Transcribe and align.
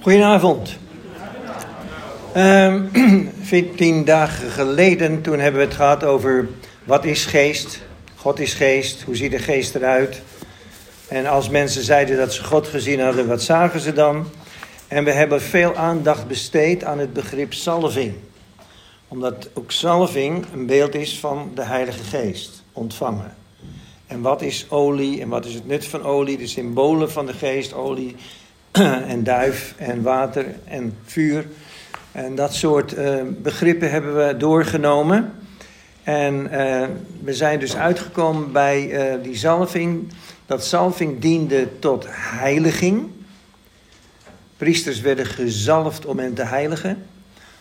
Goedenavond. 0.00 0.70
Um, 2.36 2.90
14 3.42 4.04
dagen 4.04 4.50
geleden, 4.50 5.22
toen 5.22 5.38
hebben 5.38 5.60
we 5.60 5.66
het 5.66 5.76
gehad 5.76 6.04
over 6.04 6.48
wat 6.84 7.04
is 7.04 7.26
geest. 7.26 7.80
God 8.16 8.40
is 8.40 8.54
geest, 8.54 9.02
hoe 9.02 9.16
ziet 9.16 9.30
de 9.30 9.38
geest 9.38 9.74
eruit? 9.74 10.22
En 11.08 11.26
als 11.26 11.48
mensen 11.48 11.82
zeiden 11.82 12.16
dat 12.16 12.32
ze 12.34 12.44
God 12.44 12.66
gezien 12.66 13.00
hadden, 13.00 13.28
wat 13.28 13.42
zagen 13.42 13.80
ze 13.80 13.92
dan? 13.92 14.26
En 14.88 15.04
we 15.04 15.12
hebben 15.12 15.40
veel 15.40 15.76
aandacht 15.76 16.26
besteed 16.26 16.84
aan 16.84 16.98
het 16.98 17.12
begrip 17.12 17.52
salving. 17.52 18.14
Omdat 19.08 19.48
ook 19.54 19.70
salving 19.70 20.46
een 20.54 20.66
beeld 20.66 20.94
is 20.94 21.18
van 21.18 21.50
de 21.54 21.64
Heilige 21.64 22.04
Geest, 22.04 22.62
ontvangen. 22.72 23.34
En 24.06 24.20
wat 24.20 24.42
is 24.42 24.66
olie 24.68 25.20
en 25.20 25.28
wat 25.28 25.44
is 25.44 25.54
het 25.54 25.66
nut 25.66 25.86
van 25.86 26.02
olie? 26.02 26.38
De 26.38 26.46
symbolen 26.46 27.10
van 27.10 27.26
de 27.26 27.32
geest, 27.32 27.72
olie 27.72 28.16
en 29.12 29.24
duif 29.24 29.74
en 29.76 30.02
water 30.02 30.46
en 30.64 30.96
vuur. 31.04 31.46
En 32.12 32.34
dat 32.34 32.54
soort 32.54 32.98
uh, 32.98 33.22
begrippen 33.42 33.90
hebben 33.90 34.26
we 34.26 34.36
doorgenomen. 34.36 35.32
En 36.02 36.34
uh, 36.34 36.84
we 37.22 37.34
zijn 37.34 37.58
dus 37.58 37.76
uitgekomen 37.76 38.52
bij 38.52 38.88
uh, 38.88 39.22
die 39.22 39.36
zalving. 39.36 40.12
Dat 40.46 40.64
zalving 40.64 41.20
diende 41.20 41.78
tot 41.78 42.06
heiliging. 42.10 43.10
Priesters 44.56 45.00
werden 45.00 45.26
gezalfd 45.26 46.06
om 46.06 46.18
hen 46.18 46.34
te 46.34 46.44
heiligen. 46.44 47.06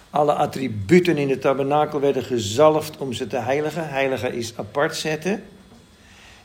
Alle 0.10 0.34
attributen 0.34 1.18
in 1.18 1.28
de 1.28 1.40
tabernakel 1.40 2.00
werden 2.00 2.24
gezalfd 2.24 2.98
om 2.98 3.14
ze 3.14 3.28
te 3.28 3.38
heiligen. 3.38 3.90
Heiligen 3.90 4.34
is 4.34 4.54
apart 4.56 4.96
zetten. 4.96 5.44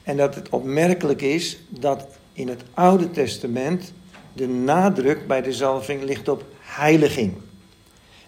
En 0.03 0.17
dat 0.17 0.35
het 0.35 0.49
opmerkelijk 0.49 1.23
is 1.23 1.59
dat 1.69 2.07
in 2.33 2.49
het 2.49 2.63
Oude 2.75 3.11
Testament 3.11 3.93
de 4.35 4.49
nadruk 4.49 5.27
bij 5.27 5.43
de 5.43 5.53
zalving 5.53 6.03
ligt 6.03 6.29
op 6.29 6.45
heiliging. 6.61 7.35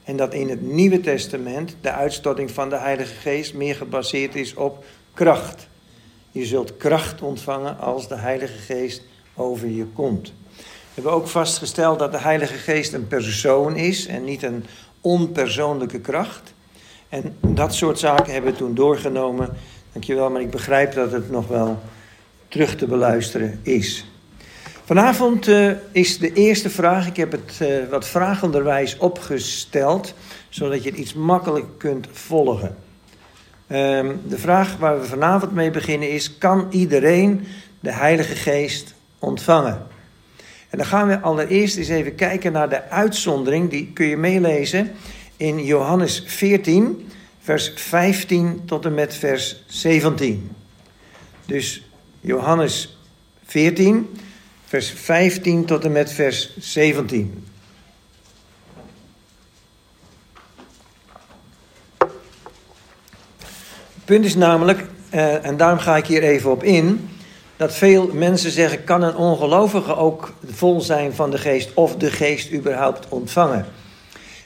En 0.05 0.16
dat 0.16 0.34
in 0.34 0.48
het 0.48 0.62
Nieuwe 0.62 1.01
Testament 1.01 1.77
de 1.80 1.91
uitstorting 1.91 2.50
van 2.50 2.69
de 2.69 2.77
Heilige 2.77 3.14
Geest 3.14 3.55
meer 3.55 3.75
gebaseerd 3.75 4.34
is 4.34 4.55
op 4.55 4.84
kracht. 5.14 5.69
Je 6.30 6.45
zult 6.45 6.77
kracht 6.77 7.22
ontvangen 7.22 7.78
als 7.78 8.08
de 8.08 8.14
Heilige 8.14 8.58
Geest 8.58 9.03
over 9.34 9.69
je 9.69 9.84
komt. 9.84 10.33
We 10.56 11.03
hebben 11.03 11.12
ook 11.12 11.28
vastgesteld 11.28 11.98
dat 11.98 12.12
de 12.12 12.19
Heilige 12.19 12.55
Geest 12.55 12.92
een 12.92 13.06
persoon 13.06 13.77
is 13.77 14.06
en 14.06 14.25
niet 14.25 14.42
een 14.42 14.64
onpersoonlijke 15.00 16.00
kracht. 16.00 16.55
En 17.08 17.36
dat 17.41 17.75
soort 17.75 17.98
zaken 17.98 18.33
hebben 18.33 18.52
we 18.52 18.58
toen 18.58 18.75
doorgenomen. 18.75 19.48
Dankjewel, 19.92 20.30
maar 20.30 20.41
ik 20.41 20.50
begrijp 20.50 20.92
dat 20.92 21.12
het 21.12 21.30
nog 21.30 21.48
wel 21.48 21.78
terug 22.48 22.77
te 22.77 22.86
beluisteren 22.86 23.61
is. 23.62 24.06
Vanavond 24.87 25.48
uh, 25.48 25.73
is 25.92 26.19
de 26.19 26.33
eerste 26.33 26.70
vraag. 26.70 27.06
Ik 27.06 27.17
heb 27.17 27.33
het 27.33 27.59
uh, 27.62 27.89
wat 27.91 28.06
vragenderwijs 28.06 28.97
opgesteld, 28.97 30.15
zodat 30.48 30.83
je 30.83 30.91
het 30.91 30.98
iets 30.98 31.15
makkelijker 31.15 31.73
kunt 31.77 32.06
volgen. 32.12 32.77
Uh, 33.67 33.77
de 34.29 34.39
vraag 34.39 34.77
waar 34.77 35.01
we 35.01 35.07
vanavond 35.07 35.53
mee 35.53 35.70
beginnen 35.70 36.11
is: 36.11 36.39
kan 36.39 36.67
iedereen 36.70 37.47
de 37.81 37.92
Heilige 37.92 38.34
Geest 38.34 38.95
ontvangen? 39.19 39.87
En 40.70 40.79
dan 40.79 40.87
gaan 40.87 41.09
we 41.09 41.20
allereerst 41.20 41.77
eens 41.77 41.89
even 41.89 42.14
kijken 42.14 42.53
naar 42.53 42.69
de 42.69 42.91
uitzondering. 42.91 43.70
Die 43.70 43.92
kun 43.92 44.07
je 44.07 44.17
meelezen 44.17 44.91
in 45.37 45.64
Johannes 45.64 46.23
14, 46.27 47.09
vers 47.41 47.73
15 47.75 48.62
tot 48.64 48.84
en 48.84 48.95
met 48.95 49.14
vers 49.14 49.62
17. 49.67 50.51
Dus 51.47 51.89
Johannes 52.20 52.98
14 53.45 54.09
vers 54.67 54.91
15 54.91 55.64
tot 55.64 55.84
en 55.84 55.92
met 55.92 56.12
vers 56.12 56.56
17. 56.59 57.47
Het 63.95 64.05
punt 64.05 64.25
is 64.25 64.34
namelijk, 64.34 64.84
eh, 65.11 65.45
en 65.45 65.57
daarom 65.57 65.79
ga 65.79 65.96
ik 65.96 66.07
hier 66.07 66.23
even 66.23 66.51
op 66.51 66.63
in, 66.63 67.08
dat 67.57 67.74
veel 67.74 68.11
mensen 68.13 68.51
zeggen: 68.51 68.85
kan 68.85 69.02
een 69.02 69.17
ongelovige 69.17 69.96
ook 69.96 70.33
vol 70.45 70.80
zijn 70.80 71.13
van 71.13 71.30
de 71.30 71.39
geest 71.39 71.70
of 71.74 71.96
de 71.96 72.11
geest 72.11 72.52
überhaupt 72.52 73.08
ontvangen? 73.08 73.67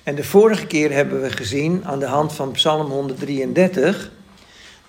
En 0.02 0.14
de 0.14 0.24
vorige 0.24 0.66
keer 0.66 0.92
hebben 0.92 1.22
we 1.22 1.30
gezien 1.30 1.82
aan 1.84 1.98
de 1.98 2.06
hand 2.06 2.32
van 2.32 2.50
Psalm 2.50 2.90
133 2.90 4.10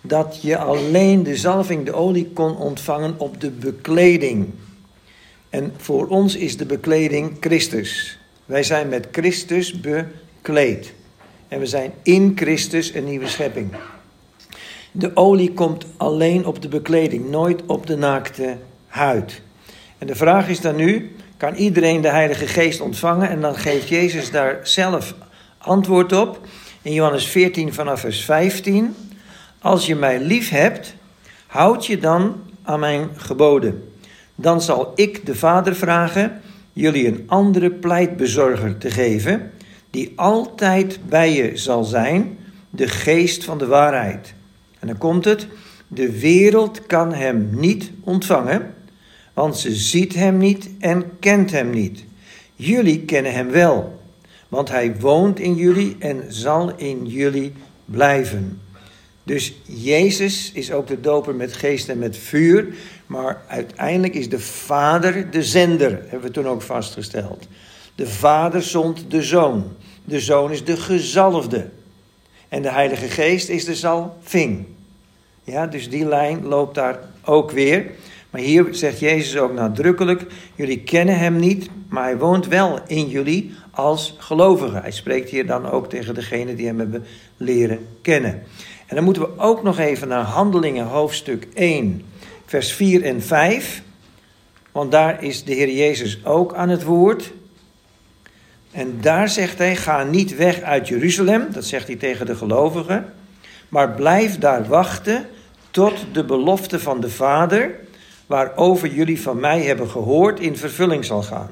dat 0.01 0.39
je 0.41 0.57
alleen 0.57 1.23
de 1.23 1.35
zalving, 1.35 1.85
de 1.85 1.93
olie, 1.93 2.31
kon 2.33 2.57
ontvangen 2.57 3.13
op 3.17 3.41
de 3.41 3.49
bekleding. 3.49 4.53
En 5.51 5.73
voor 5.77 6.07
ons 6.07 6.35
is 6.35 6.57
de 6.57 6.65
bekleding 6.65 7.37
Christus. 7.39 8.19
Wij 8.45 8.63
zijn 8.63 8.89
met 8.89 9.07
Christus 9.11 9.79
bekleed. 9.79 10.93
En 11.47 11.59
we 11.59 11.65
zijn 11.65 11.93
in 12.03 12.31
Christus 12.35 12.93
een 12.93 13.05
nieuwe 13.05 13.27
schepping. 13.27 13.75
De 14.91 15.11
olie 15.15 15.53
komt 15.53 15.85
alleen 15.97 16.45
op 16.45 16.61
de 16.61 16.67
bekleding, 16.67 17.29
nooit 17.29 17.65
op 17.65 17.87
de 17.87 17.97
naakte 17.97 18.57
huid. 18.87 19.41
En 19.97 20.07
de 20.07 20.15
vraag 20.15 20.49
is 20.49 20.61
dan 20.61 20.75
nu: 20.75 21.15
kan 21.37 21.55
iedereen 21.55 22.01
de 22.01 22.09
Heilige 22.09 22.47
Geest 22.47 22.81
ontvangen? 22.81 23.29
En 23.29 23.41
dan 23.41 23.55
geeft 23.55 23.87
Jezus 23.87 24.31
daar 24.31 24.59
zelf 24.63 25.15
antwoord 25.57 26.13
op. 26.13 26.39
In 26.81 26.93
Johannes 26.93 27.27
14 27.27 27.73
vanaf 27.73 27.99
vers 27.99 28.25
15. 28.25 28.95
Als 29.61 29.85
je 29.85 29.95
mij 29.95 30.19
lief 30.19 30.49
hebt, 30.49 30.95
houd 31.47 31.85
je 31.85 31.97
dan 31.97 32.35
aan 32.63 32.79
mijn 32.79 33.09
geboden. 33.15 33.90
Dan 34.41 34.61
zal 34.61 34.91
ik 34.95 35.25
de 35.25 35.35
Vader 35.35 35.75
vragen 35.75 36.41
jullie 36.73 37.07
een 37.07 37.23
andere 37.27 37.71
pleitbezorger 37.71 38.77
te 38.77 38.91
geven, 38.91 39.51
die 39.89 40.13
altijd 40.15 40.99
bij 41.09 41.33
je 41.33 41.57
zal 41.57 41.83
zijn, 41.83 42.37
de 42.69 42.87
geest 42.87 43.43
van 43.43 43.57
de 43.57 43.65
waarheid. 43.65 44.33
En 44.79 44.87
dan 44.87 44.97
komt 44.97 45.25
het, 45.25 45.47
de 45.87 46.19
wereld 46.19 46.85
kan 46.85 47.13
hem 47.13 47.49
niet 47.51 47.91
ontvangen, 48.03 48.73
want 49.33 49.57
ze 49.57 49.75
ziet 49.75 50.13
hem 50.13 50.37
niet 50.37 50.69
en 50.79 51.19
kent 51.19 51.51
hem 51.51 51.69
niet. 51.69 52.03
Jullie 52.55 52.99
kennen 52.99 53.33
hem 53.33 53.49
wel, 53.49 54.01
want 54.47 54.69
hij 54.69 54.95
woont 54.99 55.39
in 55.39 55.55
jullie 55.55 55.95
en 55.99 56.23
zal 56.27 56.73
in 56.75 57.05
jullie 57.05 57.53
blijven. 57.85 58.59
Dus 59.23 59.53
Jezus 59.63 60.51
is 60.53 60.71
ook 60.71 60.87
de 60.87 60.99
doper 60.99 61.35
met 61.35 61.53
geest 61.53 61.89
en 61.89 61.99
met 61.99 62.17
vuur. 62.17 62.67
Maar 63.11 63.41
uiteindelijk 63.47 64.13
is 64.13 64.29
de 64.29 64.39
Vader 64.39 65.31
de 65.31 65.43
zender, 65.43 65.91
hebben 65.91 66.21
we 66.21 66.31
toen 66.31 66.47
ook 66.47 66.61
vastgesteld. 66.61 67.47
De 67.95 68.07
Vader 68.07 68.63
zond 68.63 69.05
de 69.11 69.23
Zoon. 69.23 69.63
De 70.03 70.19
Zoon 70.19 70.51
is 70.51 70.65
de 70.65 70.77
gezalfde. 70.77 71.69
En 72.49 72.61
de 72.61 72.71
Heilige 72.71 73.07
Geest 73.07 73.49
is 73.49 73.65
de 73.65 73.75
zalving. 73.75 74.65
Ja, 75.43 75.67
dus 75.67 75.89
die 75.89 76.05
lijn 76.05 76.45
loopt 76.45 76.75
daar 76.75 76.99
ook 77.23 77.51
weer. 77.51 77.85
Maar 78.29 78.41
hier 78.41 78.67
zegt 78.71 78.99
Jezus 78.99 79.37
ook 79.37 79.53
nadrukkelijk: 79.53 80.25
Jullie 80.55 80.79
kennen 80.79 81.17
hem 81.17 81.35
niet, 81.35 81.69
maar 81.89 82.03
hij 82.03 82.17
woont 82.17 82.47
wel 82.47 82.79
in 82.87 83.07
jullie 83.07 83.51
als 83.71 84.15
gelovigen. 84.17 84.81
Hij 84.81 84.91
spreekt 84.91 85.29
hier 85.29 85.45
dan 85.45 85.69
ook 85.69 85.89
tegen 85.89 86.13
degene 86.13 86.55
die 86.55 86.65
hem 86.65 86.79
hebben 86.79 87.05
leren 87.37 87.87
kennen. 88.01 88.43
En 88.87 88.95
dan 88.95 89.03
moeten 89.03 89.23
we 89.23 89.37
ook 89.37 89.63
nog 89.63 89.79
even 89.79 90.07
naar 90.07 90.23
Handelingen 90.23 90.85
hoofdstuk 90.85 91.47
1, 91.53 92.05
vers 92.51 92.73
4 92.73 93.03
en 93.03 93.21
5. 93.21 93.81
Want 94.71 94.91
daar 94.91 95.23
is 95.23 95.43
de 95.43 95.53
Heer 95.53 95.69
Jezus 95.69 96.25
ook 96.25 96.53
aan 96.53 96.69
het 96.69 96.83
woord. 96.83 97.31
En 98.71 98.97
daar 99.01 99.29
zegt 99.29 99.57
hij: 99.57 99.75
Ga 99.75 100.03
niet 100.03 100.35
weg 100.35 100.61
uit 100.61 100.87
Jeruzalem, 100.87 101.47
dat 101.51 101.65
zegt 101.65 101.87
hij 101.87 101.95
tegen 101.95 102.25
de 102.25 102.35
gelovigen, 102.35 103.13
maar 103.69 103.91
blijf 103.91 104.37
daar 104.37 104.67
wachten 104.67 105.25
tot 105.69 106.05
de 106.13 106.25
belofte 106.25 106.79
van 106.79 106.99
de 107.01 107.09
Vader, 107.09 107.75
waarover 108.25 108.93
jullie 108.93 109.21
van 109.21 109.39
mij 109.39 109.61
hebben 109.61 109.89
gehoord, 109.89 110.39
in 110.39 110.57
vervulling 110.57 111.05
zal 111.05 111.23
gaan. 111.23 111.51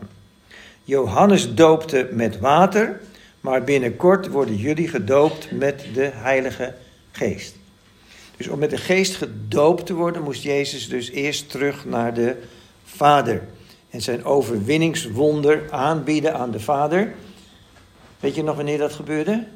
Johannes 0.83 1.53
doopte 1.53 2.09
met 2.11 2.39
water, 2.39 3.01
maar 3.41 3.63
binnenkort 3.63 4.27
worden 4.27 4.55
jullie 4.55 4.87
gedoopt 4.87 5.51
met 5.51 5.85
de 5.93 6.09
Heilige 6.13 6.73
Geest. 7.11 7.58
Dus 8.39 8.47
om 8.47 8.59
met 8.59 8.69
de 8.69 8.77
geest 8.77 9.15
gedoopt 9.15 9.85
te 9.85 9.93
worden, 9.93 10.23
moest 10.23 10.43
Jezus 10.43 10.89
dus 10.89 11.09
eerst 11.09 11.49
terug 11.49 11.85
naar 11.85 12.13
de 12.13 12.43
Vader. 12.83 13.47
En 13.89 14.01
zijn 14.01 14.23
overwinningswonder 14.23 15.71
aanbieden 15.71 16.33
aan 16.33 16.51
de 16.51 16.59
Vader. 16.59 17.15
Weet 18.19 18.35
je 18.35 18.43
nog 18.43 18.55
wanneer 18.55 18.77
dat 18.77 18.93
gebeurde? 18.93 19.47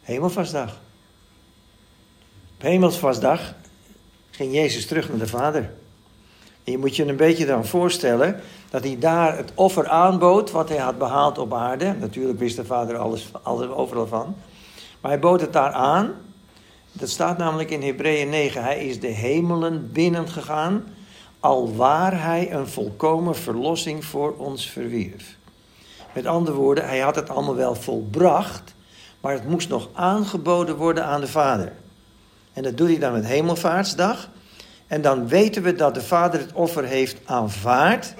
Hemelvastdag. 0.00 0.80
Op 2.54 2.62
Hemelvastdag 2.62 3.54
ging 4.30 4.52
Jezus 4.52 4.86
terug 4.86 5.08
naar 5.08 5.18
de 5.18 5.26
Vader. 5.26 5.70
En 6.64 6.72
je 6.72 6.78
moet 6.78 6.96
je 6.96 7.04
een 7.04 7.16
beetje 7.16 7.46
dan 7.46 7.66
voorstellen 7.66 8.40
dat 8.70 8.84
hij 8.84 8.98
daar 8.98 9.36
het 9.36 9.52
offer 9.54 9.88
aanbood 9.88 10.50
wat 10.50 10.68
hij 10.68 10.78
had 10.78 10.98
behaald 10.98 11.38
op 11.38 11.54
aarde. 11.54 11.94
Natuurlijk 12.00 12.38
wist 12.38 12.56
de 12.56 12.64
Vader 12.64 12.96
alles, 12.96 13.30
alles 13.42 13.68
overal 13.68 14.06
van. 14.06 14.36
Maar 15.00 15.10
hij 15.10 15.20
bood 15.20 15.40
het 15.40 15.52
daar 15.52 15.72
aan 15.72 16.24
dat 16.98 17.08
staat 17.08 17.38
namelijk 17.38 17.70
in 17.70 17.82
Hebreeën 17.82 18.28
9. 18.28 18.62
Hij 18.62 18.86
is 18.86 19.00
de 19.00 19.06
hemelen 19.06 19.92
binnengegaan 19.92 20.84
alwaar 21.40 22.22
hij 22.22 22.52
een 22.52 22.68
volkomen 22.68 23.36
verlossing 23.36 24.04
voor 24.04 24.36
ons 24.36 24.70
verwierf. 24.70 25.36
Met 26.14 26.26
andere 26.26 26.56
woorden, 26.56 26.88
hij 26.88 26.98
had 26.98 27.14
het 27.14 27.28
allemaal 27.28 27.54
wel 27.54 27.74
volbracht, 27.74 28.74
maar 29.20 29.32
het 29.32 29.48
moest 29.48 29.68
nog 29.68 29.88
aangeboden 29.92 30.76
worden 30.76 31.04
aan 31.04 31.20
de 31.20 31.28
Vader. 31.28 31.72
En 32.52 32.62
dat 32.62 32.76
doet 32.76 32.88
hij 32.88 32.98
dan 32.98 33.12
met 33.12 33.26
Hemelvaartsdag. 33.26 34.28
En 34.86 35.02
dan 35.02 35.28
weten 35.28 35.62
we 35.62 35.74
dat 35.74 35.94
de 35.94 36.02
Vader 36.02 36.40
het 36.40 36.52
offer 36.52 36.84
heeft 36.84 37.16
aanvaard, 37.24 38.14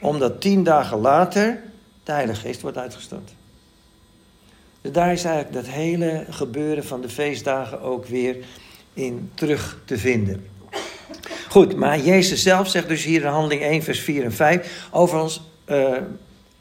omdat 0.00 0.40
tien 0.40 0.62
dagen 0.62 0.98
later 0.98 1.62
de 2.04 2.12
Heilige 2.12 2.40
Geest 2.40 2.60
wordt 2.60 2.78
uitgestort. 2.78 3.30
Dus 4.84 4.92
daar 4.92 5.12
is 5.12 5.24
eigenlijk 5.24 5.54
dat 5.54 5.74
hele 5.74 6.24
gebeuren 6.30 6.84
van 6.84 7.00
de 7.00 7.08
feestdagen 7.08 7.80
ook 7.80 8.06
weer 8.06 8.36
in 8.94 9.30
terug 9.34 9.80
te 9.84 9.98
vinden. 9.98 10.46
Goed, 11.48 11.76
maar 11.76 11.98
Jezus 11.98 12.42
zelf 12.42 12.68
zegt 12.68 12.88
dus 12.88 13.04
hier 13.04 13.20
in 13.20 13.26
handeling 13.26 13.62
1, 13.62 13.82
vers 13.82 14.00
4 14.00 14.24
en 14.24 14.32
5. 14.32 14.88
Overigens, 14.90 15.42
uh, 15.66 15.96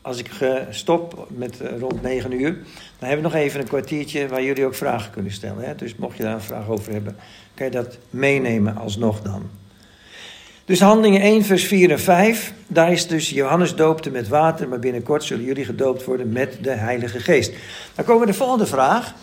als 0.02 0.18
ik 0.18 0.30
stop 0.70 1.28
met 1.30 1.62
uh, 1.62 1.80
rond 1.80 2.02
9 2.02 2.32
uur, 2.32 2.54
dan 3.00 3.10
hebben 3.10 3.18
we 3.18 3.32
nog 3.32 3.42
even 3.42 3.60
een 3.60 3.68
kwartiertje 3.68 4.28
waar 4.28 4.44
jullie 4.44 4.66
ook 4.66 4.76
vragen 4.76 5.12
kunnen 5.12 5.32
stellen. 5.32 5.64
Hè? 5.64 5.76
Dus 5.76 5.96
mocht 5.96 6.18
je 6.18 6.24
daar 6.24 6.34
een 6.34 6.42
vraag 6.42 6.68
over 6.68 6.92
hebben, 6.92 7.16
kan 7.54 7.66
je 7.66 7.72
dat 7.72 7.98
meenemen 8.10 8.78
alsnog 8.78 9.22
dan. 9.22 9.50
Dus 10.66 10.80
handelingen 10.80 11.22
1, 11.22 11.44
vers 11.44 11.64
4 11.64 11.92
en 11.92 12.00
5. 12.00 12.54
Daar 12.68 12.92
is 12.92 13.08
dus 13.08 13.30
Johannes 13.30 13.76
doopte 13.76 14.10
met 14.10 14.28
water, 14.28 14.68
maar 14.68 14.80
binnenkort 14.80 15.24
zullen 15.24 15.46
jullie 15.46 15.66
gedoopt 15.66 16.04
worden 16.06 16.32
met 16.32 16.58
de 16.62 16.70
Heilige 16.70 17.20
Geest. 17.20 17.54
Dan 17.96 18.06
komen 18.06 18.26
we 18.26 18.32
de 18.32 18.38
volgende 18.38 18.66
vraag. 18.66 19.14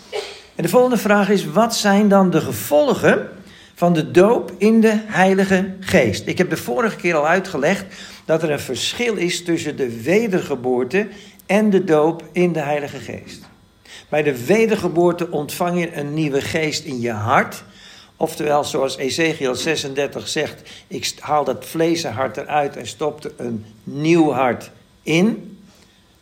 En 0.54 0.62
de 0.62 0.68
volgende 0.68 0.96
vraag 0.96 1.28
is: 1.28 1.46
wat 1.46 1.74
zijn 1.74 2.08
dan 2.08 2.30
de 2.30 2.40
gevolgen 2.40 3.28
van 3.74 3.92
de 3.92 4.10
doop 4.10 4.52
in 4.58 4.80
de 4.80 4.92
Heilige 4.94 5.74
Geest? 5.80 6.26
Ik 6.26 6.38
heb 6.38 6.50
de 6.50 6.56
vorige 6.56 6.96
keer 6.96 7.14
al 7.14 7.26
uitgelegd 7.26 7.84
dat 8.24 8.42
er 8.42 8.50
een 8.50 8.60
verschil 8.60 9.16
is 9.16 9.44
tussen 9.44 9.76
de 9.76 10.02
wedergeboorte 10.02 11.08
en 11.46 11.70
de 11.70 11.84
doop 11.84 12.24
in 12.32 12.52
de 12.52 12.60
Heilige 12.60 12.98
Geest. 12.98 13.48
Bij 14.08 14.22
de 14.22 14.44
wedergeboorte 14.44 15.30
ontvang 15.30 15.80
je 15.80 15.96
een 15.96 16.14
nieuwe 16.14 16.40
geest 16.40 16.84
in 16.84 17.00
je 17.00 17.12
hart. 17.12 17.64
Oftewel, 18.20 18.64
zoals 18.64 18.96
Ezekiel 18.96 19.54
36 19.54 20.28
zegt, 20.28 20.70
ik 20.86 21.12
haal 21.18 21.44
dat 21.44 21.64
vleeshart 21.64 22.36
eruit 22.36 22.76
en 22.76 22.86
stopte 22.86 23.32
een 23.36 23.64
nieuw 23.84 24.30
hart 24.30 24.70
in. 25.02 25.58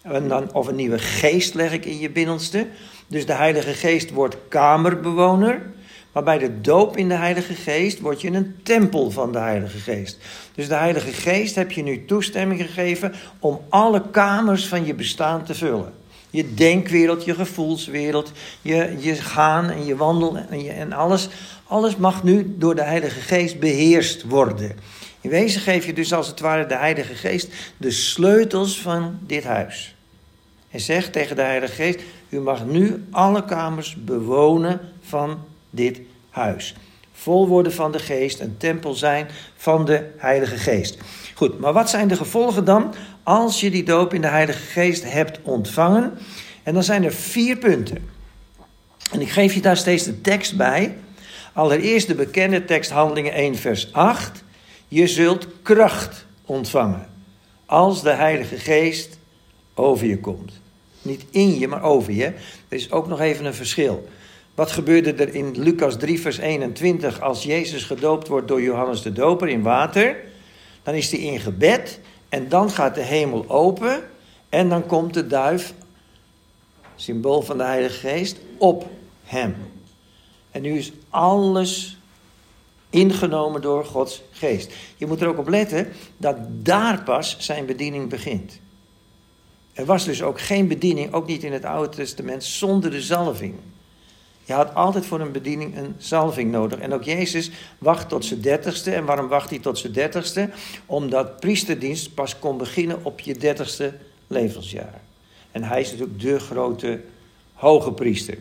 En 0.02 0.28
dan, 0.28 0.52
of 0.52 0.66
een 0.66 0.74
nieuwe 0.74 0.98
geest 0.98 1.54
leg 1.54 1.72
ik 1.72 1.84
in 1.84 1.98
je 1.98 2.10
binnenste. 2.10 2.66
Dus 3.06 3.26
de 3.26 3.32
Heilige 3.32 3.74
Geest 3.74 4.10
wordt 4.10 4.36
kamerbewoner. 4.48 5.70
Maar 6.12 6.22
bij 6.22 6.38
de 6.38 6.60
doop 6.60 6.96
in 6.96 7.08
de 7.08 7.14
Heilige 7.14 7.54
Geest 7.54 8.00
word 8.00 8.20
je 8.20 8.30
een 8.30 8.56
tempel 8.62 9.10
van 9.10 9.32
de 9.32 9.38
Heilige 9.38 9.78
Geest. 9.78 10.18
Dus 10.54 10.68
de 10.68 10.74
Heilige 10.74 11.12
Geest 11.12 11.54
heb 11.54 11.72
je 11.72 11.82
nu 11.82 12.04
toestemming 12.04 12.60
gegeven 12.60 13.14
om 13.38 13.60
alle 13.68 14.10
kamers 14.10 14.66
van 14.66 14.86
je 14.86 14.94
bestaan 14.94 15.44
te 15.44 15.54
vullen. 15.54 15.97
Je 16.30 16.54
denkwereld, 16.54 17.25
je 17.25 17.34
gevoelswereld, 17.34 18.32
je, 18.62 18.96
je 18.98 19.14
gaan 19.14 19.70
en 19.70 19.84
je 19.84 19.96
wandel 19.96 20.36
en, 20.36 20.62
je, 20.62 20.70
en 20.70 20.92
alles. 20.92 21.28
Alles 21.64 21.96
mag 21.96 22.22
nu 22.22 22.54
door 22.58 22.75
de 22.75 22.82
Heilige 22.82 23.20
Geest 23.20 23.60
beheerst 23.60 24.22
worden. 24.22 24.76
In 25.20 25.30
wezen 25.30 25.60
geef 25.60 25.86
je 25.86 25.92
dus 25.92 26.12
als 26.12 26.26
het 26.26 26.40
ware 26.40 26.66
de 26.66 26.76
Heilige 26.76 27.14
Geest 27.14 27.48
de 27.76 27.90
sleutels 27.90 28.80
van 28.80 29.19
dit 29.20 29.44
huis. 29.44 29.96
En 30.70 30.80
zegt 30.80 31.12
tegen 31.12 31.36
de 31.36 31.42
Heilige 31.42 31.72
Geest: 31.72 32.00
U 32.28 32.40
mag 32.40 32.66
nu 32.66 33.04
alle 33.10 33.44
kamers 33.44 33.96
bewonen 34.04 34.80
van 35.00 35.38
dit 35.70 36.00
huis. 36.30 36.75
Vol 37.12 37.48
worden 37.48 37.72
van 37.72 37.92
de 37.92 37.98
Geest, 37.98 38.40
een 38.40 38.56
tempel 38.56 38.94
zijn 38.94 39.28
van 39.56 39.84
de 39.84 40.10
Heilige 40.16 40.56
Geest. 40.56 40.98
Goed, 41.34 41.58
maar 41.58 41.72
wat 41.72 41.90
zijn 41.90 42.08
de 42.08 42.16
gevolgen 42.16 42.64
dan 42.64 42.94
als 43.28 43.60
je 43.60 43.70
die 43.70 43.82
doop 43.82 44.14
in 44.14 44.20
de 44.20 44.26
Heilige 44.26 44.58
Geest 44.58 45.04
hebt 45.04 45.38
ontvangen? 45.42 46.19
En 46.62 46.75
dan 46.75 46.82
zijn 46.82 47.04
er 47.04 47.12
vier 47.12 47.56
punten. 47.56 48.08
En 49.12 49.20
ik 49.20 49.30
geef 49.30 49.54
je 49.54 49.60
daar 49.60 49.76
steeds 49.76 50.04
de 50.04 50.20
tekst 50.20 50.56
bij. 50.56 50.96
Allereerst 51.52 52.06
de 52.06 52.14
bekende 52.14 52.64
tekst 52.64 52.90
Handelingen 52.90 53.32
1 53.32 53.54
vers 53.54 53.92
8. 53.92 54.44
Je 54.88 55.06
zult 55.06 55.46
kracht 55.62 56.26
ontvangen 56.44 57.06
als 57.66 58.02
de 58.02 58.10
Heilige 58.10 58.56
Geest 58.56 59.19
over 59.75 60.06
je 60.06 60.19
komt. 60.19 60.60
Niet 61.02 61.25
in 61.30 61.58
je, 61.58 61.69
maar 61.69 61.82
over 61.82 62.12
je. 62.12 62.25
Er 62.25 62.76
is 62.76 62.90
ook 62.90 63.08
nog 63.08 63.20
even 63.20 63.44
een 63.44 63.54
verschil. 63.54 64.08
Wat 64.54 64.70
gebeurde 64.70 65.12
er 65.12 65.34
in 65.34 65.60
Lucas 65.60 65.96
3, 65.98 66.20
vers 66.20 66.38
21 66.38 67.20
als 67.20 67.42
Jezus 67.42 67.84
gedoopt 67.84 68.28
wordt 68.28 68.48
door 68.48 68.62
Johannes 68.62 69.02
de 69.02 69.12
Doper 69.12 69.48
in 69.48 69.62
water? 69.62 70.16
Dan 70.82 70.94
is 70.94 71.10
hij 71.10 71.20
in 71.20 71.40
gebed 71.40 72.00
en 72.28 72.48
dan 72.48 72.70
gaat 72.70 72.94
de 72.94 73.02
hemel 73.02 73.44
open 73.48 74.02
en 74.48 74.69
dan 74.69 74.86
komt 74.86 75.14
de 75.14 75.26
duif, 75.26 75.75
symbool 76.96 77.42
van 77.42 77.58
de 77.58 77.64
Heilige 77.64 78.08
Geest, 78.08 78.36
op 78.58 78.90
hem. 79.25 79.56
En 80.50 80.62
nu 80.62 80.78
is 80.78 80.92
alles 81.08 81.98
ingenomen 82.90 83.60
door 83.60 83.84
Gods 83.84 84.22
geest. 84.30 84.72
Je 84.96 85.06
moet 85.06 85.20
er 85.20 85.28
ook 85.28 85.38
op 85.38 85.48
letten 85.48 85.92
dat 86.16 86.36
daar 86.48 87.02
pas 87.02 87.36
zijn 87.38 87.66
bediening 87.66 88.08
begint. 88.08 88.60
Er 89.72 89.84
was 89.84 90.04
dus 90.04 90.22
ook 90.22 90.40
geen 90.40 90.69
bediening, 90.69 91.12
ook 91.12 91.26
niet 91.26 91.44
in 91.44 91.52
het 91.52 91.64
Oude 91.64 91.96
Testament, 91.96 92.44
zonder 92.44 92.90
de 92.90 93.02
zalving. 93.02 93.54
Je 94.48 94.54
had 94.54 94.74
altijd 94.74 95.06
voor 95.06 95.20
een 95.20 95.32
bediening 95.32 95.76
een 95.76 95.94
zalving 95.98 96.50
nodig. 96.50 96.78
En 96.78 96.92
ook 96.92 97.02
Jezus 97.02 97.50
wacht 97.78 98.08
tot 98.08 98.24
zijn 98.24 98.40
dertigste. 98.40 98.90
En 98.90 99.04
waarom 99.04 99.28
wacht 99.28 99.50
hij 99.50 99.58
tot 99.58 99.78
zijn 99.78 99.92
dertigste? 99.92 100.50
Omdat 100.86 101.40
priesterdienst 101.40 102.14
pas 102.14 102.38
kon 102.38 102.58
beginnen 102.58 102.98
op 103.02 103.20
je 103.20 103.34
dertigste 103.34 103.92
levensjaar. 104.26 105.00
En 105.52 105.62
hij 105.62 105.80
is 105.80 105.90
natuurlijk 105.90 106.20
de 106.20 106.38
grote 106.38 107.00
hoge 107.54 107.92
priester. 107.92 108.38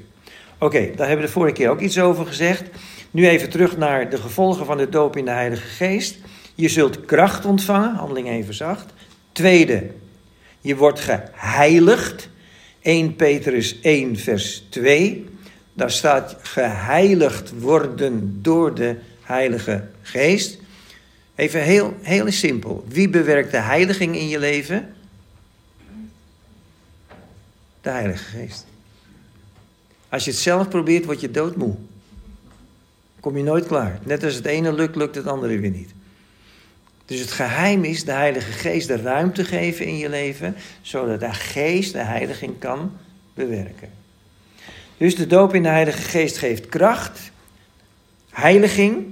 Oké, 0.57 0.79
daar 0.79 1.07
hebben 1.07 1.25
we 1.25 1.31
de 1.31 1.37
vorige 1.37 1.53
keer 1.53 1.69
ook 1.69 1.81
iets 1.81 1.99
over 1.99 2.25
gezegd. 2.25 2.63
Nu 3.11 3.27
even 3.27 3.49
terug 3.49 3.77
naar 3.77 4.09
de 4.09 4.17
gevolgen 4.17 4.65
van 4.65 4.77
de 4.77 4.89
doop 4.89 5.15
in 5.17 5.25
de 5.25 5.31
Heilige 5.31 5.67
Geest. 5.67 6.17
Je 6.55 6.69
zult 6.69 7.05
kracht 7.05 7.45
ontvangen, 7.45 7.95
handeling 7.95 8.27
1 8.27 8.45
vers 8.45 8.61
8. 8.61 8.93
Tweede, 9.31 9.91
je 10.61 10.75
wordt 10.75 10.99
geheiligd. 10.99 12.29
1 12.81 13.15
Petrus 13.15 13.79
1 13.81 14.15
vers 14.17 14.63
2. 14.69 15.35
Daar 15.77 15.91
staat 15.91 16.35
geheiligd 16.41 17.51
worden 17.59 18.41
door 18.41 18.75
de 18.75 18.95
Heilige 19.21 19.87
Geest. 20.01 20.59
Even 21.35 21.61
heel, 21.61 21.95
heel 22.01 22.31
simpel. 22.31 22.85
Wie 22.87 23.09
bewerkt 23.09 23.51
de 23.51 23.57
heiliging 23.57 24.15
in 24.15 24.27
je 24.27 24.39
leven? 24.39 24.93
De 27.81 27.89
Heilige 27.89 28.23
Geest. 28.23 28.65
Als 30.09 30.25
je 30.25 30.31
het 30.31 30.39
zelf 30.39 30.69
probeert, 30.69 31.05
word 31.05 31.21
je 31.21 31.31
doodmoe. 31.31 31.75
Kom 33.19 33.37
je 33.37 33.43
nooit 33.43 33.67
klaar. 33.67 33.99
Net 34.03 34.23
als 34.23 34.35
het 34.35 34.45
ene 34.45 34.73
lukt, 34.73 34.95
lukt 34.95 35.15
het 35.15 35.27
andere 35.27 35.59
weer 35.59 35.71
niet. 35.71 35.91
Dus 37.05 37.19
het 37.19 37.31
geheim 37.31 37.83
is 37.83 38.03
de 38.03 38.11
Heilige 38.11 38.51
Geest 38.51 38.87
de 38.87 39.01
ruimte 39.01 39.45
geven 39.45 39.85
in 39.85 39.97
je 39.97 40.09
leven, 40.09 40.55
zodat 40.81 41.19
de 41.19 41.33
Geest 41.33 41.93
de 41.93 42.03
heiliging 42.03 42.59
kan 42.59 42.91
bewerken. 43.33 44.05
Dus 44.97 45.15
de 45.15 45.27
doop 45.27 45.53
in 45.53 45.63
de 45.63 45.69
Heilige 45.69 46.01
Geest 46.01 46.37
geeft 46.37 46.65
kracht, 46.65 47.31
heiliging. 48.29 49.05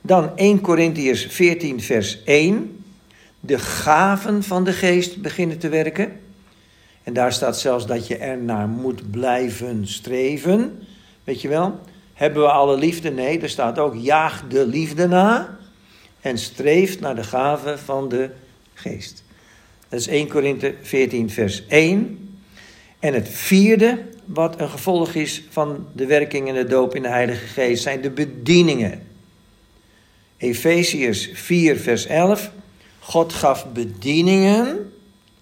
Dan 0.00 0.36
1 0.36 0.60
Corinthiërs 0.60 1.26
14, 1.26 1.80
vers 1.80 2.22
1. 2.24 2.84
De 3.40 3.58
gaven 3.58 4.42
van 4.42 4.64
de 4.64 4.72
Geest 4.72 5.22
beginnen 5.22 5.58
te 5.58 5.68
werken. 5.68 6.20
En 7.02 7.12
daar 7.12 7.32
staat 7.32 7.58
zelfs 7.58 7.86
dat 7.86 8.06
je 8.06 8.16
er 8.16 8.38
naar 8.38 8.68
moet 8.68 9.10
blijven 9.10 9.88
streven. 9.88 10.86
Weet 11.24 11.40
je 11.40 11.48
wel? 11.48 11.80
Hebben 12.14 12.42
we 12.42 12.48
alle 12.48 12.78
liefde? 12.78 13.10
Nee, 13.10 13.40
er 13.40 13.48
staat 13.48 13.78
ook 13.78 13.94
jaag 13.94 14.44
de 14.48 14.66
liefde 14.66 15.08
na. 15.08 15.58
En 16.20 16.38
streef 16.38 17.00
naar 17.00 17.14
de 17.14 17.24
gaven 17.24 17.78
van 17.78 18.08
de 18.08 18.30
geest. 18.74 19.24
Dat 19.88 20.00
is 20.00 20.06
1 20.06 20.28
Korinthe 20.28 20.74
14, 20.82 21.30
vers 21.30 21.66
1. 21.66 22.38
En 22.98 23.14
het 23.14 23.28
vierde, 23.28 23.98
wat 24.34 24.60
een 24.60 24.68
gevolg 24.68 25.14
is 25.14 25.42
van 25.50 25.86
de 25.92 26.06
werking 26.06 26.48
en 26.48 26.54
de 26.54 26.64
doop 26.64 26.94
in 26.94 27.02
de 27.02 27.08
Heilige 27.08 27.46
Geest, 27.46 27.82
zijn 27.82 28.00
de 28.00 28.10
bedieningen. 28.10 29.06
Efeziërs 30.36 31.30
4, 31.32 31.76
vers 31.76 32.06
11. 32.06 32.50
God 32.98 33.32
gaf 33.32 33.72
bedieningen 33.72 34.92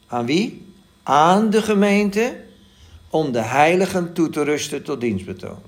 aan 0.06 0.26
wie? 0.26 0.66
Aan 1.02 1.50
de 1.50 1.62
gemeente 1.62 2.37
om 3.11 3.32
de 3.32 3.42
heiligen 3.42 4.12
toe 4.12 4.30
te 4.30 4.42
rusten 4.42 4.82
tot 4.82 5.00
dienstbetoon. 5.00 5.59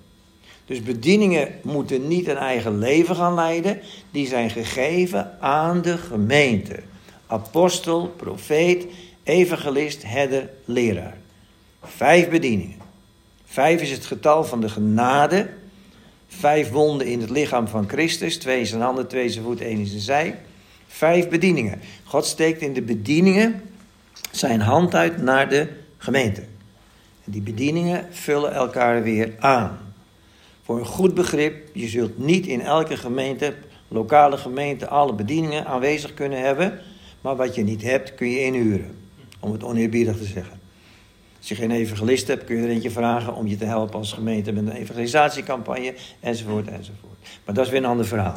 Dus 0.65 0.83
bedieningen 0.83 1.49
moeten 1.63 2.09
niet 2.09 2.29
een 2.29 2.37
eigen 2.37 2.79
leven 2.79 3.17
gaan 3.17 3.35
leiden, 3.35 3.81
die 4.11 4.27
zijn 4.27 4.51
gegeven 4.51 5.41
aan 5.41 5.83
de 5.83 5.99
gemeente. 5.99 6.83
Apostel, 7.27 8.15
profeet, 8.17 8.87
evangelist, 9.23 10.03
herder, 10.03 10.51
leraar. 10.65 11.17
Vijf 11.83 12.29
bedieningen. 12.29 12.82
Vijf 13.53 13.83
is 13.83 13.91
het 13.91 14.05
getal 14.05 14.45
van 14.45 14.61
de 14.61 14.69
genade. 14.69 15.49
Vijf 16.29 16.71
wonden 16.71 17.07
in 17.07 17.21
het 17.21 17.31
lichaam 17.31 17.69
van 17.69 17.89
Christus. 17.89 18.39
Twee 18.39 18.59
in 18.59 18.67
zijn 18.67 18.81
handen, 18.81 19.09
twee 19.09 19.25
in 19.25 19.31
zijn 19.31 19.45
voet, 19.45 19.61
één 19.61 19.79
in 19.79 19.87
zijn 19.87 20.01
zij. 20.01 20.39
Vijf 20.87 21.29
bedieningen. 21.29 21.81
God 22.05 22.25
steekt 22.25 22.61
in 22.61 22.73
de 22.73 22.83
bedieningen 22.83 23.63
zijn 24.31 24.61
hand 24.61 24.95
uit 24.95 25.23
naar 25.23 25.49
de 25.49 25.69
gemeente. 25.99 26.41
En 27.25 27.33
die 27.33 27.43
bedieningen 27.43 28.07
vullen 28.11 28.53
elkaar 28.53 29.03
weer 29.03 29.35
aan. 29.39 29.79
Voor 30.63 30.79
een 30.79 30.87
goed 30.87 31.15
begrip, 31.15 31.69
je 31.73 31.89
zult 31.89 32.19
niet 32.19 32.47
in 32.47 32.61
elke 32.61 32.97
gemeente, 32.97 33.55
lokale 33.89 34.37
gemeente, 34.37 34.89
alle 34.89 35.15
bedieningen 35.15 35.67
aanwezig 35.67 36.15
kunnen 36.15 36.41
hebben. 36.41 36.79
Maar 37.21 37.37
wat 37.37 37.55
je 37.55 37.63
niet 37.63 37.83
hebt, 37.83 38.15
kun 38.15 38.31
je 38.31 38.41
inhuren. 38.41 38.97
Om 39.41 39.53
het 39.53 39.65
oneerbiedig 39.65 40.17
te 40.17 40.25
zeggen. 40.25 40.62
Als 41.43 41.51
je 41.51 41.57
geen 41.57 41.71
evangelist 41.71 42.29
hebt, 42.29 42.45
kun 42.45 42.57
je 42.57 42.63
er 42.63 42.69
eentje 42.69 42.91
vragen 42.91 43.35
om 43.35 43.47
je 43.47 43.57
te 43.57 43.65
helpen 43.65 43.99
als 43.99 44.13
gemeente 44.13 44.53
met 44.53 44.67
een 44.67 44.73
evangelisatiecampagne, 44.73 45.95
enzovoort, 46.21 46.67
enzovoort. 46.67 47.19
Maar 47.45 47.55
dat 47.55 47.65
is 47.65 47.71
weer 47.71 47.81
een 47.81 47.87
ander 47.87 48.07
verhaal. 48.07 48.35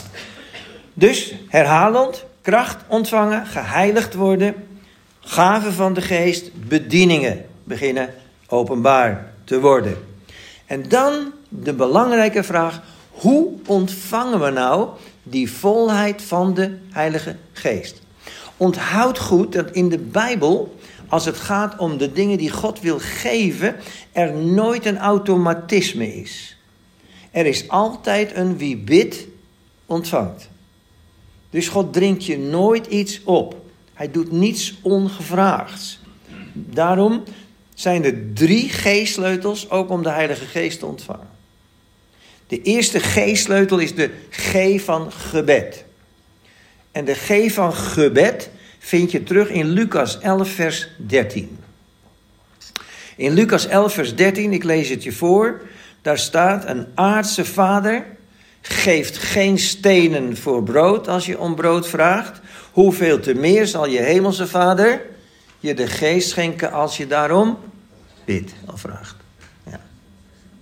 Dus, 0.94 1.36
herhalend, 1.48 2.26
kracht 2.42 2.84
ontvangen, 2.88 3.46
geheiligd 3.46 4.14
worden, 4.14 4.56
gaven 5.20 5.74
van 5.74 5.94
de 5.94 6.02
geest, 6.02 6.68
bedieningen 6.68 7.46
beginnen 7.64 8.14
openbaar 8.48 9.34
te 9.44 9.60
worden. 9.60 9.98
En 10.66 10.90
dan 10.90 11.32
de 11.50 11.74
belangrijke 11.74 12.44
vraag, 12.44 12.82
hoe 13.10 13.54
ontvangen 13.66 14.40
we 14.40 14.50
nou 14.50 14.90
die 15.24 15.52
volheid 15.52 16.22
van 16.22 16.54
de 16.54 16.78
Heilige 16.90 17.36
Geest? 17.54 18.02
Onthoud 18.58 19.20
goed 19.20 19.54
dat 19.54 19.72
in 19.72 19.90
de 19.90 20.00
Bijbel, 20.00 20.76
als 21.15 21.25
het 21.25 21.38
gaat 21.38 21.77
om 21.77 21.98
de 21.98 22.12
dingen 22.12 22.38
die 22.38 22.50
God 22.50 22.79
wil 22.79 23.00
geven, 23.00 23.75
er 24.12 24.34
nooit 24.34 24.86
een 24.86 24.98
automatisme 24.98 26.15
is. 26.15 26.57
Er 27.31 27.45
is 27.45 27.69
altijd 27.69 28.36
een 28.36 28.57
wie 28.57 28.77
bidt, 28.77 29.27
ontvangt. 29.86 30.50
Dus 31.50 31.67
God 31.67 31.93
dringt 31.93 32.25
je 32.25 32.38
nooit 32.38 32.88
iets 32.88 33.24
op. 33.24 33.62
Hij 33.93 34.12
doet 34.12 34.31
niets 34.31 34.77
ongevraagds. 34.81 36.00
Daarom 36.53 37.24
zijn 37.74 38.03
er 38.03 38.34
drie 38.34 38.69
geestsleutels 38.69 39.69
ook 39.69 39.89
om 39.89 40.03
de 40.03 40.10
Heilige 40.10 40.45
Geest 40.45 40.79
te 40.79 40.86
ontvangen. 40.86 41.29
De 42.48 42.62
eerste 42.62 43.00
geestsleutel 43.00 43.77
is 43.79 43.95
de 43.95 44.10
G 44.29 44.81
van 44.81 45.12
gebed. 45.12 45.86
En 46.91 47.05
de 47.05 47.13
G 47.15 47.51
van 47.51 47.74
gebed 47.74 48.50
vind 48.86 49.12
je 49.12 49.24
terug 49.24 49.50
in 49.50 49.70
Lucas 49.70 50.20
11, 50.20 50.50
vers 50.50 50.88
13. 50.98 51.58
In 53.15 53.34
Lucas 53.34 53.68
11, 53.68 53.94
vers 53.94 54.15
13, 54.15 54.54
ik 54.54 54.63
lees 54.63 54.89
het 54.89 55.04
je 55.04 55.12
voor, 55.12 55.62
daar 56.01 56.18
staat: 56.18 56.68
Een 56.68 56.88
aardse 56.96 57.46
vader 57.46 58.06
geeft 58.62 59.18
geen 59.18 59.60
stenen 59.60 60.38
voor 60.38 60.63
brood 60.63 61.08
als 61.08 61.25
je 61.25 61.39
om 61.39 61.56
brood 61.56 61.88
vraagt. 61.88 62.39
Hoeveel 62.72 63.20
te 63.20 63.34
meer 63.34 63.68
zal 63.68 63.88
je 63.88 64.00
hemelse 64.00 64.48
vader 64.48 65.01
je 65.60 65.74
de 65.74 65.88
geest 65.88 66.30
schenken 66.30 66.72
als 66.72 66.98
je 66.98 67.08
daarom 67.08 67.58
bidt 68.25 68.51
of 68.72 68.80
vraagt. 68.80 69.15
Ja. 69.70 69.82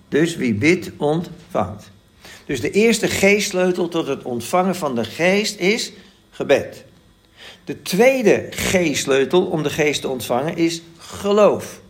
Dus 0.09 0.35
wie 0.35 0.53
bidt, 0.53 0.91
ontvangt. 0.97 1.91
Dus 2.45 2.61
de 2.61 2.71
eerste 2.71 3.07
geestsleutel 3.07 3.87
tot 3.87 4.07
het 4.07 4.23
ontvangen 4.23 4.75
van 4.75 4.95
de 4.95 5.03
geest 5.03 5.59
is 5.59 5.91
gebed. 6.31 6.83
De 7.65 7.81
tweede 7.81 8.47
geestsleutel 8.49 9.45
om 9.45 9.63
de 9.63 9.69
geest 9.69 10.01
te 10.01 10.07
ontvangen 10.07 10.57
is 10.57 10.81
geloof. 10.97 11.81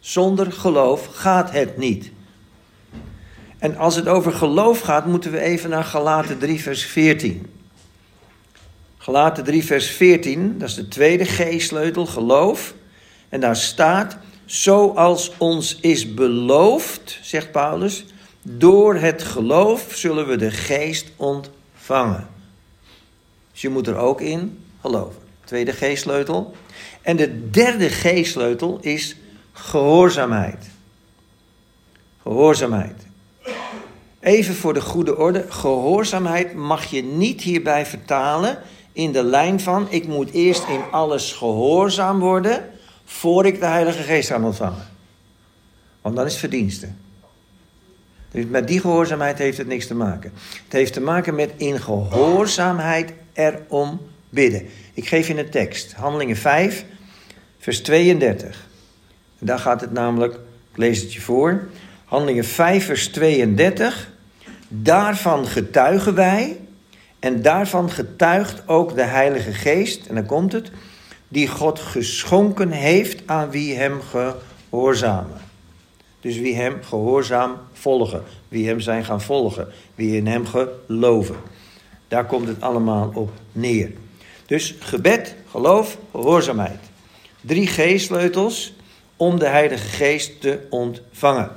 Zonder 0.00 0.52
geloof 0.52 1.06
gaat 1.12 1.50
het 1.50 1.76
niet. 1.76 2.10
En 3.58 3.76
als 3.76 3.96
het 3.96 4.08
over 4.08 4.32
geloof 4.32 4.80
gaat, 4.80 5.06
moeten 5.06 5.30
we 5.30 5.40
even 5.40 5.70
naar 5.70 5.84
Galaten 5.84 6.38
3, 6.38 6.60
vers 6.60 6.84
14. 6.84 7.46
Galaten 8.98 9.44
3, 9.44 9.64
vers 9.64 9.86
14, 9.86 10.58
dat 10.58 10.68
is 10.68 10.74
de 10.74 10.88
tweede 10.88 11.24
geestsleutel, 11.24 12.06
geloof. 12.06 12.74
En 13.28 13.40
daar 13.40 13.56
staat, 13.56 14.16
zoals 14.44 15.32
ons 15.36 15.78
is 15.80 16.14
beloofd, 16.14 17.18
zegt 17.22 17.52
Paulus, 17.52 18.04
door 18.42 18.94
het 18.94 19.22
geloof 19.22 19.86
zullen 19.94 20.26
we 20.26 20.36
de 20.36 20.50
geest 20.50 21.10
ontvangen. 21.16 22.28
Dus 23.52 23.60
je 23.60 23.68
moet 23.68 23.86
er 23.86 23.96
ook 23.96 24.20
in 24.20 24.58
Tweede 25.44 25.72
geestsleutel. 25.72 26.54
En 27.02 27.16
de 27.16 27.50
derde 27.50 27.88
geestsleutel 27.88 28.78
is 28.80 29.16
gehoorzaamheid. 29.52 30.66
Gehoorzaamheid. 32.22 33.06
Even 34.20 34.54
voor 34.54 34.74
de 34.74 34.80
goede 34.80 35.16
orde, 35.16 35.44
gehoorzaamheid 35.48 36.54
mag 36.54 36.84
je 36.84 37.02
niet 37.02 37.40
hierbij 37.40 37.86
vertalen 37.86 38.58
in 38.92 39.12
de 39.12 39.22
lijn 39.24 39.60
van 39.60 39.86
ik 39.90 40.06
moet 40.06 40.30
eerst 40.30 40.68
in 40.68 40.80
alles 40.90 41.32
gehoorzaam 41.32 42.18
worden 42.18 42.70
voor 43.04 43.46
ik 43.46 43.60
de 43.60 43.66
Heilige 43.66 44.02
Geest 44.02 44.28
kan 44.28 44.44
ontvangen. 44.44 44.86
Want 46.02 46.16
dan 46.16 46.24
is 46.24 46.30
het 46.30 46.40
verdienste. 46.40 46.88
Dus 48.30 48.44
met 48.44 48.68
die 48.68 48.80
gehoorzaamheid 48.80 49.38
heeft 49.38 49.58
het 49.58 49.66
niks 49.66 49.86
te 49.86 49.94
maken. 49.94 50.32
Het 50.64 50.72
heeft 50.72 50.92
te 50.92 51.00
maken 51.00 51.34
met 51.34 51.52
in 51.56 51.80
gehoorzaamheid 51.80 53.12
erom 53.32 54.00
bidden. 54.30 54.66
Ik 54.94 55.08
geef 55.08 55.28
je 55.28 55.38
een 55.38 55.50
tekst, 55.50 55.92
Handelingen 55.92 56.36
5, 56.36 56.84
vers 57.58 57.80
32. 57.80 58.66
En 59.38 59.46
daar 59.46 59.58
gaat 59.58 59.80
het 59.80 59.92
namelijk, 59.92 60.34
ik 60.72 60.76
lees 60.76 61.00
het 61.00 61.12
je 61.12 61.20
voor. 61.20 61.68
Handelingen 62.04 62.44
5, 62.44 62.84
vers 62.84 63.08
32. 63.08 64.10
Daarvan 64.68 65.46
getuigen 65.46 66.14
wij. 66.14 66.60
En 67.18 67.42
daarvan 67.42 67.90
getuigt 67.90 68.62
ook 68.68 68.94
de 68.94 69.02
Heilige 69.02 69.52
Geest. 69.52 70.06
En 70.06 70.14
dan 70.14 70.26
komt 70.26 70.52
het. 70.52 70.70
Die 71.28 71.48
God 71.48 71.78
geschonken 71.78 72.70
heeft 72.70 73.22
aan 73.26 73.50
wie 73.50 73.74
hem 73.74 74.00
gehoorzamen. 74.10 75.36
Dus 76.20 76.38
wie 76.38 76.54
hem 76.54 76.82
gehoorzaam 76.82 77.56
volgen. 77.72 78.22
Wie 78.48 78.66
hem 78.66 78.80
zijn 78.80 79.04
gaan 79.04 79.20
volgen. 79.20 79.68
Wie 79.94 80.16
in 80.16 80.26
hem 80.26 80.46
geloven. 80.46 81.36
Daar 82.08 82.26
komt 82.26 82.48
het 82.48 82.60
allemaal 82.60 83.10
op 83.14 83.30
neer. 83.52 83.90
Dus 84.48 84.74
gebed, 84.78 85.34
geloof, 85.50 85.98
gehoorzaamheid. 86.10 86.78
Drie 87.40 87.66
geestsleutels 87.66 88.74
om 89.16 89.38
de 89.38 89.46
Heilige 89.46 89.88
Geest 89.88 90.40
te 90.40 90.66
ontvangen. 90.70 91.50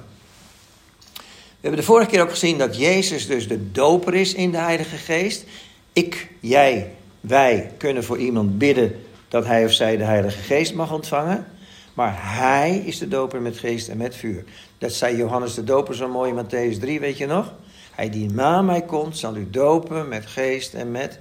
We 1.14 1.68
hebben 1.68 1.80
de 1.80 1.86
vorige 1.86 2.10
keer 2.10 2.22
ook 2.22 2.30
gezien 2.30 2.58
dat 2.58 2.78
Jezus 2.78 3.28
dus 3.28 3.48
de 3.48 3.72
doper 3.72 4.14
is 4.14 4.34
in 4.34 4.52
de 4.52 4.58
Heilige 4.58 4.98
Geest. 4.98 5.46
Ik, 5.94 6.28
jij, 6.40 6.92
wij 7.20 7.72
kunnen 7.78 8.04
voor 8.04 8.18
iemand 8.18 8.58
bidden 8.58 9.04
dat 9.28 9.46
hij 9.46 9.66
of 9.66 9.72
zij 9.72 9.98
de 9.98 10.04
Heilige 10.04 10.42
Geest 10.42 10.74
mag 10.74 10.92
ontvangen. 10.92 11.48
Maar 11.94 12.38
hij 12.38 12.78
is 12.78 12.98
de 12.98 13.08
doper 13.08 13.42
met 13.42 13.58
geest 13.58 13.88
en 13.88 13.98
met 13.98 14.16
vuur. 14.16 14.44
Dat 14.78 14.94
zei 14.94 15.16
Johannes 15.16 15.54
de 15.54 15.64
doper 15.64 15.96
zo 15.96 16.08
mooi 16.08 16.34
in 16.34 16.46
Matthäus 16.46 16.80
3, 16.80 17.00
weet 17.00 17.18
je 17.18 17.26
nog? 17.26 17.54
Hij 17.92 18.10
die 18.10 18.32
na 18.32 18.62
mij 18.62 18.82
komt, 18.82 19.18
zal 19.18 19.36
u 19.36 19.50
dopen 19.50 20.08
met 20.08 20.26
geest 20.26 20.74
en 20.74 20.92
met 20.92 21.20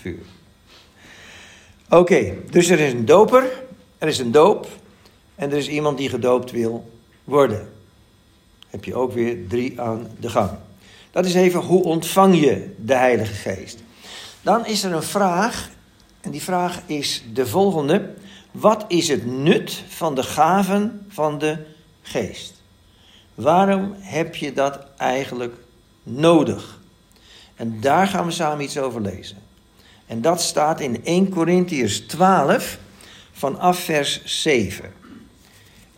vuur. 0.00 0.37
Oké, 1.90 2.34
dus 2.50 2.68
er 2.68 2.80
is 2.80 2.92
een 2.92 3.04
doper, 3.04 3.62
er 3.98 4.08
is 4.08 4.18
een 4.18 4.32
doop 4.32 4.68
en 5.34 5.50
er 5.50 5.56
is 5.56 5.68
iemand 5.68 5.98
die 5.98 6.08
gedoopt 6.08 6.50
wil 6.50 6.90
worden 7.24 7.68
heb 8.70 8.84
je 8.84 8.94
ook 8.94 9.12
weer 9.12 9.48
drie 9.48 9.80
aan 9.80 10.06
de 10.20 10.30
gang. 10.30 10.50
Dat 11.10 11.24
is 11.24 11.34
even 11.34 11.60
hoe 11.60 11.82
ontvang 11.82 12.40
je 12.40 12.74
de 12.76 12.94
Heilige 12.94 13.34
Geest. 13.34 13.82
Dan 14.42 14.66
is 14.66 14.84
er 14.84 14.92
een 14.92 15.02
vraag, 15.02 15.68
en 16.20 16.30
die 16.30 16.42
vraag 16.42 16.80
is 16.86 17.24
de 17.32 17.46
volgende. 17.46 18.14
Wat 18.50 18.84
is 18.88 19.08
het 19.08 19.26
nut 19.26 19.82
van 19.88 20.14
de 20.14 20.22
gaven 20.22 21.06
van 21.08 21.38
de 21.38 21.56
Geest? 22.02 22.62
Waarom 23.34 23.94
heb 23.98 24.34
je 24.34 24.52
dat 24.52 24.78
eigenlijk 24.96 25.54
nodig? 26.02 26.80
En 27.54 27.80
daar 27.80 28.06
gaan 28.06 28.24
we 28.24 28.30
samen 28.30 28.64
iets 28.64 28.78
over 28.78 29.00
lezen. 29.00 29.36
En 30.08 30.20
dat 30.20 30.40
staat 30.40 30.80
in 30.80 31.04
1 31.04 31.28
Corinthiërs 31.28 32.00
12 32.00 32.78
vanaf 33.32 33.78
vers 33.78 34.22
7. 34.24 34.92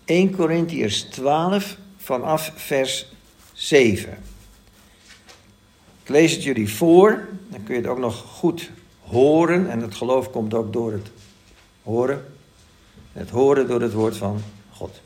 1 0.05 0.37
Corinthiërs 0.37 1.03
12 1.03 1.77
vanaf 1.97 2.53
vers 2.55 3.07
7. 3.53 4.19
Ik 6.03 6.09
lees 6.09 6.33
het 6.33 6.43
jullie 6.43 6.75
voor, 6.75 7.29
dan 7.49 7.63
kun 7.63 7.75
je 7.75 7.81
het 7.81 7.91
ook 7.91 7.99
nog 7.99 8.17
goed 8.17 8.71
horen. 9.01 9.71
En 9.71 9.81
het 9.81 9.95
geloof 9.95 10.31
komt 10.31 10.55
ook 10.55 10.73
door 10.73 10.93
het 10.93 11.11
horen. 11.83 12.25
Het 13.13 13.31
horen 13.31 13.69
door 13.69 13.81
het 13.81 13.93
woord 13.93 14.17
van 14.17 14.43
God. 14.71 15.01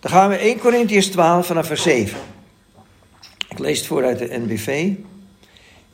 Dan 0.00 0.10
gaan 0.10 0.28
we 0.28 0.36
1 0.36 0.58
Corinthians 0.58 1.06
12 1.06 1.46
vanaf 1.46 1.66
vers 1.66 1.82
7. 1.82 2.18
Ik 3.48 3.58
lees 3.58 3.78
het 3.78 3.86
voor 3.86 4.04
uit 4.04 4.18
de 4.18 4.38
NBV. 4.38 4.92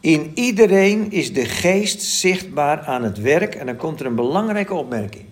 In 0.01 0.31
iedereen 0.35 1.11
is 1.11 1.33
de 1.33 1.45
geest 1.45 2.03
zichtbaar 2.03 2.81
aan 2.81 3.03
het 3.03 3.19
werk. 3.19 3.55
En 3.55 3.67
dan 3.67 3.77
komt 3.77 4.01
er 4.01 4.07
een 4.07 4.15
belangrijke 4.15 4.75
opmerking. 4.75 5.25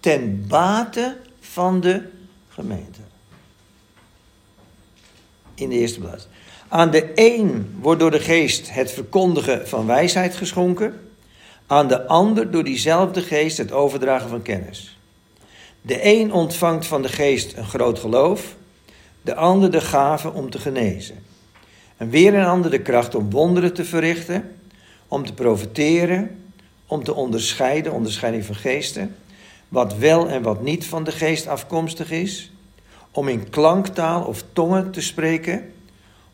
Ten 0.00 0.46
bate 0.48 1.16
van 1.40 1.80
de 1.80 2.02
gemeente 2.48 3.00
in 5.54 5.68
de 5.68 5.74
eerste 5.74 6.00
plaats. 6.00 6.28
Aan 6.68 6.90
de 6.90 7.12
een 7.14 7.76
wordt 7.80 8.00
door 8.00 8.10
de 8.10 8.20
geest 8.20 8.74
het 8.74 8.92
verkondigen 8.92 9.68
van 9.68 9.86
wijsheid 9.86 10.36
geschonken. 10.36 11.08
Aan 11.66 11.88
de 11.88 12.06
ander 12.06 12.50
door 12.50 12.64
diezelfde 12.64 13.20
geest 13.20 13.56
het 13.56 13.72
overdragen 13.72 14.28
van 14.28 14.42
kennis. 14.42 14.98
De 15.82 15.98
een 16.02 16.32
ontvangt 16.32 16.86
van 16.86 17.02
de 17.02 17.08
geest 17.08 17.56
een 17.56 17.66
groot 17.66 17.98
geloof, 17.98 18.56
de 19.22 19.34
ander 19.34 19.70
de 19.70 19.80
gave 19.80 20.32
om 20.32 20.50
te 20.50 20.58
genezen. 20.58 21.23
En 21.96 22.10
weer 22.10 22.34
een 22.34 22.46
ander 22.46 22.70
de 22.70 22.80
kracht 22.80 23.14
om 23.14 23.30
wonderen 23.30 23.74
te 23.74 23.84
verrichten, 23.84 24.56
om 25.08 25.26
te 25.26 25.32
profiteren, 25.32 26.44
om 26.86 27.04
te 27.04 27.14
onderscheiden, 27.14 27.92
onderscheiding 27.92 28.44
van 28.44 28.54
geesten, 28.54 29.16
wat 29.68 29.96
wel 29.96 30.28
en 30.28 30.42
wat 30.42 30.62
niet 30.62 30.86
van 30.86 31.04
de 31.04 31.12
geest 31.12 31.46
afkomstig 31.46 32.10
is, 32.10 32.52
om 33.10 33.28
in 33.28 33.50
klanktaal 33.50 34.24
of 34.24 34.44
tongen 34.52 34.90
te 34.90 35.00
spreken, 35.00 35.72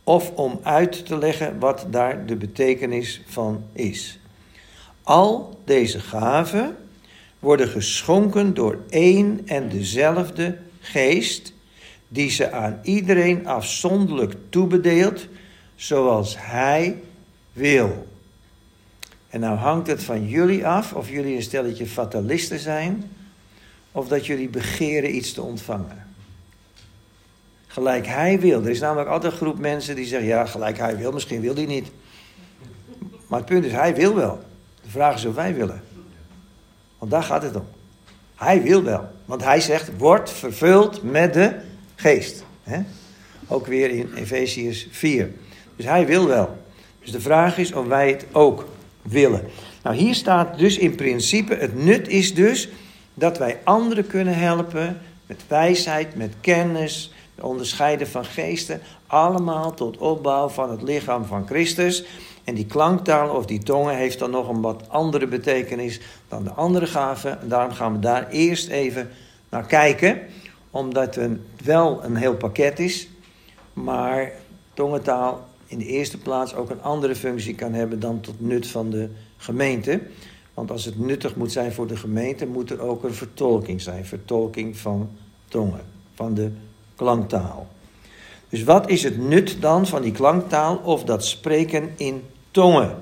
of 0.05 0.31
om 0.31 0.61
uit 0.63 1.07
te 1.07 1.19
leggen 1.19 1.59
wat 1.59 1.87
daar 1.91 2.27
de 2.27 2.37
betekenis 2.37 3.23
van 3.27 3.65
is. 3.73 4.19
Al 5.03 5.59
deze 5.65 6.01
gaven 6.01 6.77
worden 7.39 7.69
geschonken 7.69 8.55
door 8.55 8.79
één 8.89 9.41
en 9.47 9.69
dezelfde 9.69 10.59
geest, 10.81 11.53
die 12.09 12.31
ze 12.31 12.53
aan 12.53 12.81
iedereen 12.83 13.47
afzonderlijk 13.47 14.35
toebedeelt, 14.49 15.27
zoals 15.81 16.37
hij 16.39 17.03
wil. 17.53 18.07
En 19.29 19.41
nou 19.41 19.57
hangt 19.57 19.87
het 19.87 20.03
van 20.03 20.29
jullie 20.29 20.67
af 20.67 20.93
of 20.93 21.11
jullie 21.11 21.37
een 21.37 21.43
stelletje 21.43 21.87
fatalisten 21.87 22.59
zijn, 22.59 23.11
of 23.93 24.09
dat 24.09 24.27
jullie 24.27 24.49
begeren 24.49 25.15
iets 25.15 25.33
te 25.33 25.43
ontvangen. 25.43 26.07
Gelijk 27.67 28.07
hij 28.07 28.41
wil. 28.41 28.63
Er 28.63 28.71
is 28.71 28.81
namelijk 28.81 29.09
altijd 29.09 29.33
een 29.33 29.39
groep 29.39 29.59
mensen 29.59 29.97
die 29.97 30.07
zeggen: 30.07 30.29
ja, 30.29 30.47
gelijk 30.47 30.79
hij 30.79 30.97
wil, 30.97 31.13
misschien 31.13 31.41
wil 31.41 31.55
hij 31.55 31.67
niet. 31.67 31.91
Maar 33.27 33.39
het 33.39 33.49
punt 33.49 33.65
is, 33.65 33.73
hij 33.73 33.95
wil 33.95 34.15
wel. 34.15 34.41
De 34.83 34.91
vraag 34.91 35.15
is 35.15 35.25
of 35.25 35.35
wij 35.35 35.55
willen. 35.55 35.83
Want 36.99 37.11
daar 37.11 37.23
gaat 37.23 37.43
het 37.43 37.57
om. 37.57 37.67
Hij 38.35 38.63
wil 38.63 38.83
wel. 38.83 39.09
Want 39.25 39.45
hij 39.45 39.61
zegt, 39.61 39.97
word 39.97 40.31
vervuld 40.31 41.03
met 41.03 41.35
de 41.35 41.61
geest. 41.95 42.45
Ook 43.49 43.67
weer 43.67 43.91
in 43.91 44.15
Efeziërs 44.15 44.87
4. 44.91 45.33
Dus 45.81 45.89
hij 45.89 46.07
wil 46.07 46.27
wel. 46.27 46.57
Dus 47.01 47.11
de 47.11 47.21
vraag 47.21 47.59
is 47.59 47.73
of 47.73 47.87
wij 47.87 48.09
het 48.09 48.27
ook 48.33 48.67
willen. 49.03 49.45
Nou, 49.83 49.97
hier 49.97 50.15
staat 50.15 50.59
dus 50.59 50.79
in 50.79 50.95
principe, 50.95 51.55
het 51.55 51.85
nut 51.85 52.09
is 52.09 52.35
dus 52.35 52.69
dat 53.15 53.39
wij 53.39 53.59
anderen 53.65 54.07
kunnen 54.07 54.39
helpen 54.39 55.01
met 55.27 55.43
wijsheid, 55.49 56.15
met 56.15 56.35
kennis, 56.41 57.13
onderscheiden 57.41 58.09
van 58.09 58.25
geesten, 58.25 58.81
allemaal 59.07 59.75
tot 59.75 59.97
opbouw 59.97 60.49
van 60.49 60.71
het 60.71 60.83
lichaam 60.83 61.25
van 61.25 61.47
Christus. 61.47 62.05
En 62.45 62.55
die 62.55 62.67
klanktaal 62.67 63.35
of 63.37 63.47
die 63.47 63.63
tongen 63.63 63.97
heeft 63.97 64.19
dan 64.19 64.31
nog 64.31 64.49
een 64.49 64.61
wat 64.61 64.83
andere 64.89 65.27
betekenis 65.27 66.01
dan 66.29 66.45
de 66.45 66.53
andere 66.53 66.87
gaven. 66.87 67.41
En 67.41 67.49
daarom 67.49 67.73
gaan 67.73 67.93
we 67.93 67.99
daar 67.99 68.29
eerst 68.29 68.69
even 68.69 69.11
naar 69.49 69.67
kijken, 69.67 70.21
omdat 70.71 71.15
het 71.15 71.39
wel 71.65 72.05
een 72.05 72.17
heel 72.17 72.37
pakket 72.37 72.79
is, 72.79 73.09
maar 73.73 74.33
tongentaal 74.75 75.49
in 75.71 75.79
de 75.79 75.87
eerste 75.87 76.19
plaats 76.19 76.55
ook 76.55 76.71
een 76.71 76.83
andere 76.83 77.15
functie 77.15 77.55
kan 77.55 77.73
hebben 77.73 78.01
dan 78.01 78.21
tot 78.21 78.41
nut 78.41 78.67
van 78.67 78.91
de 78.91 79.09
gemeente. 79.37 80.01
Want 80.55 80.71
als 80.71 80.85
het 80.85 80.99
nuttig 80.99 81.37
moet 81.37 81.53
zijn 81.53 81.73
voor 81.73 81.87
de 81.87 81.97
gemeente, 81.97 82.47
moet 82.47 82.71
er 82.71 82.81
ook 82.81 83.05
een 83.05 83.15
vertolking 83.15 83.81
zijn. 83.81 84.05
Vertolking 84.05 84.77
van 84.77 85.11
tongen, 85.49 85.85
van 86.15 86.35
de 86.35 86.51
klanktaal. 86.97 87.69
Dus 88.49 88.65
wat 88.65 88.89
is 88.89 89.03
het 89.03 89.19
nut 89.19 89.57
dan 89.61 89.87
van 89.87 90.03
die 90.03 90.13
klanktaal 90.13 90.77
of 90.77 91.05
dat 91.05 91.25
spreken 91.25 91.91
in 91.97 92.23
tongen? 92.51 92.97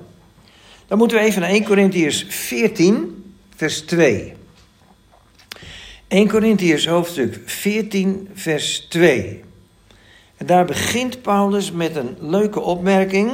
Dan 0.87 0.97
moeten 0.97 1.17
we 1.17 1.23
even 1.23 1.41
naar 1.41 1.49
1 1.49 1.63
Corinthians 1.63 2.25
14, 2.27 3.33
vers 3.55 3.81
2. 3.81 4.33
1 6.07 6.27
Corinthians 6.27 6.87
hoofdstuk 6.87 7.41
14, 7.45 8.29
vers 8.33 8.79
2. 8.79 9.47
En 10.39 10.45
daar 10.45 10.65
begint 10.65 11.21
Paulus 11.21 11.71
met 11.71 11.95
een 11.95 12.17
leuke 12.19 12.59
opmerking. 12.59 13.31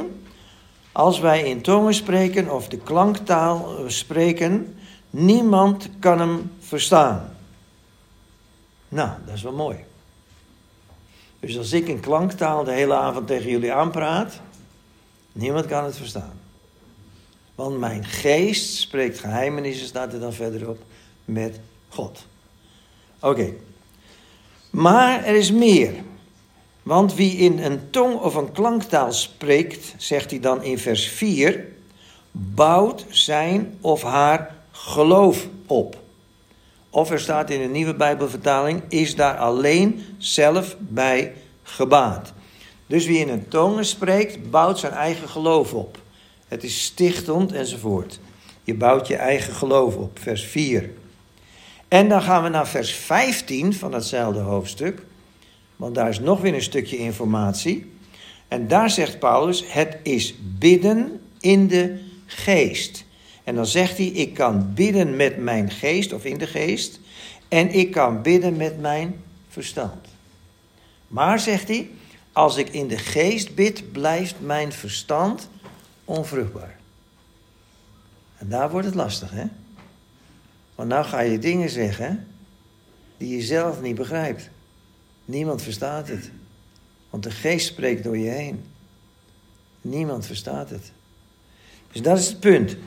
Als 0.92 1.20
wij 1.20 1.44
in 1.44 1.62
tongen 1.62 1.94
spreken 1.94 2.54
of 2.54 2.68
de 2.68 2.78
klanktaal 2.78 3.76
spreken, 3.88 4.78
niemand 5.10 5.90
kan 6.00 6.20
hem 6.20 6.52
verstaan. 6.60 7.36
Nou, 8.88 9.10
dat 9.26 9.36
is 9.36 9.42
wel 9.42 9.54
mooi. 9.54 9.78
Dus 11.40 11.58
als 11.58 11.74
ik 11.74 11.88
in 11.88 12.00
klanktaal 12.00 12.64
de 12.64 12.72
hele 12.72 12.94
avond 12.94 13.28
tegen 13.28 13.50
jullie 13.50 13.74
aanpraat, 13.74 14.40
niemand 15.32 15.66
kan 15.66 15.84
het 15.84 15.98
verstaan. 15.98 16.40
Want 17.56 17.80
mijn 17.80 18.06
geest 18.06 18.76
spreekt 18.76 19.20
geheimenissen, 19.20 19.88
staat 19.88 20.14
er 20.14 20.20
dan 20.20 20.34
verderop, 20.34 20.84
met 21.26 21.60
God. 21.90 22.26
Oké. 23.20 23.54
Maar 24.70 25.24
er 25.24 25.36
is 25.36 25.52
meer. 25.52 25.94
Want 26.86 27.16
wie 27.16 27.38
in 27.38 27.60
een 27.60 27.90
tong 27.90 28.20
of 28.20 28.36
een 28.36 28.52
klanktaal 28.52 29.12
spreekt, 29.14 29.94
zegt 29.98 30.30
hij 30.30 30.40
dan 30.40 30.64
in 30.64 30.78
vers 30.78 31.08
4, 31.08 31.66
bouwt 32.32 33.06
zijn 33.10 33.78
of 33.82 34.02
haar 34.02 34.56
geloof 34.72 35.48
op. 35.66 35.98
Of 36.90 37.12
er 37.12 37.20
staat 37.20 37.50
in 37.50 37.62
een 37.62 37.72
nieuwe 37.72 37.96
Bijbelvertaling, 37.96 38.82
is 38.90 39.16
daar 39.16 39.38
alleen 39.38 40.06
zelf 40.18 40.76
bij 40.80 41.34
gebaat. 41.64 42.34
Dus 42.88 43.06
wie 43.06 43.20
in 43.20 43.30
een 43.30 43.48
tongen 43.48 43.86
spreekt, 43.86 44.50
bouwt 44.50 44.80
zijn 44.80 44.94
eigen 44.94 45.30
geloof 45.30 45.74
op. 45.74 45.98
Het 46.48 46.64
is 46.64 46.84
stichtend 46.84 47.52
enzovoort. 47.52 48.20
Je 48.64 48.74
bouwt 48.74 49.08
je 49.08 49.16
eigen 49.16 49.54
geloof 49.54 49.96
op, 49.96 50.20
vers 50.20 50.44
4. 50.44 50.90
En 51.88 52.10
dan 52.10 52.22
gaan 52.22 52.44
we 52.44 52.50
naar 52.50 52.68
vers 52.68 52.92
15 52.92 53.74
van 53.74 53.92
datzelfde 53.92 54.40
hoofdstuk. 54.40 55.02
Want 55.76 55.96
daar 55.96 56.10
is 56.10 56.20
nog 56.20 56.42
weer 56.42 56.54
een 56.54 56.62
stukje 56.62 56.98
informatie. 56.98 57.92
En 58.48 58.68
daar 58.68 58.90
zegt 58.90 59.20
Paulus: 59.20 59.64
Het 59.68 59.98
is 60.04 60.36
bidden 60.60 61.22
in 61.40 61.68
de 61.68 62.00
geest. 62.26 63.06
En 63.44 63.56
dan 63.56 63.66
zegt 63.66 63.98
hij: 63.98 64.08
Ik 64.08 64.34
kan 64.34 64.74
bidden 64.74 65.16
met 65.16 65.38
mijn 65.38 65.72
geest 65.72 66.14
of 66.14 66.26
in 66.26 66.38
de 66.38 66.48
geest. 66.48 67.00
En 67.48 67.72
ik 67.72 67.92
kan 67.92 68.22
bidden 68.22 68.56
met 68.56 68.80
mijn 68.80 69.24
verstand. 69.50 70.08
Maar 71.08 71.40
zegt 71.40 71.68
hij: 71.68 71.90
Als 72.32 72.58
ik 72.58 72.70
in 72.70 72.88
de 72.88 72.98
geest 72.98 73.56
bid, 73.56 73.92
blijft 73.92 74.36
mijn 74.40 74.72
verstand 74.72 75.50
onvruchtbaar. 76.06 76.80
En 78.38 78.50
daar 78.50 78.72
wordt 78.72 78.86
het 78.86 78.96
lastig, 78.96 79.32
hè? 79.32 79.46
Want 80.76 80.90
nou 80.90 81.06
ga 81.06 81.20
je 81.20 81.40
dingen 81.40 81.70
zeggen 81.70 82.28
die 83.18 83.36
je 83.38 83.42
zelf 83.42 83.82
niet 83.82 83.96
begrijpt. 83.96 84.50
Niemand 85.26 85.62
verstaat 85.62 86.08
het. 86.08 86.32
Want 87.10 87.24
de 87.24 87.32
geest 87.32 87.68
spreekt 87.68 88.04
door 88.04 88.18
je 88.18 88.30
heen. 88.30 88.64
Niemand 89.82 90.26
verstaat 90.26 90.70
het. 90.70 90.92
Dus 91.92 92.02
dat 92.02 92.18
is 92.18 92.28
het 92.28 92.40
punt. 92.40 92.78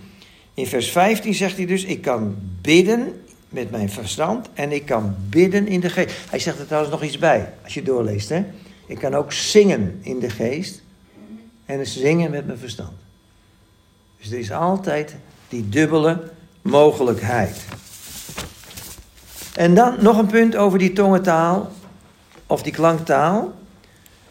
In 0.55 0.67
vers 0.67 0.91
15 0.91 1.35
zegt 1.35 1.57
hij 1.57 1.67
dus: 1.67 1.85
Ik 1.85 2.03
kan 2.03 2.37
bidden 2.61 3.23
met 3.49 3.71
mijn 3.71 3.91
verstand 3.91 4.49
en 4.55 4.73
ik 4.73 4.87
kan 4.87 5.17
bidden 5.29 5.67
in 5.67 5.81
de 5.81 5.91
geest. 5.91 6.15
Hij 6.31 6.39
zegt 6.39 6.59
er 6.59 6.67
trouwens 6.67 6.93
nog 6.93 7.03
iets 7.03 7.19
bij, 7.19 7.53
als 7.65 7.75
je 7.75 7.83
doorleest. 7.83 8.29
Hè? 8.29 8.45
Ik 8.87 8.99
kan 8.99 9.15
ook 9.15 9.33
zingen 9.33 9.99
in 10.03 10.19
de 10.19 10.31
geest 10.31 10.83
en 11.65 11.87
zingen 11.87 12.31
met 12.31 12.47
mijn 12.47 12.59
verstand. 12.59 12.97
Dus 14.19 14.31
er 14.31 14.39
is 14.39 14.53
altijd 14.53 15.17
die 15.49 15.69
dubbele 15.69 16.31
mogelijkheid. 16.63 17.65
En 19.55 19.75
dan 19.75 19.97
nog 20.01 20.19
een 20.19 20.27
punt 20.27 20.57
over 20.57 20.79
die 20.79 20.93
tongentaal 20.93 21.73
of 22.49 22.63
die 22.63 22.73
klanktaal. 22.73 23.53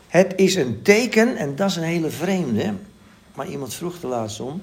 Het 0.07 0.33
is 0.35 0.55
een 0.55 0.81
teken, 0.81 1.35
en 1.35 1.55
dat 1.55 1.69
is 1.69 1.75
een 1.75 1.83
hele 1.83 2.09
vreemde, 2.09 2.73
maar 3.35 3.47
iemand 3.47 3.73
vroeg 3.73 4.01
er 4.01 4.07
laatst 4.07 4.39
om. 4.39 4.61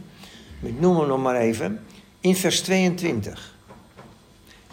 Ik 0.63 0.81
noem 0.81 0.99
hem 0.99 1.09
nog 1.09 1.23
maar 1.23 1.37
even. 1.37 1.85
In 2.21 2.37
vers 2.37 2.61
22. 2.61 3.57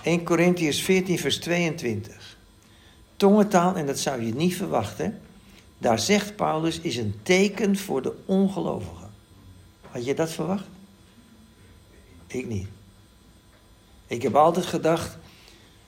1 0.04 0.24
Corinthians 0.24 0.82
14, 0.82 1.20
vers 1.20 1.40
22. 1.40 2.38
Tongentaal, 3.16 3.76
en 3.76 3.86
dat 3.86 4.00
zou 4.00 4.26
je 4.26 4.34
niet 4.34 4.56
verwachten. 4.56 5.22
Daar 5.78 6.00
zegt 6.00 6.36
Paulus, 6.36 6.80
is 6.80 6.98
een 6.98 7.20
teken 7.24 7.78
voor 7.78 8.02
de 8.02 8.14
ongelovigen. 8.26 9.10
Had 9.92 10.06
je 10.06 10.14
dat 10.14 10.32
verwacht? 10.32 10.66
Ik 12.28 12.48
niet. 12.48 12.68
Ik 14.08 14.22
heb 14.22 14.36
altijd 14.36 14.66
gedacht, 14.66 15.18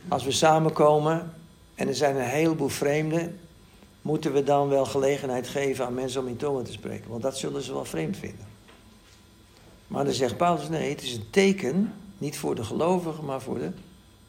als 0.08 0.23
we 0.23 0.32
samenkomen 0.32 1.34
en 1.75 1.88
er 1.88 1.95
zijn 1.95 2.15
een 2.15 2.21
heleboel 2.21 2.69
vreemden, 2.69 3.39
moeten 4.01 4.33
we 4.33 4.43
dan 4.43 4.69
wel 4.69 4.86
gelegenheid 4.86 5.47
geven 5.47 5.86
aan 5.86 5.93
mensen 5.93 6.21
om 6.21 6.27
in 6.27 6.38
tongen 6.38 6.63
te 6.63 6.71
spreken. 6.71 7.09
Want 7.09 7.21
dat 7.21 7.38
zullen 7.38 7.62
ze 7.62 7.73
wel 7.73 7.86
vreemd 7.86 8.17
vinden. 8.17 8.45
Maar 9.88 10.03
dan 10.03 10.13
zegt 10.13 10.38
Paulus, 10.38 10.69
nee, 10.69 10.89
het 10.89 11.01
is 11.01 11.13
een 11.13 11.29
teken, 11.29 11.93
niet 12.17 12.38
voor 12.38 12.55
de 12.55 12.63
gelovigen, 12.63 13.25
maar 13.25 13.41
voor 13.41 13.59
de 13.59 13.71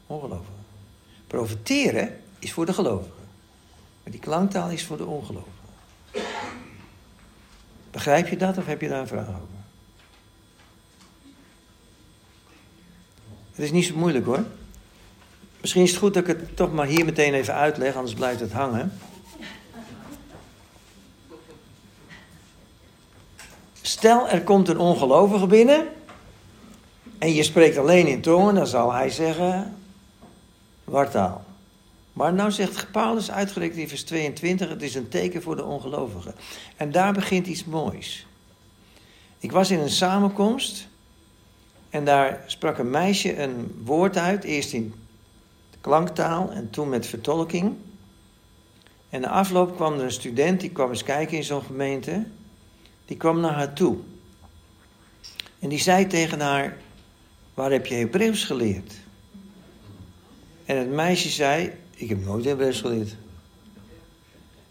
ongelovigen. 0.07 0.53
Profiteren 1.27 2.21
is 2.39 2.53
voor 2.53 2.65
de 2.65 2.73
gelovigen. 2.73 3.23
Maar 4.03 4.11
die 4.11 4.21
klanktaal 4.21 4.69
is 4.69 4.85
voor 4.85 4.97
de 4.97 5.05
ongelovigen. 5.05 5.53
Begrijp 7.91 8.27
je 8.27 8.37
dat 8.37 8.57
of 8.57 8.65
heb 8.65 8.81
je 8.81 8.87
daar 8.87 9.01
een 9.01 9.07
vraag 9.07 9.27
over? 9.27 9.39
Het 13.51 13.65
is 13.65 13.71
niet 13.71 13.85
zo 13.85 13.95
moeilijk 13.95 14.25
hoor. 14.25 14.43
Misschien 15.65 15.85
is 15.85 15.91
het 15.91 15.99
goed 15.99 16.13
dat 16.13 16.27
ik 16.27 16.37
het 16.37 16.55
toch 16.55 16.73
maar 16.73 16.85
hier 16.85 17.05
meteen 17.05 17.33
even 17.33 17.53
uitleg, 17.53 17.95
anders 17.95 18.13
blijft 18.13 18.39
het 18.39 18.51
hangen. 18.51 18.91
Stel, 23.81 24.29
er 24.29 24.41
komt 24.41 24.67
een 24.67 24.77
ongelovige 24.77 25.47
binnen 25.47 25.87
en 27.17 27.33
je 27.33 27.43
spreekt 27.43 27.77
alleen 27.77 28.07
in 28.07 28.21
tongen, 28.21 28.55
dan 28.55 28.67
zal 28.67 28.93
hij 28.93 29.09
zeggen, 29.09 29.77
wartaal. 30.83 31.45
Maar 32.13 32.33
nou 32.33 32.51
zegt 32.51 32.91
Paulus 32.91 33.31
uitgerekend 33.31 33.79
in 33.79 33.87
vers 33.87 34.03
22, 34.03 34.69
het 34.69 34.81
is 34.81 34.95
een 34.95 35.09
teken 35.09 35.41
voor 35.41 35.55
de 35.55 35.63
ongelovigen. 35.63 36.35
En 36.75 36.91
daar 36.91 37.13
begint 37.13 37.47
iets 37.47 37.65
moois. 37.65 38.27
Ik 39.39 39.51
was 39.51 39.71
in 39.71 39.79
een 39.79 39.89
samenkomst 39.89 40.87
en 41.89 42.05
daar 42.05 42.43
sprak 42.45 42.77
een 42.77 42.89
meisje 42.89 43.37
een 43.37 43.81
woord 43.83 44.17
uit, 44.17 44.43
eerst 44.43 44.73
in 44.73 44.93
klanktaal 45.85 46.51
en 46.51 46.69
toen 46.69 46.89
met 46.89 47.05
vertolking. 47.05 47.75
En 49.09 49.21
na 49.21 49.29
afloop 49.29 49.75
kwam 49.75 49.93
er 49.93 50.03
een 50.03 50.11
student, 50.11 50.59
die 50.59 50.69
kwam 50.69 50.89
eens 50.89 51.03
kijken 51.03 51.37
in 51.37 51.43
zo'n 51.43 51.61
gemeente. 51.61 52.25
Die 53.05 53.17
kwam 53.17 53.39
naar 53.39 53.53
haar 53.53 53.73
toe. 53.73 53.97
En 55.59 55.69
die 55.69 55.79
zei 55.79 56.07
tegen 56.07 56.39
haar, 56.39 56.77
waar 57.53 57.71
heb 57.71 57.85
je 57.85 57.95
Hebreeuws 57.95 58.43
geleerd? 58.43 58.93
En 60.65 60.77
het 60.77 60.89
meisje 60.89 61.29
zei, 61.29 61.71
ik 61.95 62.09
heb 62.09 62.23
nooit 62.23 62.45
Hebreeuws 62.45 62.81
geleerd. 62.81 63.15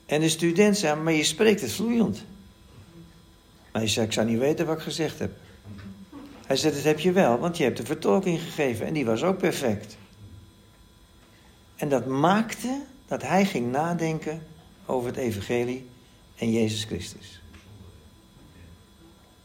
En 0.06 0.20
de 0.20 0.28
student 0.28 0.76
zei, 0.76 1.00
maar 1.00 1.12
je 1.12 1.24
spreekt 1.24 1.60
het 1.60 1.72
vloeiend. 1.72 2.24
Maar 3.72 3.82
hij 3.82 3.90
zei, 3.90 4.06
ik 4.06 4.12
zou 4.12 4.26
niet 4.26 4.38
weten 4.38 4.66
wat 4.66 4.76
ik 4.76 4.82
gezegd 4.82 5.18
heb. 5.18 5.32
Hij 6.46 6.56
zei, 6.56 6.74
dat 6.74 6.82
heb 6.82 7.00
je 7.00 7.12
wel, 7.12 7.38
want 7.38 7.56
je 7.56 7.64
hebt 7.64 7.76
de 7.76 7.86
vertolking 7.86 8.40
gegeven 8.40 8.86
en 8.86 8.92
die 8.92 9.04
was 9.04 9.22
ook 9.22 9.38
perfect. 9.38 9.96
En 11.76 11.88
dat 11.88 12.06
maakte 12.06 12.80
dat 13.06 13.22
hij 13.22 13.44
ging 13.44 13.72
nadenken 13.72 14.42
over 14.86 15.06
het 15.08 15.16
evangelie 15.16 15.86
en 16.36 16.52
Jezus 16.52 16.84
Christus. 16.84 17.42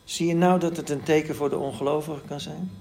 Zie 0.04 0.28
je 0.28 0.36
nou 0.36 0.60
dat 0.60 0.78
het 0.78 0.90
een 0.90 1.04
teken 1.04 1.36
voor 1.36 1.50
de 1.50 1.58
ongelovigen 1.58 2.26
kan 2.28 2.40
zijn? 2.40 2.72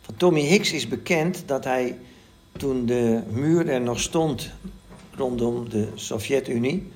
Van 0.00 0.16
Tommy 0.16 0.40
Hicks 0.40 0.72
is 0.72 0.88
bekend 0.88 1.42
dat 1.46 1.64
hij 1.64 1.98
toen 2.52 2.86
de 2.86 3.22
muur 3.30 3.68
er 3.68 3.80
nog 3.80 4.00
stond 4.00 4.50
rondom 5.14 5.68
de 5.68 5.88
Sovjet-Unie, 5.94 6.92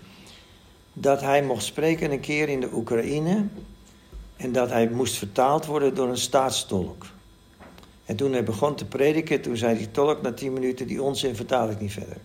dat 0.93 1.21
hij 1.21 1.43
mocht 1.43 1.65
spreken 1.65 2.11
een 2.11 2.21
keer 2.21 2.49
in 2.49 2.61
de 2.61 2.73
Oekraïne 2.73 3.47
en 4.37 4.53
dat 4.53 4.71
hij 4.71 4.89
moest 4.89 5.17
vertaald 5.17 5.67
worden 5.67 5.95
door 5.95 6.09
een 6.09 6.19
staatstolk. 6.19 7.07
En 8.07 8.17
toen 8.17 8.33
hij 8.33 8.45
begon 8.45 8.75
te 8.75 8.85
prediken, 8.85 9.43
toen 9.43 9.57
zei 9.57 9.79
die 9.79 9.91
tolk 9.91 10.23
na 10.23 10.33
tien 10.33 10.53
minuten, 10.53 10.87
die 10.87 11.03
onzin 11.03 11.37
vertaal 11.37 11.71
ik 11.71 11.81
niet 11.81 11.93
verder. 11.93 12.17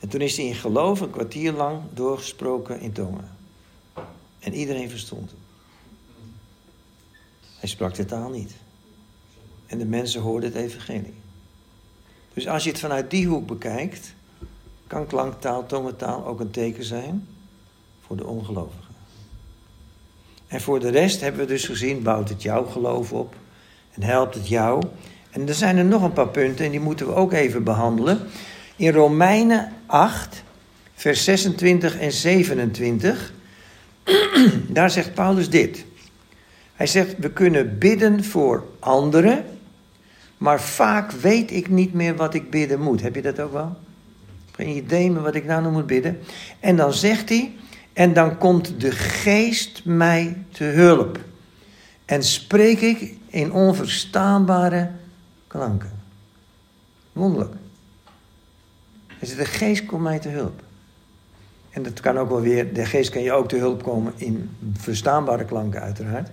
En 0.00 0.08
toen 0.08 0.20
is 0.20 0.36
hij 0.36 0.46
in 0.46 0.54
geloof 0.54 1.00
een 1.00 1.10
kwartier 1.10 1.52
lang 1.52 1.80
doorgesproken 1.94 2.80
in 2.80 2.92
tongen. 2.92 3.36
En 4.38 4.54
iedereen 4.54 4.90
verstond 4.90 5.30
hem. 5.30 5.38
Hij 7.58 7.68
sprak 7.68 7.94
de 7.94 8.04
taal 8.04 8.30
niet. 8.30 8.52
En 9.66 9.78
de 9.78 9.84
mensen 9.84 10.20
hoorden 10.20 10.52
het 10.52 10.62
evangelie. 10.62 11.14
Dus 12.34 12.48
als 12.48 12.64
je 12.64 12.70
het 12.70 12.80
vanuit 12.80 13.10
die 13.10 13.26
hoek 13.26 13.46
bekijkt, 13.46 14.14
kan 14.86 15.06
klanktaal, 15.06 15.66
tongentaal 15.66 16.26
ook 16.26 16.40
een 16.40 16.50
teken 16.50 16.84
zijn 16.84 17.28
voor 18.06 18.16
de 18.16 18.26
ongelovigen. 18.26 18.94
En 20.46 20.60
voor 20.60 20.80
de 20.80 20.90
rest 20.90 21.20
hebben 21.20 21.40
we 21.40 21.46
dus 21.46 21.64
gezien, 21.64 22.02
bouwt 22.02 22.28
het 22.28 22.42
jouw 22.42 22.64
geloof 22.64 23.12
op 23.12 23.34
en 23.94 24.02
helpt 24.02 24.34
het 24.34 24.48
jou. 24.48 24.82
En 25.30 25.48
er 25.48 25.54
zijn 25.54 25.76
er 25.76 25.84
nog 25.84 26.02
een 26.02 26.12
paar 26.12 26.28
punten 26.28 26.64
en 26.64 26.70
die 26.70 26.80
moeten 26.80 27.06
we 27.06 27.14
ook 27.14 27.32
even 27.32 27.64
behandelen. 27.64 28.20
In 28.76 28.92
Romeinen 28.92 29.72
8, 29.86 30.42
vers 30.94 31.24
26 31.24 31.98
en 31.98 32.12
27, 32.12 33.32
daar 34.68 34.90
zegt 34.90 35.14
Paulus 35.14 35.50
dit. 35.50 35.84
Hij 36.74 36.86
zegt, 36.86 37.18
we 37.18 37.30
kunnen 37.30 37.78
bidden 37.78 38.24
voor 38.24 38.64
anderen, 38.78 39.44
maar 40.38 40.60
vaak 40.60 41.10
weet 41.10 41.50
ik 41.50 41.68
niet 41.68 41.92
meer 41.92 42.16
wat 42.16 42.34
ik 42.34 42.50
bidden 42.50 42.80
moet. 42.80 43.02
Heb 43.02 43.14
je 43.14 43.22
dat 43.22 43.40
ook 43.40 43.52
wel? 43.52 43.76
Geen 44.52 44.76
idee 44.76 45.10
meer 45.10 45.22
wat 45.22 45.34
ik 45.34 45.44
nou 45.44 45.62
nog 45.62 45.72
moet 45.72 45.86
bidden. 45.86 46.18
En 46.60 46.76
dan 46.76 46.92
zegt 46.92 47.28
hij, 47.28 47.52
en 47.92 48.12
dan 48.12 48.38
komt 48.38 48.80
de 48.80 48.90
geest 48.90 49.84
mij 49.84 50.36
te 50.52 50.64
hulp. 50.64 51.18
En 52.04 52.22
spreek 52.22 52.80
ik 52.80 53.14
in 53.34 53.52
onverstaanbare 53.52 54.90
klanken. 55.46 55.90
Wonderlijk. 57.12 57.54
Zegt, 59.20 59.38
de 59.38 59.44
geest 59.44 59.86
komt 59.86 60.02
mij 60.02 60.18
te 60.18 60.28
hulp. 60.28 60.62
En 61.70 61.82
dat 61.82 62.00
kan 62.00 62.18
ook 62.18 62.28
wel 62.28 62.40
weer, 62.40 62.74
de 62.74 62.84
geest 62.84 63.10
kan 63.10 63.22
je 63.22 63.32
ook 63.32 63.48
te 63.48 63.56
hulp 63.56 63.82
komen 63.82 64.12
in 64.16 64.50
verstaanbare 64.76 65.44
klanken 65.44 65.80
uiteraard. 65.80 66.28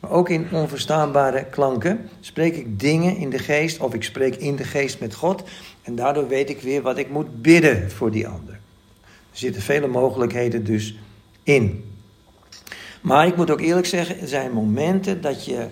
Maar 0.00 0.10
ook 0.10 0.28
in 0.28 0.46
onverstaanbare 0.52 1.44
klanken 1.44 2.08
spreek 2.20 2.56
ik 2.56 2.80
dingen 2.80 3.16
in 3.16 3.30
de 3.30 3.38
geest 3.38 3.80
of 3.80 3.94
ik 3.94 4.02
spreek 4.02 4.34
in 4.34 4.56
de 4.56 4.64
geest 4.64 5.00
met 5.00 5.14
God. 5.14 5.42
En 5.82 5.94
daardoor 5.94 6.28
weet 6.28 6.50
ik 6.50 6.60
weer 6.60 6.82
wat 6.82 6.98
ik 6.98 7.10
moet 7.10 7.42
bidden 7.42 7.90
voor 7.90 8.10
die 8.10 8.28
ander. 8.28 8.54
Er 9.04 9.38
zitten 9.38 9.62
vele 9.62 9.86
mogelijkheden 9.86 10.64
dus 10.64 10.98
in. 11.42 11.92
Maar 13.00 13.26
ik 13.26 13.36
moet 13.36 13.50
ook 13.50 13.60
eerlijk 13.60 13.86
zeggen, 13.86 14.20
er 14.20 14.28
zijn 14.28 14.52
momenten 14.52 15.20
dat 15.20 15.44
je 15.44 15.68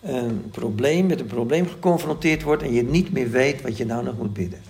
een 0.00 0.50
probleem, 0.50 1.06
met 1.06 1.20
een 1.20 1.26
probleem 1.26 1.68
geconfronteerd 1.68 2.42
wordt 2.42 2.62
en 2.62 2.72
je 2.72 2.82
niet 2.82 3.12
meer 3.12 3.30
weet 3.30 3.62
wat 3.62 3.76
je 3.76 3.86
nou 3.86 4.04
nog 4.04 4.18
moet 4.18 4.32
bidden. 4.32 4.60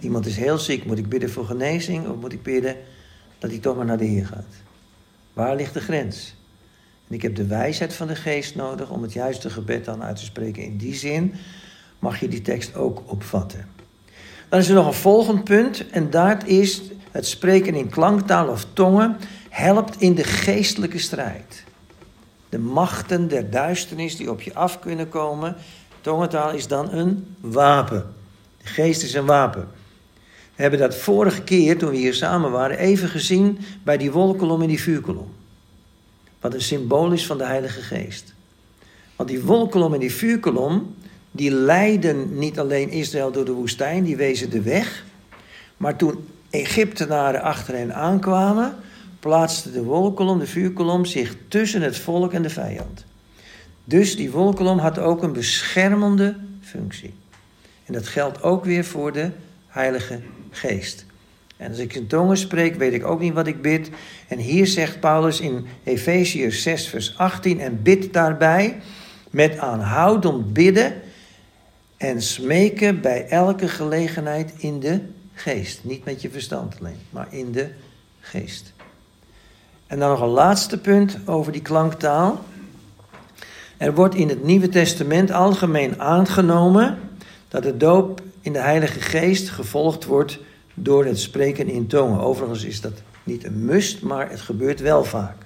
Iemand 0.00 0.26
is 0.26 0.36
heel 0.36 0.58
ziek, 0.58 0.84
moet 0.84 0.98
ik 0.98 1.08
bidden 1.08 1.30
voor 1.30 1.44
genezing 1.44 2.08
of 2.08 2.16
moet 2.16 2.32
ik 2.32 2.42
bidden 2.42 2.76
dat 3.38 3.50
hij 3.50 3.58
toch 3.58 3.76
maar 3.76 3.84
naar 3.84 3.98
de 3.98 4.04
Heer 4.04 4.26
gaat? 4.26 4.54
Waar 5.32 5.56
ligt 5.56 5.74
de 5.74 5.80
grens? 5.80 6.34
En 7.08 7.14
ik 7.14 7.22
heb 7.22 7.34
de 7.34 7.46
wijsheid 7.46 7.94
van 7.94 8.06
de 8.06 8.14
geest 8.14 8.54
nodig 8.54 8.90
om 8.90 9.02
het 9.02 9.12
juiste 9.12 9.50
gebed 9.50 9.84
dan 9.84 10.02
uit 10.02 10.16
te 10.16 10.24
spreken. 10.24 10.62
In 10.62 10.76
die 10.76 10.94
zin 10.94 11.34
mag 11.98 12.20
je 12.20 12.28
die 12.28 12.42
tekst 12.42 12.74
ook 12.74 13.02
opvatten. 13.06 13.68
Dan 14.48 14.58
is 14.58 14.68
er 14.68 14.74
nog 14.74 14.86
een 14.86 14.92
volgend 14.92 15.44
punt 15.44 15.90
en 15.90 16.10
dat 16.10 16.46
is 16.46 16.82
het 17.10 17.26
spreken 17.26 17.74
in 17.74 17.88
klanktaal 17.88 18.48
of 18.48 18.66
tongen 18.72 19.16
helpt 19.48 20.00
in 20.00 20.14
de 20.14 20.24
geestelijke 20.24 20.98
strijd. 20.98 21.64
De 22.48 22.58
machten 22.58 23.28
der 23.28 23.50
duisternis 23.50 24.16
die 24.16 24.30
op 24.30 24.40
je 24.40 24.54
af 24.54 24.78
kunnen 24.78 25.08
komen, 25.08 25.56
tongentaal 26.00 26.50
is 26.52 26.66
dan 26.66 26.92
een 26.92 27.36
wapen. 27.40 28.14
De 28.62 28.66
geest 28.66 29.02
is 29.02 29.14
een 29.14 29.26
wapen. 29.26 29.68
We 30.54 30.62
hebben 30.62 30.80
dat 30.80 30.94
vorige 30.96 31.42
keer, 31.42 31.78
toen 31.78 31.90
we 31.90 31.96
hier 31.96 32.14
samen 32.14 32.50
waren, 32.50 32.78
even 32.78 33.08
gezien 33.08 33.58
bij 33.82 33.96
die 33.96 34.12
wolkolom 34.12 34.62
en 34.62 34.68
die 34.68 34.80
vuurkolom. 34.80 35.34
Wat 36.40 36.54
een 36.54 36.62
symbool 36.62 37.12
is 37.12 37.26
van 37.26 37.38
de 37.38 37.44
Heilige 37.44 37.80
Geest. 37.80 38.34
Want 39.16 39.28
die 39.28 39.42
wolkolom 39.42 39.94
en 39.94 40.00
die 40.00 40.14
vuurkolom, 40.14 40.94
die 41.30 41.50
leidden 41.50 42.38
niet 42.38 42.58
alleen 42.58 42.90
Israël 42.90 43.32
door 43.32 43.44
de 43.44 43.52
woestijn, 43.52 44.04
die 44.04 44.16
wezen 44.16 44.50
de 44.50 44.62
weg. 44.62 45.04
Maar 45.76 45.96
toen 45.96 46.28
Egyptenaren 46.50 47.42
achter 47.42 47.74
hen 47.74 47.94
aankwamen, 47.94 48.76
plaatste 49.26 49.72
de 49.72 49.82
wolkolom, 49.82 50.38
de 50.38 50.46
vuurkolom, 50.46 51.04
zich 51.04 51.36
tussen 51.48 51.82
het 51.82 51.98
volk 51.98 52.32
en 52.32 52.42
de 52.42 52.50
vijand. 52.50 53.04
Dus 53.84 54.16
die 54.16 54.30
wolkolom 54.30 54.78
had 54.78 54.98
ook 54.98 55.22
een 55.22 55.32
beschermende 55.32 56.36
functie. 56.60 57.14
En 57.84 57.92
dat 57.92 58.06
geldt 58.06 58.42
ook 58.42 58.64
weer 58.64 58.84
voor 58.84 59.12
de 59.12 59.30
Heilige 59.66 60.20
Geest. 60.50 61.04
En 61.56 61.68
als 61.68 61.78
ik 61.78 61.94
in 61.94 62.06
tongen 62.06 62.36
spreek, 62.36 62.74
weet 62.74 62.92
ik 62.92 63.04
ook 63.04 63.20
niet 63.20 63.32
wat 63.32 63.46
ik 63.46 63.62
bid. 63.62 63.90
En 64.28 64.38
hier 64.38 64.66
zegt 64.66 65.00
Paulus 65.00 65.40
in 65.40 65.66
Efeziërs 65.84 66.62
6, 66.62 66.88
vers 66.88 67.18
18: 67.18 67.60
En 67.60 67.82
bid 67.82 68.12
daarbij 68.12 68.80
met 69.30 69.58
aanhoudend 69.58 70.52
bidden 70.52 70.94
en 71.96 72.22
smeken 72.22 73.00
bij 73.00 73.28
elke 73.28 73.68
gelegenheid 73.68 74.52
in 74.56 74.80
de 74.80 75.00
geest. 75.34 75.84
Niet 75.84 76.04
met 76.04 76.22
je 76.22 76.30
verstand 76.30 76.76
alleen, 76.80 77.00
maar 77.10 77.26
in 77.30 77.52
de 77.52 77.68
geest. 78.20 78.74
En 79.86 79.98
dan 79.98 80.10
nog 80.10 80.20
een 80.20 80.28
laatste 80.28 80.78
punt 80.78 81.18
over 81.24 81.52
die 81.52 81.62
klanktaal. 81.62 82.44
Er 83.76 83.94
wordt 83.94 84.14
in 84.14 84.28
het 84.28 84.44
Nieuwe 84.44 84.68
Testament 84.68 85.30
algemeen 85.30 86.00
aangenomen 86.00 86.98
dat 87.48 87.62
de 87.62 87.76
doop 87.76 88.20
in 88.40 88.52
de 88.52 88.58
Heilige 88.58 89.00
Geest 89.00 89.48
gevolgd 89.48 90.04
wordt 90.04 90.38
door 90.74 91.04
het 91.04 91.20
spreken 91.20 91.68
in 91.68 91.86
tongen. 91.86 92.20
Overigens 92.20 92.64
is 92.64 92.80
dat 92.80 93.02
niet 93.24 93.44
een 93.44 93.64
must, 93.64 94.02
maar 94.02 94.30
het 94.30 94.40
gebeurt 94.40 94.80
wel 94.80 95.04
vaak. 95.04 95.36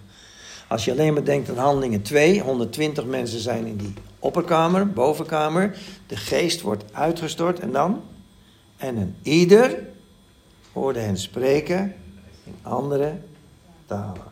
Als 0.68 0.84
je 0.84 0.90
alleen 0.90 1.12
maar 1.12 1.24
denkt 1.24 1.50
aan 1.50 1.56
handelingen 1.56 2.02
2, 2.02 2.40
120 2.40 3.04
mensen 3.04 3.40
zijn 3.40 3.66
in 3.66 3.76
die 3.76 3.94
opperkamer, 4.18 4.92
bovenkamer. 4.92 5.78
De 6.06 6.16
geest 6.16 6.60
wordt 6.60 6.84
uitgestort 6.92 7.60
en 7.60 7.72
dan? 7.72 8.02
En 8.76 8.96
een 8.96 9.16
ieder 9.22 9.78
hoorde 10.72 10.98
hen 10.98 11.18
spreken 11.18 11.94
in 12.44 12.54
andere 12.62 13.12
talen. 13.86 14.29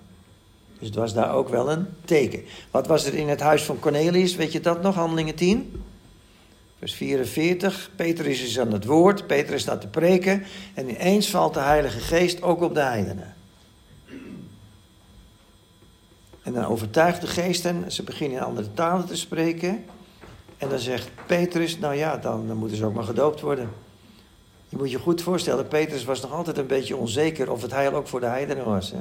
Dus 0.78 0.88
het 0.88 0.96
was 0.96 1.14
daar 1.14 1.34
ook 1.34 1.48
wel 1.48 1.70
een 1.70 1.86
teken. 2.04 2.44
Wat 2.70 2.86
was 2.86 3.04
er 3.04 3.14
in 3.14 3.28
het 3.28 3.40
huis 3.40 3.62
van 3.62 3.78
Cornelius? 3.78 4.36
Weet 4.36 4.52
je 4.52 4.60
dat 4.60 4.82
nog, 4.82 4.94
handelingen 4.94 5.34
10? 5.34 5.82
Vers 6.78 6.94
44, 6.94 7.90
Petrus 7.96 8.42
is 8.42 8.58
aan 8.58 8.72
het 8.72 8.84
woord, 8.84 9.26
Petrus 9.26 9.62
staat 9.62 9.80
te 9.80 9.86
preken 9.86 10.44
en 10.74 10.88
ineens 10.88 11.30
valt 11.30 11.54
de 11.54 11.60
Heilige 11.60 12.00
Geest 12.00 12.42
ook 12.42 12.60
op 12.60 12.74
de 12.74 12.80
heidenen. 12.80 13.34
En 16.42 16.54
dan 16.54 16.64
overtuigt 16.64 17.20
de 17.20 17.26
geest 17.26 17.62
hen, 17.62 17.92
ze 17.92 18.02
beginnen 18.02 18.38
in 18.38 18.44
andere 18.44 18.72
talen 18.74 19.06
te 19.06 19.16
spreken. 19.16 19.84
En 20.58 20.68
dan 20.68 20.78
zegt 20.78 21.10
Petrus, 21.26 21.78
nou 21.78 21.94
ja, 21.94 22.16
dan, 22.16 22.46
dan 22.46 22.56
moeten 22.56 22.76
ze 22.76 22.84
ook 22.84 22.94
maar 22.94 23.04
gedoopt 23.04 23.40
worden. 23.40 23.70
Je 24.68 24.76
moet 24.76 24.90
je 24.90 24.98
goed 24.98 25.22
voorstellen, 25.22 25.68
Petrus 25.68 26.04
was 26.04 26.20
nog 26.20 26.32
altijd 26.32 26.58
een 26.58 26.66
beetje 26.66 26.96
onzeker 26.96 27.50
of 27.50 27.62
het 27.62 27.70
heil 27.70 27.92
ook 27.92 28.08
voor 28.08 28.20
de 28.20 28.26
heidenen 28.26 28.64
was. 28.64 28.90
Hè? 28.90 28.98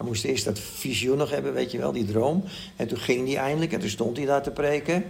Hij 0.00 0.08
moest 0.08 0.24
eerst 0.24 0.44
dat 0.44 0.58
visioen 0.58 1.16
nog 1.16 1.30
hebben, 1.30 1.52
weet 1.52 1.70
je 1.70 1.78
wel, 1.78 1.92
die 1.92 2.04
droom. 2.04 2.44
En 2.76 2.86
toen 2.86 2.98
ging 2.98 3.28
hij 3.28 3.36
eindelijk 3.36 3.72
en 3.72 3.80
toen 3.80 3.88
stond 3.88 4.16
hij 4.16 4.26
daar 4.26 4.42
te 4.42 4.50
preken. 4.50 5.04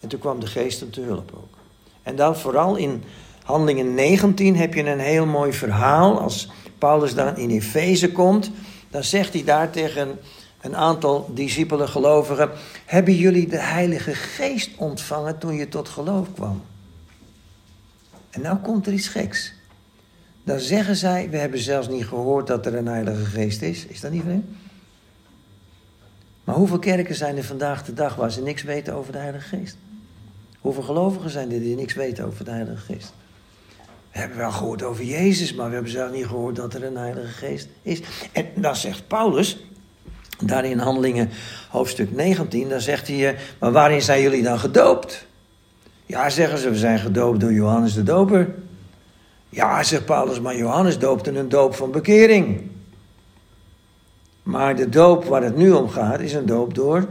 En 0.00 0.08
toen 0.08 0.18
kwam 0.18 0.40
de 0.40 0.46
geest 0.46 0.80
hem 0.80 0.90
te 0.90 1.00
hulp 1.00 1.32
ook. 1.34 1.58
En 2.02 2.16
dan 2.16 2.36
vooral 2.36 2.76
in 2.76 3.02
Handelingen 3.42 3.94
19 3.94 4.56
heb 4.56 4.74
je 4.74 4.84
een 4.84 4.98
heel 4.98 5.26
mooi 5.26 5.52
verhaal. 5.52 6.20
Als 6.20 6.50
Paulus 6.78 7.14
dan 7.14 7.36
in 7.36 7.50
Efeze 7.50 8.12
komt, 8.12 8.50
dan 8.90 9.04
zegt 9.04 9.32
hij 9.32 9.44
daar 9.44 9.70
tegen 9.70 10.18
een 10.60 10.76
aantal 10.76 11.30
discipelen 11.34 11.88
gelovigen: 11.88 12.50
Hebben 12.84 13.14
jullie 13.14 13.48
de 13.48 13.60
Heilige 13.60 14.14
Geest 14.14 14.70
ontvangen 14.76 15.38
toen 15.38 15.54
je 15.54 15.68
tot 15.68 15.88
geloof 15.88 16.32
kwam? 16.34 16.62
En 18.30 18.40
nou 18.40 18.56
komt 18.56 18.86
er 18.86 18.92
iets 18.92 19.08
geks. 19.08 19.52
Dan 20.44 20.60
zeggen 20.60 20.96
zij: 20.96 21.30
We 21.30 21.36
hebben 21.36 21.58
zelfs 21.58 21.88
niet 21.88 22.06
gehoord 22.06 22.46
dat 22.46 22.66
er 22.66 22.74
een 22.74 22.86
Heilige 22.86 23.24
Geest 23.24 23.62
is. 23.62 23.86
Is 23.86 24.00
dat 24.00 24.10
niet 24.10 24.22
vreemd? 24.22 24.44
Maar 26.44 26.54
hoeveel 26.54 26.78
kerken 26.78 27.14
zijn 27.14 27.36
er 27.36 27.44
vandaag 27.44 27.84
de 27.84 27.94
dag 27.94 28.14
waar 28.14 28.32
ze 28.32 28.42
niks 28.42 28.62
weten 28.62 28.94
over 28.94 29.12
de 29.12 29.18
Heilige 29.18 29.56
Geest? 29.56 29.76
Hoeveel 30.60 30.82
gelovigen 30.82 31.30
zijn 31.30 31.52
er 31.52 31.60
die 31.60 31.76
niks 31.76 31.94
weten 31.94 32.24
over 32.24 32.44
de 32.44 32.50
Heilige 32.50 32.92
Geest? 32.92 33.12
We 34.12 34.18
hebben 34.18 34.38
wel 34.38 34.50
gehoord 34.50 34.82
over 34.82 35.04
Jezus, 35.04 35.54
maar 35.54 35.68
we 35.68 35.74
hebben 35.74 35.92
zelf 35.92 36.12
niet 36.12 36.26
gehoord 36.26 36.56
dat 36.56 36.74
er 36.74 36.84
een 36.84 36.96
Heilige 36.96 37.32
Geest 37.32 37.68
is. 37.82 38.00
En 38.32 38.46
dan 38.56 38.76
zegt 38.76 39.06
Paulus, 39.06 39.64
daar 40.44 40.64
in 40.64 40.78
Handelingen 40.78 41.28
hoofdstuk 41.68 42.12
19, 42.12 42.68
dan 42.68 42.80
zegt 42.80 43.08
hij, 43.08 43.28
eh, 43.28 43.38
maar 43.58 43.72
waarin 43.72 44.02
zijn 44.02 44.22
jullie 44.22 44.42
dan 44.42 44.58
gedoopt? 44.58 45.26
Ja, 46.06 46.30
zeggen 46.30 46.58
ze, 46.58 46.70
we 46.70 46.76
zijn 46.76 46.98
gedoopt 46.98 47.40
door 47.40 47.52
Johannes 47.52 47.94
de 47.94 48.02
Doper. 48.02 48.54
Ja, 49.52 49.82
zegt 49.82 50.04
Paulus, 50.04 50.40
maar 50.40 50.56
Johannes 50.56 50.98
doopte 50.98 51.30
een 51.38 51.48
doop 51.48 51.74
van 51.74 51.90
bekering. 51.90 52.70
Maar 54.42 54.76
de 54.76 54.88
doop 54.88 55.24
waar 55.24 55.42
het 55.42 55.56
nu 55.56 55.70
om 55.70 55.88
gaat, 55.88 56.20
is 56.20 56.32
een 56.32 56.46
doop 56.46 56.74
door 56.74 57.08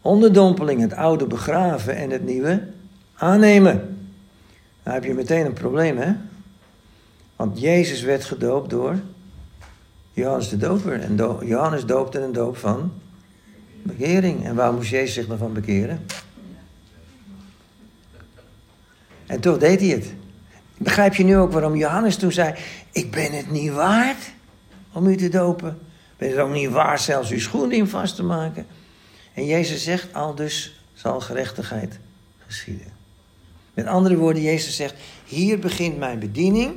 onderdompeling. 0.00 0.80
Het 0.80 0.94
oude 0.94 1.26
begraven 1.26 1.96
en 1.96 2.10
het 2.10 2.24
nieuwe 2.24 2.68
aannemen. 3.14 4.06
Dan 4.82 4.94
heb 4.94 5.04
je 5.04 5.14
meteen 5.14 5.46
een 5.46 5.52
probleem, 5.52 5.98
hè? 5.98 6.12
Want 7.36 7.60
Jezus 7.60 8.02
werd 8.02 8.24
gedoopt 8.24 8.70
door 8.70 8.98
Johannes 10.12 10.48
de 10.48 10.56
Doper. 10.56 11.00
En 11.00 11.16
Johannes 11.44 11.86
doopte 11.86 12.20
een 12.20 12.32
doop 12.32 12.56
van 12.56 12.92
bekering. 13.82 14.44
En 14.44 14.54
waar 14.54 14.72
moest 14.72 14.90
Jezus 14.90 15.14
zich 15.14 15.26
dan 15.26 15.38
van 15.38 15.52
bekeren? 15.52 16.06
En 19.26 19.40
toch 19.40 19.58
deed 19.58 19.80
hij 19.80 19.88
het. 19.88 20.14
Begrijp 20.82 21.14
je 21.14 21.24
nu 21.24 21.36
ook 21.36 21.52
waarom 21.52 21.76
Johannes 21.76 22.16
toen 22.16 22.32
zei: 22.32 22.54
Ik 22.92 23.10
ben 23.10 23.32
het 23.32 23.50
niet 23.50 23.72
waard 23.72 24.30
om 24.92 25.06
u 25.06 25.16
te 25.16 25.28
dopen. 25.28 25.78
Ben 26.16 26.30
het 26.30 26.38
ook 26.38 26.52
niet 26.52 26.70
waard 26.70 27.00
zelfs 27.00 27.30
uw 27.30 27.40
schoenen 27.40 27.76
in 27.76 27.86
vast 27.86 28.16
te 28.16 28.22
maken. 28.22 28.66
En 29.34 29.46
Jezus 29.46 29.84
zegt: 29.84 30.14
Al 30.14 30.34
dus 30.34 30.84
zal 30.92 31.20
gerechtigheid 31.20 31.98
geschieden. 32.46 32.86
Met 33.74 33.86
andere 33.86 34.16
woorden, 34.16 34.42
Jezus 34.42 34.76
zegt: 34.76 34.94
Hier 35.24 35.58
begint 35.58 35.98
mijn 35.98 36.18
bediening. 36.18 36.74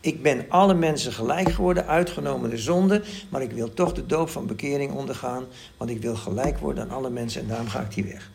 Ik 0.00 0.22
ben 0.22 0.44
alle 0.48 0.74
mensen 0.74 1.12
gelijk 1.12 1.50
geworden, 1.50 1.86
uitgenomen 1.86 2.50
de 2.50 2.58
zonde, 2.58 3.02
maar 3.28 3.42
ik 3.42 3.50
wil 3.50 3.74
toch 3.74 3.92
de 3.92 4.06
doop 4.06 4.28
van 4.28 4.46
bekering 4.46 4.92
ondergaan, 4.92 5.44
want 5.76 5.90
ik 5.90 6.02
wil 6.02 6.16
gelijk 6.16 6.58
worden 6.58 6.84
aan 6.84 6.90
alle 6.90 7.10
mensen 7.10 7.40
en 7.40 7.48
daarom 7.48 7.68
ga 7.68 7.80
ik 7.80 7.94
die 7.94 8.04
weg. 8.04 8.30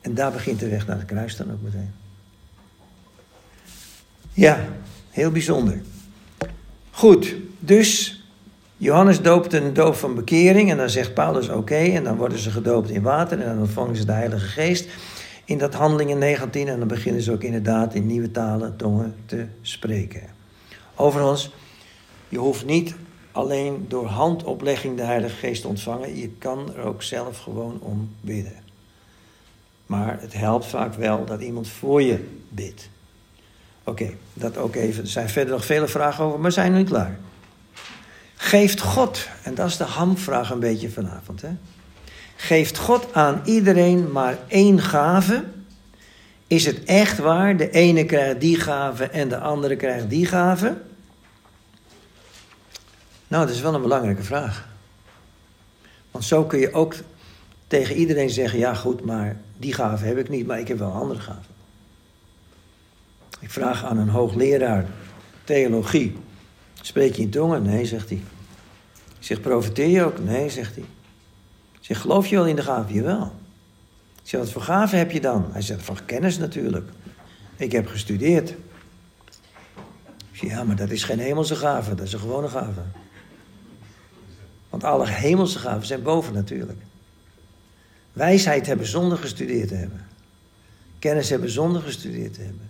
En 0.00 0.14
daar 0.14 0.32
begint 0.32 0.60
de 0.60 0.68
weg 0.68 0.86
naar 0.86 0.96
het 0.96 1.06
kruis 1.06 1.36
dan 1.36 1.52
ook 1.52 1.62
meteen. 1.62 1.92
Ja, 4.38 4.68
heel 5.10 5.30
bijzonder. 5.30 5.80
Goed, 6.90 7.34
dus 7.58 8.22
Johannes 8.76 9.22
doopt 9.22 9.52
een 9.52 9.74
doop 9.74 9.94
van 9.94 10.14
bekering 10.14 10.70
en 10.70 10.76
dan 10.76 10.90
zegt 10.90 11.14
Paulus 11.14 11.48
oké 11.48 11.74
en 11.74 12.04
dan 12.04 12.16
worden 12.16 12.38
ze 12.38 12.50
gedoopt 12.50 12.90
in 12.90 13.02
water 13.02 13.40
en 13.40 13.48
dan 13.48 13.58
ontvangen 13.58 13.96
ze 13.96 14.04
de 14.04 14.12
Heilige 14.12 14.46
Geest 14.46 14.88
in 15.44 15.58
dat 15.58 15.74
handelingen 15.74 16.18
19 16.18 16.68
en 16.68 16.78
dan 16.78 16.88
beginnen 16.88 17.22
ze 17.22 17.32
ook 17.32 17.42
inderdaad 17.42 17.94
in 17.94 18.06
nieuwe 18.06 18.30
talen, 18.30 18.76
tongen 18.76 19.14
te 19.26 19.46
spreken. 19.62 20.22
Overigens, 20.94 21.50
je 22.28 22.38
hoeft 22.38 22.66
niet 22.66 22.94
alleen 23.32 23.84
door 23.88 24.06
handoplegging 24.06 24.96
de 24.96 25.04
Heilige 25.04 25.36
Geest 25.36 25.62
te 25.62 25.68
ontvangen, 25.68 26.16
je 26.16 26.28
kan 26.28 26.74
er 26.74 26.82
ook 26.82 27.02
zelf 27.02 27.38
gewoon 27.38 27.78
om 27.80 28.10
bidden. 28.20 28.56
Maar 29.86 30.20
het 30.20 30.32
helpt 30.32 30.66
vaak 30.66 30.94
wel 30.94 31.24
dat 31.24 31.40
iemand 31.40 31.68
voor 31.68 32.02
je 32.02 32.24
bidt. 32.48 32.88
Oké, 33.88 34.10
dat 34.34 34.56
ook 34.56 34.74
even. 34.74 35.02
Er 35.02 35.08
zijn 35.08 35.28
verder 35.28 35.54
nog 35.54 35.64
vele 35.64 35.88
vragen 35.88 36.24
over, 36.24 36.40
maar 36.40 36.52
zijn 36.52 36.70
nog 36.70 36.80
niet 36.80 36.88
klaar. 36.88 37.18
Geeft 38.36 38.80
God, 38.80 39.28
en 39.42 39.54
dat 39.54 39.68
is 39.68 39.76
de 39.76 39.84
hamvraag 39.84 40.50
een 40.50 40.60
beetje 40.60 40.90
vanavond, 40.90 41.42
hè? 41.42 41.50
Geeft 42.36 42.78
God 42.78 43.14
aan 43.14 43.42
iedereen 43.44 44.12
maar 44.12 44.38
één 44.48 44.80
gave? 44.80 45.44
Is 46.46 46.66
het 46.66 46.84
echt 46.84 47.18
waar? 47.18 47.56
De 47.56 47.70
ene 47.70 48.04
krijgt 48.04 48.40
die 48.40 48.60
gave 48.60 49.04
en 49.04 49.28
de 49.28 49.38
andere 49.38 49.76
krijgt 49.76 50.10
die 50.10 50.26
gave? 50.26 50.76
Nou, 53.28 53.46
dat 53.46 53.54
is 53.54 53.60
wel 53.60 53.74
een 53.74 53.82
belangrijke 53.82 54.22
vraag. 54.22 54.68
Want 56.10 56.24
zo 56.24 56.44
kun 56.44 56.58
je 56.58 56.72
ook 56.72 56.94
tegen 57.66 57.96
iedereen 57.96 58.30
zeggen: 58.30 58.58
ja, 58.58 58.74
goed, 58.74 59.04
maar 59.04 59.36
die 59.56 59.72
gave 59.72 60.04
heb 60.04 60.18
ik 60.18 60.28
niet, 60.28 60.46
maar 60.46 60.60
ik 60.60 60.68
heb 60.68 60.78
wel 60.78 60.92
andere 60.92 61.20
gave. 61.20 61.57
Ik 63.38 63.50
vraag 63.50 63.84
aan 63.84 63.98
een 63.98 64.08
hoogleraar 64.08 64.86
theologie: 65.44 66.16
spreek 66.80 67.14
je 67.14 67.22
in 67.22 67.30
tongen? 67.30 67.62
Nee, 67.62 67.86
zegt 67.86 68.08
hij. 68.08 68.20
Ik 69.18 69.24
zeg: 69.24 69.40
profiteer 69.40 69.88
je 69.88 70.04
ook? 70.04 70.18
Nee, 70.18 70.50
zegt 70.50 70.74
hij 70.74 70.84
zeg, 71.88 72.00
geloof 72.00 72.26
je 72.26 72.36
wel 72.36 72.46
in 72.46 72.56
de 72.56 72.62
gave? 72.62 72.92
Jawel. 72.92 73.32
Ik 74.22 74.28
zeg, 74.28 74.40
wat 74.40 74.50
voor 74.50 74.62
gave 74.62 74.96
heb 74.96 75.10
je 75.10 75.20
dan? 75.20 75.48
Hij 75.52 75.62
zegt, 75.62 75.82
van 75.82 75.98
kennis 76.04 76.38
natuurlijk. 76.38 76.90
Ik 77.56 77.72
heb 77.72 77.86
gestudeerd. 77.86 78.54
Ik 80.30 80.40
ja, 80.40 80.64
maar 80.64 80.76
dat 80.76 80.90
is 80.90 81.04
geen 81.04 81.18
hemelse 81.18 81.56
gave, 81.56 81.94
dat 81.94 82.06
is 82.06 82.12
een 82.12 82.18
gewone 82.18 82.48
gave. 82.48 82.80
Want 84.68 84.84
alle 84.84 85.06
hemelse 85.06 85.58
gaven 85.58 85.86
zijn 85.86 86.02
boven 86.02 86.34
natuurlijk. 86.34 86.78
Wijsheid 88.12 88.66
hebben 88.66 88.86
zonder 88.86 89.18
gestudeerd 89.18 89.68
te 89.68 89.74
hebben. 89.74 90.06
Kennis 90.98 91.30
hebben 91.30 91.50
zonder 91.50 91.82
gestudeerd 91.82 92.34
te 92.34 92.40
hebben. 92.40 92.68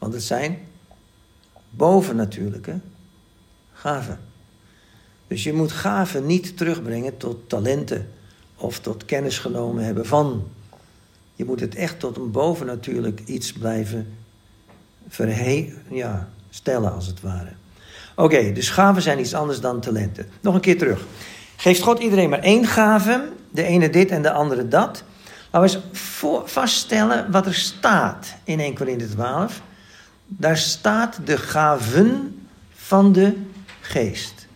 Want 0.00 0.12
het 0.12 0.22
zijn 0.22 0.58
bovennatuurlijke 1.70 2.78
gaven. 3.72 4.20
Dus 5.26 5.42
je 5.42 5.52
moet 5.52 5.72
gaven 5.72 6.26
niet 6.26 6.56
terugbrengen 6.56 7.16
tot 7.16 7.48
talenten 7.48 8.08
of 8.56 8.80
tot 8.80 9.04
kennis 9.04 9.38
genomen 9.38 9.84
hebben 9.84 10.06
van. 10.06 10.48
Je 11.34 11.44
moet 11.44 11.60
het 11.60 11.74
echt 11.74 11.98
tot 11.98 12.16
een 12.16 12.30
bovennatuurlijk 12.30 13.20
iets 13.24 13.52
blijven 13.52 14.14
verhe 15.08 15.72
ja, 15.90 16.28
stellen, 16.50 16.92
als 16.92 17.06
het 17.06 17.20
ware. 17.20 17.52
Oké, 18.16 18.52
dus 18.52 18.70
gaven 18.70 19.02
zijn 19.02 19.18
iets 19.18 19.34
anders 19.34 19.60
dan 19.60 19.80
talenten. 19.80 20.28
Nog 20.40 20.54
een 20.54 20.60
keer 20.60 20.78
terug. 20.78 21.04
Geeft 21.56 21.82
God 21.82 21.98
iedereen 21.98 22.30
maar 22.30 22.42
één 22.42 22.66
gave, 22.66 23.28
de 23.50 23.62
ene 23.62 23.90
dit 23.90 24.10
en 24.10 24.22
de 24.22 24.32
andere 24.32 24.68
dat. 24.68 25.04
Laten 25.50 25.80
we 25.80 25.84
eens 25.98 26.52
vaststellen 26.52 27.30
wat 27.30 27.46
er 27.46 27.54
staat 27.54 28.34
in 28.44 28.60
1 28.60 28.74
Corinthië 28.74 29.08
12. 29.08 29.62
Daar 30.36 30.58
staat 30.58 31.18
de 31.24 31.36
gaven 31.36 32.40
van 32.72 33.12
de 33.12 33.36
geest. 33.80 34.46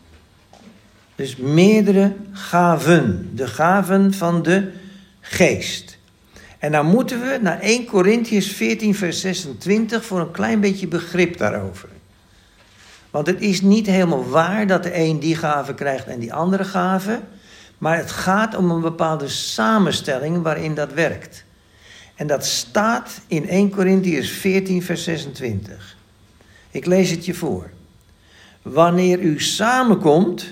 Dus 1.14 1.36
meerdere 1.36 2.12
gaven. 2.32 3.30
De 3.34 3.46
gaven 3.46 4.14
van 4.14 4.42
de 4.42 4.72
geest. 5.20 5.98
En 6.58 6.72
dan 6.72 6.86
moeten 6.86 7.20
we 7.20 7.38
naar 7.42 7.60
1 7.60 7.86
Corinthians 7.86 8.46
14, 8.46 8.94
vers 8.94 9.20
26 9.20 10.04
voor 10.04 10.20
een 10.20 10.30
klein 10.30 10.60
beetje 10.60 10.86
begrip 10.86 11.36
daarover. 11.36 11.88
Want 13.10 13.26
het 13.26 13.40
is 13.40 13.60
niet 13.60 13.86
helemaal 13.86 14.28
waar 14.28 14.66
dat 14.66 14.82
de 14.82 14.98
een 14.98 15.20
die 15.20 15.36
gave 15.36 15.74
krijgt 15.74 16.06
en 16.06 16.18
die 16.18 16.34
andere 16.34 16.64
gave. 16.64 17.20
Maar 17.78 17.96
het 17.96 18.10
gaat 18.10 18.56
om 18.56 18.70
een 18.70 18.80
bepaalde 18.80 19.28
samenstelling 19.28 20.42
waarin 20.42 20.74
dat 20.74 20.92
werkt. 20.92 21.43
En 22.14 22.26
dat 22.26 22.46
staat 22.46 23.20
in 23.26 23.48
1 23.48 23.70
Corinthians 23.70 24.30
14, 24.30 24.82
vers 24.82 25.04
26. 25.04 25.96
Ik 26.70 26.86
lees 26.86 27.10
het 27.10 27.24
je 27.24 27.34
voor. 27.34 27.70
Wanneer 28.62 29.20
u 29.20 29.40
samenkomt, 29.40 30.46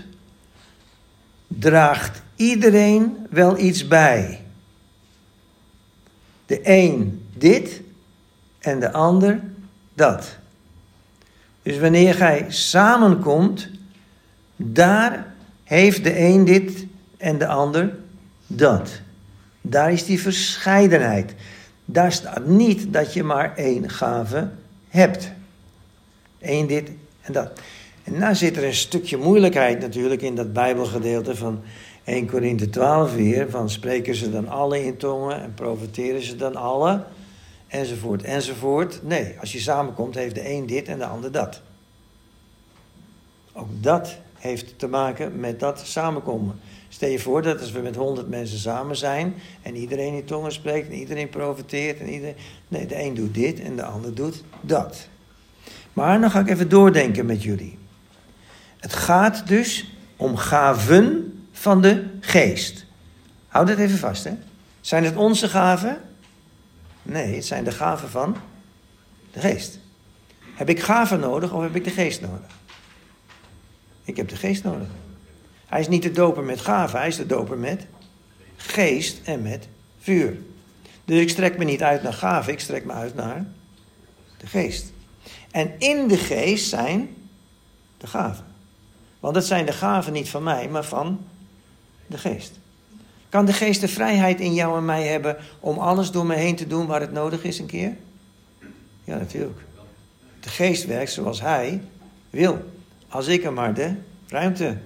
draagt 1.46 2.22
iedereen 2.36 3.26
wel 3.30 3.58
iets 3.58 3.88
bij. 3.88 4.44
De 6.46 6.60
een 6.62 7.26
dit 7.34 7.80
en 8.58 8.80
de 8.80 8.92
ander 8.92 9.40
dat. 9.94 10.36
Dus 11.62 11.78
wanneer 11.78 12.14
gij 12.14 12.44
samenkomt, 12.48 13.68
daar 14.56 15.34
heeft 15.64 16.04
de 16.04 16.18
een 16.18 16.44
dit 16.44 16.86
en 17.16 17.38
de 17.38 17.46
ander 17.46 17.96
dat. 18.46 18.90
Daar 19.60 19.92
is 19.92 20.04
die 20.04 20.20
verscheidenheid. 20.20 21.34
Daar 21.92 22.12
staat 22.12 22.46
niet 22.46 22.92
dat 22.92 23.12
je 23.12 23.24
maar 23.24 23.56
één 23.56 23.90
gave 23.90 24.48
hebt. 24.88 25.32
Eén 26.40 26.66
dit 26.66 26.90
en 27.20 27.32
dat. 27.32 27.60
En 28.04 28.18
nou 28.18 28.34
zit 28.34 28.56
er 28.56 28.64
een 28.64 28.74
stukje 28.74 29.16
moeilijkheid 29.16 29.80
natuurlijk 29.80 30.22
in 30.22 30.34
dat 30.34 30.52
Bijbelgedeelte 30.52 31.36
van 31.36 31.60
1 32.04 32.26
Korinthe 32.26 32.70
12 32.70 33.14
weer. 33.14 33.50
Van 33.50 33.70
spreken 33.70 34.14
ze 34.14 34.30
dan 34.30 34.48
alle 34.48 34.84
in 34.84 34.96
tongen 34.96 35.42
en 35.42 35.54
profiteren 35.54 36.22
ze 36.22 36.36
dan 36.36 36.56
alle? 36.56 37.04
Enzovoort, 37.68 38.22
enzovoort. 38.22 39.00
Nee, 39.02 39.34
als 39.40 39.52
je 39.52 39.60
samenkomt 39.60 40.14
heeft 40.14 40.34
de 40.34 40.50
een 40.50 40.66
dit 40.66 40.88
en 40.88 40.98
de 40.98 41.06
ander 41.06 41.32
dat. 41.32 41.60
Ook 43.52 43.68
dat 43.80 44.16
heeft 44.38 44.78
te 44.78 44.86
maken 44.86 45.40
met 45.40 45.60
dat 45.60 45.82
samenkomen. 45.84 46.60
Stel 46.92 47.08
je 47.08 47.18
voor 47.18 47.42
dat 47.42 47.60
als 47.60 47.72
we 47.72 47.80
met 47.80 47.96
honderd 47.96 48.28
mensen 48.28 48.58
samen 48.58 48.96
zijn 48.96 49.34
en 49.62 49.76
iedereen 49.76 50.14
in 50.14 50.24
tongen 50.24 50.52
spreekt 50.52 50.88
en 50.88 50.94
iedereen 50.94 51.28
profiteert 51.28 52.00
en 52.00 52.08
iedereen... 52.08 52.36
Nee, 52.68 52.86
de 52.86 53.02
een 53.02 53.14
doet 53.14 53.34
dit 53.34 53.60
en 53.60 53.76
de 53.76 53.84
ander 53.84 54.14
doet 54.14 54.44
dat. 54.60 55.08
Maar 55.92 56.20
dan 56.20 56.30
ga 56.30 56.40
ik 56.40 56.48
even 56.48 56.68
doordenken 56.68 57.26
met 57.26 57.42
jullie. 57.42 57.78
Het 58.78 58.92
gaat 58.92 59.48
dus 59.48 59.94
om 60.16 60.36
gaven 60.36 61.32
van 61.52 61.80
de 61.80 62.04
geest. 62.20 62.86
Houd 63.48 63.68
het 63.68 63.78
even 63.78 63.98
vast, 63.98 64.24
hè. 64.24 64.32
Zijn 64.80 65.04
het 65.04 65.16
onze 65.16 65.48
gaven? 65.48 66.00
Nee, 67.02 67.34
het 67.34 67.44
zijn 67.44 67.64
de 67.64 67.72
gaven 67.72 68.08
van 68.08 68.36
de 69.32 69.40
geest. 69.40 69.78
Heb 70.54 70.68
ik 70.68 70.80
gaven 70.80 71.20
nodig 71.20 71.52
of 71.52 71.62
heb 71.62 71.76
ik 71.76 71.84
de 71.84 71.90
geest 71.90 72.20
nodig? 72.20 72.50
Ik 74.04 74.16
heb 74.16 74.28
de 74.28 74.36
geest 74.36 74.64
nodig. 74.64 74.88
Hij 75.72 75.80
is 75.80 75.88
niet 75.88 76.02
te 76.02 76.10
dopen 76.10 76.44
met 76.44 76.60
gaven, 76.60 76.98
hij 76.98 77.08
is 77.08 77.16
te 77.16 77.26
dopen 77.26 77.60
met 77.60 77.86
geest 78.56 79.20
en 79.24 79.42
met 79.42 79.68
vuur. 80.00 80.36
Dus 81.04 81.20
ik 81.20 81.28
strek 81.28 81.58
me 81.58 81.64
niet 81.64 81.82
uit 81.82 82.02
naar 82.02 82.12
gaven, 82.12 82.52
ik 82.52 82.60
strek 82.60 82.84
me 82.84 82.92
uit 82.92 83.14
naar 83.14 83.46
de 84.38 84.46
geest. 84.46 84.92
En 85.50 85.72
in 85.78 86.08
de 86.08 86.16
geest 86.16 86.68
zijn 86.68 87.16
de 87.98 88.06
gaven. 88.06 88.44
Want 89.20 89.34
het 89.34 89.44
zijn 89.44 89.66
de 89.66 89.72
gaven 89.72 90.12
niet 90.12 90.28
van 90.28 90.42
mij, 90.42 90.68
maar 90.68 90.84
van 90.84 91.20
de 92.06 92.18
geest. 92.18 92.52
Kan 93.28 93.44
de 93.44 93.52
geest 93.52 93.80
de 93.80 93.88
vrijheid 93.88 94.40
in 94.40 94.54
jou 94.54 94.76
en 94.76 94.84
mij 94.84 95.06
hebben 95.06 95.36
om 95.60 95.78
alles 95.78 96.10
door 96.10 96.26
me 96.26 96.34
heen 96.34 96.56
te 96.56 96.66
doen 96.66 96.86
waar 96.86 97.00
het 97.00 97.12
nodig 97.12 97.44
is 97.44 97.58
een 97.58 97.66
keer? 97.66 97.96
Ja, 99.04 99.16
natuurlijk. 99.16 99.60
De 100.40 100.48
geest 100.48 100.86
werkt 100.86 101.12
zoals 101.12 101.40
hij 101.40 101.82
wil. 102.30 102.58
Als 103.08 103.26
ik 103.26 103.42
hem 103.42 103.54
maar 103.54 103.74
de 103.74 103.94
ruimte 104.28 104.76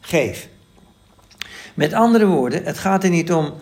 geef. 0.00 0.48
Met 1.74 1.92
andere 1.92 2.26
woorden, 2.26 2.64
het 2.64 2.78
gaat 2.78 3.04
er 3.04 3.10
niet 3.10 3.32
om 3.32 3.52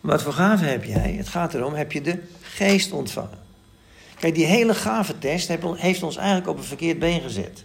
wat 0.00 0.22
voor 0.22 0.32
gaven 0.32 0.68
heb 0.68 0.84
jij. 0.84 1.14
Het 1.16 1.28
gaat 1.28 1.54
erom, 1.54 1.74
heb 1.74 1.92
je 1.92 2.00
de 2.00 2.22
geest 2.40 2.92
ontvangen. 2.92 3.38
Kijk, 4.18 4.34
die 4.34 4.46
hele 4.46 4.74
gaventest 4.74 5.48
heeft 5.76 6.02
ons 6.02 6.16
eigenlijk 6.16 6.48
op 6.48 6.56
een 6.56 6.64
verkeerd 6.64 6.98
been 6.98 7.20
gezet. 7.20 7.64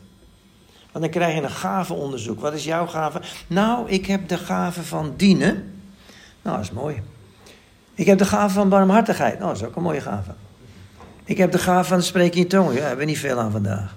Want 0.91 1.04
dan 1.04 1.13
krijg 1.13 1.36
je 1.36 1.41
een 1.41 1.49
gavenonderzoek. 1.49 2.39
Wat 2.39 2.54
is 2.54 2.63
jouw 2.63 2.88
gave? 2.88 3.21
Nou, 3.47 3.89
ik 3.89 4.06
heb 4.06 4.27
de 4.27 4.38
gave 4.38 4.84
van 4.84 5.13
dienen. 5.17 5.82
Nou, 6.41 6.56
dat 6.58 6.65
is 6.65 6.71
mooi. 6.71 7.01
Ik 7.95 8.06
heb 8.06 8.17
de 8.17 8.25
gave 8.25 8.54
van 8.54 8.69
barmhartigheid. 8.69 9.39
Nou, 9.39 9.47
dat 9.47 9.62
is 9.62 9.67
ook 9.67 9.75
een 9.75 9.84
mooie 9.84 10.01
gave. 10.01 10.32
Ik 11.23 11.38
heb 11.38 11.51
de 11.51 11.60
gave 11.60 11.89
van 11.89 12.04
spreken 12.04 12.39
in 12.39 12.47
tongen. 12.47 12.73
Ja, 12.73 12.80
hebben 12.80 12.97
we 12.97 13.06
niet 13.06 13.19
veel 13.19 13.39
aan 13.39 13.51
vandaag. 13.51 13.95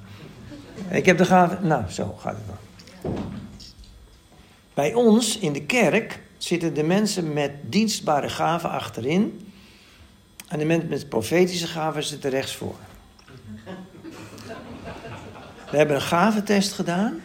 Ik 0.90 1.06
heb 1.06 1.18
de 1.18 1.24
gave... 1.24 1.58
Nou, 1.62 1.82
zo 1.88 2.18
gaat 2.20 2.34
het 2.34 2.46
dan. 2.46 3.14
Bij 4.74 4.94
ons 4.94 5.38
in 5.38 5.52
de 5.52 5.62
kerk 5.62 6.20
zitten 6.38 6.74
de 6.74 6.82
mensen 6.82 7.32
met 7.32 7.50
dienstbare 7.62 8.28
gaven 8.28 8.70
achterin. 8.70 9.52
En 10.48 10.58
de 10.58 10.64
mensen 10.64 10.88
met 10.88 11.08
profetische 11.08 11.66
gaven 11.66 12.02
zitten 12.02 12.30
rechts 12.30 12.56
voor. 12.56 12.74
We 15.70 15.76
hebben 15.76 15.96
een 15.96 16.02
gaventest 16.02 16.72
gedaan. 16.72 17.20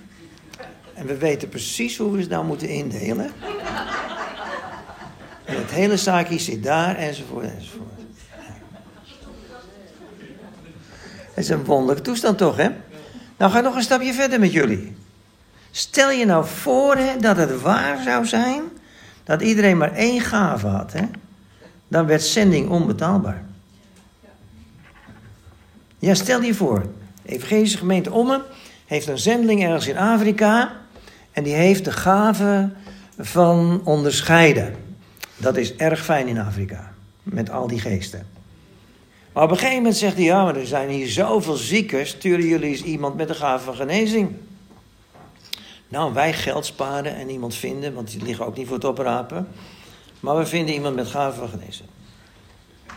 En 0.93 1.05
we 1.05 1.17
weten 1.17 1.49
precies 1.49 1.97
hoe 1.97 2.11
we 2.11 2.23
ze 2.23 2.29
nou 2.29 2.45
moeten 2.45 2.69
indelen. 2.69 3.31
En 5.45 5.55
het 5.55 5.71
hele 5.71 5.97
zaakje 5.97 6.39
zit 6.39 6.63
daar, 6.63 6.95
enzovoort, 6.95 7.45
enzovoort. 7.45 7.99
Het 11.33 11.43
is 11.43 11.49
een 11.49 11.65
wonderlijke 11.65 12.01
toestand 12.01 12.37
toch, 12.37 12.57
hè? 12.57 12.69
Nou, 13.37 13.51
ga 13.51 13.59
nog 13.59 13.75
een 13.75 13.81
stapje 13.81 14.13
verder 14.13 14.39
met 14.39 14.51
jullie. 14.51 14.95
Stel 15.71 16.11
je 16.11 16.25
nou 16.25 16.45
voor 16.45 16.95
hè, 16.95 17.17
dat 17.17 17.37
het 17.37 17.61
waar 17.61 18.01
zou 18.03 18.25
zijn 18.25 18.61
dat 19.29 19.41
iedereen 19.41 19.77
maar 19.77 19.93
één 19.93 20.21
gave 20.21 20.67
had. 20.67 20.93
Hè? 20.93 21.01
Dan 21.87 22.05
werd 22.05 22.23
zending 22.23 22.69
onbetaalbaar. 22.69 23.43
Ja, 25.99 26.13
stel 26.13 26.41
je 26.41 26.53
voor. 26.53 26.85
De 27.21 27.29
Evangelische 27.29 27.77
gemeente 27.77 28.11
Ommen 28.11 28.41
heeft 28.85 29.07
een 29.07 29.17
zendeling 29.17 29.63
ergens 29.63 29.87
in 29.87 29.97
Afrika. 29.97 30.71
En 31.31 31.43
die 31.43 31.53
heeft 31.53 31.85
de 31.85 31.91
gave 31.91 32.69
van 33.17 33.81
onderscheiden. 33.83 34.75
Dat 35.37 35.57
is 35.57 35.75
erg 35.75 36.03
fijn 36.03 36.27
in 36.27 36.39
Afrika. 36.39 36.93
Met 37.23 37.49
al 37.49 37.67
die 37.67 37.79
geesten. 37.79 38.27
Maar 39.33 39.43
op 39.43 39.49
een 39.49 39.57
gegeven 39.57 39.77
moment 39.77 39.97
zegt 39.97 40.15
hij: 40.15 40.23
Ja, 40.23 40.43
maar 40.43 40.55
er 40.55 40.67
zijn 40.67 40.89
hier 40.89 41.09
zoveel 41.09 41.55
zieken. 41.55 42.07
Sturen 42.07 42.45
jullie 42.45 42.69
eens 42.69 42.83
iemand 42.83 43.15
met 43.15 43.27
de 43.27 43.35
gave 43.35 43.63
van 43.63 43.75
genezing? 43.75 44.35
Nou, 45.89 46.13
wij 46.13 46.33
geld 46.33 46.65
sparen 46.65 47.15
en 47.15 47.29
iemand 47.29 47.55
vinden, 47.55 47.93
want 47.93 48.11
die 48.11 48.23
liggen 48.23 48.45
ook 48.45 48.57
niet 48.57 48.67
voor 48.67 48.75
het 48.75 48.85
oprapen. 48.85 49.47
Maar 50.19 50.37
we 50.37 50.45
vinden 50.45 50.75
iemand 50.75 50.95
met 50.95 51.07
gave 51.07 51.39
van 51.39 51.49
genezing. 51.49 51.89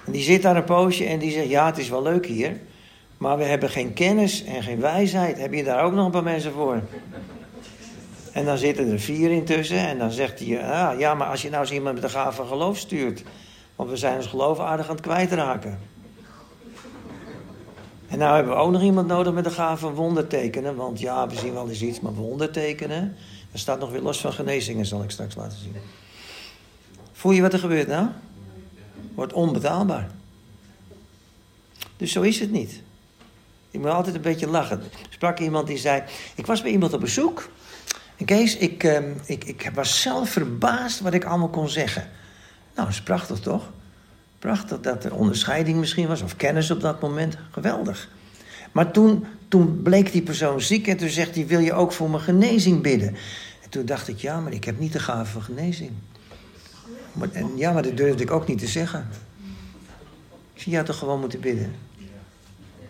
En 0.07 0.13
die 0.13 0.23
zit 0.23 0.43
daar 0.43 0.57
een 0.57 0.65
poosje 0.65 1.05
en 1.05 1.19
die 1.19 1.31
zegt: 1.31 1.49
Ja, 1.49 1.67
het 1.67 1.79
is 1.79 1.89
wel 1.89 2.03
leuk 2.03 2.27
hier. 2.27 2.61
Maar 3.17 3.39
we 3.39 3.45
hebben 3.45 3.71
geen 3.71 3.93
kennis 3.93 4.45
en 4.45 4.63
geen 4.63 4.81
wijsheid. 4.81 5.39
Heb 5.39 5.53
je 5.53 5.65
daar 5.65 5.85
ook 5.85 5.93
nog 5.93 6.05
een 6.05 6.11
paar 6.11 6.23
mensen 6.23 6.53
voor? 6.53 6.81
En 8.33 8.45
dan 8.45 8.59
zitten 8.59 8.91
er 8.91 9.01
vier 9.01 9.31
intussen. 9.31 9.79
En 9.79 9.99
dan 9.99 10.11
zegt 10.11 10.39
hij: 10.39 10.65
ah, 10.65 10.99
Ja, 10.99 11.15
maar 11.15 11.29
als 11.29 11.43
je 11.43 11.51
nou 11.51 11.63
eens 11.63 11.73
iemand 11.73 11.95
met 11.95 12.03
de 12.03 12.09
gave 12.09 12.37
van 12.37 12.47
geloof 12.47 12.79
stuurt. 12.79 13.23
Want 13.77 13.91
we 13.91 13.97
zijn 13.97 14.17
ons 14.17 14.27
geloof 14.27 14.59
aardig 14.59 14.89
aan 14.89 14.95
het 14.95 15.05
kwijtraken. 15.05 15.79
En 18.13 18.19
nou 18.19 18.35
hebben 18.35 18.53
we 18.53 18.59
ook 18.59 18.71
nog 18.71 18.83
iemand 18.83 19.07
nodig 19.07 19.33
met 19.33 19.45
de 19.45 19.51
gave 19.51 19.91
wondertekenen. 19.91 20.77
Want 20.77 21.01
ja, 21.01 21.29
we 21.29 21.37
zien 21.37 21.53
wel 21.53 21.69
eens 21.69 21.83
iets, 21.83 22.01
maar 22.01 22.15
wondertekenen. 22.15 23.17
Er 23.53 23.59
staat 23.59 23.79
nog 23.79 23.91
weer 23.91 24.01
los 24.01 24.21
van 24.21 24.33
genezingen, 24.33 24.87
zal 24.87 25.03
ik 25.03 25.11
straks 25.11 25.35
laten 25.35 25.59
zien. 25.59 25.77
Voel 27.13 27.33
je 27.33 27.41
wat 27.41 27.53
er 27.53 27.59
gebeurt 27.59 27.89
nou? 27.89 28.09
Wordt 29.15 29.33
onbetaalbaar. 29.33 30.11
Dus 31.97 32.13
zo 32.13 32.23
is 32.23 32.41
het 32.41 32.51
niet. 32.51 32.83
Ik 33.71 33.81
moet 33.81 33.91
altijd 33.91 34.15
een 34.15 34.21
beetje 34.21 34.49
lachen. 34.49 34.81
Er 34.81 35.07
sprak 35.11 35.39
iemand 35.39 35.67
die 35.67 35.79
zei: 35.79 36.03
Ik 36.35 36.47
was 36.47 36.63
bij 36.63 36.71
iemand 36.71 36.93
op 36.93 37.01
bezoek. 37.01 37.49
En 38.17 38.25
Kees, 38.25 38.57
ik, 38.57 38.83
uh, 38.85 38.99
ik, 39.25 39.45
ik 39.45 39.71
was 39.75 40.01
zelf 40.01 40.31
verbaasd 40.31 41.01
wat 41.01 41.15
ik 41.15 41.25
allemaal 41.25 41.49
kon 41.49 41.69
zeggen. 41.69 42.03
Nou, 42.75 42.87
dat 42.87 42.97
is 42.97 43.03
prachtig 43.03 43.41
toch? 43.41 43.71
Prachtig 44.43 44.81
dat 44.81 45.05
er 45.05 45.15
onderscheiding 45.15 45.79
misschien 45.79 46.07
was, 46.07 46.23
of 46.23 46.37
kennis 46.37 46.71
op 46.71 46.81
dat 46.81 47.01
moment. 47.01 47.37
Geweldig. 47.51 48.09
Maar 48.73 48.91
toen, 48.91 49.27
toen 49.49 49.83
bleek 49.83 50.13
die 50.13 50.23
persoon 50.23 50.61
ziek 50.61 50.87
en 50.87 50.97
toen 50.97 51.09
zegt 51.09 51.35
hij: 51.35 51.47
Wil 51.47 51.59
je 51.59 51.73
ook 51.73 51.93
voor 51.93 52.11
mijn 52.11 52.23
genezing 52.23 52.83
bidden? 52.83 53.09
En 53.63 53.71
toen 53.71 53.85
dacht 53.85 54.09
ik: 54.09 54.19
Ja, 54.19 54.41
maar 54.41 54.53
ik 54.53 54.65
heb 54.65 54.79
niet 54.79 54.93
de 54.93 54.99
gave 54.99 55.33
van 55.33 55.43
genezing. 55.43 55.91
Maar, 57.13 57.29
en 57.33 57.57
ja, 57.57 57.73
maar 57.73 57.83
dat 57.83 57.97
durfde 57.97 58.23
ik 58.23 58.31
ook 58.31 58.47
niet 58.47 58.59
te 58.59 58.67
zeggen. 58.67 59.09
Zie: 60.55 60.71
Je 60.71 60.77
had 60.77 60.87
toch 60.87 60.99
gewoon 60.99 61.21
moeten 61.21 61.41
bidden? 61.41 61.75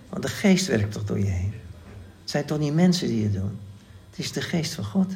Want 0.08 0.22
de 0.22 0.28
geest 0.28 0.66
werkt 0.66 0.92
toch 0.92 1.04
door 1.04 1.18
je 1.18 1.24
heen? 1.24 1.54
Het 2.20 2.30
zijn 2.30 2.44
toch 2.44 2.58
niet 2.58 2.74
mensen 2.74 3.08
die 3.08 3.22
het 3.22 3.32
doen? 3.32 3.58
Het 4.10 4.18
is 4.18 4.32
de 4.32 4.40
geest 4.40 4.74
van 4.74 4.84
God. 4.84 5.12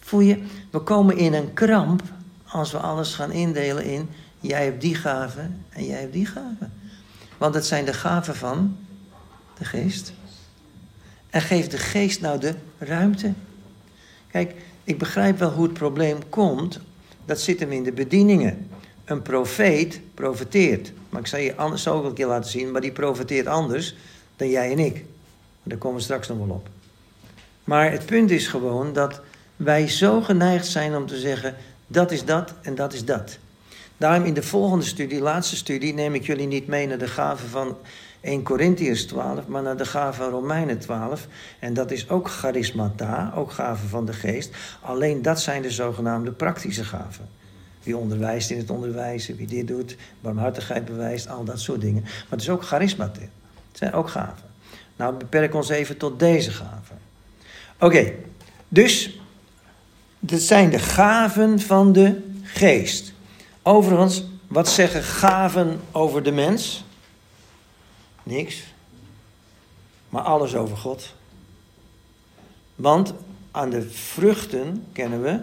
Voel 0.00 0.20
je, 0.20 0.42
we 0.70 0.78
komen 0.78 1.16
in 1.16 1.34
een 1.34 1.52
kramp 1.52 2.02
als 2.46 2.72
we 2.72 2.78
alles 2.78 3.14
gaan 3.14 3.32
indelen 3.32 3.84
in 3.84 4.08
Jij 4.42 4.64
hebt 4.64 4.80
die 4.80 4.94
gave 4.94 5.40
en 5.68 5.84
jij 5.84 6.00
hebt 6.00 6.12
die 6.12 6.26
gave. 6.26 6.68
Want 7.38 7.54
het 7.54 7.66
zijn 7.66 7.84
de 7.84 7.92
gaven 7.92 8.36
van 8.36 8.76
de 9.58 9.64
geest. 9.64 10.12
En 11.30 11.40
geef 11.40 11.68
de 11.68 11.78
geest 11.78 12.20
nou 12.20 12.40
de 12.40 12.54
ruimte. 12.78 13.32
Kijk, 14.30 14.54
ik 14.84 14.98
begrijp 14.98 15.38
wel 15.38 15.50
hoe 15.50 15.64
het 15.64 15.72
probleem 15.72 16.28
komt. 16.28 16.80
Dat 17.24 17.40
zit 17.40 17.60
hem 17.60 17.72
in 17.72 17.82
de 17.82 17.92
bedieningen. 17.92 18.68
Een 19.04 19.22
profeet 19.22 20.00
profeteert. 20.14 20.92
Maar 21.08 21.20
ik 21.20 21.26
zal 21.26 21.38
je 21.38 21.56
anders 21.56 21.88
ook 21.88 22.04
een 22.04 22.14
keer 22.14 22.26
laten 22.26 22.50
zien. 22.50 22.70
Maar 22.70 22.80
die 22.80 22.92
profeteert 22.92 23.46
anders 23.46 23.94
dan 24.36 24.48
jij 24.48 24.70
en 24.70 24.78
ik. 24.78 25.04
Daar 25.62 25.78
komen 25.78 25.96
we 25.96 26.02
straks 26.02 26.28
nog 26.28 26.38
wel 26.38 26.48
op. 26.48 26.68
Maar 27.64 27.90
het 27.90 28.06
punt 28.06 28.30
is 28.30 28.46
gewoon 28.46 28.92
dat 28.92 29.20
wij 29.56 29.88
zo 29.88 30.20
geneigd 30.20 30.66
zijn 30.66 30.96
om 30.96 31.06
te 31.06 31.18
zeggen: 31.18 31.56
dat 31.86 32.10
is 32.10 32.24
dat 32.24 32.54
en 32.62 32.74
dat 32.74 32.92
is 32.92 33.04
dat. 33.04 33.38
Daarom 34.02 34.24
in 34.24 34.34
de 34.34 34.42
volgende 34.42 34.84
studie, 34.84 35.20
laatste 35.20 35.56
studie, 35.56 35.94
neem 35.94 36.14
ik 36.14 36.26
jullie 36.26 36.46
niet 36.46 36.66
mee 36.66 36.86
naar 36.86 36.98
de 36.98 37.06
gave 37.06 37.46
van 37.46 37.76
1 38.20 38.42
Corinthians 38.42 39.02
12, 39.02 39.46
maar 39.46 39.62
naar 39.62 39.76
de 39.76 39.84
gave 39.84 40.22
van 40.22 40.30
Romeinen 40.30 40.78
12. 40.78 41.26
En 41.58 41.74
dat 41.74 41.90
is 41.90 42.08
ook 42.08 42.28
charismata, 42.28 43.32
ook 43.36 43.52
gaven 43.52 43.88
van 43.88 44.06
de 44.06 44.12
geest. 44.12 44.50
Alleen 44.80 45.22
dat 45.22 45.40
zijn 45.40 45.62
de 45.62 45.70
zogenaamde 45.70 46.32
praktische 46.32 46.84
gaven. 46.84 47.28
Wie 47.82 47.96
onderwijst 47.96 48.50
in 48.50 48.58
het 48.58 48.70
onderwijzen, 48.70 49.36
wie 49.36 49.46
dit 49.46 49.66
doet, 49.68 49.96
barmhartigheid 50.20 50.84
bewijst, 50.84 51.28
al 51.28 51.44
dat 51.44 51.60
soort 51.60 51.80
dingen. 51.80 52.02
Maar 52.02 52.26
het 52.28 52.40
is 52.40 52.50
ook 52.50 52.64
charismata. 52.64 53.20
Het 53.20 53.30
zijn 53.78 53.92
ook 53.92 54.08
gaven. 54.08 54.48
Nou, 54.96 55.14
beperk 55.14 55.54
ons 55.54 55.68
even 55.68 55.96
tot 55.96 56.18
deze 56.18 56.50
gaven. 56.50 56.98
Oké, 57.78 58.12
dus 58.68 59.20
dit 60.18 60.42
zijn 60.42 60.70
de 60.70 60.78
gaven 60.78 61.60
van 61.60 61.92
de 61.92 62.20
geest. 62.42 63.11
Overigens, 63.62 64.24
wat 64.46 64.68
zeggen 64.68 65.02
gaven 65.02 65.80
over 65.92 66.22
de 66.22 66.32
mens? 66.32 66.84
Niks. 68.22 68.64
Maar 70.08 70.22
alles 70.22 70.54
over 70.54 70.76
God. 70.76 71.14
Want 72.74 73.14
aan 73.50 73.70
de 73.70 73.90
vruchten 73.90 74.86
kennen 74.92 75.22
we 75.22 75.40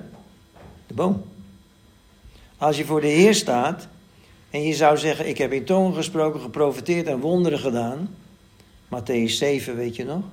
de 0.88 0.94
boom. 0.94 1.24
Als 2.58 2.78
je 2.78 2.86
voor 2.86 3.02
de 3.02 3.08
Heer 3.08 3.36
staat 3.36 3.88
en 4.50 4.64
je 4.64 4.74
zou 4.74 4.98
zeggen: 4.98 5.28
Ik 5.28 5.38
heb 5.38 5.52
in 5.52 5.66
tongen 5.66 5.94
gesproken, 5.94 6.42
geprofiteerd 6.42 7.08
en 7.08 7.20
wonderen 7.20 7.60
gedaan. 7.60 8.16
Matthäus 8.86 9.32
7, 9.32 9.76
weet 9.76 9.96
je 9.96 10.06
nog? 10.06 10.24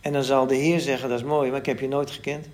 En 0.00 0.12
dan 0.12 0.24
zal 0.24 0.46
de 0.46 0.54
Heer 0.54 0.80
zeggen: 0.80 1.08
Dat 1.08 1.18
is 1.18 1.24
mooi, 1.24 1.50
maar 1.50 1.58
ik 1.58 1.66
heb 1.66 1.80
je 1.80 1.88
nooit 1.88 2.10
gekend. 2.10 2.46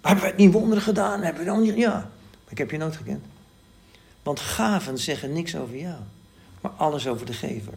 Hebben 0.00 0.24
we 0.24 0.32
niet 0.36 0.52
wonderen 0.52 0.82
gedaan? 0.82 1.22
Hebben 1.22 1.44
we 1.44 1.48
dan 1.50 1.60
niet? 1.60 1.76
Ja, 1.76 2.10
ik 2.52 2.58
heb 2.58 2.70
je 2.70 2.76
nooit 2.76 2.96
gekend. 2.96 3.24
Want 4.22 4.40
gaven 4.40 4.98
zeggen 4.98 5.32
niks 5.32 5.56
over 5.56 5.76
jou, 5.76 6.00
maar 6.60 6.70
alles 6.70 7.06
over 7.06 7.26
de 7.26 7.32
gever. 7.32 7.72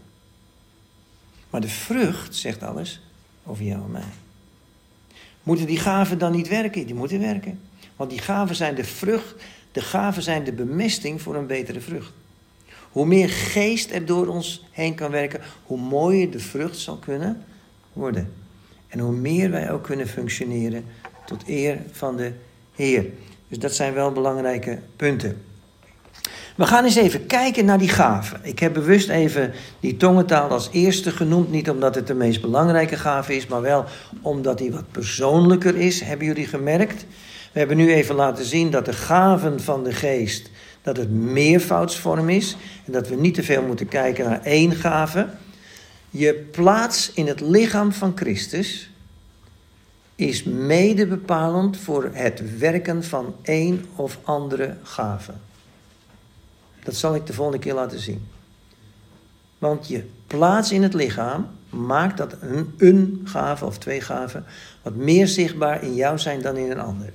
Maar 1.50 1.62
de 1.62 1.68
vrucht 1.68 2.36
zegt 2.36 2.64
alles 2.64 3.02
over 3.44 3.64
jou 3.64 3.84
en 3.84 3.92
mij. 3.92 4.12
Moeten 5.44 5.66
die 5.66 5.80
gaven 5.80 6.18
dan 6.18 6.32
niet 6.32 6.48
werken? 6.48 6.86
Die 6.86 6.96
moeten 6.96 7.20
werken. 7.20 7.60
Want 7.96 8.10
die 8.10 8.20
gaven 8.20 8.56
zijn 8.56 8.76
de 8.76 8.84
vrucht, 8.84 9.36
de 9.72 9.82
gaven 9.82 10.24
zijn 10.24 10.44
de 10.44 10.54
bemesting 10.54 11.22
voor 11.22 11.36
een 11.36 11.48
betere 11.48 11.82
vrucht. 11.82 12.14
Hoe 12.92 13.06
meer 13.06 13.30
geest 13.30 13.92
er 13.92 14.06
door 14.06 14.28
ons 14.28 14.64
heen 14.72 14.96
kan 14.96 15.12
werken, 15.12 15.42
hoe 15.64 15.80
mooier 15.80 16.32
de 16.32 16.40
vrucht 16.40 16.78
zal 16.78 16.98
kunnen 16.98 17.44
worden. 17.94 18.34
En 18.88 19.00
hoe 19.00 19.16
meer 19.16 19.52
wij 19.52 19.72
ook 19.72 19.84
kunnen 19.84 20.08
functioneren 20.08 20.86
tot 21.26 21.48
eer 21.48 21.82
van 21.92 22.18
de 22.18 22.34
Heer. 22.76 23.06
Dus 23.48 23.60
dat 23.60 23.76
zijn 23.76 23.94
wel 23.94 24.12
belangrijke 24.12 24.80
punten. 24.96 25.42
We 26.56 26.66
gaan 26.66 26.84
eens 26.84 26.96
even 26.96 27.26
kijken 27.26 27.66
naar 27.66 27.78
die 27.78 27.90
gaven. 27.90 28.40
Ik 28.44 28.60
heb 28.60 28.74
bewust 28.74 29.10
even 29.10 29.54
die 29.80 29.98
tongentaal 29.98 30.50
als 30.50 30.70
eerste 30.72 31.12
genoemd. 31.12 31.52
Niet 31.52 31.70
omdat 31.70 31.96
het 31.96 32.08
de 32.08 32.14
meest 32.14 32.42
belangrijke 32.42 32.98
gave 32.98 33.36
is, 33.36 33.48
maar 33.48 33.62
wel 33.62 33.86
omdat 34.22 34.58
die 34.58 34.72
wat 34.72 34.92
persoonlijker 34.92 35.78
is. 35.78 36.02
Hebben 36.02 36.28
jullie 36.28 36.48
gemerkt? 36.48 37.06
We 37.52 37.60
hebben 37.60 37.78
nu 37.78 37.94
even 37.94 38.16
laten 38.16 38.46
zien 38.46 38.72
dat 38.72 38.86
de 38.86 38.94
gaven 38.94 39.62
van 39.62 39.84
de 39.84 39.94
geest, 39.94 40.50
dat 40.82 40.98
het 40.98 41.12
meervoudsvorm 41.12 42.30
is. 42.30 42.56
En 42.86 42.92
dat 42.92 43.08
we 43.08 43.16
niet 43.16 43.34
te 43.34 43.44
veel 43.44 43.62
moeten 43.62 43.88
kijken 43.88 44.26
naar 44.26 44.44
één 44.44 44.76
gave. 44.76 45.28
Je 46.10 46.34
plaats 46.52 47.12
in 47.14 47.28
het 47.28 47.42
lichaam 47.42 47.92
van 47.92 48.12
Christus 48.16 48.90
is 50.16 50.44
mede 50.44 51.08
bepalend 51.08 51.78
voor 51.78 52.10
het 52.14 52.58
werken 52.58 53.04
van 53.04 53.36
één 53.42 53.86
of 53.96 54.20
andere 54.24 54.76
gave. 54.84 55.34
Dat 56.84 56.96
zal 56.96 57.16
ik 57.16 57.26
de 57.26 57.34
volgende 57.34 57.60
keer 57.60 57.74
laten 57.74 58.00
zien. 58.00 58.28
Want 59.58 59.88
je 59.88 60.04
plaats 60.28 60.72
in 60.72 60.84
het 60.84 60.94
lichaam 60.94 61.48
maakt 61.70 62.18
dat 62.18 62.36
een, 62.42 62.74
een 62.78 63.22
gave 63.24 63.66
of 63.66 63.78
twee 63.78 64.02
gaven 64.02 64.46
wat 64.82 64.96
meer 64.96 65.28
zichtbaar 65.28 65.84
in 65.84 65.96
jou 65.96 66.20
zijn 66.20 66.42
dan 66.42 66.58
in 66.58 66.72
een 66.72 66.80
ander. 66.80 67.14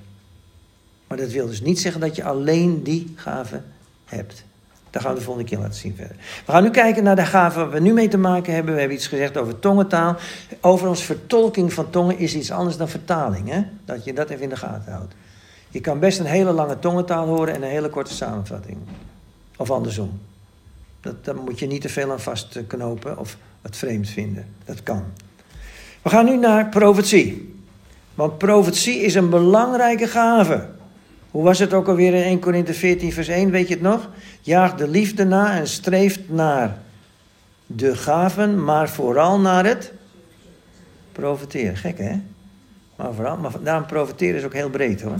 Maar 1.07 1.19
dat 1.19 1.31
wil 1.31 1.47
dus 1.47 1.61
niet 1.61 1.81
zeggen 1.81 2.01
dat 2.01 2.17
je 2.17 2.25
alleen 2.25 2.83
die 2.83 3.13
gave 3.17 3.63
hebt. 4.05 4.45
Dat 4.91 5.03
gaan 5.03 5.13
we 5.13 5.19
de 5.19 5.25
volgende 5.25 5.49
keer 5.49 5.59
laten 5.59 5.75
zien 5.75 5.95
verder. 5.97 6.17
We 6.47 6.53
gaan 6.53 6.63
nu 6.63 6.71
kijken 6.71 7.03
naar 7.03 7.17
de 7.17 7.27
gaven 7.27 7.61
waar 7.61 7.71
we 7.71 7.81
nu 7.81 7.93
mee 7.93 8.09
te 8.09 8.19
maken 8.19 8.55
hebben. 8.55 8.73
We 8.73 8.81
hebben 8.81 8.97
iets 8.97 9.07
gezegd 9.07 9.37
over 9.37 9.59
tongentaal. 9.59 10.17
Overigens, 10.61 11.03
vertolking 11.03 11.73
van 11.73 11.91
tongen 11.91 12.19
is 12.19 12.35
iets 12.35 12.51
anders 12.51 12.77
dan 12.77 12.89
vertaling. 12.89 13.49
Hè? 13.49 13.63
Dat 13.85 14.05
je 14.05 14.13
dat 14.13 14.31
even 14.31 14.43
in 14.43 14.49
de 14.49 14.57
gaten 14.57 14.93
houdt. 14.93 15.15
Je 15.69 15.81
kan 15.81 15.99
best 15.99 16.19
een 16.19 16.27
hele 16.27 16.53
lange 16.53 16.79
tongentaal 16.79 17.27
horen 17.27 17.55
en 17.55 17.63
een 17.63 17.69
hele 17.69 17.89
korte 17.89 18.15
samenvatting. 18.15 18.77
Of 19.57 19.71
andersom. 19.71 20.21
Dat, 21.01 21.25
daar 21.25 21.37
moet 21.37 21.59
je 21.59 21.67
niet 21.67 21.83
te 21.83 21.89
veel 21.89 22.11
aan 22.11 22.21
vastknopen 22.21 23.19
of 23.19 23.37
het 23.63 23.77
vreemd 23.77 24.09
vinden. 24.09 24.47
Dat 24.65 24.83
kan. 24.83 25.05
We 26.03 26.09
gaan 26.09 26.25
nu 26.25 26.37
naar 26.37 26.69
profetie. 26.69 27.55
Want 28.15 28.39
profetie 28.39 29.01
is 29.01 29.15
een 29.15 29.31
belangrijke 29.31 30.07
gave. 30.07 30.69
Hoe 31.31 31.43
was 31.43 31.59
het 31.59 31.73
ook 31.73 31.89
alweer 31.89 32.15
in 32.15 32.23
1 32.23 32.39
Korinthe 32.39 32.75
14 32.75 33.13
vers 33.13 33.29
1, 33.29 33.51
weet 33.51 33.69
je 33.69 33.75
het 33.75 33.83
nog? 33.83 34.09
Jaag 34.41 34.75
de 34.75 34.89
liefde 34.89 35.25
na 35.25 35.57
en 35.57 35.69
streeft 35.69 36.21
naar 36.29 36.79
de 37.67 37.97
gaven, 37.97 38.65
maar 38.65 38.89
vooral 38.89 39.41
naar 39.41 39.65
het 39.65 39.93
profeteren. 41.13 41.77
Gek 41.77 41.99
hè? 41.99 42.21
Maar 42.97 43.15
vooral, 43.15 43.37
maar 43.37 43.53
daarom 43.63 43.87
profeteren 43.87 44.37
is 44.37 44.45
ook 44.45 44.53
heel 44.53 44.71
breed 44.71 45.03
hoor. 45.03 45.19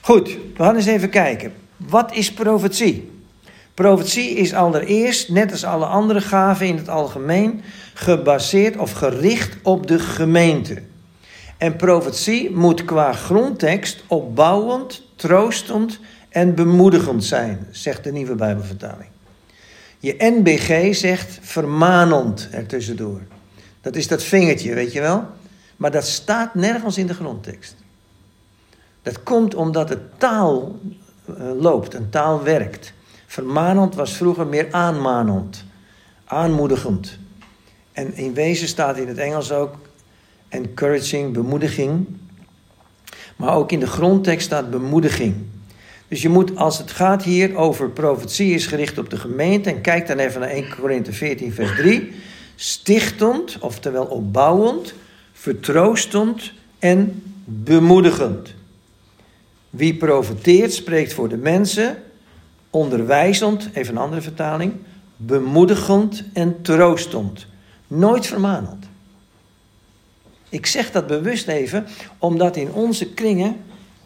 Goed, 0.00 0.28
we 0.56 0.62
gaan 0.62 0.76
eens 0.76 0.86
even 0.86 1.10
kijken. 1.10 1.52
Wat 1.76 2.14
is 2.14 2.32
profetie? 2.32 3.10
Profetie 3.74 4.30
is 4.30 4.54
allereerst, 4.54 5.28
net 5.28 5.50
als 5.52 5.64
alle 5.64 5.86
andere 5.86 6.20
gaven 6.20 6.66
in 6.66 6.76
het 6.76 6.88
algemeen, 6.88 7.62
gebaseerd 7.94 8.76
of 8.76 8.92
gericht 8.92 9.56
op 9.62 9.86
de 9.86 9.98
gemeente. 9.98 10.82
En 11.56 11.76
profetie 11.76 12.50
moet 12.50 12.84
qua 12.84 13.12
grondtekst 13.12 14.02
opbouwend, 14.06 15.02
troostend 15.16 15.98
en 16.28 16.54
bemoedigend 16.54 17.24
zijn, 17.24 17.66
zegt 17.70 18.04
de 18.04 18.12
nieuwe 18.12 18.34
Bijbelvertaling. 18.34 19.08
Je 19.98 20.14
NBG 20.18 20.94
zegt 20.94 21.38
vermanend 21.42 22.48
ertussendoor. 22.50 23.20
Dat 23.80 23.96
is 23.96 24.08
dat 24.08 24.22
vingertje, 24.22 24.74
weet 24.74 24.92
je 24.92 25.00
wel? 25.00 25.24
Maar 25.76 25.90
dat 25.90 26.06
staat 26.06 26.54
nergens 26.54 26.98
in 26.98 27.06
de 27.06 27.14
grondtekst. 27.14 27.74
Dat 29.02 29.22
komt 29.22 29.54
omdat 29.54 29.88
de 29.88 29.98
taal 30.16 30.78
uh, 31.30 31.60
loopt, 31.60 31.94
een 31.94 32.10
taal 32.10 32.42
werkt. 32.42 32.92
Vermanend 33.26 33.94
was 33.94 34.12
vroeger 34.12 34.46
meer 34.46 34.68
aanmanend, 34.70 35.64
aanmoedigend. 36.24 37.18
En 37.92 38.14
in 38.14 38.34
wezen 38.34 38.68
staat 38.68 38.96
in 38.96 39.08
het 39.08 39.18
Engels 39.18 39.52
ook 39.52 39.74
encouraging, 40.48 41.32
bemoediging. 41.32 42.06
Maar 43.36 43.54
ook 43.54 43.72
in 43.72 43.80
de 43.80 43.86
grondtekst 43.86 44.46
staat 44.46 44.70
bemoediging. 44.70 45.34
Dus 46.08 46.22
je 46.22 46.28
moet, 46.28 46.56
als 46.56 46.78
het 46.78 46.90
gaat 46.90 47.22
hier 47.22 47.56
over 47.56 47.90
profetie, 47.90 48.54
is 48.54 48.66
gericht 48.66 48.98
op 48.98 49.10
de 49.10 49.16
gemeente. 49.16 49.70
En 49.70 49.80
kijk 49.80 50.06
dan 50.06 50.18
even 50.18 50.40
naar 50.40 50.50
1 50.50 50.76
Korinthe 50.80 51.12
14, 51.12 51.52
vers 51.52 51.76
3. 51.76 52.12
Stichtend, 52.54 53.58
oftewel 53.60 54.04
opbouwend, 54.04 54.94
vertroostend 55.32 56.52
en 56.78 57.22
bemoedigend. 57.44 58.54
Wie 59.70 59.94
profeteert, 59.94 60.72
spreekt 60.72 61.12
voor 61.12 61.28
de 61.28 61.36
mensen 61.36 61.96
onderwijzend, 62.70 63.68
even 63.72 63.94
een 63.94 64.02
andere 64.02 64.20
vertaling, 64.22 64.72
bemoedigend 65.16 66.24
en 66.32 66.62
troostend. 66.62 67.46
Nooit 67.86 68.26
vermanend. 68.26 68.85
Ik 70.56 70.66
zeg 70.66 70.90
dat 70.90 71.06
bewust 71.06 71.48
even, 71.48 71.86
omdat 72.18 72.56
in 72.56 72.72
onze 72.72 73.08
kringen 73.12 73.56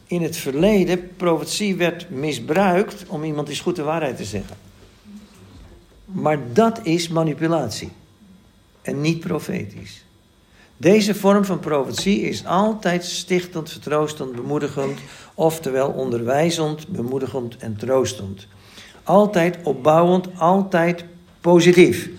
in 0.07 0.23
het 0.23 0.37
verleden 0.37 1.17
profetie 1.17 1.77
werd 1.77 2.11
misbruikt 2.11 3.05
om 3.07 3.25
iemand 3.25 3.49
eens 3.49 3.61
goed 3.61 3.77
de 3.77 3.83
waarheid 3.83 4.17
te 4.17 4.25
zeggen. 4.25 4.57
Maar 6.05 6.39
dat 6.53 6.81
is 6.83 7.09
manipulatie 7.09 7.91
en 8.83 9.01
niet 9.01 9.21
profetisch. 9.21 10.05
Deze 10.77 11.15
vorm 11.15 11.45
van 11.45 11.59
profetie 11.59 12.21
is 12.21 12.47
altijd 12.47 13.05
stichtend, 13.05 13.71
vertroostend, 13.71 14.33
bemoedigend, 14.33 14.99
oftewel 15.35 15.89
onderwijzend, 15.89 16.89
bemoedigend 16.89 17.57
en 17.57 17.77
troostend. 17.77 18.47
Altijd 19.03 19.59
opbouwend, 19.63 20.29
altijd 20.39 21.05
positief. 21.41 22.11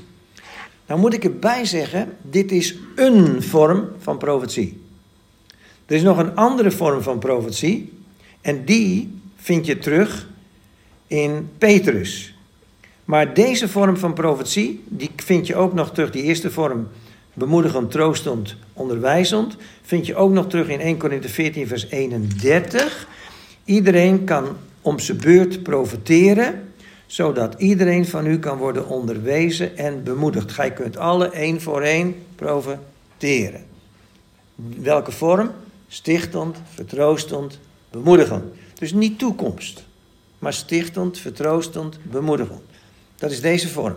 Nou 0.92 1.04
moet 1.04 1.14
ik 1.14 1.24
erbij 1.24 1.66
zeggen, 1.66 2.18
dit 2.22 2.52
is 2.52 2.76
een 2.96 3.44
vorm 3.44 3.90
van 3.98 4.18
profetie. 4.18 4.82
Er 5.86 5.96
is 5.96 6.02
nog 6.02 6.18
een 6.18 6.36
andere 6.36 6.72
vorm 6.72 7.02
van 7.02 7.20
profetie 7.20 7.94
en 8.42 8.66
die 8.66 9.20
vind 9.36 9.66
je 9.66 9.78
terug 9.78 10.28
in 11.08 11.50
Petrus. 11.58 12.36
Maar 13.06 13.34
deze 13.34 13.68
vorm 13.68 13.98
van 13.98 14.14
profetie, 14.14 14.84
die 14.88 15.10
vind 15.16 15.48
je 15.48 15.56
ook 15.56 15.74
nog 15.74 15.92
terug, 15.92 16.12
die 16.12 16.24
eerste 16.24 16.52
vorm, 16.52 16.88
bemoedigend, 17.34 17.92
troostend, 17.92 18.56
onderwijzend, 18.74 19.56
vind 19.82 20.06
je 20.06 20.16
ook 20.16 20.32
nog 20.32 20.48
terug 20.48 20.68
in 20.68 20.80
1 20.80 20.98
Korinthe 20.98 21.30
14 21.30 21.68
vers 21.68 21.90
31. 21.90 23.08
Iedereen 23.66 24.24
kan 24.24 24.48
om 24.82 25.00
zijn 25.00 25.18
beurt 25.18 25.64
profiteren, 25.64 26.71
zodat 27.12 27.56
iedereen 27.58 28.06
van 28.06 28.26
u 28.26 28.40
kan 28.40 28.58
worden 28.58 28.88
onderwezen 28.88 29.78
en 29.78 30.04
bemoedigd. 30.04 30.52
Gij 30.52 30.72
kunt 30.72 30.98
alle 30.98 31.30
één 31.30 31.62
voor 31.62 31.82
één 31.82 32.16
profiteren. 32.36 33.66
Welke 34.78 35.12
vorm? 35.12 35.52
Stichtend, 35.88 36.58
vertroostend, 36.74 37.60
bemoedigend. 37.90 38.44
Dus 38.74 38.94
niet 38.94 39.20
toekomst, 39.20 39.84
maar 40.40 40.54
stichtend, 40.54 41.18
vertroostend, 41.18 42.00
bemoedigend. 42.04 42.62
Dat 43.16 43.32
is 43.32 43.42
deze 43.42 43.70
vorm. 43.70 43.96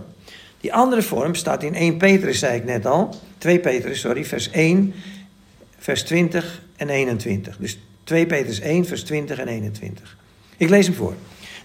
Die 0.60 0.74
andere 0.74 1.02
vorm 1.02 1.34
staat 1.34 1.62
in 1.62 1.74
1 1.74 1.96
Petrus, 1.96 2.38
zei 2.38 2.56
ik 2.56 2.64
net 2.64 2.86
al. 2.86 3.14
2 3.38 3.60
Petrus, 3.60 4.00
sorry, 4.00 4.24
vers 4.24 4.50
1, 4.50 4.94
vers 5.78 6.02
20 6.02 6.62
en 6.76 6.88
21. 6.88 7.56
Dus 7.56 7.78
2 8.04 8.26
Petrus 8.26 8.60
1, 8.60 8.84
vers 8.84 9.02
20 9.02 9.38
en 9.38 9.48
21. 9.48 10.16
Ik 10.56 10.68
lees 10.68 10.86
hem 10.86 10.94
voor. 10.94 11.14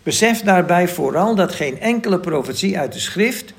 Besef 0.04 0.42
daarbij 0.42 0.88
vooral 0.88 1.36
dat 1.36 1.54
geen 1.54 1.80
enkele 1.80 2.20
profetie 2.20 2.80
uit 2.80 2.94
de 2.94 3.00
schrift 3.00 3.54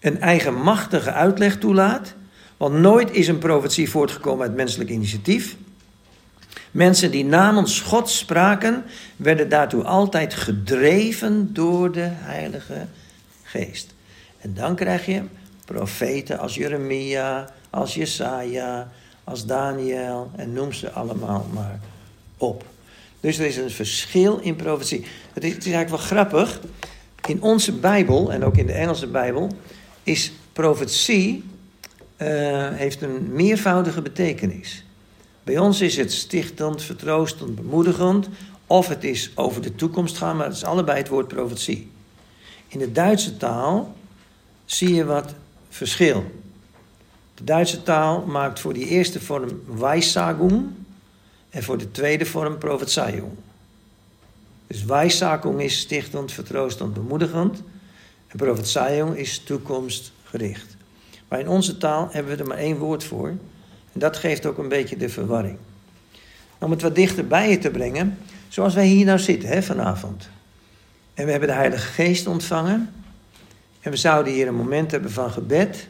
een 0.00 0.20
eigenmachtige 0.20 1.12
uitleg 1.12 1.58
toelaat, 1.58 2.14
want 2.56 2.74
nooit 2.74 3.10
is 3.10 3.28
een 3.28 3.38
profetie 3.38 3.90
voortgekomen 3.90 4.46
uit 4.46 4.56
menselijk 4.56 4.90
initiatief. 4.90 5.56
Mensen 6.70 7.10
die 7.10 7.24
namens 7.24 7.80
God 7.80 8.10
spraken, 8.10 8.84
werden 9.16 9.48
daartoe 9.48 9.84
altijd 9.84 10.34
gedreven 10.34 11.54
door 11.54 11.92
de 11.92 12.08
Heilige 12.10 12.86
Geest. 13.42 13.94
En 14.38 14.54
dan 14.54 14.76
krijg 14.76 15.06
je 15.06 15.22
profeten 15.64 16.38
als 16.38 16.54
Jeremia, 16.54 17.50
als 17.70 17.94
Jesaja, 17.94 18.88
als 19.24 19.46
Daniel 19.46 20.30
en 20.36 20.52
noem 20.52 20.72
ze 20.72 20.90
allemaal 20.90 21.46
maar 21.52 21.80
op. 22.36 22.64
Dus 23.20 23.38
er 23.38 23.46
is 23.46 23.56
een 23.56 23.70
verschil 23.70 24.38
in 24.38 24.56
profetie. 24.56 25.04
Het 25.32 25.44
is, 25.44 25.52
eigenlijk 25.52 25.88
wel 25.88 25.98
grappig. 25.98 26.60
In 27.26 27.42
onze 27.42 27.72
Bijbel, 27.72 28.32
en 28.32 28.44
ook 28.44 28.56
in 28.56 28.66
de 28.66 28.72
Engelse 28.72 29.06
Bijbel, 29.06 29.50
is 30.02 30.32
profetie 30.52 31.44
uh, 32.22 32.68
heeft 32.68 33.02
een 33.02 33.32
meervoudige 33.32 34.02
betekenis. 34.02 34.84
Bij 35.44 35.58
ons 35.58 35.80
is 35.80 35.96
het 35.96 36.12
stichtend, 36.12 36.82
vertroostend, 36.82 37.54
bemoedigend. 37.54 38.28
Of 38.66 38.88
het 38.88 39.04
is 39.04 39.30
over 39.34 39.62
de 39.62 39.74
toekomst 39.74 40.16
gaan, 40.16 40.36
maar 40.36 40.46
het 40.46 40.56
is 40.56 40.64
allebei 40.64 40.98
het 40.98 41.08
woord 41.08 41.28
profetie. 41.28 41.90
In 42.68 42.78
de 42.78 42.92
Duitse 42.92 43.36
taal 43.36 43.96
zie 44.64 44.94
je 44.94 45.04
wat 45.04 45.34
verschil. 45.68 46.24
De 47.34 47.44
Duitse 47.44 47.82
taal 47.82 48.26
maakt 48.26 48.60
voor 48.60 48.72
die 48.72 48.86
eerste 48.86 49.20
vorm 49.20 49.62
Weissagung 49.66 50.70
en 51.50 51.62
voor 51.62 51.78
de 51.78 51.90
tweede 51.90 52.26
vorm 52.26 52.58
Prophezeiung. 52.58 53.32
Dus 54.66 54.84
Weissagung 54.84 55.60
is 55.60 55.78
stichtend, 55.78 56.32
vertroostend, 56.32 56.94
bemoedigend. 56.94 57.62
En 58.26 58.36
Prophezeiung 58.36 59.16
is 59.16 59.38
toekomstgericht. 59.38 60.76
Maar 61.28 61.40
in 61.40 61.48
onze 61.48 61.76
taal 61.76 62.08
hebben 62.10 62.36
we 62.36 62.42
er 62.42 62.48
maar 62.48 62.58
één 62.58 62.78
woord 62.78 63.04
voor. 63.04 63.28
En 63.92 64.00
dat 64.00 64.16
geeft 64.16 64.46
ook 64.46 64.58
een 64.58 64.68
beetje 64.68 64.96
de 64.96 65.08
verwarring. 65.08 65.58
Om 66.58 66.70
het 66.70 66.82
wat 66.82 66.94
dichter 66.94 67.26
bij 67.26 67.50
je 67.50 67.58
te 67.58 67.70
brengen, 67.70 68.18
zoals 68.48 68.74
wij 68.74 68.86
hier 68.86 69.04
nou 69.04 69.18
zitten 69.18 69.48
hè, 69.48 69.62
vanavond. 69.62 70.28
En 71.14 71.24
we 71.24 71.30
hebben 71.30 71.48
de 71.48 71.54
Heilige 71.54 71.86
Geest 71.86 72.26
ontvangen. 72.26 72.92
En 73.80 73.90
we 73.90 73.96
zouden 73.96 74.32
hier 74.32 74.48
een 74.48 74.54
moment 74.54 74.90
hebben 74.90 75.10
van 75.10 75.30
gebed. 75.30 75.88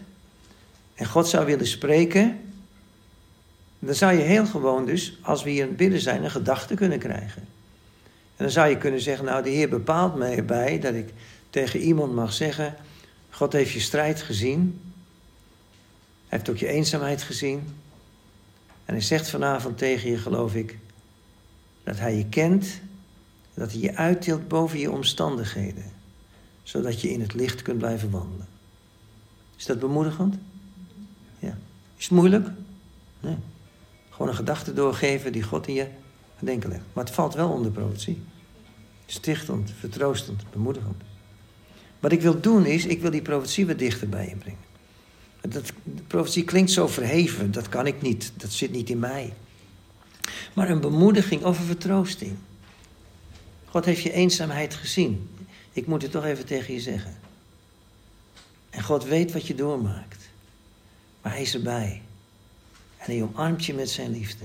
En 0.95 1.07
God 1.07 1.29
zou 1.29 1.47
willen 1.47 1.67
spreken. 1.67 2.41
Dan 3.79 3.95
zou 3.95 4.13
je 4.13 4.23
heel 4.23 4.47
gewoon 4.47 4.87
dus, 4.87 5.19
als 5.23 5.43
we 5.43 5.51
hier 5.51 5.69
in 5.79 5.93
het 5.93 6.03
zijn, 6.03 6.25
een 6.25 6.31
gedachte 6.31 6.75
kunnen 6.75 6.99
krijgen. 6.99 7.43
En 8.37 8.45
dan 8.45 8.51
zou 8.51 8.69
je 8.69 8.79
kunnen 8.79 9.01
zeggen, 9.01 9.25
nou 9.25 9.43
de 9.43 9.51
Heer 9.51 9.69
bepaalt 9.69 10.15
mij 10.15 10.37
erbij 10.37 10.79
dat 10.81 10.95
ik 10.95 11.13
tegen 11.51 11.81
iemand 11.81 12.15
mag 12.15 12.33
zeggen, 12.33 12.77
God 13.31 13.53
heeft 13.53 13.71
je 13.71 13.81
strijd 13.81 14.23
gezien. 14.23 14.81
Hij 16.29 16.39
heeft 16.39 16.51
ook 16.51 16.57
je 16.57 16.67
eenzaamheid 16.67 17.23
gezien. 17.23 17.59
En 18.85 18.95
hij 18.95 19.03
zegt 19.03 19.31
vanavond 19.31 19.79
tegen 19.79 20.11
je, 20.11 20.19
geloof 20.19 20.55
ik, 20.55 20.79
dat 21.85 21.99
hij 21.99 22.17
je 22.17 22.27
kent, 22.27 22.81
dat 23.55 23.73
hij 23.73 23.81
je 23.81 23.97
uittilt 23.97 24.49
boven 24.49 24.79
je 24.79 24.91
omstandigheden, 24.91 25.85
zodat 26.63 27.01
je 27.01 27.11
in 27.11 27.21
het 27.21 27.35
licht 27.35 27.63
kunt 27.63 27.79
blijven 27.79 28.11
wandelen. 28.11 28.49
Is 29.57 29.67
dat 29.67 29.79
bemoedigend? 29.79 30.35
Ja. 31.39 31.59
Is 31.97 32.05
het 32.05 32.11
moeilijk? 32.11 32.49
Nee. 33.21 33.37
Gewoon 34.19 34.33
een 34.33 34.39
gedachte 34.39 34.73
doorgeven 34.73 35.33
die 35.33 35.43
God 35.43 35.67
in 35.67 35.75
je 35.75 35.87
denken 36.39 36.71
legt. 36.71 36.83
Maar 36.93 37.05
het 37.05 37.15
valt 37.15 37.35
wel 37.35 37.49
onder 37.49 37.71
profetie. 37.71 38.23
Stichtend, 39.07 39.73
vertroostend, 39.79 40.51
bemoedigend. 40.51 41.03
Wat 42.01 42.13
ik 42.13 42.21
wil 42.21 42.41
doen 42.41 42.67
is, 42.67 42.87
ik 42.87 43.01
wil 43.01 43.11
die 43.11 43.23
profetie 43.23 43.67
wat 43.67 43.79
dichter 43.79 44.09
bij 44.09 44.29
je 44.29 44.37
brengen. 44.37 44.59
Dat, 45.41 45.73
de 45.85 46.03
profetie 46.07 46.45
klinkt 46.45 46.71
zo 46.71 46.87
verheven, 46.87 47.53
dat 47.53 47.69
kan 47.69 47.87
ik 47.87 48.03
niet, 48.03 48.33
dat 48.37 48.51
zit 48.51 48.71
niet 48.71 48.91
in 48.91 48.99
mij. 48.99 49.35
Maar 50.55 50.71
een 50.71 50.81
bemoediging 50.81 51.45
of 51.45 51.59
een 51.59 51.65
vertroosting. 51.65 52.37
God 53.65 53.85
heeft 53.85 54.03
je 54.03 54.13
eenzaamheid 54.13 54.75
gezien. 54.75 55.31
Ik 55.73 55.87
moet 55.87 56.03
het 56.03 56.11
toch 56.11 56.25
even 56.25 56.47
tegen 56.47 56.75
je 56.75 56.81
zeggen. 56.81 57.17
En 58.71 58.83
God 58.83 59.05
weet 59.05 59.33
wat 59.33 59.47
je 59.47 59.55
doormaakt. 59.55 60.29
Maar 61.23 61.33
hij 61.33 61.43
is 61.43 61.55
erbij. 61.55 62.03
En 63.09 63.15
hij 63.15 63.23
omarmt 63.23 63.65
je 63.65 63.75
met 63.75 63.91
zijn 63.91 64.11
liefde. 64.11 64.45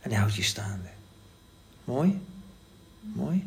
En 0.00 0.10
hij 0.10 0.18
houdt 0.18 0.34
je 0.34 0.42
staande. 0.42 0.88
Mooi? 1.84 2.20
Mooi? 3.00 3.46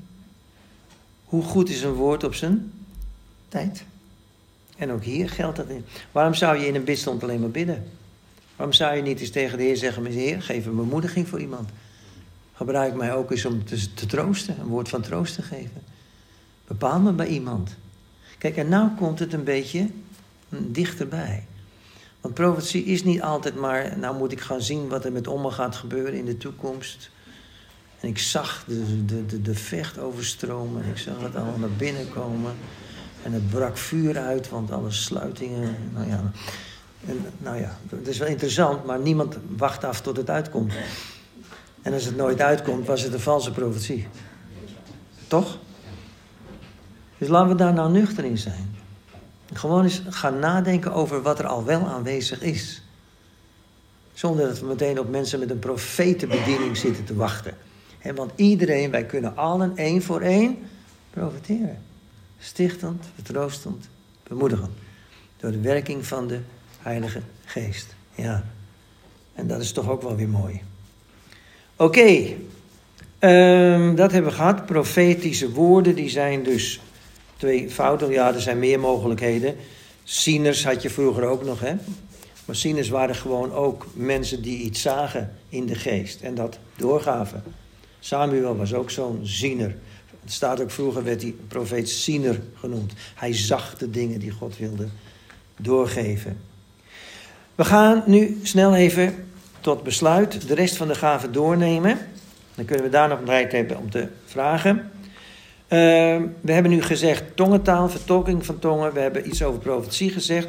Hoe 1.24 1.44
goed 1.44 1.70
is 1.70 1.82
een 1.82 1.94
woord 1.94 2.24
op 2.24 2.36
zijn 2.36 2.72
tijd? 3.48 3.84
En 4.78 4.92
ook 4.92 5.04
hier 5.04 5.30
geldt 5.30 5.58
dat 5.58 5.70
in. 5.70 5.86
Waarom 6.12 6.34
zou 6.34 6.58
je 6.58 6.68
in 6.68 6.76
een 6.76 6.84
bidstond 6.84 7.24
alleen 7.24 7.40
maar 7.40 7.50
bidden? 7.50 7.84
Waarom 8.56 8.76
zou 8.76 8.96
je 8.96 9.02
niet 9.02 9.20
eens 9.20 9.30
tegen 9.30 9.58
de 9.58 9.64
Heer 9.64 9.78
zeggen: 9.78 10.06
Heer, 10.06 10.42
geef 10.42 10.66
een 10.66 10.76
bemoediging 10.76 11.28
voor 11.28 11.40
iemand? 11.40 11.70
Gebruik 12.54 12.96
mij 12.96 13.14
ook 13.14 13.32
eens 13.32 13.46
om 13.46 13.66
te, 13.66 13.94
te 13.94 14.06
troosten, 14.06 14.60
een 14.60 14.68
woord 14.68 14.90
van 14.90 15.02
troost 15.02 15.36
te 15.36 15.42
geven. 15.42 15.82
Bepaal 16.68 17.00
me 17.00 17.12
bij 17.12 17.28
iemand. 17.28 17.76
Kijk, 18.38 18.58
en 18.58 18.70
nou 18.70 18.90
komt 18.98 19.20
het 19.20 19.34
een 19.34 19.44
beetje 19.44 19.90
dichterbij. 20.50 21.46
Want 22.24 22.36
profetie 22.36 22.84
is 22.84 23.04
niet 23.04 23.22
altijd 23.22 23.56
maar, 23.56 23.98
nou 23.98 24.18
moet 24.18 24.32
ik 24.32 24.42
gaan 24.42 24.62
zien 24.62 24.88
wat 24.88 25.06
er 25.06 25.12
met 25.12 25.26
me 25.26 25.52
gaat 25.52 25.76
gebeuren 25.76 26.14
in 26.14 26.26
de 26.26 26.38
toekomst. 26.38 27.10
En 28.00 28.08
ik 28.08 28.18
zag 28.18 28.64
de, 28.68 29.06
de, 29.06 29.26
de, 29.26 29.42
de 29.42 29.56
vecht 29.56 30.00
overstromen 30.00 30.84
en 30.84 30.90
ik 30.90 30.98
zag 30.98 31.22
het 31.22 31.36
allemaal 31.36 31.58
naar 31.58 31.78
binnen 31.78 32.10
komen. 32.10 32.54
En 33.24 33.32
het 33.32 33.50
brak 33.50 33.78
vuur 33.78 34.18
uit, 34.18 34.50
want 34.50 34.72
alle 34.72 34.92
sluitingen. 34.92 35.76
Nou 35.94 36.08
ja, 36.08 36.32
en, 37.06 37.26
nou 37.38 37.60
ja, 37.60 37.78
het 37.90 38.08
is 38.08 38.18
wel 38.18 38.28
interessant, 38.28 38.86
maar 38.86 39.00
niemand 39.00 39.38
wacht 39.58 39.84
af 39.84 40.02
tot 40.02 40.18
het 40.18 40.30
uitkomt. 40.30 40.74
En 41.82 41.94
als 41.94 42.06
het 42.06 42.16
nooit 42.16 42.42
uitkomt, 42.42 42.88
was 42.88 43.02
het 43.02 43.14
een 43.14 43.20
valse 43.20 43.52
profetie. 43.52 44.08
Toch? 45.28 45.58
Dus 47.18 47.28
laten 47.28 47.50
we 47.50 47.56
daar 47.56 47.74
nou 47.74 47.92
nuchter 47.92 48.24
in 48.24 48.38
zijn. 48.38 48.76
Gewoon 49.54 49.84
eens 49.84 50.02
gaan 50.10 50.40
nadenken 50.40 50.94
over 50.94 51.22
wat 51.22 51.40
er 51.40 51.48
al 51.48 51.64
wel 51.64 51.88
aanwezig 51.88 52.42
is. 52.42 52.82
Zonder 54.14 54.48
dat 54.48 54.60
we 54.60 54.66
meteen 54.66 55.00
op 55.00 55.10
mensen 55.10 55.40
met 55.40 55.50
een 55.50 55.60
profetenbediening 55.60 56.78
zitten 56.78 57.04
te 57.04 57.16
wachten. 57.16 57.58
want 58.16 58.32
iedereen, 58.36 58.92
wij 58.92 59.06
kunnen 59.06 59.36
allen 59.36 59.78
één 59.78 60.02
voor 60.02 60.22
één 60.22 60.58
profiteren 61.10 61.78
stichtend, 62.44 63.06
vertroostend, 63.16 63.90
bemoedigend. 64.28 64.72
Door 65.38 65.52
de 65.52 65.60
werking 65.60 66.06
van 66.06 66.28
de 66.28 66.40
Heilige 66.82 67.22
Geest. 67.46 67.96
Ja, 68.16 68.44
en 69.34 69.48
dat 69.48 69.62
is 69.62 69.72
toch 69.72 69.90
ook 69.90 70.02
wel 70.02 70.16
weer 70.16 70.30
mooi. 70.30 70.62
Oké, 71.76 72.36
ehm, 73.20 73.96
dat 73.96 74.12
hebben 74.12 74.32
we 74.32 74.38
gehad. 74.38 74.66
Profetische 74.66 75.52
woorden, 75.52 75.96
die 75.96 76.10
zijn 76.10 76.44
dus 76.44 76.82
tweevoudig. 77.44 78.10
Ja, 78.10 78.34
er 78.34 78.42
zijn 78.42 78.60
meer 78.60 78.80
mogelijkheden. 78.80 79.56
Zieners 80.04 80.66
had 80.66 80.82
je 80.82 80.90
vroeger 80.90 81.24
ook 81.24 81.44
nog, 81.46 81.60
hè. 81.60 81.74
Maar 82.46 82.56
zieners 82.56 82.90
waren 82.90 83.16
gewoon 83.16 83.52
ook 83.52 83.86
mensen 83.94 84.42
die 84.42 84.58
iets 84.58 84.82
zagen 84.82 85.34
in 85.50 85.66
de 85.66 85.76
geest 85.76 86.22
en 86.22 86.36
dat 86.36 86.58
doorgaven. 86.76 87.44
Samuel 88.00 88.58
was 88.58 88.74
ook 88.74 88.92
zo'n 88.92 89.20
ziener. 89.24 89.76
Het 90.22 90.32
staat 90.32 90.62
ook 90.62 90.72
vroeger, 90.72 91.04
werd 91.04 91.22
hij 91.22 91.36
profeet 91.48 91.90
Siener 91.90 92.42
genoemd. 92.56 92.94
Hij 93.16 93.34
zag 93.34 93.78
de 93.78 93.90
dingen 93.90 94.20
die 94.20 94.32
God 94.32 94.58
wilde 94.58 94.88
doorgeven. 95.58 96.38
We 97.56 97.66
gaan 97.66 98.04
nu 98.06 98.40
snel 98.44 98.76
even 98.76 99.28
tot 99.60 99.84
besluit 99.84 100.48
de 100.48 100.54
rest 100.54 100.76
van 100.76 100.88
de 100.88 100.96
gaven 100.96 101.32
doornemen. 101.32 101.98
Dan 102.56 102.66
kunnen 102.66 102.86
we 102.86 102.92
daar 102.92 103.08
nog 103.08 103.20
een 103.20 103.26
tijd 103.26 103.52
hebben 103.52 103.78
om 103.78 103.90
te 103.90 104.08
vragen. 104.26 104.92
Uh, 105.74 105.80
we 106.42 106.52
hebben 106.52 106.72
nu 106.72 106.82
gezegd 106.82 107.24
tongentaal, 107.36 107.90
vertolking 107.90 108.46
van 108.46 108.60
tongen. 108.60 108.94
We 108.94 109.00
hebben 109.00 109.28
iets 109.28 109.44
over 109.44 109.60
profetie 109.60 110.10
gezegd. 110.10 110.48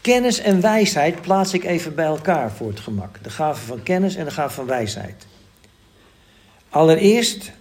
Kennis 0.00 0.40
en 0.40 0.60
wijsheid 0.60 1.20
plaats 1.20 1.54
ik 1.54 1.64
even 1.64 1.94
bij 1.94 2.04
elkaar 2.04 2.52
voor 2.52 2.68
het 2.68 2.80
gemak. 2.80 3.18
De 3.22 3.30
gaven 3.30 3.66
van 3.66 3.82
kennis 3.82 4.14
en 4.14 4.24
de 4.24 4.30
gaven 4.30 4.54
van 4.54 4.66
wijsheid. 4.66 5.26
Allereerst 6.68 7.52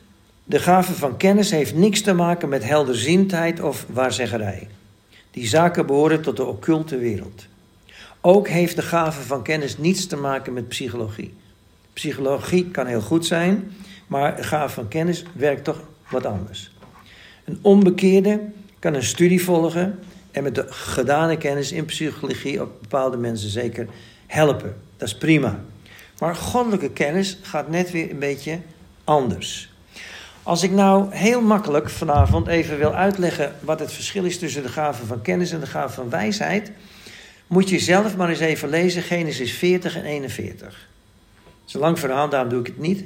De 0.44 0.60
gave 0.60 0.94
van 0.94 1.18
kennis 1.18 1.52
heeft 1.52 1.76
niks 1.76 2.02
te 2.02 2.14
maken 2.14 2.50
met 2.50 2.64
helderziendheid 2.64 3.62
of 3.62 3.86
waarzeggerij. 3.90 4.68
Die 5.32 5.48
zaken 5.48 5.86
behoren 5.86 6.22
tot 6.22 6.38
de 6.38 6.46
occulte 6.46 6.98
wereld. 6.98 7.46
Ook 8.22 8.48
heeft 8.48 8.76
de 8.76 8.82
gave 8.82 9.22
van 9.22 9.44
kennis 9.44 9.78
niets 9.78 10.08
te 10.08 10.16
maken 10.16 10.54
met 10.54 10.68
psychologie. 10.68 11.34
Psychologie 11.94 12.72
kan 12.72 12.86
heel 12.86 13.02
goed 13.02 13.26
zijn, 13.26 13.72
maar 14.08 14.36
de 14.36 14.44
gave 14.44 14.74
van 14.74 14.88
kennis 14.88 15.24
werkt 15.34 15.64
toch 15.64 15.82
wat 16.10 16.26
anders. 16.26 16.72
Een 17.50 17.60
onbekeerde 17.62 18.40
kan 18.80 18.94
een 18.94 19.04
studie 19.04 19.44
volgen 19.44 20.00
en 20.32 20.44
met 20.44 20.56
de 20.56 20.66
gedane 20.70 21.38
kennis 21.38 21.72
in 21.72 21.86
psychologie 21.86 22.62
op 22.62 22.82
bepaalde 22.82 23.18
mensen 23.18 23.50
zeker 23.50 23.88
helpen. 24.28 24.76
Dat 24.98 25.08
is 25.08 25.18
prima. 25.18 25.60
Maar 26.20 26.36
goddelijke 26.36 26.90
kennis 26.90 27.38
gaat 27.42 27.70
net 27.70 27.92
weer 27.92 28.12
een 28.12 28.20
beetje 28.20 28.60
anders. 29.04 29.74
Als 30.44 30.64
ik 30.64 30.72
nou 30.72 31.14
heel 31.14 31.42
makkelijk 31.42 31.90
vanavond 31.90 32.48
even 32.48 32.78
wil 32.78 32.94
uitleggen 32.94 33.56
wat 33.60 33.80
het 33.80 33.92
verschil 33.92 34.24
is 34.24 34.40
tussen 34.40 34.64
de 34.64 34.70
gave 34.70 35.06
van 35.06 35.22
kennis 35.22 35.52
en 35.52 35.60
de 35.60 35.66
gave 35.66 35.94
van 35.94 36.10
wijsheid, 36.10 36.72
moet 37.48 37.70
je 37.70 37.80
zelf 37.80 38.18
maar 38.18 38.30
eens 38.30 38.40
even 38.40 38.70
lezen 38.70 39.02
Genesis 39.02 39.52
40 39.52 39.96
en 39.96 40.04
41. 40.04 40.68
Het 40.68 41.68
is 41.68 41.74
een 41.74 41.80
lang 41.80 42.00
verhaal, 42.00 42.30
daarom 42.30 42.50
doe 42.50 42.60
ik 42.60 42.68
het 42.68 42.80
niet. 42.80 43.04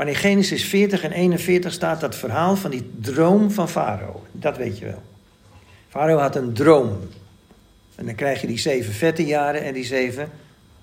Maar 0.00 0.08
in 0.08 0.14
Genesis 0.14 0.64
40 0.64 1.02
en 1.02 1.12
41 1.12 1.72
staat 1.72 2.00
dat 2.00 2.16
verhaal 2.16 2.56
van 2.56 2.70
die 2.70 2.90
droom 3.00 3.50
van 3.50 3.68
Farao. 3.68 4.26
Dat 4.32 4.56
weet 4.56 4.78
je 4.78 4.84
wel. 4.84 5.02
Farao 5.88 6.18
had 6.18 6.36
een 6.36 6.52
droom. 6.52 6.98
En 7.94 8.06
dan 8.06 8.14
krijg 8.14 8.40
je 8.40 8.46
die 8.46 8.58
zeven 8.58 8.92
vette 8.92 9.24
jaren 9.24 9.64
en 9.64 9.74
die 9.74 9.84
zeven 9.84 10.30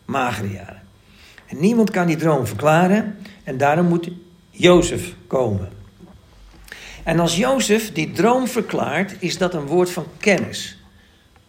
magere 0.06 0.52
jaren. 0.52 0.82
En 1.48 1.60
niemand 1.60 1.90
kan 1.90 2.08
die 2.08 2.16
droom 2.16 2.48
verklaren 2.48 3.18
en 3.44 3.58
daarom 3.58 3.88
moet 3.88 4.10
Jozef 4.50 5.14
komen. 5.28 5.70
En 7.04 7.20
als 7.20 7.38
Jozef 7.38 7.94
die 7.94 8.12
droom 8.12 8.48
verklaart, 8.48 9.16
is 9.20 9.38
dat 9.38 9.54
een 9.54 9.66
woord 9.66 9.90
van 9.90 10.06
kennis. 10.18 10.78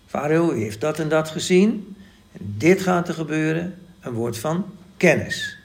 Farao 0.06 0.52
heeft 0.52 0.80
dat 0.80 0.98
en 0.98 1.08
dat 1.08 1.28
gezien. 1.28 1.96
En 2.32 2.54
dit 2.56 2.80
gaat 2.80 3.08
er 3.08 3.14
gebeuren. 3.14 3.78
Een 4.00 4.12
woord 4.12 4.38
van 4.38 4.64
kennis. 4.96 5.57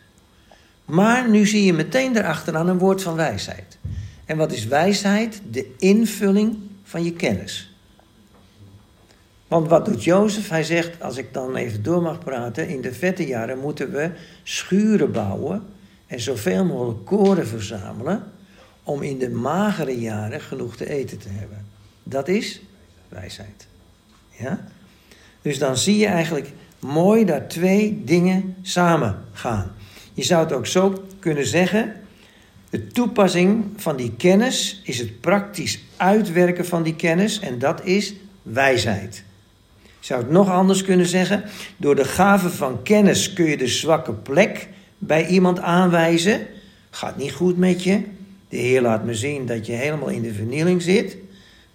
Maar 0.86 1.30
nu 1.30 1.46
zie 1.46 1.66
je 1.66 1.74
meteen 1.74 2.18
erachteraan 2.18 2.68
een 2.68 2.78
woord 2.78 3.02
van 3.02 3.16
wijsheid. 3.16 3.78
En 4.26 4.38
wat 4.38 4.52
is 4.52 4.66
wijsheid? 4.66 5.42
De 5.52 5.74
invulling 5.78 6.58
van 6.84 7.04
je 7.04 7.14
kennis. 7.14 7.74
Want 9.48 9.68
wat 9.68 9.86
doet 9.86 10.04
Jozef? 10.04 10.50
Hij 10.50 10.64
zegt, 10.64 11.02
als 11.02 11.18
ik 11.18 11.34
dan 11.34 11.56
even 11.56 11.84
door 11.84 12.02
mag 12.02 12.20
praten, 12.20 12.68
in 12.68 12.82
de 12.82 12.94
vette 12.94 13.26
jaren 13.26 13.60
moeten 13.60 13.92
we 13.92 14.12
schuren 14.44 15.12
bouwen 15.12 15.64
en 16.08 16.20
zoveel 16.20 16.66
mogelijk 16.66 17.06
koren 17.06 17.48
verzamelen 17.48 18.24
om 18.84 19.02
in 19.02 19.18
de 19.18 19.30
magere 19.30 20.00
jaren 20.00 20.42
genoeg 20.42 20.76
te 20.76 20.90
eten 20.90 21.18
te 21.18 21.30
hebben. 21.30 21.66
Dat 22.04 22.28
is 22.28 22.62
wijsheid. 23.10 23.68
Ja? 24.30 24.68
Dus 25.42 25.60
dan 25.60 25.78
zie 25.78 25.98
je 25.98 26.08
eigenlijk 26.08 26.52
mooi 26.80 27.26
dat 27.26 27.50
twee 27.50 28.02
dingen 28.06 28.56
samen 28.62 29.24
gaan. 29.32 29.72
Je 30.14 30.24
zou 30.24 30.44
het 30.44 30.54
ook 30.54 30.68
zo 30.68 31.04
kunnen 31.20 31.46
zeggen: 31.46 31.94
de 32.70 32.88
toepassing 32.88 33.66
van 33.76 33.96
die 33.96 34.14
kennis 34.18 34.82
is 34.84 35.00
het 35.00 35.22
praktisch 35.22 35.84
uitwerken 35.98 36.66
van 36.66 36.84
die 36.84 36.96
kennis 36.96 37.40
en 37.40 37.60
dat 37.60 37.86
is 37.86 38.14
wijsheid. 38.42 39.24
Je 39.82 39.90
zou 40.00 40.22
het 40.22 40.32
nog 40.32 40.50
anders 40.50 40.84
kunnen 40.84 41.06
zeggen: 41.06 41.44
door 41.78 41.96
de 41.96 42.06
gave 42.06 42.50
van 42.50 42.84
kennis 42.84 43.34
kun 43.34 43.46
je 43.46 43.58
de 43.58 43.68
zwakke 43.68 44.14
plek 44.14 44.68
bij 44.98 45.28
iemand 45.28 45.60
aanwijzen. 45.60 46.48
Gaat 46.90 47.18
niet 47.18 47.32
goed 47.32 47.58
met 47.58 47.84
je. 47.84 48.02
De 48.50 48.58
Heer 48.58 48.82
laat 48.82 49.06
me 49.06 49.16
zien 49.16 49.46
dat 49.46 49.66
je 49.66 49.72
helemaal 49.72 50.10
in 50.10 50.22
de 50.22 50.34
vernieling 50.34 50.82
zit. 50.82 51.18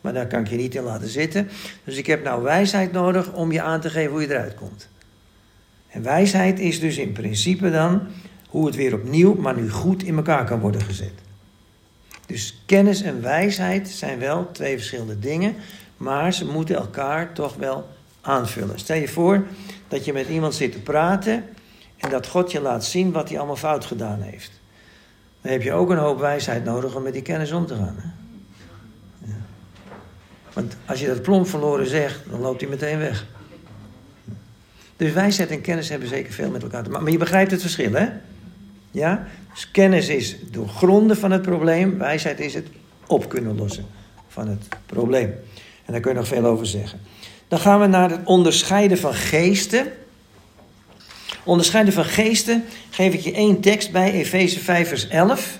Maar 0.00 0.12
daar 0.12 0.26
kan 0.26 0.40
ik 0.40 0.48
je 0.48 0.56
niet 0.56 0.74
in 0.74 0.82
laten 0.82 1.08
zitten. 1.08 1.48
Dus 1.84 1.96
ik 1.96 2.06
heb 2.06 2.24
nou 2.24 2.42
wijsheid 2.42 2.92
nodig 2.92 3.32
om 3.32 3.52
je 3.52 3.62
aan 3.62 3.80
te 3.80 3.90
geven 3.90 4.10
hoe 4.10 4.20
je 4.20 4.30
eruit 4.30 4.54
komt. 4.54 4.88
En 5.88 6.02
wijsheid 6.02 6.60
is 6.60 6.80
dus 6.80 6.96
in 6.96 7.12
principe 7.12 7.70
dan 7.70 8.00
hoe 8.48 8.66
het 8.66 8.74
weer 8.74 8.94
opnieuw, 8.94 9.34
maar 9.34 9.56
nu 9.56 9.70
goed 9.70 10.02
in 10.02 10.16
elkaar 10.16 10.44
kan 10.44 10.60
worden 10.60 10.80
gezet. 10.82 11.12
Dus 12.26 12.62
kennis 12.66 13.02
en 13.02 13.22
wijsheid 13.22 13.88
zijn 13.88 14.18
wel 14.18 14.50
twee 14.52 14.76
verschillende 14.76 15.18
dingen, 15.18 15.54
maar 15.96 16.32
ze 16.32 16.44
moeten 16.44 16.76
elkaar 16.76 17.32
toch 17.32 17.54
wel 17.54 17.88
aanvullen. 18.20 18.78
Stel 18.78 18.96
je 18.96 19.08
voor 19.08 19.46
dat 19.88 20.04
je 20.04 20.12
met 20.12 20.28
iemand 20.28 20.54
zit 20.54 20.72
te 20.72 20.80
praten 20.80 21.44
en 21.96 22.10
dat 22.10 22.26
God 22.26 22.52
je 22.52 22.60
laat 22.60 22.84
zien 22.84 23.12
wat 23.12 23.28
hij 23.28 23.38
allemaal 23.38 23.56
fout 23.56 23.84
gedaan 23.84 24.20
heeft. 24.20 24.50
Dan 25.40 25.52
heb 25.52 25.62
je 25.62 25.72
ook 25.72 25.90
een 25.90 25.98
hoop 25.98 26.20
wijsheid 26.20 26.64
nodig 26.64 26.94
om 26.94 27.02
met 27.02 27.12
die 27.12 27.22
kennis 27.22 27.52
om 27.52 27.66
te 27.66 27.74
gaan. 27.74 27.96
Hè? 27.96 28.08
Ja. 29.30 29.38
Want 30.52 30.76
als 30.86 31.00
je 31.00 31.06
dat 31.06 31.22
plomp 31.22 31.48
verloren 31.48 31.86
zegt, 31.86 32.20
dan 32.30 32.40
loopt 32.40 32.60
hij 32.60 32.70
meteen 32.70 32.98
weg. 32.98 33.26
Dus 34.96 35.12
wijsheid 35.12 35.50
en 35.50 35.60
kennis 35.60 35.88
hebben 35.88 36.08
zeker 36.08 36.32
veel 36.32 36.50
met 36.50 36.62
elkaar 36.62 36.82
te 36.82 36.88
maken. 36.88 37.04
Maar 37.04 37.12
je 37.12 37.18
begrijpt 37.18 37.50
het 37.50 37.60
verschil, 37.60 37.92
hè? 37.92 38.08
Ja? 38.98 39.26
Dus 39.52 39.70
kennis 39.70 40.08
is 40.08 40.36
doorgronden 40.50 41.16
van 41.16 41.30
het 41.30 41.42
probleem. 41.42 41.98
Wijsheid 41.98 42.40
is 42.40 42.54
het 42.54 42.66
op 43.06 43.28
kunnen 43.28 43.56
lossen 43.56 43.86
van 44.28 44.48
het 44.48 44.68
probleem. 44.86 45.34
En 45.84 45.92
daar 45.92 46.00
kun 46.00 46.12
je 46.12 46.18
nog 46.18 46.28
veel 46.28 46.44
over 46.44 46.66
zeggen. 46.66 47.00
Dan 47.48 47.58
gaan 47.58 47.80
we 47.80 47.86
naar 47.86 48.10
het 48.10 48.20
onderscheiden 48.24 48.98
van 48.98 49.14
geesten. 49.14 49.86
Onderscheiden 51.44 51.92
van 51.92 52.04
geesten 52.04 52.64
geef 52.90 53.14
ik 53.14 53.20
je 53.20 53.32
één 53.32 53.60
tekst 53.60 53.92
bij, 53.92 54.12
Efeze 54.12 54.60
5 54.60 54.88
vers 54.88 55.08
11. 55.08 55.58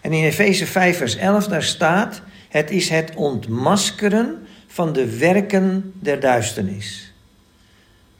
En 0.00 0.12
in 0.12 0.24
Efeze 0.24 0.66
5 0.66 0.96
vers 0.96 1.16
11 1.16 1.46
daar 1.46 1.62
staat... 1.62 2.22
Het 2.48 2.70
is 2.70 2.88
het 2.88 3.14
ontmaskeren 3.14 4.46
van 4.66 4.92
de 4.92 5.18
werken 5.18 5.92
der 5.94 6.20
duisternis. 6.20 7.12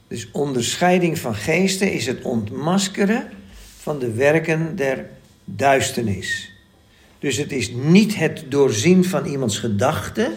Dus 0.08 0.28
onderscheiding 0.32 1.18
van 1.18 1.34
geesten 1.34 1.92
is 1.92 2.06
het 2.06 2.22
ontmaskeren 2.22 3.28
van 3.80 3.98
de 3.98 4.12
werken 4.12 4.76
der 4.76 5.06
duisternis. 5.44 6.52
Dus 7.18 7.36
het 7.36 7.52
is 7.52 7.70
niet 7.70 8.16
het 8.16 8.44
doorzien 8.48 9.04
van 9.04 9.26
iemands 9.26 9.58
gedachten, 9.58 10.32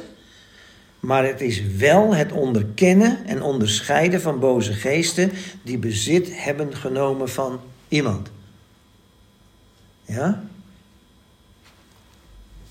maar 0.99 1.25
het 1.25 1.41
is 1.41 1.61
wel 1.77 2.15
het 2.15 2.31
onderkennen 2.31 3.25
en 3.25 3.41
onderscheiden 3.41 4.21
van 4.21 4.39
boze 4.39 4.73
geesten 4.73 5.31
die 5.63 5.77
bezit 5.77 6.43
hebben 6.43 6.75
genomen 6.75 7.29
van 7.29 7.59
iemand. 7.87 8.31
Ja? 10.05 10.43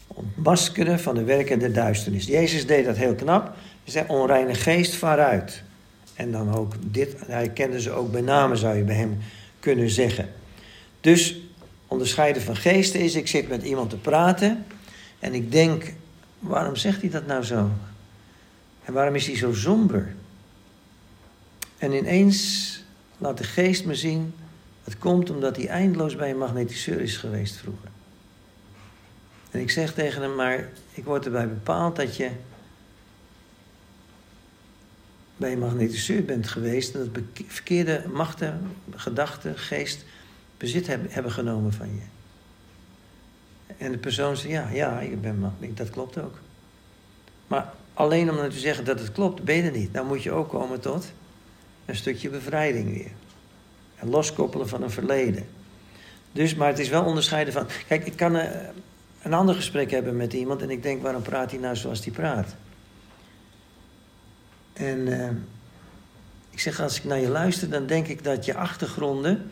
Ontmaskeren 0.06 1.00
van 1.00 1.14
de 1.14 1.24
werken 1.24 1.58
der 1.58 1.72
duisternis. 1.72 2.26
Jezus 2.26 2.66
deed 2.66 2.84
dat 2.84 2.96
heel 2.96 3.14
knap. 3.14 3.44
Hij 3.84 3.92
zei: 3.92 4.04
onreine 4.08 4.54
geest, 4.54 4.94
vaar 4.94 5.52
En 6.14 6.32
dan 6.32 6.54
ook 6.54 6.74
dit, 6.80 7.14
hij 7.26 7.48
kende 7.48 7.80
ze 7.80 7.90
ook 7.90 8.12
bij 8.12 8.20
name, 8.20 8.56
zou 8.56 8.76
je 8.76 8.82
bij 8.82 8.96
hem 8.96 9.18
kunnen 9.60 9.90
zeggen. 9.90 10.28
Dus 11.01 11.40
onderscheiden 11.86 12.42
van 12.42 12.57
geesten 12.57 13.01
is, 13.01 13.14
ik 13.14 13.28
zit 13.28 13.48
met 13.48 13.62
iemand 13.62 13.90
te 13.90 13.96
praten 13.96 14.66
en 15.18 15.34
ik 15.34 15.53
denk, 15.53 15.92
waarom 16.38 16.76
zegt 16.76 17.01
hij 17.01 17.11
dat 17.11 17.26
nou 17.26 17.42
zo? 17.42 17.70
En 18.84 18.92
waarom 18.92 19.14
is 19.14 19.26
hij 19.26 19.36
zo 19.36 19.55
somber? 19.55 20.14
En 21.78 21.92
ineens 21.92 22.82
laat 23.18 23.38
de 23.38 23.44
geest 23.44 23.84
me 23.84 23.94
zien, 23.94 24.34
het 24.84 24.98
komt 24.98 25.30
omdat 25.30 25.57
hij 25.57 25.66
eindeloos 25.66 26.16
bij 26.16 26.30
een 26.30 26.38
magnetiseur 26.38 27.01
is 27.01 27.16
geweest 27.16 27.57
vroeger. 27.57 27.88
En 29.51 29.61
ik 29.61 29.70
zeg 29.70 29.94
tegen 29.94 30.22
hem, 30.22 30.34
maar 30.34 30.68
ik 30.92 31.05
word 31.05 31.24
erbij 31.24 31.48
bepaald 31.48 31.96
dat 31.96 32.16
je 32.16 32.30
bij 35.36 35.53
een 35.53 35.59
magnetiseur 35.59 36.24
bent 36.24 36.48
geweest 36.48 36.94
en 36.94 37.11
dat 37.12 37.22
verkeerde 37.46 38.05
machten, 38.12 38.76
gedachten, 38.94 39.59
geest 39.59 40.05
bezit 40.61 40.86
hebben 40.86 41.32
genomen 41.32 41.72
van 41.72 41.88
je. 41.94 42.02
En 43.78 43.92
de 43.92 43.98
persoon 43.98 44.36
zegt, 44.36 44.52
ja, 44.52 44.68
ja, 44.68 45.00
ik 45.00 45.20
ben 45.20 45.38
magneet, 45.38 45.76
dat 45.76 45.90
klopt 45.90 46.18
ook. 46.18 46.38
Maar 47.46 47.72
alleen 47.94 48.30
om 48.30 48.36
dan 48.36 48.50
te 48.50 48.58
zeggen 48.58 48.84
dat 48.84 48.98
het 48.98 49.12
klopt, 49.12 49.42
ben 49.42 49.56
je 49.56 49.62
er 49.62 49.70
niet. 49.70 49.94
Dan 49.94 50.06
moet 50.06 50.22
je 50.22 50.32
ook 50.32 50.48
komen 50.48 50.80
tot 50.80 51.12
een 51.84 51.96
stukje 51.96 52.28
bevrijding 52.28 52.88
weer. 52.88 53.11
En 53.96 54.08
loskoppelen 54.08 54.68
van 54.68 54.82
een 54.82 54.90
verleden. 54.90 55.46
Dus, 56.32 56.54
maar 56.54 56.68
het 56.68 56.78
is 56.78 56.88
wel 56.88 57.04
onderscheiden 57.04 57.52
van... 57.52 57.66
Kijk, 57.88 58.06
ik 58.06 58.16
kan 58.16 58.36
uh, 58.36 58.44
een 59.22 59.34
ander 59.34 59.54
gesprek 59.54 59.90
hebben 59.90 60.16
met 60.16 60.32
iemand... 60.32 60.62
en 60.62 60.70
ik 60.70 60.82
denk, 60.82 61.02
waarom 61.02 61.22
praat 61.22 61.50
hij 61.50 61.61
nou 61.61 61.76
zoals 61.76 62.04
hij 62.04 62.12
praat? 62.12 62.54
En 64.72 64.98
uh, 64.98 65.30
ik 66.50 66.61
zeg, 66.61 66.80
als 66.80 66.96
ik 66.96 67.04
naar 67.04 67.20
je 67.20 67.28
luister... 67.28 67.70
dan 67.70 67.86
denk 67.86 68.06
ik 68.06 68.24
dat 68.24 68.44
je 68.44 68.54
achtergronden... 68.54 69.50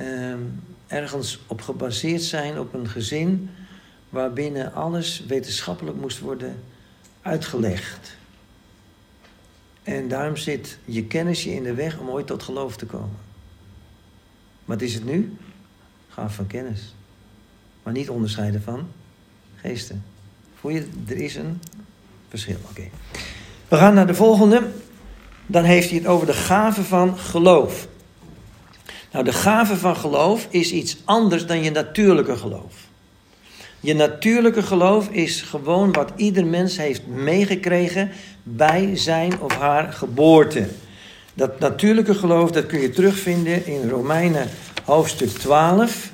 Uh, 0.00 0.34
ergens 0.86 1.40
op 1.46 1.60
gebaseerd 1.60 2.22
zijn 2.22 2.58
op 2.58 2.74
een 2.74 2.88
gezin... 2.88 3.50
waarbinnen 4.08 4.72
alles 4.72 5.24
wetenschappelijk 5.26 5.96
moest 5.96 6.18
worden 6.18 6.62
uitgelegd. 7.22 8.16
En 9.82 10.08
daarom 10.08 10.36
zit 10.36 10.78
je 10.84 11.04
kennis 11.04 11.44
je 11.44 11.54
in 11.54 11.62
de 11.62 11.74
weg 11.74 11.98
om 11.98 12.08
ooit 12.08 12.26
tot 12.26 12.42
geloof 12.42 12.76
te 12.76 12.86
komen. 12.86 13.18
Wat 14.64 14.80
is 14.80 14.94
het 14.94 15.04
nu? 15.04 15.36
Gaaf 16.08 16.34
van 16.34 16.46
kennis. 16.46 16.94
Maar 17.82 17.92
maar 17.92 18.00
niet 18.00 18.10
onderscheiden 18.10 18.62
van 18.62 18.88
geesten. 19.56 20.04
Voel 20.54 20.70
je, 20.70 20.88
er 21.08 21.16
is 21.16 21.36
een 21.36 21.60
verschil. 22.28 22.56
Oké. 22.70 22.82
We 23.68 23.76
gaan 23.76 23.94
naar 23.94 24.06
de 24.06 24.14
volgende. 24.14 24.70
Dan 25.46 25.64
heeft 25.64 25.88
hij 25.88 25.98
het 25.98 26.06
over 26.06 26.26
de 26.26 26.32
gave 26.32 26.82
van 26.82 27.18
geloof. 27.18 27.88
Nou, 29.12 29.24
de 29.24 29.32
gave 29.32 29.76
van 29.76 29.96
geloof 29.96 30.46
is 30.50 30.72
iets 30.72 30.96
anders 31.04 31.46
dan 31.46 31.62
je 31.62 31.70
natuurlijke 31.70 32.36
geloof. 32.36 32.74
Je 33.80 33.94
natuurlijke 33.94 34.62
geloof 34.62 35.08
is 35.08 35.42
gewoon 35.42 35.92
wat 35.92 36.12
ieder 36.16 36.46
mens 36.46 36.76
heeft 36.76 37.06
meegekregen 37.06 38.10
bij 38.42 38.90
zijn 38.94 39.40
of 39.40 39.56
haar 39.56 39.92
geboorte. 39.92 40.68
Dat 41.34 41.58
natuurlijke 41.58 42.14
geloof, 42.14 42.50
dat 42.50 42.66
kun 42.66 42.80
je 42.80 42.90
terugvinden 42.90 43.66
in 43.66 43.88
Romeinen 43.88 44.48
hoofdstuk 44.84 45.28
12. 45.28 46.10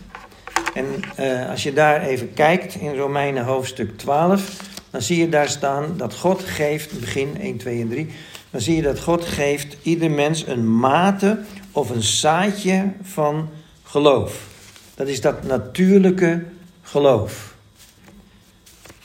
En 0.75 0.85
uh, 1.21 1.51
als 1.51 1.63
je 1.63 1.73
daar 1.73 2.03
even 2.03 2.35
kijkt 2.35 2.75
in 2.75 2.97
Romeinen 2.97 3.45
hoofdstuk 3.45 3.99
12, 3.99 4.61
dan 4.91 5.03
zie 5.03 5.19
je 5.19 5.29
daar 5.29 5.49
staan 5.49 5.95
dat 5.97 6.15
God 6.15 6.43
geeft, 6.43 7.01
begin 7.01 7.37
1, 7.41 7.57
2 7.57 7.81
en 7.81 7.89
3, 7.89 8.07
dan 8.51 8.61
zie 8.61 8.77
je 8.77 8.83
dat 8.83 9.01
God 9.01 9.25
geeft 9.25 9.77
ieder 9.83 10.11
mens 10.11 10.47
een 10.47 10.79
mate 10.79 11.39
of 11.77 11.91
een 11.91 12.03
zaadje 12.03 12.93
van 13.03 13.49
geloof. 13.83 14.47
Dat 14.95 15.07
is 15.07 15.21
dat 15.21 15.43
natuurlijke 15.43 16.45
geloof. 16.83 17.55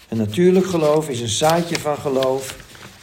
Een 0.07 0.17
natuurlijk 0.17 0.65
geloof 0.65 1.09
is 1.09 1.21
een 1.21 1.27
zaadje 1.27 1.79
van 1.79 1.97
geloof. 1.97 2.55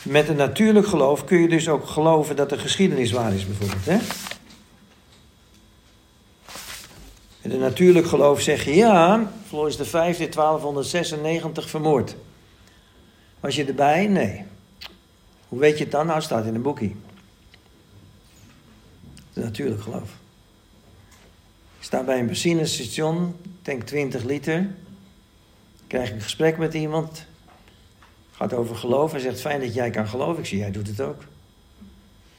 Met 0.02 0.28
een 0.28 0.36
natuurlijk 0.36 0.86
geloof 0.86 1.24
kun 1.24 1.38
je 1.38 1.48
dus 1.48 1.68
ook 1.68 1.86
geloven 1.86 2.36
dat 2.36 2.48
de 2.48 2.58
geschiedenis 2.58 3.12
waar 3.12 3.34
is, 3.34 3.46
bijvoorbeeld. 3.46 3.84
Hè? 3.84 3.98
Met 7.42 7.52
een 7.52 7.60
natuurlijk 7.60 8.06
geloof 8.06 8.40
zeg 8.40 8.64
je 8.64 8.74
ja, 8.74 9.30
Floris 9.46 9.76
de 9.76 9.84
vijfde 9.84 10.28
1296 10.28 11.68
vermoord. 11.68 12.16
Was 13.40 13.56
je 13.56 13.64
erbij? 13.64 14.06
Nee. 14.06 14.44
Hoe 15.48 15.58
weet 15.58 15.78
je 15.78 15.84
het 15.84 15.92
dan? 15.92 16.04
Nou, 16.04 16.16
het 16.16 16.24
staat 16.24 16.44
in 16.44 16.54
een 16.54 16.62
boekje. 16.62 16.90
Natuurlijk 19.40 19.82
geloof. 19.82 20.10
Ik 21.78 21.84
sta 21.84 22.02
bij 22.02 22.18
een 22.18 22.26
benzinestation, 22.26 23.34
tank 23.62 23.82
20 23.82 24.24
liter. 24.24 24.66
Krijg 25.86 26.08
ik 26.08 26.14
een 26.14 26.22
gesprek 26.22 26.58
met 26.58 26.74
iemand. 26.74 27.26
Gaat 28.30 28.52
over 28.52 28.76
geloof. 28.76 29.10
Hij 29.10 29.20
zegt: 29.20 29.40
Fijn 29.40 29.60
dat 29.60 29.74
jij 29.74 29.90
kan 29.90 30.08
geloven. 30.08 30.38
Ik 30.38 30.46
zie, 30.48 30.58
jij 30.58 30.70
doet 30.70 30.86
het 30.86 31.00
ook. 31.00 31.20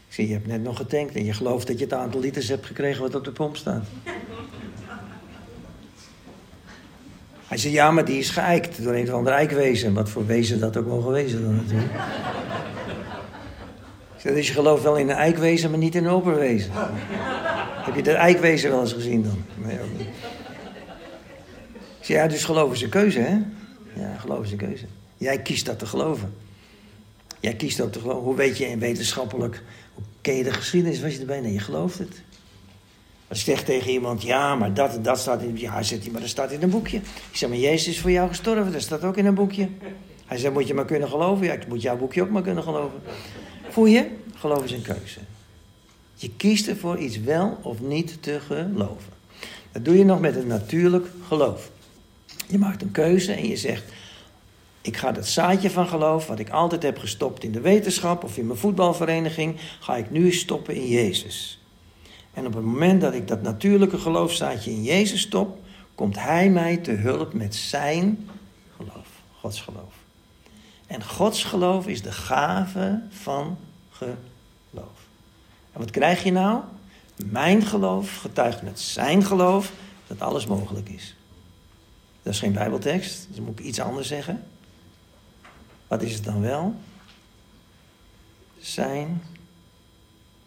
Ik 0.07 0.15
zie, 0.15 0.27
je 0.27 0.33
hebt 0.33 0.47
net 0.47 0.63
nog 0.63 0.77
getankt 0.77 1.15
en 1.15 1.25
je 1.25 1.33
gelooft 1.33 1.67
dat 1.67 1.77
je 1.77 1.83
het 1.83 1.93
aantal 1.93 2.19
liters 2.19 2.47
hebt 2.47 2.65
gekregen 2.65 3.01
wat 3.01 3.15
op 3.15 3.23
de 3.23 3.31
pomp 3.31 3.57
staat. 3.57 3.85
Hij 7.47 7.57
zei, 7.57 7.73
ja, 7.73 7.91
maar 7.91 8.05
die 8.05 8.19
is 8.19 8.29
geëikt 8.29 8.83
door 8.83 8.93
een 8.93 9.07
of 9.07 9.13
ander 9.13 9.33
eikwezen. 9.33 9.93
Wat 9.93 10.09
voor 10.09 10.25
wezen 10.25 10.59
dat 10.59 10.77
ook 10.77 10.85
wel 10.85 11.01
geweest 11.01 11.33
dan 11.33 11.55
natuurlijk. 11.55 11.91
Zei, 14.19 14.35
dus 14.35 14.47
je 14.47 14.53
gelooft 14.53 14.83
wel 14.83 14.95
in 14.95 15.09
een 15.09 15.15
eikwezen, 15.15 15.69
maar 15.69 15.79
niet 15.79 15.95
in 15.95 16.05
een 16.05 16.11
operwezen. 16.11 16.71
Heb 17.85 17.95
je 17.95 18.03
dat 18.03 18.15
eikwezen 18.15 18.69
wel 18.69 18.81
eens 18.81 18.93
gezien 18.93 19.23
dan? 19.23 19.43
Nee, 19.55 19.79
ook 19.79 19.97
niet. 19.97 20.07
Ik 21.99 22.05
zei, 22.05 22.17
ja, 22.17 22.27
dus 22.27 22.43
geloof 22.43 22.73
is 22.73 22.81
een 22.81 22.89
keuze, 22.89 23.19
hè? 23.19 23.37
Ja, 24.01 24.17
geloof 24.17 24.43
is 24.43 24.51
een 24.51 24.57
keuze. 24.57 24.85
Jij 25.17 25.41
kiest 25.41 25.65
dat 25.65 25.79
te 25.79 25.85
geloven. 25.85 26.33
Jij 27.39 27.55
kiest 27.55 27.77
dat 27.77 27.93
te 27.93 27.99
geloven. 27.99 28.23
Hoe 28.23 28.35
weet 28.35 28.57
je 28.57 28.65
in 28.65 28.79
wetenschappelijk, 28.79 29.61
hoe 29.93 30.03
ken 30.21 30.35
je 30.35 30.43
de 30.43 30.53
geschiedenis? 30.53 31.01
Was 31.01 31.13
je 31.13 31.19
erbij? 31.19 31.39
Nee, 31.39 31.53
je 31.53 31.59
gelooft 31.59 31.97
het. 31.97 32.21
Als 33.27 33.39
je 33.39 33.51
zegt 33.51 33.65
tegen 33.65 33.91
iemand, 33.91 34.21
ja, 34.21 34.55
maar 34.55 34.73
dat 34.73 34.95
en 34.95 35.01
dat 35.01 35.19
staat 35.19 35.41
in... 35.41 35.57
Ja, 35.57 35.83
zegt 35.83 36.03
hij, 36.03 36.11
maar 36.11 36.21
dat 36.21 36.29
staat 36.29 36.51
in 36.51 36.61
een 36.61 36.69
boekje. 36.69 36.97
Ik 36.97 37.03
zeg, 37.31 37.49
maar 37.49 37.57
Jezus 37.57 37.87
is 37.87 37.99
voor 37.99 38.11
jou 38.11 38.27
gestorven, 38.27 38.71
dat 38.71 38.81
staat 38.81 39.03
ook 39.03 39.17
in 39.17 39.25
een 39.25 39.33
boekje. 39.33 39.69
Hij 40.25 40.37
zegt, 40.37 40.53
moet 40.53 40.67
je 40.67 40.73
maar 40.73 40.85
kunnen 40.85 41.09
geloven? 41.09 41.45
Ja, 41.45 41.53
ik 41.53 41.67
moet 41.67 41.81
jouw 41.81 41.97
boekje 41.97 42.21
ook 42.21 42.29
maar 42.29 42.41
kunnen 42.41 42.63
geloven. 42.63 43.01
Geloof 44.35 44.63
is 44.63 44.71
een 44.71 44.81
keuze. 44.81 45.19
Je 46.15 46.29
kiest 46.37 46.67
ervoor 46.67 46.97
iets 46.97 47.19
wel 47.19 47.57
of 47.61 47.81
niet 47.81 48.23
te 48.23 48.39
geloven. 48.39 49.13
Dat 49.71 49.85
doe 49.85 49.97
je 49.97 50.05
nog 50.05 50.19
met 50.19 50.35
een 50.35 50.47
natuurlijk 50.47 51.07
geloof. 51.27 51.71
Je 52.47 52.57
maakt 52.57 52.81
een 52.81 52.91
keuze 52.91 53.33
en 53.33 53.47
je 53.47 53.57
zegt: 53.57 53.83
Ik 54.81 54.97
ga 54.97 55.11
dat 55.11 55.27
zaadje 55.27 55.69
van 55.69 55.87
geloof, 55.87 56.27
wat 56.27 56.39
ik 56.39 56.49
altijd 56.49 56.83
heb 56.83 56.97
gestopt 56.97 57.43
in 57.43 57.51
de 57.51 57.61
wetenschap 57.61 58.23
of 58.23 58.37
in 58.37 58.47
mijn 58.47 58.59
voetbalvereniging, 58.59 59.55
ga 59.79 59.95
ik 59.95 60.11
nu 60.11 60.31
stoppen 60.31 60.75
in 60.75 60.87
Jezus. 60.87 61.63
En 62.33 62.45
op 62.45 62.53
het 62.53 62.63
moment 62.63 63.01
dat 63.01 63.13
ik 63.13 63.27
dat 63.27 63.41
natuurlijke 63.41 63.97
geloofzaadje 63.97 64.71
in 64.71 64.83
Jezus 64.83 65.21
stop, 65.21 65.57
komt 65.95 66.19
Hij 66.19 66.49
mij 66.49 66.77
te 66.77 66.91
hulp 66.91 67.33
met 67.33 67.55
zijn 67.55 68.29
geloof, 68.75 69.07
Gods 69.39 69.61
geloof. 69.61 69.93
En 70.87 71.03
Gods 71.03 71.43
geloof 71.43 71.87
is 71.87 72.01
de 72.01 72.11
gave 72.11 73.01
van 73.09 73.57
geloof. 73.99 75.07
En 75.71 75.79
wat 75.79 75.91
krijg 75.91 76.23
je 76.23 76.31
nou? 76.31 76.63
Mijn 77.25 77.61
geloof 77.61 78.17
getuigt 78.17 78.61
met 78.61 78.79
zijn 78.79 79.23
geloof 79.23 79.71
dat 80.07 80.21
alles 80.21 80.45
mogelijk 80.45 80.89
is. 80.89 81.15
Dat 82.21 82.33
is 82.33 82.39
geen 82.39 82.53
Bijbeltekst, 82.53 83.27
dus 83.29 83.39
moet 83.39 83.59
ik 83.59 83.65
iets 83.65 83.79
anders 83.79 84.07
zeggen. 84.07 84.43
Wat 85.87 86.01
is 86.01 86.13
het 86.13 86.23
dan 86.23 86.41
wel? 86.41 86.75
Zijn. 88.59 89.23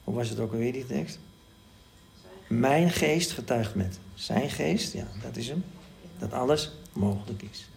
Hoe 0.04 0.14
was 0.14 0.28
het 0.28 0.38
ook 0.38 0.52
alweer 0.52 0.72
die 0.72 0.86
tekst? 0.86 1.18
Mijn 2.46 2.90
geest 2.90 3.32
getuigt 3.32 3.74
met 3.74 3.98
zijn 4.14 4.50
geest, 4.50 4.92
ja, 4.92 5.06
dat 5.22 5.36
is 5.36 5.48
hem, 5.48 5.64
dat 6.18 6.32
alles 6.32 6.70
mogelijk 6.92 7.42
is. 7.42 7.68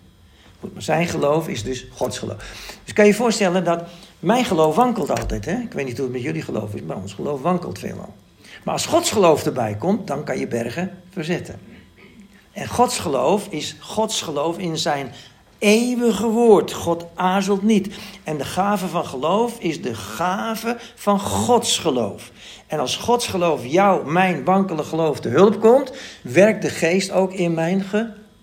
Zijn 0.77 1.07
geloof 1.07 1.47
is 1.47 1.63
dus 1.63 1.87
Gods 1.91 2.19
geloof. 2.19 2.67
Dus 2.83 2.93
kan 2.93 3.05
je 3.05 3.11
je 3.11 3.17
voorstellen 3.17 3.63
dat 3.63 3.83
mijn 4.19 4.45
geloof 4.45 4.75
wankelt 4.75 5.09
altijd. 5.09 5.45
Hè? 5.45 5.57
Ik 5.57 5.73
weet 5.73 5.85
niet 5.85 5.95
hoe 5.95 6.05
het 6.05 6.13
met 6.13 6.23
jullie 6.23 6.41
geloof 6.41 6.73
is, 6.73 6.81
maar 6.81 6.97
ons 6.97 7.13
geloof 7.13 7.41
wankelt 7.41 7.79
veelal. 7.79 8.13
Maar 8.63 8.73
als 8.73 8.85
Gods 8.85 9.11
geloof 9.11 9.45
erbij 9.45 9.75
komt, 9.75 10.07
dan 10.07 10.23
kan 10.23 10.39
je 10.39 10.47
bergen 10.47 10.91
verzetten. 11.09 11.59
En 12.51 12.67
Gods 12.67 12.99
geloof 12.99 13.47
is 13.49 13.75
Gods 13.79 14.21
geloof 14.21 14.57
in 14.57 14.77
zijn 14.77 15.11
eeuwige 15.57 16.27
woord. 16.27 16.73
God 16.73 17.05
aarzelt 17.15 17.61
niet. 17.61 17.95
En 18.23 18.37
de 18.37 18.45
gave 18.45 18.87
van 18.87 19.05
geloof 19.05 19.59
is 19.59 19.81
de 19.81 19.95
gave 19.95 20.77
van 20.95 21.19
Gods 21.19 21.77
geloof. 21.77 22.31
En 22.67 22.79
als 22.79 22.95
Gods 22.97 23.27
geloof 23.27 23.65
jou, 23.65 24.11
mijn 24.11 24.43
wankele 24.43 24.83
geloof, 24.83 25.19
te 25.19 25.29
hulp 25.29 25.59
komt, 25.59 25.91
werkt 26.21 26.61
de 26.61 26.69
geest 26.69 27.11
ook 27.11 27.33
in 27.33 27.53
mijn 27.53 27.83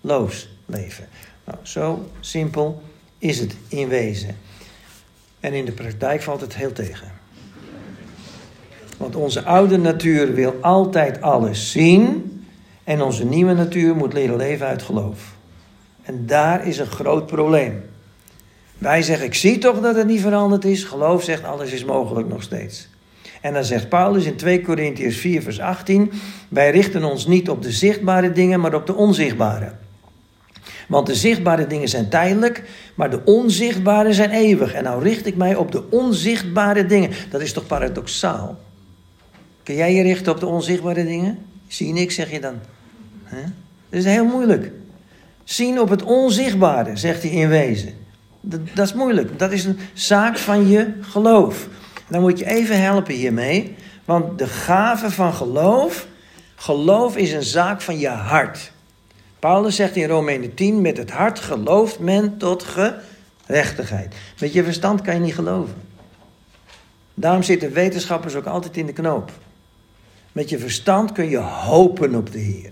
geloofsleven. 0.01 1.07
Nou, 1.45 1.57
zo 1.61 2.07
simpel 2.19 2.81
is 3.17 3.39
het 3.39 3.55
in 3.67 3.87
wezen. 3.87 4.37
En 5.39 5.53
in 5.53 5.65
de 5.65 5.71
praktijk 5.71 6.21
valt 6.21 6.41
het 6.41 6.55
heel 6.55 6.71
tegen. 6.71 7.11
Want 8.97 9.15
onze 9.15 9.43
oude 9.43 9.77
natuur 9.77 10.33
wil 10.33 10.55
altijd 10.61 11.21
alles 11.21 11.71
zien. 11.71 12.29
En 12.83 13.01
onze 13.01 13.25
nieuwe 13.25 13.53
natuur 13.53 13.95
moet 13.95 14.13
leren 14.13 14.35
leven 14.35 14.67
uit 14.67 14.81
geloof. 14.81 15.35
En 16.01 16.25
daar 16.25 16.67
is 16.67 16.77
een 16.77 16.85
groot 16.85 17.25
probleem. 17.25 17.83
Wij 18.77 19.01
zeggen, 19.01 19.25
ik 19.25 19.33
zie 19.33 19.57
toch 19.57 19.81
dat 19.81 19.95
het 19.95 20.07
niet 20.07 20.21
veranderd 20.21 20.65
is. 20.65 20.83
Geloof 20.83 21.23
zegt, 21.23 21.43
alles 21.43 21.71
is 21.71 21.85
mogelijk 21.85 22.27
nog 22.27 22.43
steeds. 22.43 22.89
En 23.41 23.53
dan 23.53 23.63
zegt 23.63 23.89
Paulus 23.89 24.25
in 24.25 24.35
2 24.35 24.61
Korintiërs 24.61 25.17
4, 25.17 25.41
vers 25.41 25.59
18: 25.59 26.11
Wij 26.49 26.71
richten 26.71 27.03
ons 27.03 27.27
niet 27.27 27.49
op 27.49 27.61
de 27.61 27.71
zichtbare 27.71 28.31
dingen, 28.31 28.59
maar 28.59 28.73
op 28.73 28.85
de 28.85 28.95
onzichtbare. 28.95 29.71
Want 30.87 31.07
de 31.07 31.15
zichtbare 31.15 31.67
dingen 31.67 31.87
zijn 31.87 32.09
tijdelijk, 32.09 32.63
maar 32.95 33.09
de 33.09 33.21
onzichtbare 33.25 34.13
zijn 34.13 34.29
eeuwig. 34.29 34.73
En 34.73 34.83
nou 34.83 35.03
richt 35.03 35.25
ik 35.25 35.35
mij 35.35 35.55
op 35.55 35.71
de 35.71 35.89
onzichtbare 35.89 36.85
dingen. 36.85 37.11
Dat 37.29 37.41
is 37.41 37.53
toch 37.53 37.67
paradoxaal? 37.67 38.57
Kun 39.63 39.75
jij 39.75 39.93
je 39.93 40.03
richten 40.03 40.31
op 40.31 40.39
de 40.39 40.45
onzichtbare 40.45 41.05
dingen? 41.05 41.37
Zie 41.67 41.93
niks, 41.93 42.15
zeg 42.15 42.31
je 42.31 42.39
dan. 42.39 42.55
Dat 43.89 43.99
is 43.99 44.05
heel 44.05 44.25
moeilijk. 44.25 44.71
Zien 45.43 45.79
op 45.79 45.89
het 45.89 46.03
onzichtbare, 46.03 46.97
zegt 46.97 47.23
hij 47.23 47.31
in 47.31 47.49
wezen. 47.49 47.93
Dat, 48.41 48.59
dat 48.73 48.85
is 48.87 48.93
moeilijk. 48.93 49.39
Dat 49.39 49.51
is 49.51 49.65
een 49.65 49.79
zaak 49.93 50.37
van 50.37 50.67
je 50.67 50.93
geloof. 51.01 51.67
Dan 52.07 52.21
moet 52.21 52.39
je 52.39 52.45
even 52.45 52.81
helpen 52.81 53.13
hiermee. 53.13 53.75
Want 54.05 54.39
de 54.39 54.47
gave 54.47 55.11
van 55.11 55.33
geloof, 55.33 56.07
geloof 56.55 57.17
is 57.17 57.31
een 57.31 57.43
zaak 57.43 57.81
van 57.81 57.99
je 57.99 58.07
hart. 58.07 58.72
Paulus 59.43 59.75
zegt 59.75 59.95
in 59.95 60.07
Romeinen 60.07 60.53
10, 60.53 60.81
met 60.81 60.97
het 60.97 61.11
hart 61.11 61.39
gelooft 61.39 61.99
men 61.99 62.37
tot 62.37 62.65
gerechtigheid. 63.45 64.15
Met 64.39 64.53
je 64.53 64.63
verstand 64.63 65.01
kan 65.01 65.13
je 65.13 65.19
niet 65.19 65.35
geloven. 65.35 65.75
Daarom 67.13 67.43
zitten 67.43 67.73
wetenschappers 67.73 68.35
ook 68.35 68.45
altijd 68.45 68.77
in 68.77 68.85
de 68.85 68.93
knoop. 68.93 69.31
Met 70.31 70.49
je 70.49 70.59
verstand 70.59 71.11
kun 71.11 71.29
je 71.29 71.37
hopen 71.37 72.15
op 72.15 72.31
de 72.31 72.39
Heer. 72.39 72.71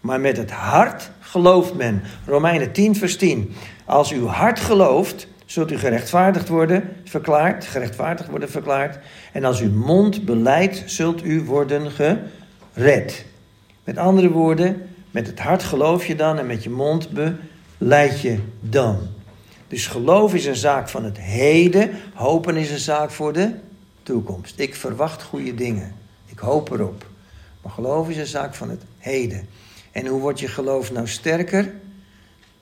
Maar 0.00 0.20
met 0.20 0.36
het 0.36 0.50
hart 0.50 1.10
gelooft 1.20 1.74
men. 1.74 2.02
Romeinen 2.26 2.72
10, 2.72 2.96
vers 2.96 3.16
10. 3.16 3.54
Als 3.84 4.12
uw 4.12 4.26
hart 4.26 4.60
gelooft, 4.60 5.26
zult 5.44 5.72
u 5.72 5.78
gerechtvaardigd 5.78 6.48
worden, 6.48 6.96
verklaard, 7.04 7.64
gerechtvaardigd 7.64 8.28
worden 8.28 8.50
verklaard. 8.50 8.98
En 9.32 9.44
als 9.44 9.60
uw 9.60 9.72
mond 9.72 10.24
beleidt, 10.24 10.82
zult 10.86 11.24
u 11.24 11.44
worden 11.44 11.90
gered. 11.90 13.24
Met 13.84 13.98
andere 13.98 14.30
woorden, 14.30 14.95
Met 15.16 15.26
het 15.26 15.38
hart 15.38 15.62
geloof 15.62 16.06
je 16.06 16.14
dan 16.14 16.38
en 16.38 16.46
met 16.46 16.62
je 16.62 16.70
mond 16.70 17.08
beleid 17.78 18.20
je 18.20 18.38
dan. 18.60 18.98
Dus 19.68 19.86
geloof 19.86 20.34
is 20.34 20.46
een 20.46 20.56
zaak 20.56 20.88
van 20.88 21.04
het 21.04 21.18
heden, 21.18 21.90
hopen 22.14 22.56
is 22.56 22.70
een 22.70 22.78
zaak 22.78 23.10
voor 23.10 23.32
de 23.32 23.54
toekomst. 24.02 24.58
Ik 24.58 24.74
verwacht 24.74 25.22
goede 25.22 25.54
dingen. 25.54 25.94
Ik 26.26 26.38
hoop 26.38 26.70
erop. 26.70 27.06
Maar 27.62 27.72
geloof 27.72 28.08
is 28.08 28.16
een 28.16 28.26
zaak 28.26 28.54
van 28.54 28.70
het 28.70 28.82
heden. 28.98 29.48
En 29.92 30.06
hoe 30.06 30.20
wordt 30.20 30.40
je 30.40 30.48
geloof 30.48 30.92
nou 30.92 31.06
sterker? 31.08 31.72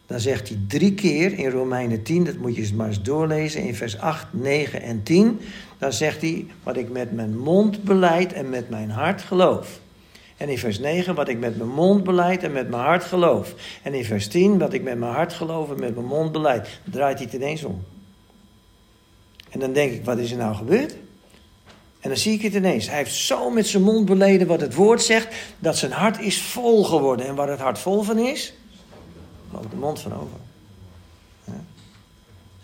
Dan 0.06 0.20
zegt 0.20 0.48
hij 0.48 0.58
drie 0.68 0.94
keer 0.94 1.38
in 1.38 1.50
Romeinen 1.50 2.02
10, 2.02 2.24
dat 2.24 2.36
moet 2.36 2.54
je 2.54 2.60
eens 2.60 2.72
maar 2.72 2.86
eens 2.86 3.02
doorlezen, 3.02 3.62
in 3.62 3.74
vers 3.74 3.98
8, 3.98 4.26
9 4.30 4.82
en 4.82 5.02
10. 5.02 5.40
Dan 5.78 5.92
zegt 5.92 6.20
hij, 6.20 6.46
wat 6.62 6.76
ik 6.76 6.90
met 6.90 7.12
mijn 7.12 7.38
mond 7.38 7.82
beleid 7.82 8.32
en 8.32 8.48
met 8.48 8.70
mijn 8.70 8.90
hart 8.90 9.22
geloof. 9.22 9.82
En 10.36 10.48
in 10.48 10.58
vers 10.58 10.78
9, 10.78 11.14
wat 11.14 11.28
ik 11.28 11.38
met 11.38 11.56
mijn 11.56 11.68
mond 11.68 12.04
beleid 12.04 12.42
en 12.42 12.52
met 12.52 12.68
mijn 12.68 12.82
hart 12.82 13.04
geloof. 13.04 13.54
En 13.82 13.94
in 13.94 14.04
vers 14.04 14.28
10, 14.28 14.58
wat 14.58 14.72
ik 14.72 14.82
met 14.82 14.98
mijn 14.98 15.12
hart 15.12 15.32
geloof 15.32 15.70
en 15.70 15.80
met 15.80 15.94
mijn 15.94 16.06
mond 16.06 16.32
beleid. 16.32 16.68
draait 16.84 17.18
hij 17.18 17.26
het 17.26 17.34
ineens 17.34 17.64
om. 17.64 17.84
En 19.50 19.60
dan 19.60 19.72
denk 19.72 19.92
ik, 19.92 20.04
wat 20.04 20.18
is 20.18 20.30
er 20.30 20.36
nou 20.36 20.54
gebeurd? 20.54 20.96
En 22.00 22.08
dan 22.10 22.18
zie 22.18 22.32
ik 22.32 22.42
het 22.42 22.54
ineens. 22.54 22.88
Hij 22.88 22.96
heeft 22.96 23.14
zo 23.14 23.50
met 23.50 23.66
zijn 23.66 23.82
mond 23.82 24.04
beleden 24.04 24.46
wat 24.46 24.60
het 24.60 24.74
woord 24.74 25.02
zegt, 25.02 25.34
dat 25.58 25.76
zijn 25.76 25.92
hart 25.92 26.20
is 26.20 26.42
vol 26.42 26.84
geworden. 26.84 27.26
En 27.26 27.34
waar 27.34 27.48
het 27.48 27.60
hart 27.60 27.78
vol 27.78 28.02
van 28.02 28.18
is, 28.18 28.54
loopt 29.52 29.70
de 29.70 29.76
mond 29.76 30.00
van 30.00 30.12
over. 30.14 30.38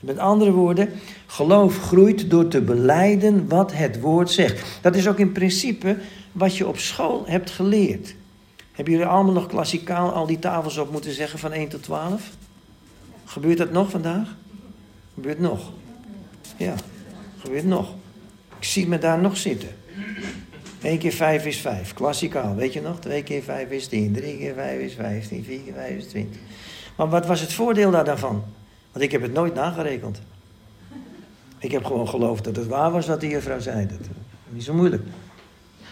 Dus 0.01 0.09
met 0.09 0.19
andere 0.19 0.51
woorden, 0.51 0.91
geloof 1.27 1.79
groeit 1.79 2.31
door 2.31 2.49
te 2.49 2.61
beleiden 2.61 3.49
wat 3.49 3.73
het 3.73 4.01
woord 4.01 4.31
zegt. 4.31 4.79
Dat 4.81 4.97
is 4.97 5.09
ook 5.09 5.19
in 5.19 5.33
principe 5.33 5.97
wat 6.33 6.57
je 6.57 6.67
op 6.67 6.79
school 6.79 7.27
hebt 7.27 7.51
geleerd. 7.51 8.15
Hebben 8.73 8.93
jullie 8.93 9.09
allemaal 9.09 9.33
nog 9.33 9.47
klassikaal 9.47 10.13
al 10.13 10.27
die 10.27 10.39
tafels 10.39 10.77
op 10.77 10.93
moeten 10.93 11.13
zeggen 11.13 11.39
van 11.39 11.53
1 11.53 11.69
tot 11.69 11.83
12? 11.83 12.31
Gebeurt 13.25 13.59
dat 13.59 13.71
nog 13.71 13.91
vandaag? 13.91 14.37
Gebeurt 15.15 15.41
nog. 15.41 15.73
Ja, 16.57 16.75
gebeurt 17.39 17.65
nog. 17.65 17.95
Ik 18.59 18.65
zie 18.65 18.89
me 18.89 18.99
daar 18.99 19.19
nog 19.19 19.37
zitten. 19.37 19.69
1 20.83 20.99
keer 20.99 21.13
5 21.13 21.47
is 21.47 21.57
5, 21.57 21.95
klassikaal, 21.95 22.55
weet 22.55 22.73
je 22.73 22.81
nog? 22.81 23.01
2 23.01 23.23
keer 23.23 23.43
5 23.43 23.71
is 23.71 23.87
10, 23.87 24.13
3 24.13 24.37
keer 24.37 24.55
5 24.55 24.81
is 24.81 24.95
15, 24.95 25.45
4 25.45 25.61
keer 25.61 25.73
5 25.73 25.97
is 25.97 26.07
20. 26.07 26.41
Maar 26.97 27.09
wat 27.09 27.27
was 27.27 27.41
het 27.41 27.53
voordeel 27.53 27.91
daar 27.91 28.05
daarvan? 28.05 28.45
Want 28.93 29.05
ik 29.05 29.13
heb 29.13 29.23
het 29.23 29.33
nooit 29.33 29.55
nagerekend. 29.55 30.21
Ik 31.59 31.71
heb 31.71 31.85
gewoon 31.85 32.09
geloofd 32.09 32.45
dat 32.45 32.57
het 32.57 32.67
waar 32.67 32.91
was 32.91 33.07
wat 33.07 33.21
de 33.21 33.29
juffrouw 33.29 33.61
zei. 33.61 33.87
Dat, 33.87 33.99
niet 34.49 34.65
zo 34.65 34.75
moeilijk. 34.75 35.03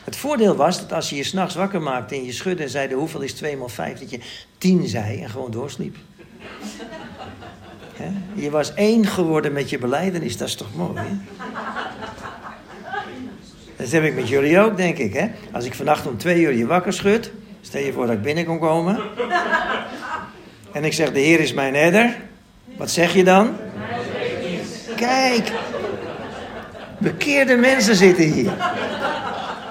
Het 0.09 0.17
voordeel 0.17 0.57
was 0.57 0.81
dat 0.81 0.93
als 0.93 1.11
je 1.11 1.17
je 1.17 1.23
s'nachts 1.23 1.55
wakker 1.55 1.83
maakte 1.83 2.15
en 2.15 2.25
je 2.25 2.33
schudde 2.33 2.63
en 2.63 2.69
zei 2.69 2.95
hoeveel 2.95 3.21
is 3.21 3.33
2 3.33 3.57
maal 3.57 3.69
5, 3.69 3.99
dat 3.99 4.11
je 4.11 4.21
10 4.59 4.87
zei 4.87 5.23
en 5.23 5.31
gewoon 5.31 5.51
doorsliep. 5.51 5.97
Je 8.35 8.51
was 8.51 8.75
één 8.75 9.07
geworden 9.07 9.53
met 9.53 9.71
je 9.71 9.79
beleidenis, 9.79 10.37
dat 10.37 10.49
is 10.49 10.55
toch 10.55 10.75
mooi? 10.75 11.21
Dat 13.77 13.91
heb 13.91 14.05
ik 14.05 14.15
met 14.15 14.29
jullie 14.29 14.59
ook, 14.61 14.77
denk 14.77 14.99
ik. 14.99 15.13
Hè? 15.13 15.31
Als 15.53 15.65
ik 15.65 15.75
vannacht 15.75 16.07
om 16.07 16.17
twee 16.17 16.41
uur 16.41 16.55
je 16.55 16.67
wakker 16.67 16.93
schud, 16.93 17.31
stel 17.61 17.83
je 17.83 17.93
voor 17.93 18.07
dat 18.07 18.15
ik 18.15 18.23
binnen 18.23 18.45
kon 18.45 18.59
komen. 18.59 19.01
En 20.73 20.85
ik 20.85 20.93
zeg, 20.93 21.13
de 21.13 21.21
Heer 21.21 21.41
is 21.41 21.53
mijn 21.53 21.75
herder. 21.75 22.17
Wat 22.77 22.91
zeg 22.91 23.15
je 23.15 23.25
dan? 23.25 23.57
Kijk, 24.97 25.53
bekeerde 26.99 27.57
mensen 27.57 27.97
zitten 27.97 28.33
hier. 28.33 28.53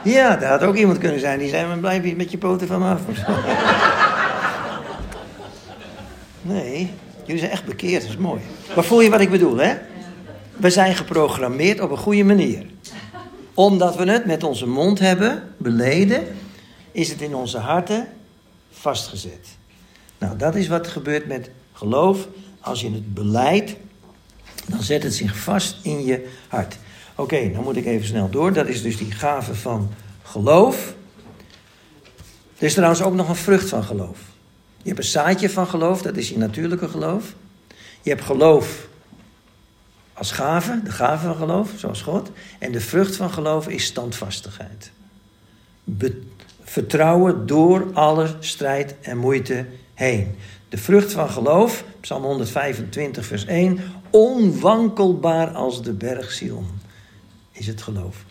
Ja, 0.08 0.36
daar 0.36 0.49
had 0.49 0.64
ook 0.64 0.76
iemand 0.76 0.97
kunnen 0.97 1.20
zijn 1.20 1.39
die 1.39 1.49
zei, 1.49 1.68
maar 1.68 1.78
blijf 1.78 2.16
met 2.16 2.32
je 2.32 2.38
poten 2.38 2.68
van 2.68 2.84
af. 2.84 3.01
Nee, 6.41 6.91
jullie 7.26 7.39
zijn 7.39 7.51
echt 7.51 7.66
bekeerd, 7.66 8.01
dat 8.01 8.10
is 8.10 8.18
mooi. 8.18 8.41
Maar 8.76 8.84
voel 8.84 9.01
je 9.01 9.10
wat 9.10 9.20
ik 9.20 9.30
bedoel, 9.30 9.58
hè? 9.58 9.76
We 10.55 10.70
zijn 10.70 10.95
geprogrammeerd 10.95 11.80
op 11.80 11.91
een 11.91 11.97
goede 11.97 12.24
manier. 12.24 12.66
Omdat 13.53 13.95
we 13.95 14.12
het 14.12 14.26
met 14.26 14.43
onze 14.43 14.68
mond 14.68 14.99
hebben 14.99 15.43
beleden, 15.58 16.28
is 16.91 17.10
het 17.10 17.22
in 17.22 17.36
onze 17.36 17.58
harten 17.58 18.08
vastgezet. 18.72 19.47
Nou, 20.18 20.38
dat 20.38 20.55
is 20.55 20.68
wat 20.68 20.88
gebeurt 20.88 21.28
met 21.28 21.49
geloof. 21.74 22.28
Als 22.60 22.82
je 22.82 22.91
het 22.91 23.14
beleidt, 23.14 23.76
dan 24.66 24.84
zet 24.84 25.03
het 25.03 25.16
zich 25.16 25.38
vast 25.38 25.78
in 25.82 26.05
je 26.05 26.28
hart. 26.47 26.78
Oké, 27.18 27.51
dan 27.51 27.63
moet 27.63 27.76
ik 27.76 27.86
even 27.86 28.07
snel 28.07 28.30
door. 28.30 28.53
Dat 28.53 28.68
is 28.68 28.82
dus 28.82 28.97
die 28.97 29.11
gave 29.11 29.55
van 29.55 29.89
geloof. 30.24 30.95
Er 32.57 32.65
is 32.65 32.74
trouwens 32.74 33.01
ook 33.01 33.13
nog 33.13 33.30
een 33.30 33.36
vrucht 33.36 33.70
van 33.70 33.84
geloof. 33.84 34.20
Je 34.82 34.88
hebt 34.88 34.97
een 34.97 35.09
zaadje 35.09 35.49
van 35.49 35.68
geloof, 35.68 36.01
dat 36.01 36.18
is 36.18 36.30
je 36.30 36.38
natuurlijke 36.38 36.88
geloof. 36.88 37.34
Je 38.01 38.09
hebt 38.09 38.24
geloof 38.24 38.88
als 40.13 40.32
gave, 40.32 40.82
de 40.84 40.91
gave 40.91 41.26
van 41.26 41.36
geloof, 41.36 41.72
zoals 41.76 42.01
God. 42.01 42.32
En 42.59 42.72
de 42.72 42.82
vrucht 42.82 43.15
van 43.15 43.30
geloof 43.30 43.68
is 43.68 43.86
standvastigheid. 43.86 44.91
vertrouwen 46.63 47.45
door 47.45 47.93
alle 47.93 48.36
strijd 48.39 48.95
en 49.01 49.18
moeite 49.18 49.65
heen. 49.93 50.36
De 50.70 50.78
vrucht 50.78 51.11
van 51.11 51.30
geloof, 51.30 51.84
Psalm 51.99 52.24
125, 52.24 53.26
vers 53.26 53.45
1, 53.45 53.80
onwankelbaar 54.09 55.47
als 55.47 55.84
de 55.84 55.93
berg 55.93 56.32
Sion, 56.32 56.68
is 57.58 57.68
het 57.68 57.82
geloof. 57.82 58.24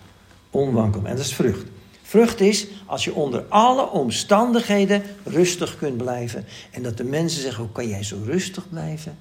Onwankelbaar. 0.51 1.11
En 1.11 1.17
dat 1.17 1.27
is 1.27 1.35
vrucht. 1.35 1.67
Vrucht 2.03 2.41
is 2.41 2.67
als 2.87 3.05
je 3.05 3.15
onder 3.15 3.45
alle 3.49 3.91
omstandigheden 3.91 5.03
rustig 5.25 5.77
kunt 5.77 5.97
blijven. 5.97 6.45
En 6.71 6.83
dat 6.83 6.97
de 6.97 7.05
mensen 7.05 7.43
zeggen, 7.43 7.63
hoe 7.63 7.73
kan 7.73 7.89
jij 7.89 8.03
zo 8.03 8.19
rustig 8.25 8.69
blijven? 8.69 9.19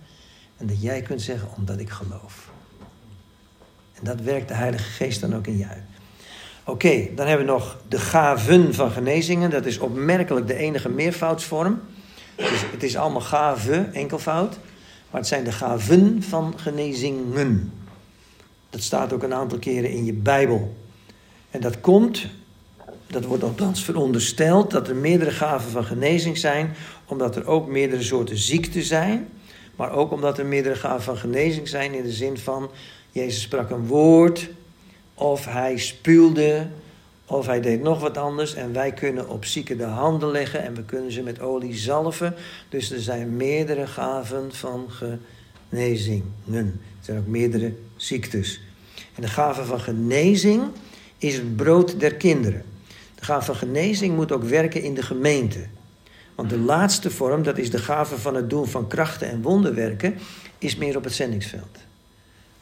En 0.58 0.68
dat 0.68 0.82
jij 0.82 1.02
kunt 1.02 1.22
zeggen, 1.22 1.50
omdat 1.58 1.80
ik 1.80 1.90
geloof. 1.90 2.50
En 3.94 4.04
dat 4.04 4.22
werkt 4.22 4.48
de 4.48 4.54
Heilige 4.54 4.84
Geest 4.84 5.22
dan 5.22 5.36
ook 5.36 5.48
in 5.48 5.58
jou. 5.58 5.74
Oké, 6.64 7.08
dan 7.16 7.28
hebben 7.28 7.46
we 7.46 7.52
nog 7.52 7.78
de 7.88 8.00
gaven 8.00 8.74
van 8.74 8.92
genezingen. 8.92 9.50
Dat 9.50 9.66
is 9.66 9.78
opmerkelijk 9.78 10.48
de 10.48 10.56
enige 10.56 10.90
meervoudsvorm. 10.90 11.82
Dus 12.36 12.66
het 12.72 12.84
is 12.84 12.98
allemaal 12.98 13.22
gave, 13.22 13.90
enkelvoud. 13.94 14.58
Maar 15.12 15.22
het 15.22 15.30
zijn 15.30 15.44
de 15.44 15.52
gaven 15.52 16.24
van 16.24 16.54
genezingen. 16.58 17.72
Dat 18.76 18.84
staat 18.84 19.14
ook 19.14 19.24
een 19.24 19.34
aantal 19.34 19.60
keren 19.60 19.90
in 19.90 20.06
je 20.06 20.14
Bijbel. 20.14 20.76
En 21.52 21.62
dat 21.62 21.82
komt, 21.82 22.26
dat 23.08 23.26
wordt 23.26 23.44
althans 23.44 23.84
verondersteld, 23.84 24.72
dat 24.72 24.88
er 24.88 24.96
meerdere 24.96 25.32
gaven 25.32 25.72
van 25.72 25.84
genezing 25.84 26.38
zijn, 26.38 26.74
omdat 27.06 27.36
er 27.36 27.46
ook 27.46 27.68
meerdere 27.68 28.04
soorten 28.04 28.38
ziekten 28.38 28.84
zijn. 28.84 29.28
Maar 29.76 29.92
ook 29.92 30.12
omdat 30.12 30.38
er 30.38 30.46
meerdere 30.46 30.76
gaven 30.76 31.04
van 31.04 31.18
genezing 31.18 31.68
zijn 31.68 31.94
in 31.94 32.04
de 32.04 32.12
zin 32.12 32.38
van, 32.38 32.70
Jezus 33.12 33.42
sprak 33.42 33.70
een 33.70 33.88
woord, 33.88 34.50
of 35.14 35.46
hij 35.46 35.78
spuwde, 35.78 36.68
of 37.26 37.46
hij 37.46 37.62
deed 37.62 37.82
nog 37.82 38.00
wat 38.00 38.18
anders 38.18 38.54
en 38.54 38.74
wij 38.74 38.92
kunnen 38.92 39.30
op 39.30 39.46
zieken 39.46 39.78
de 39.78 39.84
handen 39.84 40.32
leggen 40.32 40.64
en 40.64 40.74
we 40.74 40.84
kunnen 40.84 41.12
ze 41.12 41.22
met 41.22 41.40
olie 41.40 41.76
zalven. 41.76 42.36
Dus 42.70 42.92
er 42.92 43.02
zijn 43.02 43.38
meerdere 43.38 43.88
gaven 43.88 44.54
van 44.54 44.88
genezingen. 45.70 46.34
Er 46.46 46.74
zijn 47.00 47.18
ook 47.18 47.28
meerdere 47.28 47.74
ziektes. 47.96 48.60
En 49.16 49.22
de 49.22 49.28
gave 49.28 49.66
van 49.66 49.80
genezing 49.80 50.64
is 51.18 51.36
het 51.36 51.56
brood 51.56 52.00
der 52.00 52.16
kinderen. 52.16 52.64
De 53.16 53.24
gave 53.26 53.46
van 53.46 53.56
genezing 53.56 54.16
moet 54.16 54.32
ook 54.32 54.44
werken 54.44 54.84
in 54.84 54.94
de 54.94 55.04
gemeente. 55.04 55.68
Want 56.36 56.50
de 56.50 56.58
laatste 56.58 57.12
vorm, 57.12 57.44
dat 57.44 57.58
is 57.58 57.72
de 57.72 57.78
gave 57.78 58.18
van 58.18 58.36
het 58.36 58.50
doen 58.50 58.68
van 58.68 58.88
krachten 58.88 59.30
en 59.30 59.42
wonderwerken, 59.42 60.18
is 60.58 60.76
meer 60.76 60.98
op 60.98 61.04
het 61.04 61.14
zendingsveld. 61.14 61.78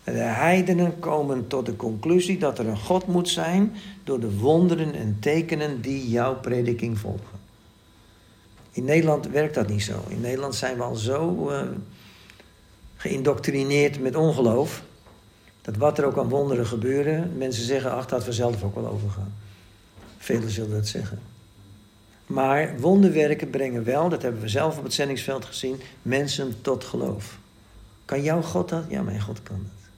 De 0.03 0.11
heidenen 0.11 0.99
komen 0.99 1.47
tot 1.47 1.65
de 1.65 1.75
conclusie 1.75 2.37
dat 2.37 2.59
er 2.59 2.67
een 2.67 2.77
God 2.77 3.07
moet 3.07 3.29
zijn 3.29 3.75
door 4.03 4.19
de 4.19 4.37
wonderen 4.37 4.95
en 4.95 5.17
tekenen 5.19 5.81
die 5.81 6.09
jouw 6.09 6.39
prediking 6.39 6.99
volgen. 6.99 7.41
In 8.71 8.83
Nederland 8.83 9.27
werkt 9.27 9.55
dat 9.55 9.69
niet 9.69 9.83
zo. 9.83 10.03
In 10.07 10.21
Nederland 10.21 10.55
zijn 10.55 10.77
we 10.77 10.83
al 10.83 10.95
zo 10.95 11.49
uh, 11.51 11.61
geïndoctrineerd 12.95 13.99
met 13.99 14.15
ongeloof. 14.15 14.83
Dat 15.63 15.77
wat 15.77 15.97
er 15.97 16.05
ook 16.05 16.17
aan 16.17 16.29
wonderen 16.29 16.65
gebeuren, 16.65 17.37
mensen 17.37 17.65
zeggen, 17.65 17.91
ach, 17.91 18.05
dat 18.05 18.25
we 18.25 18.31
zelf 18.31 18.63
ook 18.63 18.75
wel 18.75 18.87
overgaan. 18.87 19.33
Velen 20.17 20.49
zullen 20.49 20.71
dat 20.71 20.87
zeggen. 20.87 21.19
Maar 22.25 22.79
wonderwerken 22.79 23.49
brengen 23.49 23.83
wel, 23.83 24.09
dat 24.09 24.21
hebben 24.21 24.41
we 24.41 24.47
zelf 24.47 24.77
op 24.77 24.83
het 24.83 24.93
zendingsveld 24.93 25.45
gezien, 25.45 25.79
mensen 26.01 26.55
tot 26.61 26.83
geloof. 26.83 27.37
Kan 28.05 28.23
jouw 28.23 28.41
God 28.41 28.69
dat? 28.69 28.83
Ja, 28.87 29.01
mijn 29.01 29.21
God 29.21 29.43
kan 29.43 29.55
dat. 29.63 29.89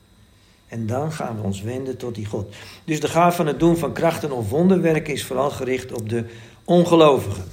En 0.68 0.88
dan 0.88 1.11
gaan 1.11 1.36
we 1.36 1.41
ons 1.41 1.61
wenden 1.61 1.97
tot 1.97 2.16
die 2.16 2.26
God. 2.26 2.55
Dus 2.84 2.99
de 2.99 3.07
gaaf 3.07 3.36
van 3.36 3.47
het 3.47 3.59
doen 3.59 3.78
van 3.78 3.93
krachten 3.93 4.32
of 4.32 4.49
wonderwerken 4.49 5.13
is 5.13 5.26
vooral 5.26 5.49
gericht 5.49 5.91
op 5.91 6.09
de 6.09 6.26
ongelovigen. 6.63 7.43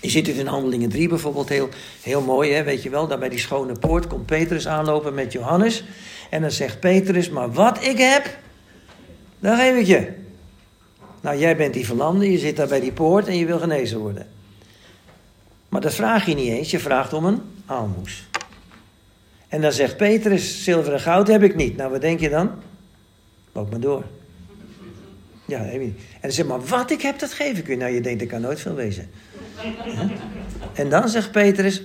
Je 0.00 0.10
ziet 0.10 0.26
het 0.26 0.36
in 0.36 0.46
Handelingen 0.46 0.88
3 0.88 1.08
bijvoorbeeld 1.08 1.48
heel, 1.48 1.68
heel 2.02 2.20
mooi, 2.20 2.52
hè? 2.52 2.62
weet 2.62 2.82
je 2.82 2.90
wel. 2.90 3.06
Daar 3.06 3.18
bij 3.18 3.28
die 3.28 3.38
schone 3.38 3.72
poort 3.72 4.06
komt 4.06 4.26
Petrus 4.26 4.68
aanlopen 4.68 5.14
met 5.14 5.32
Johannes. 5.32 5.84
En 6.30 6.40
dan 6.40 6.50
zegt 6.50 6.80
Petrus, 6.80 7.30
maar 7.30 7.52
wat 7.52 7.84
ik 7.84 7.98
heb, 7.98 8.38
dan 9.38 9.56
geef 9.56 9.76
ik 9.76 9.86
je. 9.86 10.12
Nou, 11.20 11.38
jij 11.38 11.56
bent 11.56 11.74
die 11.74 11.86
verlamde, 11.86 12.30
je 12.30 12.38
zit 12.38 12.56
daar 12.56 12.68
bij 12.68 12.80
die 12.80 12.92
poort 12.92 13.26
en 13.26 13.36
je 13.36 13.46
wil 13.46 13.58
genezen 13.58 13.98
worden. 13.98 14.26
Maar 15.68 15.80
dat 15.80 15.94
vraag 15.94 16.26
je 16.26 16.34
niet 16.34 16.48
eens, 16.48 16.70
je 16.70 16.78
vraagt 16.78 17.12
om 17.12 17.24
een 17.24 17.40
aalmoes. 17.66 18.28
En 19.48 19.60
dan 19.60 19.72
zegt 19.72 19.96
Petrus, 19.96 20.64
zilver 20.64 20.92
en 20.92 21.00
goud 21.00 21.28
heb 21.28 21.42
ik 21.42 21.56
niet. 21.56 21.76
Nou, 21.76 21.90
wat 21.90 22.00
denk 22.00 22.20
je 22.20 22.28
dan? 22.28 22.50
Loop 23.52 23.70
maar 23.70 23.80
door. 23.80 24.04
Ja, 25.46 25.60
heb 25.60 25.72
je 25.72 25.78
niet. 25.78 25.98
En 25.98 26.20
dan 26.20 26.32
zegt 26.32 26.48
maar, 26.48 26.60
wat 26.60 26.90
ik 26.90 27.02
heb, 27.02 27.18
dat 27.18 27.32
geef 27.32 27.58
ik 27.58 27.68
u. 27.68 27.76
Nou, 27.76 27.92
je 27.92 28.00
denkt, 28.00 28.20
er 28.20 28.26
kan 28.26 28.40
nooit 28.40 28.60
veel 28.60 28.74
wezen. 28.74 29.10
En 30.74 30.90
dan 30.90 31.08
zegt 31.08 31.32
Petrus, 31.32 31.82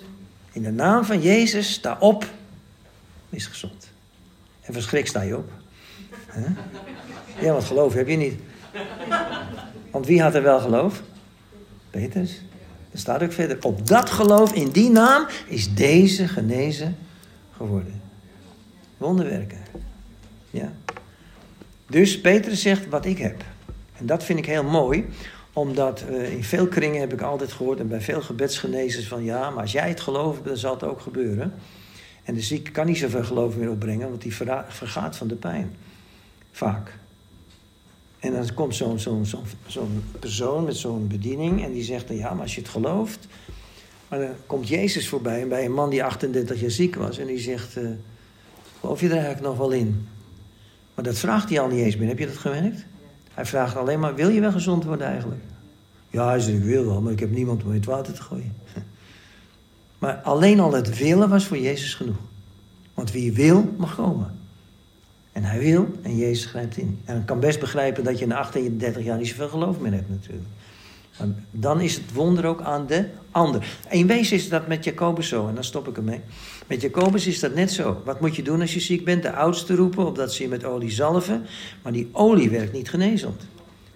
in 0.52 0.62
de 0.62 0.72
naam 0.72 1.06
van 1.06 1.22
Jezus, 1.22 1.72
sta 1.72 1.98
op, 2.00 2.26
is 3.30 3.46
gezond. 3.46 3.93
En 4.64 4.74
verschrik 4.74 5.08
sta 5.08 5.22
je 5.22 5.38
op. 5.38 5.52
Ja, 7.40 7.52
want 7.52 7.64
geloof 7.64 7.94
heb 7.94 8.08
je 8.08 8.16
niet. 8.16 8.40
Want 9.92 10.06
wie 10.06 10.22
had 10.22 10.36
er 10.36 10.44
wel 10.44 10.60
geloof? 10.60 11.02
Petrus. 11.90 12.42
Er 12.92 13.00
staat 13.00 13.24
ook 13.24 13.32
verder. 13.32 13.58
Op 13.62 13.88
dat 13.88 14.10
geloof, 14.10 14.54
in 14.54 14.70
die 14.70 14.90
naam, 14.90 15.28
is 15.48 15.74
deze 15.74 16.28
genezen 16.28 16.98
geworden. 17.56 18.02
Wonderwerken. 18.98 19.58
Ja. 20.50 20.72
Dus 21.88 22.22
Petrus 22.22 22.62
zegt 22.62 22.88
wat 22.90 23.06
ik 23.06 23.18
heb. 23.18 23.44
En 23.98 24.06
dat 24.06 24.24
vind 24.24 24.40
ik 24.40 24.46
heel 24.46 24.64
mooi, 24.64 25.06
omdat 25.54 26.04
uh, 26.10 26.32
in 26.32 26.44
veel 26.44 26.68
kringen 26.68 27.00
heb 27.00 27.14
ik 27.14 27.22
altijd 27.22 27.52
gehoord 27.52 27.80
en 27.80 27.88
bij 27.88 28.02
veel 28.02 28.22
gebedsgenezers 28.22 29.08
van 29.08 29.24
ja, 29.24 29.50
maar 29.50 29.62
als 29.62 29.72
jij 29.72 29.90
het 29.90 30.02
gelooft, 30.02 30.46
dan 30.46 30.58
zal 30.58 30.74
het 30.74 30.84
ook 30.84 31.02
gebeuren. 31.02 31.54
En 32.24 32.34
de 32.34 32.42
zieke 32.42 32.72
kan 32.72 32.86
niet 32.86 32.98
zoveel 32.98 33.24
geloof 33.24 33.56
meer 33.56 33.70
opbrengen, 33.70 34.10
want 34.10 34.22
die 34.22 34.36
vergaat 34.68 35.18
van 35.18 35.28
de 35.28 35.36
pijn. 35.36 35.76
Vaak. 36.52 36.98
En 38.20 38.34
dan 38.34 38.54
komt 38.54 38.76
zo'n 38.76 38.98
persoon 40.20 40.64
met 40.64 40.76
zo'n 40.76 41.08
bediening 41.08 41.64
en 41.64 41.72
die 41.72 41.84
zegt 41.84 42.08
dan 42.08 42.18
ja, 42.18 42.34
maar 42.34 42.42
als 42.42 42.56
je 42.56 42.62
het 42.62 42.70
gelooft. 42.70 43.28
Maar 44.08 44.20
dan 44.20 44.30
komt 44.46 44.68
Jezus 44.68 45.10
voorbij 45.10 45.48
bij 45.48 45.66
een 45.66 45.74
man 45.74 45.90
die 45.90 46.04
38 46.04 46.62
jaar 46.62 46.72
ziek 46.72 46.96
was 46.96 47.18
en 47.18 47.28
die 47.28 47.40
zegt, 47.40 47.78
uh, 47.78 47.90
geloof 48.80 49.00
je 49.00 49.06
er 49.06 49.12
eigenlijk 49.12 49.46
nog 49.46 49.58
wel 49.58 49.72
in? 49.72 50.08
Maar 50.96 51.04
dat 51.04 51.18
vraagt 51.18 51.50
hij 51.50 51.60
al 51.60 51.68
niet 51.68 51.80
eens 51.80 51.98
meer. 51.98 52.08
Heb 52.08 52.20
je 52.20 52.26
dat 52.26 52.38
gemerkt? 52.38 52.86
Hij 53.34 53.46
vraagt 53.46 53.76
alleen 53.76 54.00
maar, 54.00 54.16
wil 54.16 54.30
je 54.30 54.42
wel 54.42 54.52
gezond 54.52 54.84
worden 54.84 55.08
eigenlijk? 55.08 55.42
Ja, 56.10 56.28
hij 56.28 56.40
zegt, 56.40 56.58
ik 56.58 56.64
wil 56.64 56.86
wel, 56.86 57.02
maar 57.02 57.12
ik 57.12 57.20
heb 57.20 57.32
niemand 57.32 57.64
om 57.64 57.70
in 57.70 57.76
het 57.76 57.86
water 57.86 58.14
te 58.14 58.22
gooien. 58.22 58.56
Maar 60.04 60.20
alleen 60.24 60.60
al 60.60 60.74
het 60.74 60.98
willen 60.98 61.30
was 61.30 61.46
voor 61.46 61.58
Jezus 61.58 61.94
genoeg. 61.94 62.16
Want 62.94 63.12
wie 63.12 63.34
wil, 63.34 63.74
mag 63.78 63.96
komen. 63.96 64.40
En 65.32 65.44
hij 65.44 65.60
wil 65.60 65.92
en 66.02 66.18
Jezus 66.18 66.46
grijpt 66.46 66.78
in. 66.78 67.00
En 67.06 67.18
ik 67.18 67.26
kan 67.26 67.40
best 67.40 67.60
begrijpen 67.60 68.04
dat 68.04 68.20
je 68.20 68.28
na 68.28 68.38
38 68.38 69.04
jaar 69.04 69.18
niet 69.18 69.28
zoveel 69.28 69.48
geloof 69.48 69.80
meer 69.80 69.92
hebt 69.92 70.10
natuurlijk. 70.10 70.48
Maar 71.18 71.28
dan 71.52 71.82
is 71.82 71.94
het 71.94 72.14
wonder 72.14 72.46
ook 72.46 72.62
aan 72.62 72.88
de 72.88 73.06
ander. 73.32 73.78
In 73.90 74.08
wezen 74.08 74.36
is 74.36 74.50
dat 74.50 74.68
met 74.68 74.84
Jacobus 74.84 75.28
zo, 75.28 75.48
en 75.48 75.54
dan 75.54 75.64
stop 75.64 75.88
ik 75.88 75.98
ermee. 75.98 76.22
Met 76.68 76.82
Jacobus 76.82 77.28
is 77.28 77.40
dat 77.40 77.56
net 77.56 77.72
zo. 77.72 78.02
Wat 78.06 78.22
moet 78.22 78.36
je 78.36 78.44
doen 78.44 78.62
als 78.62 78.74
je 78.74 78.80
ziek 78.80 79.06
bent? 79.06 79.24
De 79.24 79.34
oudste 79.34 79.76
roepen, 79.76 80.06
opdat 80.06 80.34
ze 80.34 80.44
je 80.44 80.50
met 80.50 80.64
olie 80.64 80.92
zalven. 80.92 81.46
Maar 81.82 81.92
die 81.92 82.10
olie 82.12 82.50
werkt 82.50 82.74
niet 82.74 82.90
genezend. 82.90 83.42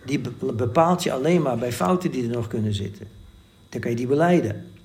Die 0.05 0.21
bepaalt 0.53 1.03
je 1.03 1.11
alleen 1.11 1.41
maar 1.41 1.57
bij 1.57 1.71
fouten 1.71 2.11
die 2.11 2.23
er 2.23 2.29
nog 2.29 2.47
kunnen 2.47 2.73
zitten. 2.73 3.07
Dan 3.69 3.81
kan 3.81 3.91
je 3.91 3.97
die 3.97 4.07
beleiden. 4.07 4.75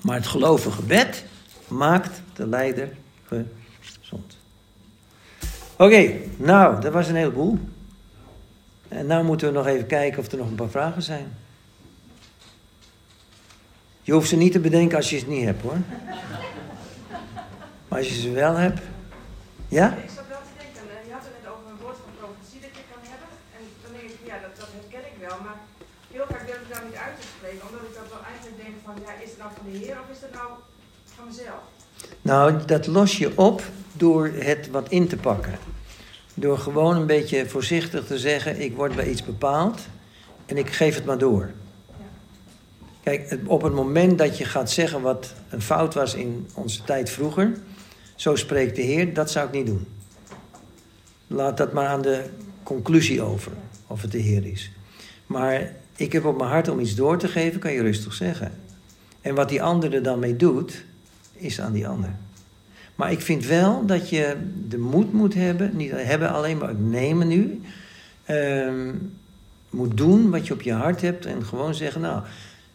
Maar 0.00 0.16
het 0.16 0.26
gelovige 0.26 0.70
gebed 0.70 1.24
maakt 1.68 2.22
de 2.34 2.46
leider 2.46 2.88
gezond. 3.80 4.36
Oké, 5.76 6.12
nou, 6.36 6.80
dat 6.80 6.92
was 6.92 7.08
een 7.08 7.16
heleboel. 7.16 7.58
En 8.88 9.06
nu 9.06 9.22
moeten 9.22 9.46
we 9.48 9.54
nog 9.54 9.66
even 9.66 9.86
kijken 9.86 10.18
of 10.18 10.32
er 10.32 10.38
nog 10.38 10.48
een 10.48 10.54
paar 10.54 10.68
vragen 10.68 11.02
zijn. 11.02 11.36
Je 14.02 14.12
hoeft 14.12 14.28
ze 14.28 14.36
niet 14.36 14.52
te 14.52 14.60
bedenken 14.68 14.96
als 14.96 15.10
je 15.10 15.18
ze 15.18 15.28
niet 15.28 15.44
hebt 15.44 15.62
hoor. 15.62 15.78
Maar 17.88 17.98
als 17.98 18.08
je 18.08 18.20
ze 18.20 18.30
wel 18.30 18.54
hebt. 18.54 18.80
Ja? 19.68 19.86
Ik 20.08 20.10
zat 20.18 20.28
wel 20.34 20.44
te 20.48 20.54
denken, 20.62 20.82
je 21.08 21.12
had 21.16 21.24
het 21.28 21.34
net 21.38 21.46
over 21.52 21.66
een 21.72 21.80
woord 21.84 21.98
van 22.04 22.12
profetie 22.20 22.60
dat 22.66 22.74
je 22.78 22.84
kan 22.92 23.02
hebben. 23.12 23.30
En 23.56 23.62
dan 23.82 23.92
denk 23.98 24.08
ik, 24.16 24.22
ja, 24.30 24.36
dat, 24.44 24.54
dat 24.60 24.70
herken 24.78 25.04
ik 25.12 25.16
wel. 25.26 25.36
Maar 25.46 25.58
heel 26.14 26.26
vaak 26.32 26.44
durf 26.48 26.60
ik 26.66 26.70
daar 26.74 26.86
niet 26.88 27.00
uit 27.06 27.16
te 27.20 27.26
spreken. 27.34 27.62
Omdat 27.68 27.84
ik 27.88 27.94
dat 28.00 28.08
wel 28.14 28.24
eigenlijk 28.30 28.56
denk 28.64 28.76
van, 28.86 28.94
ja, 29.06 29.12
is 29.24 29.30
het 29.32 29.40
nou 29.42 29.50
van 29.57 29.57
de 29.72 29.78
Heer 29.78 29.96
of 30.02 30.16
is 30.16 30.20
het 30.20 30.32
nou 30.32 30.48
van 31.04 31.26
mezelf? 31.26 31.60
Nou, 32.22 32.64
dat 32.66 32.86
los 32.86 33.18
je 33.18 33.38
op 33.38 33.62
door 33.92 34.30
het 34.34 34.70
wat 34.70 34.88
in 34.88 35.08
te 35.08 35.16
pakken. 35.16 35.58
Door 36.34 36.58
gewoon 36.58 36.96
een 36.96 37.06
beetje 37.06 37.48
voorzichtig 37.48 38.06
te 38.06 38.18
zeggen: 38.18 38.60
ik 38.60 38.76
word 38.76 38.96
bij 38.96 39.10
iets 39.10 39.24
bepaald 39.24 39.80
en 40.46 40.56
ik 40.56 40.70
geef 40.70 40.94
het 40.94 41.04
maar 41.04 41.18
door. 41.18 41.50
Kijk, 43.02 43.38
op 43.46 43.62
het 43.62 43.72
moment 43.72 44.18
dat 44.18 44.38
je 44.38 44.44
gaat 44.44 44.70
zeggen 44.70 45.00
wat 45.00 45.34
een 45.48 45.62
fout 45.62 45.94
was 45.94 46.14
in 46.14 46.48
onze 46.54 46.82
tijd 46.84 47.10
vroeger, 47.10 47.52
zo 48.14 48.36
spreekt 48.36 48.76
de 48.76 48.82
Heer, 48.82 49.14
dat 49.14 49.30
zou 49.30 49.46
ik 49.46 49.52
niet 49.52 49.66
doen. 49.66 49.86
Laat 51.26 51.56
dat 51.56 51.72
maar 51.72 51.86
aan 51.86 52.02
de 52.02 52.24
conclusie 52.62 53.22
over, 53.22 53.52
of 53.86 54.02
het 54.02 54.12
de 54.12 54.18
Heer 54.18 54.46
is. 54.46 54.70
Maar 55.26 55.72
ik 55.96 56.12
heb 56.12 56.24
op 56.24 56.36
mijn 56.36 56.50
hart 56.50 56.68
om 56.68 56.80
iets 56.80 56.94
door 56.94 57.18
te 57.18 57.28
geven, 57.28 57.60
kan 57.60 57.72
je 57.72 57.82
rustig 57.82 58.14
zeggen. 58.14 58.52
En 59.20 59.34
wat 59.34 59.48
die 59.48 59.62
ander 59.62 59.94
er 59.94 60.02
dan 60.02 60.18
mee 60.18 60.36
doet, 60.36 60.84
is 61.32 61.60
aan 61.60 61.72
die 61.72 61.88
ander. 61.88 62.10
Maar 62.94 63.12
ik 63.12 63.20
vind 63.20 63.46
wel 63.46 63.86
dat 63.86 64.10
je 64.10 64.36
de 64.68 64.78
moed 64.78 65.12
moet 65.12 65.34
hebben, 65.34 65.76
niet 65.76 65.90
hebben 65.90 66.32
alleen, 66.32 66.58
maar 66.58 66.74
nemen 66.74 67.28
nu. 67.28 67.60
Uh, 68.30 68.92
moet 69.70 69.96
doen 69.96 70.30
wat 70.30 70.46
je 70.46 70.54
op 70.54 70.62
je 70.62 70.72
hart 70.72 71.00
hebt 71.00 71.26
en 71.26 71.44
gewoon 71.44 71.74
zeggen, 71.74 72.00
nou, 72.00 72.22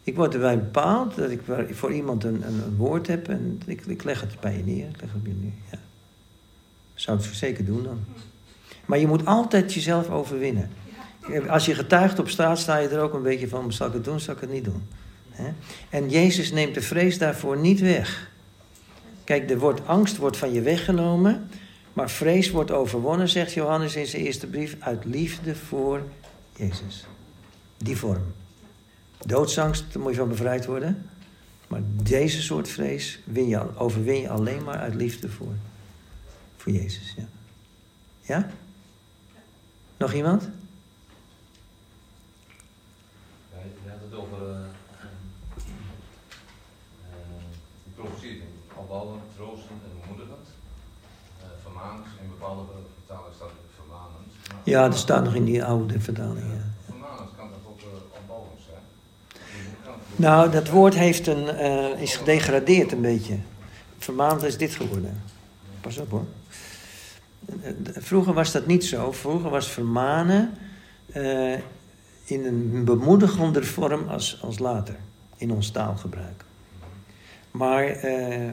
ik 0.03 0.15
word 0.15 0.33
erbij 0.33 0.59
bepaald 0.59 1.15
dat 1.15 1.29
ik 1.29 1.41
voor 1.71 1.93
iemand 1.93 2.23
een, 2.23 2.43
een, 2.47 2.75
woord 2.77 3.07
heb 3.07 3.27
en 3.27 3.61
ik, 3.65 3.85
ik, 3.85 4.03
leg 4.03 4.21
het 4.21 4.39
bij 4.39 4.57
je 4.57 4.63
neer. 4.63 4.87
Ik 4.87 5.01
leg 5.01 5.11
het 5.11 5.23
bij 5.23 5.31
je 5.31 5.37
neer, 5.41 5.53
ja. 5.71 5.77
Zou 6.93 7.17
het 7.17 7.35
zeker 7.35 7.65
doen 7.65 7.83
dan. 7.83 7.99
Maar 8.85 8.99
je 8.99 9.07
moet 9.07 9.25
altijd 9.25 9.73
jezelf 9.73 10.09
overwinnen. 10.09 10.69
Als 11.47 11.65
je 11.65 11.75
getuigt 11.75 12.19
op 12.19 12.29
straat, 12.29 12.59
sta 12.59 12.77
je 12.77 12.87
er 12.87 12.99
ook 12.99 13.13
een 13.13 13.21
beetje 13.21 13.47
van: 13.47 13.73
zal 13.73 13.87
ik 13.87 13.93
het 13.93 14.03
doen, 14.03 14.19
zal 14.19 14.33
ik 14.33 14.41
het 14.41 14.51
niet 14.51 14.65
doen? 14.65 14.83
En 15.89 16.09
Jezus 16.09 16.51
neemt 16.51 16.73
de 16.73 16.81
vrees 16.81 17.17
daarvoor 17.17 17.57
niet 17.57 17.79
weg. 17.79 18.31
Kijk, 19.23 19.47
de 19.47 19.57
woord 19.57 19.87
angst 19.87 20.17
wordt 20.17 20.37
van 20.37 20.53
je 20.53 20.61
weggenomen, 20.61 21.49
maar 21.93 22.09
vrees 22.09 22.51
wordt 22.51 22.71
overwonnen, 22.71 23.29
zegt 23.29 23.53
Johannes 23.53 23.95
in 23.95 24.07
zijn 24.07 24.23
eerste 24.23 24.47
brief, 24.47 24.75
uit 24.79 25.05
liefde 25.05 25.55
voor 25.55 26.01
Jezus. 26.55 27.05
Die 27.77 27.97
vorm. 27.97 28.23
Doodsangst, 29.25 29.83
daar 29.93 30.01
moet 30.01 30.11
je 30.11 30.17
van 30.17 30.29
bevrijd 30.29 30.65
worden. 30.65 31.09
Maar 31.67 31.81
deze 32.03 32.41
soort 32.41 32.69
vrees 32.69 33.19
win 33.23 33.47
je, 33.47 33.77
overwin 33.77 34.21
je 34.21 34.29
alleen 34.29 34.63
maar 34.63 34.77
uit 34.77 34.95
liefde 34.95 35.29
voor, 35.29 35.53
voor 36.57 36.71
Jezus. 36.71 37.13
Ja? 37.17 37.25
ja? 38.21 38.49
Nog 39.97 40.13
iemand? 40.13 40.49
Je 43.51 43.89
had 43.89 43.99
het 44.09 44.19
over 44.19 44.65
profetie, 48.23 48.43
opbouwen, 48.75 49.19
troosten 49.35 49.75
en 49.83 50.01
bemoedigend. 50.01 50.47
Uh, 51.39 51.45
vermanend, 51.63 52.05
in 52.21 52.29
bepaalde 52.29 52.61
vertalingen 52.95 53.33
staat 53.35 53.47
het 53.47 53.71
vermanend. 53.75 54.63
Ja, 54.63 54.89
dat 54.89 54.97
staat 54.97 55.23
nog 55.23 55.35
in 55.35 55.45
die 55.45 55.63
oude 55.63 55.99
vertaling. 55.99 56.39
Ja. 56.39 56.71
Nou, 60.15 60.51
dat 60.51 60.69
woord 60.69 60.93
heeft 60.93 61.27
een, 61.27 61.43
uh, 61.43 62.01
is 62.01 62.15
gedegradeerd 62.15 62.91
een 62.91 63.01
beetje. 63.01 63.37
Vermaand 63.97 64.43
is 64.43 64.57
dit 64.57 64.75
geworden. 64.75 65.23
Pas 65.81 65.97
op 65.97 66.11
hoor. 66.11 66.25
Vroeger 67.83 68.33
was 68.33 68.51
dat 68.51 68.65
niet 68.65 68.85
zo. 68.85 69.11
Vroeger 69.11 69.49
was 69.49 69.67
vermanen 69.67 70.57
uh, 71.15 71.53
in 72.23 72.45
een 72.45 72.85
bemoedigender 72.85 73.65
vorm 73.65 74.07
als, 74.07 74.41
als 74.41 74.59
later. 74.59 74.95
In 75.37 75.51
ons 75.51 75.69
taalgebruik. 75.69 76.43
Maar 77.53 78.05
uh, 78.05 78.51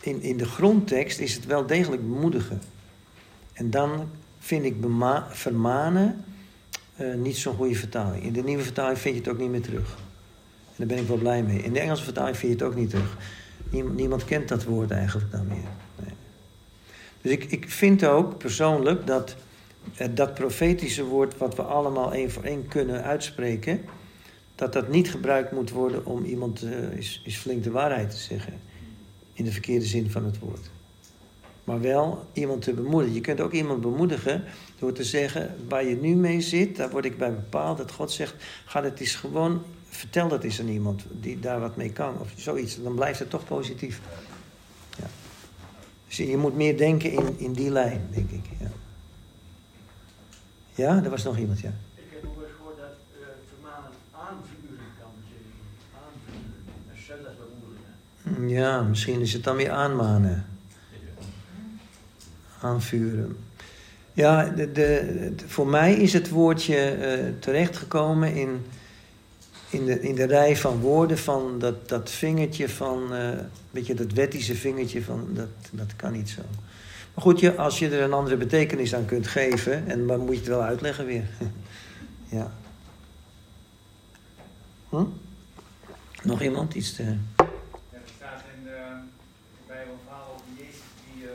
in, 0.00 0.22
in 0.22 0.36
de 0.36 0.44
grondtekst 0.44 1.18
is 1.18 1.34
het 1.34 1.46
wel 1.46 1.66
degelijk 1.66 2.02
bemoedigen. 2.02 2.62
En 3.52 3.70
dan 3.70 4.10
vind 4.38 4.64
ik 4.64 4.76
vermanen 5.30 6.24
niet 7.16 7.36
zo'n 7.36 7.54
goede 7.54 7.74
vertaling. 7.74 8.24
In 8.24 8.32
de 8.32 8.42
nieuwe 8.42 8.62
vertaling 8.62 8.98
vind 8.98 9.14
je 9.14 9.20
het 9.20 9.30
ook 9.30 9.38
niet 9.38 9.50
meer 9.50 9.62
terug 9.62 9.96
daar 10.78 10.86
ben 10.86 10.98
ik 10.98 11.06
wel 11.06 11.16
blij 11.16 11.42
mee. 11.42 11.62
In 11.62 11.72
de 11.72 11.80
Engelse 11.80 12.04
vertaling 12.04 12.36
vind 12.36 12.52
je 12.52 12.58
het 12.58 12.72
ook 12.72 12.78
niet 12.78 12.90
terug. 12.90 13.16
Niemand, 13.70 13.96
niemand 13.96 14.24
kent 14.24 14.48
dat 14.48 14.64
woord 14.64 14.90
eigenlijk 14.90 15.30
dan 15.30 15.46
meer. 15.46 15.56
Nee. 15.96 16.12
Dus 17.20 17.32
ik, 17.32 17.44
ik 17.44 17.70
vind 17.70 18.04
ook 18.04 18.38
persoonlijk 18.38 19.06
dat 19.06 19.36
eh, 19.96 20.08
dat 20.14 20.34
profetische 20.34 21.04
woord 21.04 21.38
wat 21.38 21.56
we 21.56 21.62
allemaal 21.62 22.12
één 22.12 22.30
voor 22.30 22.42
één 22.42 22.68
kunnen 22.68 23.02
uitspreken, 23.02 23.80
dat 24.58 24.72
dat 24.72 24.88
niet 24.88 25.10
gebruikt 25.10 25.52
moet 25.52 25.70
worden 25.70 26.06
om 26.06 26.24
iemand 26.24 26.62
uh, 26.62 26.92
is, 26.92 27.22
is 27.24 27.36
flink 27.36 27.64
de 27.64 27.70
waarheid 27.70 28.10
te 28.10 28.16
zeggen. 28.16 28.52
In 29.32 29.44
de 29.44 29.52
verkeerde 29.52 29.84
zin 29.84 30.10
van 30.10 30.24
het 30.24 30.38
woord. 30.38 30.70
Maar 31.64 31.80
wel 31.80 32.26
iemand 32.32 32.62
te 32.62 32.72
bemoedigen. 32.72 33.14
Je 33.14 33.20
kunt 33.20 33.40
ook 33.40 33.52
iemand 33.52 33.80
bemoedigen 33.80 34.44
door 34.78 34.92
te 34.92 35.04
zeggen: 35.04 35.54
waar 35.68 35.84
je 35.84 35.96
nu 35.96 36.14
mee 36.14 36.40
zit, 36.40 36.76
daar 36.76 36.90
word 36.90 37.04
ik 37.04 37.18
bij 37.18 37.34
bepaald. 37.34 37.78
Dat 37.78 37.92
God 37.92 38.10
zegt: 38.10 38.34
ga 38.64 38.82
het 38.82 39.00
eens 39.00 39.14
gewoon, 39.14 39.62
vertel 39.88 40.28
dat 40.28 40.44
eens 40.44 40.60
aan 40.60 40.68
iemand 40.68 41.04
die 41.20 41.40
daar 41.40 41.60
wat 41.60 41.76
mee 41.76 41.92
kan. 41.92 42.18
Of 42.20 42.32
zoiets. 42.36 42.82
Dan 42.82 42.94
blijft 42.94 43.18
het 43.18 43.30
toch 43.30 43.44
positief. 43.44 44.00
Ja. 44.98 45.06
Dus 46.06 46.16
je 46.16 46.36
moet 46.36 46.56
meer 46.56 46.76
denken 46.76 47.12
in, 47.12 47.38
in 47.38 47.52
die 47.52 47.70
lijn, 47.70 48.08
denk 48.10 48.30
ik. 48.30 48.44
Ja. 48.60 48.70
ja, 50.74 51.02
er 51.04 51.10
was 51.10 51.22
nog 51.22 51.38
iemand, 51.38 51.60
ja. 51.60 51.72
Ik 51.94 52.04
heb 52.10 52.24
ook 52.24 52.42
eens 52.42 52.52
gehoord 52.56 52.76
dat 52.76 52.96
uh, 53.20 53.26
vermanen 53.48 53.90
aanvuren 54.10 54.90
kan 55.00 55.10
betekenen. 55.20 55.68
Aanvuren. 56.02 56.62
En 56.90 56.96
zelfs 57.06 57.38
bemoedigen. 57.38 57.94
Ja, 58.46 58.82
misschien 58.82 59.20
is 59.20 59.32
het 59.32 59.44
dan 59.44 59.56
weer 59.56 59.70
aanmanen. 59.70 60.46
Aanvuren. 62.60 63.36
Ja, 64.12 64.44
de, 64.44 64.72
de, 64.72 65.32
voor 65.46 65.66
mij 65.66 65.94
is 65.94 66.12
het 66.12 66.28
woordje 66.28 66.96
uh, 66.98 67.32
terechtgekomen 67.38 68.34
in, 68.34 68.66
in, 69.70 69.84
de, 69.84 70.00
in 70.00 70.14
de 70.14 70.24
rij 70.24 70.56
van 70.56 70.80
woorden 70.80 71.18
van 71.18 71.58
dat, 71.58 71.88
dat 71.88 72.10
vingertje 72.10 72.68
van, 72.68 73.12
uh, 73.12 73.28
weet 73.70 73.86
je, 73.86 73.94
dat 73.94 74.12
wettische 74.12 74.54
vingertje 74.54 75.02
van, 75.02 75.28
dat, 75.32 75.48
dat 75.70 75.96
kan 75.96 76.12
niet 76.12 76.28
zo. 76.28 76.42
Maar 77.14 77.26
goed, 77.26 77.40
je, 77.40 77.56
als 77.56 77.78
je 77.78 77.88
er 77.88 78.02
een 78.02 78.12
andere 78.12 78.36
betekenis 78.36 78.94
aan 78.94 79.04
kunt 79.04 79.26
geven, 79.26 79.88
en 79.88 80.06
dan 80.06 80.20
moet 80.20 80.34
je 80.34 80.40
het 80.40 80.48
wel 80.48 80.62
uitleggen 80.62 81.06
weer. 81.06 81.24
ja. 82.38 82.52
Hm? 84.88 85.04
Nog 86.22 86.42
iemand 86.42 86.74
iets 86.74 86.92
te... 86.92 87.02
Ja, 87.02 87.16
er 87.90 88.00
staat 88.16 88.42
in 88.56 88.64
de 88.64 88.78
Bijbel 89.66 89.92
een 89.92 90.04
verhaal 90.04 90.28
over 90.34 90.50
Jezus 90.56 90.88
die 91.04 91.24
uh, 91.24 91.30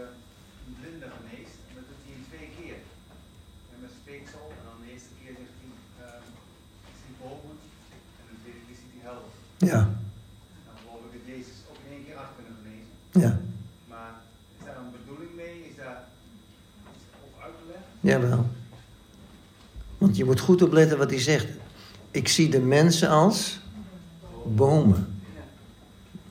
een 0.67 0.75
blinde 0.79 1.07
geneest. 1.17 1.55
En 1.69 1.73
dat 1.77 1.85
doet 1.89 2.01
hij 2.05 2.13
in 2.19 2.25
twee 2.31 2.49
keer. 2.57 2.77
En 3.71 3.77
met 3.83 3.93
speeksel. 4.01 4.45
En 4.57 4.63
dan 4.67 4.77
de 4.83 4.87
eerste 4.93 5.13
keer 5.19 5.33
zegt 5.39 5.55
hij, 5.59 5.71
uh, 6.03 6.93
is 6.95 7.01
hij 7.05 7.15
boven. 7.23 7.55
En 8.19 8.25
de 8.31 8.37
tweede 8.43 8.61
keer 8.65 8.77
ziet 8.81 8.93
hij 8.95 9.03
helder. 9.09 9.31
Ja. 9.65 9.89
Dan 10.65 10.75
geloof 10.81 10.99
ik 11.05 11.19
dat 11.19 11.35
Jezus 11.35 11.55
ook 11.69 11.77
in 11.87 11.95
één 11.95 12.05
keer 12.05 12.15
af 12.15 12.29
kunnen 12.35 12.53
genezen. 12.63 13.27
Ja. 13.27 13.39
Maar 13.87 14.13
is 14.59 14.65
daar 14.65 14.77
een 14.77 14.91
bedoeling 15.05 15.35
mee? 15.35 15.69
Is 15.69 15.75
daar 15.77 16.03
iets 16.95 17.03
over 17.25 17.43
uit 17.43 17.53
te 17.59 17.65
leggen? 17.71 17.85
Jawel. 17.99 18.45
Want 19.97 20.17
je 20.17 20.25
moet 20.25 20.39
goed 20.39 20.61
opletten 20.61 20.97
wat 20.97 21.09
hij 21.09 21.19
zegt. 21.19 21.47
Ik 22.11 22.27
zie 22.27 22.49
de 22.49 22.59
mensen 22.59 23.09
als 23.09 23.59
bomen. 24.45 25.07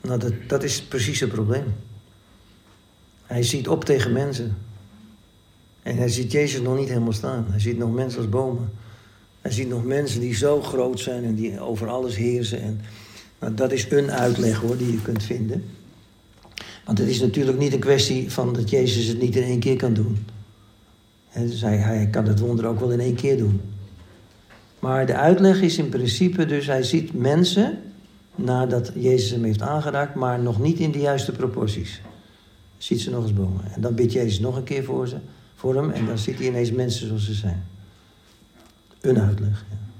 Nou, 0.01 0.19
dat, 0.19 0.33
dat 0.47 0.63
is 0.63 0.83
precies 0.83 1.19
het 1.19 1.31
probleem. 1.31 1.73
Hij 3.25 3.43
ziet 3.43 3.67
op 3.67 3.85
tegen 3.85 4.11
mensen. 4.11 4.57
En 5.83 5.97
hij 5.97 6.09
ziet 6.09 6.31
Jezus 6.31 6.61
nog 6.61 6.77
niet 6.77 6.87
helemaal 6.87 7.13
staan. 7.13 7.45
Hij 7.49 7.59
ziet 7.59 7.77
nog 7.77 7.93
mensen 7.93 8.19
als 8.19 8.29
bomen. 8.29 8.71
Hij 9.41 9.51
ziet 9.51 9.67
nog 9.67 9.83
mensen 9.83 10.19
die 10.19 10.35
zo 10.35 10.61
groot 10.61 10.99
zijn 10.99 11.23
en 11.23 11.35
die 11.35 11.59
over 11.59 11.87
alles 11.87 12.15
heersen. 12.15 12.61
En, 12.61 12.81
nou, 13.43 13.55
dat 13.55 13.71
is 13.71 13.91
een 13.91 14.11
uitleg 14.11 14.57
hoor, 14.57 14.77
die 14.77 14.91
je 14.91 15.01
kunt 15.01 15.23
vinden. 15.23 15.63
Want 16.85 16.97
het 16.97 17.07
is 17.07 17.19
natuurlijk 17.19 17.57
niet 17.57 17.73
een 17.73 17.79
kwestie 17.79 18.31
van 18.31 18.53
dat 18.53 18.69
Jezus 18.69 19.05
het 19.05 19.21
niet 19.21 19.35
in 19.35 19.43
één 19.43 19.59
keer 19.59 19.75
kan 19.75 19.93
doen. 19.93 20.25
Dus 21.33 21.61
hij, 21.61 21.77
hij 21.77 22.07
kan 22.07 22.25
het 22.25 22.39
wonder 22.39 22.65
ook 22.65 22.79
wel 22.79 22.91
in 22.91 22.99
één 22.99 23.15
keer 23.15 23.37
doen. 23.37 23.61
Maar 24.79 25.05
de 25.05 25.15
uitleg 25.15 25.61
is 25.61 25.77
in 25.77 25.89
principe 25.89 26.45
dus, 26.45 26.65
hij 26.65 26.83
ziet 26.83 27.13
mensen 27.13 27.79
nadat 28.35 28.91
Jezus 28.95 29.31
hem 29.31 29.43
heeft 29.43 29.61
aangeraakt, 29.61 30.15
maar 30.15 30.39
nog 30.39 30.59
niet 30.59 30.79
in 30.79 30.91
de 30.91 30.99
juiste 30.99 31.31
proporties. 31.31 32.01
Ziet 32.77 33.01
ze 33.01 33.09
nog 33.09 33.23
eens 33.23 33.33
bomen. 33.33 33.73
En 33.73 33.81
dan 33.81 33.95
bidt 33.95 34.11
Jezus 34.11 34.39
nog 34.39 34.55
een 34.55 34.63
keer 34.63 34.83
voor, 34.83 35.07
ze, 35.07 35.17
voor 35.55 35.75
hem 35.75 35.91
en 35.91 36.05
dan 36.05 36.17
ziet 36.17 36.37
hij 36.37 36.47
ineens 36.47 36.71
mensen 36.71 37.07
zoals 37.07 37.25
ze 37.25 37.33
zijn. 37.33 37.65
Een 39.01 39.19
uitleg. 39.19 39.65
Ja. 39.69 39.92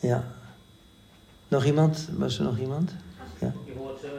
Ja. 0.00 0.24
Nog 1.48 1.64
iemand? 1.64 2.08
Was 2.16 2.38
er 2.38 2.44
nog 2.44 2.58
iemand? 2.58 2.90
Ja. 3.38 3.52
Je 3.64 3.72
hoort 3.76 4.04
uh, 4.04 4.10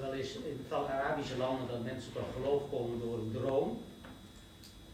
wel 0.00 0.12
eens 0.12 0.34
in 0.34 0.60
vooral 0.68 0.88
Arabische 0.88 1.36
landen 1.38 1.66
dat 1.68 1.84
mensen 1.84 2.12
tot 2.12 2.22
geloof 2.36 2.62
komen 2.70 2.98
door 3.00 3.18
een 3.18 3.32
droom. 3.32 3.78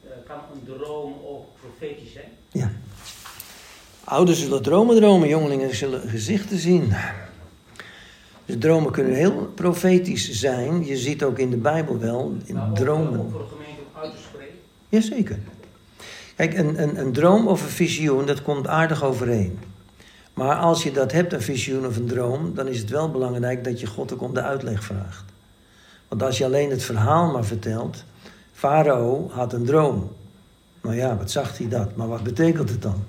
Uh, 0.05 0.11
kan 0.27 0.39
een 0.53 0.65
droom 0.65 1.15
ook 1.27 1.47
profetisch 1.61 2.13
zijn? 2.13 2.31
Ja. 2.49 2.71
Ouders 4.05 4.41
zullen 4.41 4.63
dromen 4.63 4.97
dromen, 4.97 5.29
jongelingen 5.29 5.77
zullen 5.77 6.09
gezichten 6.09 6.59
zien. 6.59 6.93
Dus 8.45 8.57
dromen 8.59 8.93
kunnen 8.93 9.15
heel 9.15 9.47
profetisch 9.55 10.31
zijn. 10.31 10.87
Je 10.87 10.97
ziet 10.97 11.23
ook 11.23 11.39
in 11.39 11.51
de 11.51 11.57
Bijbel 11.57 11.99
wel, 11.99 12.37
in 12.45 12.55
maar 12.55 12.69
ook, 12.69 12.77
dromen. 12.77 13.21
Ook 13.21 13.31
voor 13.31 13.41
de 13.41 13.47
gemeente 13.47 13.81
om 13.95 14.01
uit 14.01 14.13
te 14.13 14.23
spreken? 14.29 14.55
Jazeker. 14.89 15.39
Kijk, 16.37 16.59
een, 16.59 16.83
een, 16.83 16.99
een 16.99 17.13
droom 17.13 17.47
of 17.49 17.63
een 17.63 17.69
visioen, 17.69 18.27
dat 18.27 18.43
komt 18.43 18.67
aardig 18.67 19.05
overeen. 19.05 19.59
Maar 20.39 20.57
als 20.57 20.83
je 20.83 20.93
dat 20.93 21.13
hebt, 21.13 21.33
een 21.33 21.43
visioen 21.43 21.87
of 21.87 21.97
een 21.97 22.07
droom, 22.07 22.55
dan 22.55 22.67
is 22.67 22.79
het 22.79 22.91
wel 22.91 23.11
belangrijk 23.11 23.65
dat 23.65 23.81
je 23.81 23.87
God 23.87 24.13
ook 24.13 24.23
om 24.23 24.35
de 24.35 24.43
uitleg 24.43 24.85
vraagt. 24.85 25.25
Want 26.09 26.23
als 26.23 26.39
je 26.39 26.45
alleen 26.45 26.71
het 26.71 26.83
verhaal 26.83 27.33
maar 27.33 27.45
vertelt, 27.45 28.05
Farao 28.53 29.31
had 29.31 29.53
een 29.53 29.65
droom. 29.65 30.11
Nou 30.83 30.97
ja, 30.97 31.17
wat 31.17 31.31
zag 31.31 31.59
hij 31.59 31.69
dat? 31.69 31.97
Maar 31.97 32.09
wat 32.09 32.23
betekent 32.23 32.71
het 32.71 32.83
dan? 32.83 33.05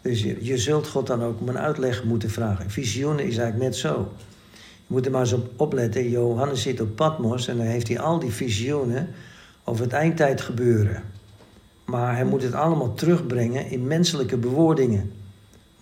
Dus 0.00 0.22
je, 0.22 0.44
je, 0.44 0.58
zult 0.58 0.88
God 0.88 1.06
dan 1.06 1.22
ook 1.22 1.40
om 1.40 1.48
een 1.48 1.58
uitleg 1.58 2.04
moeten 2.04 2.30
vragen. 2.30 2.70
Visioenen 2.70 3.24
is 3.24 3.36
eigenlijk 3.36 3.70
net 3.70 3.76
zo. 3.76 4.12
Je 4.52 4.60
moet 4.86 5.06
er 5.06 5.12
maar 5.12 5.20
eens 5.20 5.32
op 5.32 5.50
opletten. 5.56 6.10
Johannes 6.10 6.62
zit 6.62 6.80
op 6.80 6.96
Patmos 6.96 7.48
en 7.48 7.56
dan 7.56 7.66
heeft 7.66 7.88
hij 7.88 7.98
al 7.98 8.18
die 8.18 8.32
visioenen 8.32 9.08
over 9.64 9.84
het 9.84 9.92
eindtijd 9.92 10.40
gebeuren. 10.40 11.02
Maar 11.84 12.14
hij 12.14 12.24
moet 12.24 12.42
het 12.42 12.54
allemaal 12.54 12.94
terugbrengen 12.94 13.70
in 13.70 13.86
menselijke 13.86 14.36
bewoordingen. 14.36 15.22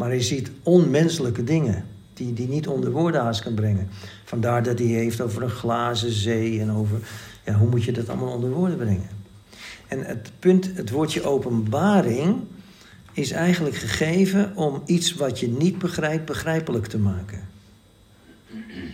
Maar 0.03 0.11
hij 0.11 0.23
ziet 0.23 0.51
onmenselijke 0.63 1.45
dingen 1.45 1.85
die 2.15 2.33
hij 2.37 2.47
niet 2.47 2.69
onder 2.69 2.91
woorden 2.91 3.21
haast 3.21 3.43
kan 3.43 3.55
brengen. 3.55 3.89
Vandaar 4.25 4.63
dat 4.63 4.79
hij 4.79 4.89
heeft 4.89 5.21
over 5.21 5.43
een 5.43 5.51
glazen 5.51 6.13
zee 6.13 6.61
en 6.61 6.73
over 6.73 6.99
ja, 7.45 7.55
hoe 7.55 7.69
moet 7.69 7.85
je 7.85 7.93
dat 7.93 8.09
allemaal 8.09 8.35
onder 8.35 8.51
woorden 8.51 8.77
brengen. 8.77 9.09
En 9.89 10.05
het 10.05 10.31
punt, 10.39 10.71
het 10.75 10.91
woordje 10.91 11.25
openbaring 11.25 12.37
is 13.13 13.31
eigenlijk 13.31 13.77
gegeven 13.77 14.57
om 14.57 14.83
iets 14.87 15.15
wat 15.15 15.41
je 15.41 15.49
niet 15.49 15.79
begrijpt 15.79 16.25
begrijpelijk 16.25 16.87
te 16.87 16.99
maken. 16.99 17.49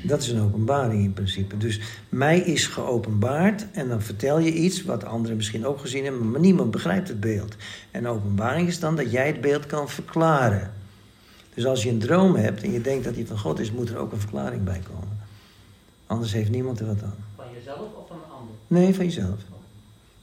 Dat 0.03 0.23
is 0.23 0.29
een 0.29 0.41
openbaring 0.41 1.05
in 1.05 1.13
principe. 1.13 1.57
Dus 1.57 1.81
mij 2.09 2.39
is 2.39 2.67
geopenbaard 2.67 3.67
en 3.73 3.89
dan 3.89 4.03
vertel 4.03 4.39
je 4.39 4.53
iets 4.53 4.85
wat 4.85 5.05
anderen 5.05 5.37
misschien 5.37 5.67
ook 5.67 5.81
gezien 5.81 6.05
hebben, 6.05 6.31
maar 6.31 6.41
niemand 6.41 6.71
begrijpt 6.71 7.09
het 7.09 7.21
beeld. 7.21 7.57
En 7.91 8.07
openbaring 8.07 8.69
is 8.69 8.81
dan 8.81 8.97
dat 8.97 9.11
jij 9.11 9.27
het 9.27 9.41
beeld 9.41 9.67
kan 9.67 9.89
verklaren. 9.89 10.78
Dus 11.59 11.67
als 11.67 11.83
je 11.83 11.91
een 11.91 11.99
droom 11.99 12.35
hebt 12.35 12.63
en 12.63 12.73
je 12.73 12.81
denkt 12.81 13.05
dat 13.05 13.15
die 13.15 13.27
van 13.27 13.39
God 13.39 13.59
is, 13.59 13.73
moet 13.73 13.89
er 13.89 13.97
ook 13.97 14.13
een 14.13 14.21
verklaring 14.21 14.65
bij 14.65 14.81
komen. 14.93 15.21
Anders 16.07 16.33
heeft 16.33 16.51
niemand 16.51 16.81
er 16.81 16.87
wat 16.87 17.03
aan. 17.03 17.15
Van 17.37 17.45
jezelf 17.55 17.79
of 17.79 18.09
van 18.09 18.17
een 18.17 18.33
ander? 18.39 18.55
Nee, 18.67 18.95
van 18.95 19.05
jezelf. 19.05 19.39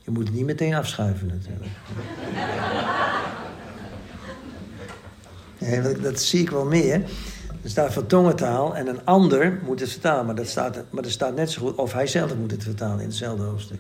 Je 0.04 0.12
moet 0.12 0.24
het 0.24 0.36
niet 0.36 0.46
meteen 0.46 0.74
afschuiven 0.74 1.28
natuurlijk. 1.28 1.72
Dat, 5.84 6.04
dat, 6.04 6.22
zie 6.22 6.42
ik 6.42 6.50
wel 6.50 6.66
meer. 6.66 6.94
Er 7.62 7.70
staat 7.70 7.94
van 7.94 8.06
tongentaal 8.06 8.76
en 8.76 8.88
een 8.88 9.06
ander 9.06 9.60
moet 9.64 9.80
het 9.80 9.90
vertalen. 9.90 10.26
Maar, 10.26 10.36
dat 10.36 10.48
staat, 10.48 10.84
maar 10.90 11.04
er 11.04 11.12
staat 11.12 11.36
net 11.36 11.52
zo 11.52 11.62
goed, 11.62 11.76
of 11.76 11.94
hij 11.94 12.08
zelf 12.08 12.36
moet 12.36 12.52
het 12.52 12.64
vertalen 12.64 13.00
in 13.00 13.08
hetzelfde 13.08 13.44
hoofdstuk. 13.44 13.80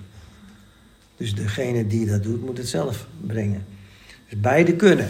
Dus 1.17 1.35
degene 1.35 1.87
die 1.87 2.05
dat 2.05 2.23
doet, 2.23 2.45
moet 2.45 2.57
het 2.57 2.67
zelf 2.67 3.07
brengen. 3.21 3.65
Dus 4.29 4.39
beide 4.39 4.75
kunnen. 4.75 5.07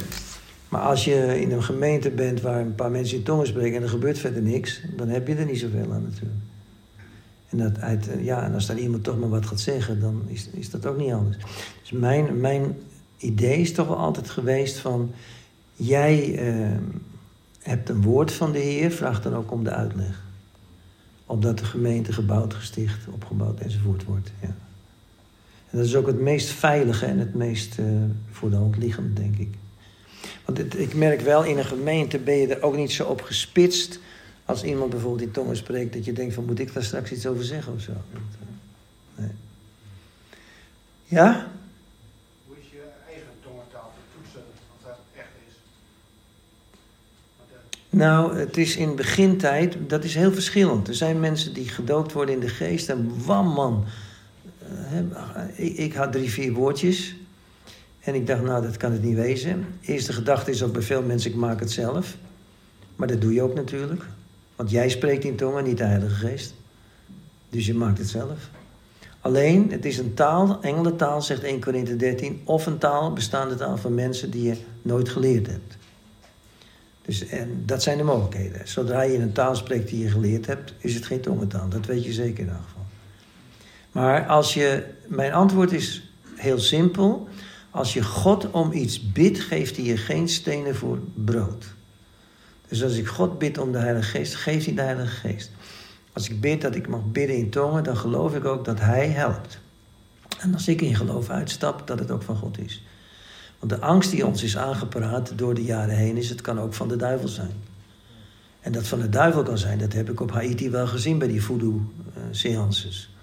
Maar 0.69 0.81
als 0.81 1.05
je 1.05 1.41
in 1.41 1.51
een 1.51 1.63
gemeente 1.63 2.09
bent 2.09 2.41
waar 2.41 2.61
een 2.61 2.75
paar 2.75 2.91
mensen 2.91 3.17
in 3.17 3.23
tongen 3.23 3.47
spreken 3.47 3.77
en 3.77 3.83
er 3.83 3.89
gebeurt 3.89 4.19
verder 4.19 4.41
niks, 4.41 4.81
dan 4.95 5.07
heb 5.07 5.27
je 5.27 5.35
er 5.35 5.45
niet 5.45 5.59
zoveel 5.59 5.93
aan 5.93 6.03
natuurlijk. 6.03 6.41
En, 7.49 7.57
dat 7.57 7.79
uit, 7.79 8.09
ja, 8.21 8.43
en 8.43 8.53
als 8.53 8.65
daar 8.65 8.77
iemand 8.77 9.03
toch 9.03 9.19
maar 9.19 9.29
wat 9.29 9.45
gaat 9.45 9.59
zeggen, 9.59 9.99
dan 9.99 10.21
is, 10.27 10.49
is 10.51 10.69
dat 10.69 10.85
ook 10.85 10.97
niet 10.97 11.11
anders. 11.11 11.37
Dus 11.81 11.91
mijn, 11.91 12.39
mijn 12.39 12.77
idee 13.17 13.57
is 13.57 13.73
toch 13.73 13.87
wel 13.87 13.97
altijd 13.97 14.29
geweest 14.29 14.77
van... 14.77 15.11
Jij 15.77 16.37
eh, 16.37 16.77
hebt 17.61 17.89
een 17.89 18.01
woord 18.01 18.31
van 18.31 18.51
de 18.51 18.59
Heer, 18.59 18.91
vraag 18.91 19.21
dan 19.21 19.35
ook 19.35 19.51
om 19.51 19.63
de 19.63 19.69
uitleg. 19.69 20.23
Opdat 21.25 21.57
de 21.57 21.65
gemeente 21.65 22.13
gebouwd, 22.13 22.53
gesticht, 22.53 23.07
opgebouwd 23.11 23.59
enzovoort 23.59 24.03
wordt. 24.03 24.31
Ja. 24.41 24.55
En 25.69 25.77
dat 25.77 25.85
is 25.85 25.95
ook 25.95 26.07
het 26.07 26.19
meest 26.19 26.49
veilige 26.49 27.05
en 27.05 27.19
het 27.19 27.33
meest 27.33 27.77
uh, 27.79 27.85
voor 28.31 28.49
de 28.49 28.55
hand 28.55 28.77
liggende, 28.77 29.13
denk 29.13 29.37
ik. 29.37 29.53
Want 30.45 30.57
het, 30.57 30.79
ik 30.79 30.93
merk 30.93 31.21
wel, 31.21 31.43
in 31.43 31.57
een 31.57 31.65
gemeente 31.65 32.17
ben 32.17 32.35
je 32.35 32.55
er 32.55 32.63
ook 32.63 32.75
niet 32.75 32.91
zo 32.91 33.05
op 33.05 33.21
gespitst... 33.21 33.99
als 34.45 34.63
iemand 34.63 34.89
bijvoorbeeld 34.89 35.21
in 35.21 35.31
tongen 35.31 35.57
spreekt... 35.57 35.93
dat 35.93 36.05
je 36.05 36.13
denkt 36.13 36.33
van, 36.33 36.45
moet 36.45 36.59
ik 36.59 36.73
daar 36.73 36.83
straks 36.83 37.11
iets 37.11 37.27
over 37.27 37.43
zeggen 37.43 37.73
of 37.73 37.81
zo? 37.81 37.91
Nee. 39.15 39.29
Ja? 41.05 41.47
Hoe 42.47 42.55
is 42.59 42.65
je 42.71 42.81
eigen 43.07 43.31
tongentaal 43.43 43.91
te 43.95 44.17
toetsen, 44.17 44.43
als 44.75 44.83
dat 44.83 44.97
echt 45.15 45.27
is? 45.47 45.53
Nou, 47.89 48.37
het 48.37 48.57
is 48.57 48.75
in 48.75 48.95
begintijd, 48.95 49.75
dat 49.87 50.03
is 50.03 50.15
heel 50.15 50.33
verschillend. 50.33 50.87
Er 50.87 50.95
zijn 50.95 51.19
mensen 51.19 51.53
die 51.53 51.69
gedoopt 51.69 52.11
worden 52.11 52.35
in 52.35 52.41
de 52.41 52.49
geest 52.49 52.89
en 52.89 53.25
wam 53.25 53.47
man. 53.47 53.85
Eh, 54.59 55.65
ik, 55.65 55.77
ik 55.77 55.93
had 55.93 56.11
drie, 56.11 56.29
vier 56.29 56.53
woordjes. 56.53 57.15
En 58.05 58.15
ik 58.15 58.27
dacht, 58.27 58.41
nou, 58.41 58.61
dat 58.61 58.77
kan 58.77 58.91
het 58.91 59.03
niet 59.03 59.15
wezen. 59.15 59.65
Eerste 59.81 60.13
gedachte 60.13 60.51
is 60.51 60.63
ook 60.63 60.73
bij 60.73 60.81
veel 60.81 61.01
mensen, 61.01 61.31
ik 61.31 61.37
maak 61.37 61.59
het 61.59 61.71
zelf. 61.71 62.15
Maar 62.95 63.07
dat 63.07 63.21
doe 63.21 63.33
je 63.33 63.41
ook 63.41 63.53
natuurlijk. 63.53 64.03
Want 64.55 64.69
jij 64.69 64.89
spreekt 64.89 65.23
in 65.23 65.35
tongen, 65.35 65.63
niet 65.63 65.77
de 65.77 65.83
Heilige 65.83 66.15
Geest. 66.15 66.53
Dus 67.49 67.65
je 67.65 67.73
maakt 67.73 67.97
het 67.97 68.09
zelf. 68.09 68.49
Alleen, 69.19 69.71
het 69.71 69.85
is 69.85 69.97
een 69.97 70.13
taal, 70.13 70.61
engelentaal, 70.61 71.21
zegt 71.21 71.43
1 71.43 71.59
Korinthe 71.59 71.95
13, 71.95 72.41
of 72.43 72.65
een 72.65 72.77
taal, 72.77 73.13
bestaande 73.13 73.55
taal 73.55 73.77
van 73.77 73.93
mensen 73.93 74.31
die 74.31 74.43
je 74.43 74.55
nooit 74.81 75.09
geleerd 75.09 75.47
hebt. 75.47 75.77
Dus 77.01 77.27
en 77.27 77.63
dat 77.65 77.83
zijn 77.83 77.97
de 77.97 78.03
mogelijkheden. 78.03 78.67
Zodra 78.67 79.01
je 79.01 79.17
een 79.17 79.31
taal 79.31 79.55
spreekt 79.55 79.89
die 79.89 80.03
je 80.03 80.09
geleerd 80.09 80.45
hebt, 80.45 80.73
is 80.77 80.95
het 80.95 81.05
geen 81.05 81.21
tongentaal. 81.21 81.69
Dat 81.69 81.85
weet 81.85 82.05
je 82.05 82.13
zeker 82.13 82.39
in 82.39 82.45
ieder 82.45 82.61
geval. 82.65 82.85
Maar 83.91 84.25
als 84.25 84.53
je, 84.53 84.83
mijn 85.07 85.33
antwoord 85.33 85.71
is 85.71 86.09
heel 86.35 86.59
simpel. 86.59 87.27
Als 87.75 87.93
je 87.93 88.03
God 88.03 88.51
om 88.51 88.71
iets 88.71 89.11
bidt, 89.11 89.39
geeft 89.39 89.75
hij 89.75 89.85
je 89.85 89.97
geen 89.97 90.29
stenen 90.29 90.75
voor 90.75 90.99
brood. 91.13 91.65
Dus 92.67 92.83
als 92.83 92.97
ik 92.97 93.07
God 93.07 93.37
bid 93.37 93.57
om 93.57 93.71
de 93.71 93.77
Heilige 93.77 94.09
Geest, 94.09 94.35
geeft 94.35 94.65
hij 94.65 94.75
de 94.75 94.81
Heilige 94.81 95.15
Geest. 95.27 95.51
Als 96.13 96.29
ik 96.29 96.41
bid 96.41 96.61
dat 96.61 96.75
ik 96.75 96.87
mag 96.87 97.05
bidden 97.11 97.37
in 97.37 97.49
tongen, 97.49 97.83
dan 97.83 97.97
geloof 97.97 98.35
ik 98.35 98.45
ook 98.45 98.65
dat 98.65 98.79
Hij 98.79 99.07
helpt. 99.07 99.59
En 100.39 100.53
als 100.53 100.67
ik 100.67 100.81
in 100.81 100.95
geloof 100.95 101.29
uitstap, 101.29 101.87
dat 101.87 101.99
het 101.99 102.11
ook 102.11 102.21
van 102.21 102.35
God 102.35 102.59
is. 102.59 102.83
Want 103.59 103.71
de 103.71 103.79
angst 103.79 104.11
die 104.11 104.25
ons 104.25 104.43
is 104.43 104.57
aangepraat 104.57 105.37
door 105.37 105.53
de 105.53 105.63
jaren 105.63 105.95
heen, 105.95 106.17
is 106.17 106.29
het 106.29 106.41
kan 106.41 106.59
ook 106.59 106.73
van 106.73 106.87
de 106.87 106.95
duivel 106.95 107.27
zijn. 107.27 107.53
En 108.61 108.71
dat 108.71 108.87
van 108.87 108.99
de 108.99 109.09
duivel 109.09 109.43
kan 109.43 109.57
zijn, 109.57 109.77
dat 109.77 109.93
heb 109.93 110.09
ik 110.09 110.19
op 110.19 110.31
Haiti 110.31 110.69
wel 110.69 110.87
gezien 110.87 111.17
bij 111.17 111.27
die 111.27 111.43
voodoo-seances. 111.43 113.14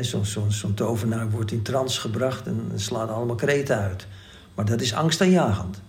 Zo'n 0.00 0.24
zo, 0.24 0.50
zo 0.50 0.74
tovenaar 0.74 1.30
wordt 1.30 1.52
in 1.52 1.62
trance 1.62 2.00
gebracht 2.00 2.46
en 2.46 2.70
slaat 2.74 3.08
allemaal 3.08 3.36
kreten 3.36 3.76
uit. 3.76 4.06
Maar 4.54 4.64
dat 4.64 4.80
is 4.80 4.94
angstaanjagend. 4.94 5.80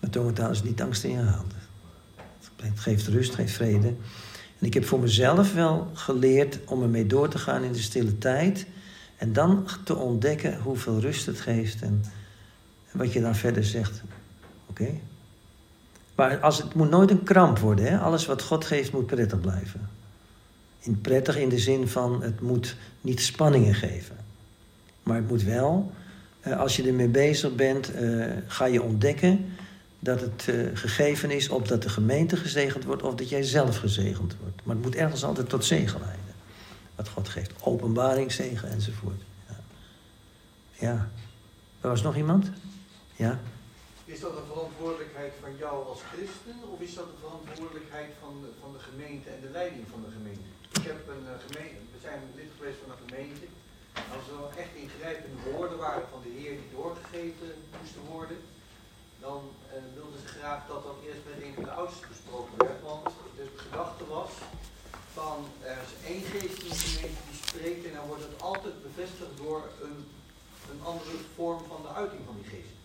Maar 0.00 0.10
tongentaal 0.10 0.50
is 0.50 0.62
niet 0.62 0.82
angstaanjagend. 0.82 1.52
Het 2.56 2.80
geeft 2.80 3.06
rust, 3.06 3.30
het 3.30 3.38
geeft 3.38 3.54
vrede. 3.54 3.86
En 4.58 4.66
ik 4.66 4.74
heb 4.74 4.84
voor 4.84 5.00
mezelf 5.00 5.54
wel 5.54 5.90
geleerd 5.94 6.58
om 6.64 6.82
ermee 6.82 7.06
door 7.06 7.28
te 7.28 7.38
gaan 7.38 7.62
in 7.62 7.72
de 7.72 7.78
stille 7.78 8.18
tijd. 8.18 8.66
En 9.16 9.32
dan 9.32 9.66
te 9.84 9.94
ontdekken 9.94 10.60
hoeveel 10.60 11.00
rust 11.00 11.26
het 11.26 11.40
geeft 11.40 11.82
en 11.82 12.04
wat 12.92 13.12
je 13.12 13.20
dan 13.20 13.34
verder 13.34 13.64
zegt. 13.64 14.02
Oké? 14.66 14.88
Maar 16.14 16.38
als 16.38 16.58
het 16.62 16.74
moet 16.74 16.90
nooit 16.90 17.10
een 17.10 17.22
kramp 17.22 17.58
worden. 17.58 17.84
Hè? 17.84 17.98
Alles 17.98 18.26
wat 18.26 18.42
God 18.42 18.64
geeft 18.64 18.92
moet 18.92 19.06
prettig 19.06 19.40
blijven. 19.40 19.88
In 20.80 21.00
prettig 21.00 21.36
in 21.36 21.48
de 21.48 21.58
zin 21.58 21.88
van 21.88 22.22
het 22.22 22.40
moet 22.40 22.76
niet 23.00 23.20
spanningen 23.20 23.74
geven. 23.74 24.16
Maar 25.02 25.16
het 25.16 25.28
moet 25.28 25.42
wel, 25.42 25.92
eh, 26.40 26.60
als 26.60 26.76
je 26.76 26.86
ermee 26.86 27.08
bezig 27.08 27.54
bent, 27.54 27.94
eh, 27.94 28.26
ga 28.46 28.64
je 28.64 28.82
ontdekken 28.82 29.56
dat 29.98 30.20
het 30.20 30.46
uh, 30.48 30.66
gegeven 30.74 31.30
is 31.30 31.48
opdat 31.48 31.82
de 31.82 31.88
gemeente 31.88 32.36
gezegend 32.36 32.84
wordt 32.84 33.02
of 33.02 33.14
dat 33.14 33.28
jij 33.28 33.42
zelf 33.42 33.76
gezegend 33.76 34.36
wordt. 34.40 34.60
Maar 34.64 34.74
het 34.74 34.84
moet 34.84 34.94
ergens 34.94 35.24
altijd 35.24 35.48
tot 35.48 35.64
zegen 35.64 36.00
leiden. 36.00 36.34
Wat 36.94 37.08
God 37.08 37.28
geeft. 37.28 37.52
Openbaring, 37.60 38.32
zegen 38.32 38.70
enzovoort. 38.70 39.20
Ja. 39.48 39.56
ja. 40.88 41.10
Er 41.80 41.88
was 41.88 42.02
nog 42.02 42.16
iemand? 42.16 42.50
Ja? 43.16 43.40
Is 44.04 44.20
dat 44.20 44.36
een 44.36 44.46
verantwoordelijkheid 44.52 45.32
van 45.40 45.50
jou 45.58 45.86
als 45.86 46.00
christen 46.12 46.56
of 46.72 46.80
is 46.80 46.94
dat 46.94 47.04
een 47.04 47.20
verantwoordelijkheid 47.20 48.10
van 48.20 48.34
de, 48.42 48.48
van 48.60 48.72
de 48.72 48.78
gemeente 48.78 49.28
en 49.28 49.40
de 49.40 49.50
leiding 49.52 49.84
van 49.90 50.00
de 50.06 50.10
gemeente? 50.16 50.48
Heb 50.88 51.08
een 51.08 51.26
uh, 51.32 51.38
gemeente, 51.46 51.80
we 51.94 52.00
zijn 52.08 52.20
lid 52.38 52.50
geweest 52.56 52.78
van 52.82 52.90
een 52.90 53.04
gemeente. 53.06 53.46
Als 54.14 54.26
er 54.32 54.58
echt 54.62 54.74
ingrijpende 54.84 55.40
woorden 55.50 55.78
waren 55.86 56.06
van 56.12 56.20
de 56.22 56.32
Heer 56.38 56.54
die 56.60 56.70
doorgegeven 56.78 57.50
moesten 57.78 58.04
worden, 58.14 58.38
dan 59.24 59.40
uh, 59.44 59.72
wilden 59.98 60.20
ze 60.24 60.28
graag 60.38 60.60
dat 60.66 60.82
dat 60.88 60.98
eerst 61.06 61.24
met 61.28 61.38
een 61.44 61.54
van 61.54 61.64
de 61.68 61.76
oudsten 61.80 62.08
besproken 62.08 62.54
werd. 62.66 62.80
Want 62.90 63.04
de 63.38 63.46
gedachte 63.64 64.04
was 64.16 64.32
van 65.18 65.38
er 65.72 65.78
is 65.86 65.94
één 66.12 66.24
geest 66.32 66.58
in 66.62 66.68
de 66.68 66.82
gemeente 66.84 67.22
die 67.28 67.40
spreekt 67.46 67.84
en 67.88 67.94
dan 67.98 68.06
wordt 68.10 68.26
het 68.28 68.40
altijd 68.50 68.76
bevestigd 68.88 69.34
door 69.42 69.62
een, 69.86 69.98
een 70.70 70.82
andere 70.92 71.16
vorm 71.34 71.62
van 71.72 71.80
de 71.86 71.92
uiting 72.02 72.22
van 72.28 72.36
die 72.40 72.50
geest. 72.54 72.76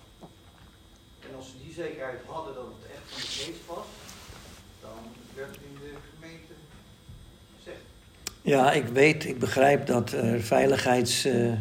En 1.25 1.31
als 1.37 1.47
ze 1.49 1.63
die 1.65 1.73
zekerheid 1.83 2.21
hadden 2.25 2.53
dat 2.59 2.69
het 2.75 2.85
echt 2.95 3.05
van 3.11 3.21
de 3.25 3.33
geest 3.41 3.65
was, 3.75 3.87
dan 4.85 4.99
werd 5.37 5.51
het 5.55 5.65
in 5.69 5.77
de 5.83 5.93
gemeente. 6.11 6.53
Ja, 8.45 8.71
ik 8.71 8.85
weet, 8.87 9.25
ik 9.25 9.39
begrijp 9.39 9.85
dat 9.85 10.11
er 10.11 10.41
veiligheids. 10.41 11.25
Uh 11.25 11.53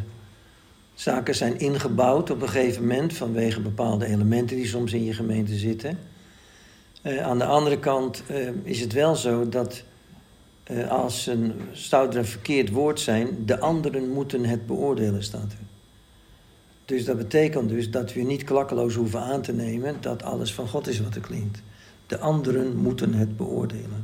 Zaken 0.94 1.34
zijn 1.34 1.58
ingebouwd 1.58 2.30
op 2.30 2.42
een 2.42 2.48
gegeven 2.48 2.82
moment 2.82 3.12
vanwege 3.12 3.60
bepaalde 3.60 4.06
elementen 4.06 4.56
die 4.56 4.66
soms 4.66 4.92
in 4.92 5.04
je 5.04 5.12
gemeente 5.12 5.54
zitten. 5.54 5.98
Uh, 7.02 7.22
aan 7.22 7.38
de 7.38 7.44
andere 7.44 7.78
kant 7.78 8.22
uh, 8.30 8.48
is 8.62 8.80
het 8.80 8.92
wel 8.92 9.16
zo 9.16 9.48
dat 9.48 9.82
als 10.88 11.26
een 11.26 11.52
zou 11.72 12.16
een 12.16 12.24
verkeerd 12.24 12.70
woord 12.70 13.00
zijn, 13.00 13.46
de 13.46 13.60
anderen 13.60 14.08
moeten 14.08 14.44
het 14.44 14.66
beoordelen, 14.66 15.22
staat 15.22 15.52
er. 15.52 15.58
Dus 16.84 17.04
dat 17.04 17.16
betekent 17.16 17.68
dus 17.68 17.90
dat 17.90 18.12
we 18.12 18.20
niet 18.20 18.44
klakkeloos 18.44 18.94
hoeven 18.94 19.20
aan 19.20 19.42
te 19.42 19.52
nemen 19.52 19.96
dat 20.00 20.22
alles 20.22 20.54
van 20.54 20.68
God 20.68 20.88
is 20.88 21.00
wat 21.00 21.14
er 21.14 21.20
klinkt. 21.20 21.62
De 22.06 22.18
anderen 22.18 22.76
moeten 22.76 23.14
het 23.14 23.36
beoordelen. 23.36 24.01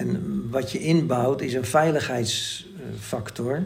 En 0.00 0.46
wat 0.50 0.72
je 0.72 0.78
inbouwt 0.78 1.40
is 1.40 1.54
een 1.54 1.64
veiligheidsfactor 1.64 3.62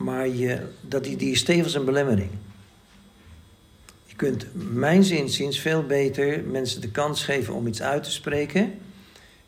maar 0.00 0.28
je, 0.28 0.60
dat 0.80 1.04
die, 1.04 1.16
die 1.16 1.30
is 1.30 1.42
tevens 1.42 1.74
een 1.74 1.84
belemmering. 1.84 2.30
Je 4.04 4.16
kunt, 4.16 4.46
mijn 4.72 5.04
zinziens, 5.04 5.58
veel 5.58 5.86
beter 5.86 6.44
mensen 6.44 6.80
de 6.80 6.90
kans 6.90 7.24
geven 7.24 7.54
om 7.54 7.66
iets 7.66 7.82
uit 7.82 8.02
te 8.02 8.10
spreken. 8.10 8.72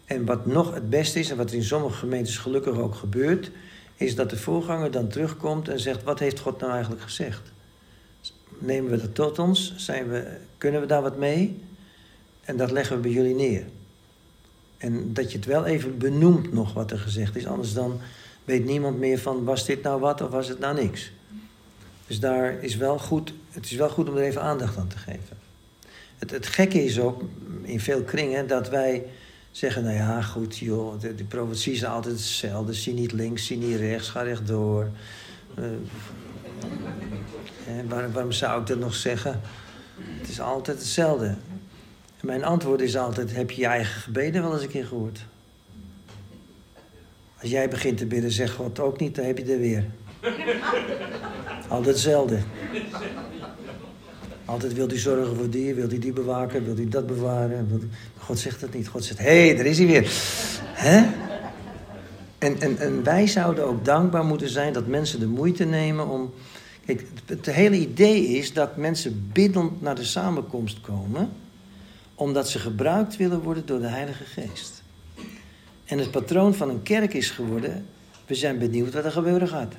En 0.05 0.25
wat 0.25 0.47
nog 0.47 0.75
het 0.75 0.91
beste 0.91 1.19
is, 1.19 1.31
en 1.31 1.37
wat 1.37 1.53
in 1.53 1.63
sommige 1.63 1.97
gemeentes 1.97 2.39
gelukkig 2.39 2.79
ook 2.79 2.95
gebeurt, 2.95 3.51
is 3.97 4.15
dat 4.15 4.31
de 4.31 4.37
voorganger 4.37 4.91
dan 4.91 5.09
terugkomt 5.09 5.69
en 5.69 5.81
zegt: 5.81 6.03
Wat 6.03 6.19
heeft 6.19 6.39
God 6.39 6.61
nou 6.61 6.73
eigenlijk 6.73 7.03
gezegd? 7.03 7.53
Nemen 8.59 8.91
we 8.91 8.97
dat 8.97 9.15
tot 9.15 9.39
ons? 9.39 9.75
Zijn 9.77 10.09
we, 10.09 10.37
kunnen 10.59 10.81
we 10.81 10.87
daar 10.87 11.03
wat 11.03 11.19
mee? 11.19 11.61
En 12.41 12.57
dat 12.57 12.71
leggen 12.71 12.97
we 12.97 13.03
bij 13.03 13.11
jullie 13.11 13.35
neer. 13.35 13.65
En 14.83 15.13
dat 15.13 15.31
je 15.31 15.37
het 15.37 15.47
wel 15.47 15.65
even 15.65 15.99
benoemt 15.99 16.53
nog 16.53 16.73
wat 16.73 16.91
er 16.91 16.99
gezegd 16.99 17.37
is, 17.37 17.47
anders 17.47 17.73
dan 17.73 18.01
weet 18.45 18.65
niemand 18.65 18.99
meer 18.99 19.19
van 19.19 19.45
was 19.45 19.67
dit 19.67 19.83
nou 19.83 20.01
wat 20.01 20.21
of 20.21 20.31
was 20.31 20.49
het 20.49 20.59
nou 20.59 20.75
niks. 20.75 21.13
Dus 22.07 22.21
daar 22.21 22.63
is 22.63 22.77
wel 22.77 22.99
goed, 22.99 23.33
het 23.51 23.65
is 23.65 23.73
wel 23.73 23.89
goed 23.89 24.09
om 24.09 24.17
er 24.17 24.23
even 24.23 24.43
aandacht 24.43 24.77
aan 24.77 24.89
te 24.89 24.99
geven. 24.99 25.37
Het, 26.19 26.31
het 26.31 26.47
gekke 26.47 26.85
is 26.85 27.01
ook 27.01 27.23
in 27.63 27.81
veel 27.81 28.03
kringen 28.03 28.47
dat 28.47 28.69
wij 28.69 29.05
zeggen, 29.51 29.83
nou 29.85 29.97
ja, 29.97 30.23
goed 30.23 30.59
joh, 30.59 31.01
de, 31.01 31.15
die 31.15 31.25
profetie 31.25 31.73
is 31.73 31.85
altijd 31.85 32.15
hetzelfde. 32.15 32.73
Zie 32.73 32.95
niet 32.95 33.13
links, 33.13 33.47
zie 33.47 33.57
niet 33.57 33.79
rechts, 33.79 34.09
ga 34.09 34.23
rechtdoor. 34.23 34.91
Uh, 35.59 35.65
waarom 38.13 38.33
zou 38.33 38.61
ik 38.61 38.67
dat 38.67 38.79
nog 38.79 38.95
zeggen? 38.95 39.41
Het 40.19 40.29
is 40.29 40.41
altijd 40.41 40.79
hetzelfde. 40.79 41.35
Mijn 42.23 42.45
antwoord 42.45 42.81
is 42.81 42.97
altijd, 42.97 43.35
heb 43.35 43.51
je 43.51 43.61
je 43.61 43.67
eigen 43.67 44.01
gebeden 44.01 44.43
wel 44.43 44.53
eens 44.53 44.63
een 44.63 44.69
keer 44.69 44.87
gehoord? 44.87 45.21
Als 47.41 47.51
jij 47.51 47.69
begint 47.69 47.99
te 47.99 48.07
bidden, 48.07 48.31
zegt 48.31 48.55
God 48.55 48.81
ook 48.81 49.01
niet, 49.01 49.15
dan 49.15 49.25
heb 49.25 49.39
je 49.39 49.53
er 49.53 49.59
weer. 49.59 49.85
Altijd 51.69 51.95
hetzelfde. 51.95 52.39
Altijd 54.45 54.75
wil 54.75 54.89
hij 54.89 54.99
zorgen 54.99 55.37
voor 55.37 55.51
die, 55.51 55.75
wil 55.75 55.89
hij 55.89 55.99
die 55.99 56.13
bewaken, 56.13 56.65
wil 56.65 56.77
hij 56.77 56.89
dat 56.89 57.07
bewaren. 57.07 57.91
God 58.19 58.39
zegt 58.39 58.61
dat 58.61 58.75
niet. 58.75 58.89
God 58.89 59.05
zegt, 59.05 59.19
hé, 59.19 59.47
hey, 59.47 59.57
daar 59.57 59.67
is 59.67 59.79
hij 59.79 59.87
weer. 59.87 60.13
Hè? 60.63 61.07
En, 62.39 62.61
en, 62.61 62.79
en 62.79 63.03
wij 63.03 63.27
zouden 63.27 63.67
ook 63.67 63.85
dankbaar 63.85 64.25
moeten 64.25 64.49
zijn 64.49 64.73
dat 64.73 64.87
mensen 64.87 65.21
de 65.21 65.27
moeite 65.27 65.65
nemen 65.65 66.09
om... 66.09 66.33
Kijk, 66.87 67.01
het, 67.01 67.39
het 67.45 67.55
hele 67.55 67.77
idee 67.77 68.27
is 68.27 68.53
dat 68.53 68.77
mensen 68.77 69.31
biddend 69.33 69.81
naar 69.81 69.95
de 69.95 70.05
samenkomst 70.05 70.81
komen... 70.81 71.31
omdat 72.23 72.49
ze 72.49 72.59
gebruikt 72.59 73.17
willen 73.17 73.41
worden 73.41 73.67
door 73.67 73.81
de 73.81 73.87
Heilige 73.87 74.25
Geest. 74.25 74.83
En 75.85 75.99
het 75.99 76.11
patroon 76.11 76.55
van 76.55 76.69
een 76.69 76.83
kerk 76.83 77.15
is 77.15 77.31
geworden, 77.31 77.87
we 78.27 78.35
zijn 78.35 78.59
benieuwd 78.59 78.95
wat 78.95 79.05
er 79.05 79.13
gebeuren 79.13 79.49
gaat. 79.49 79.75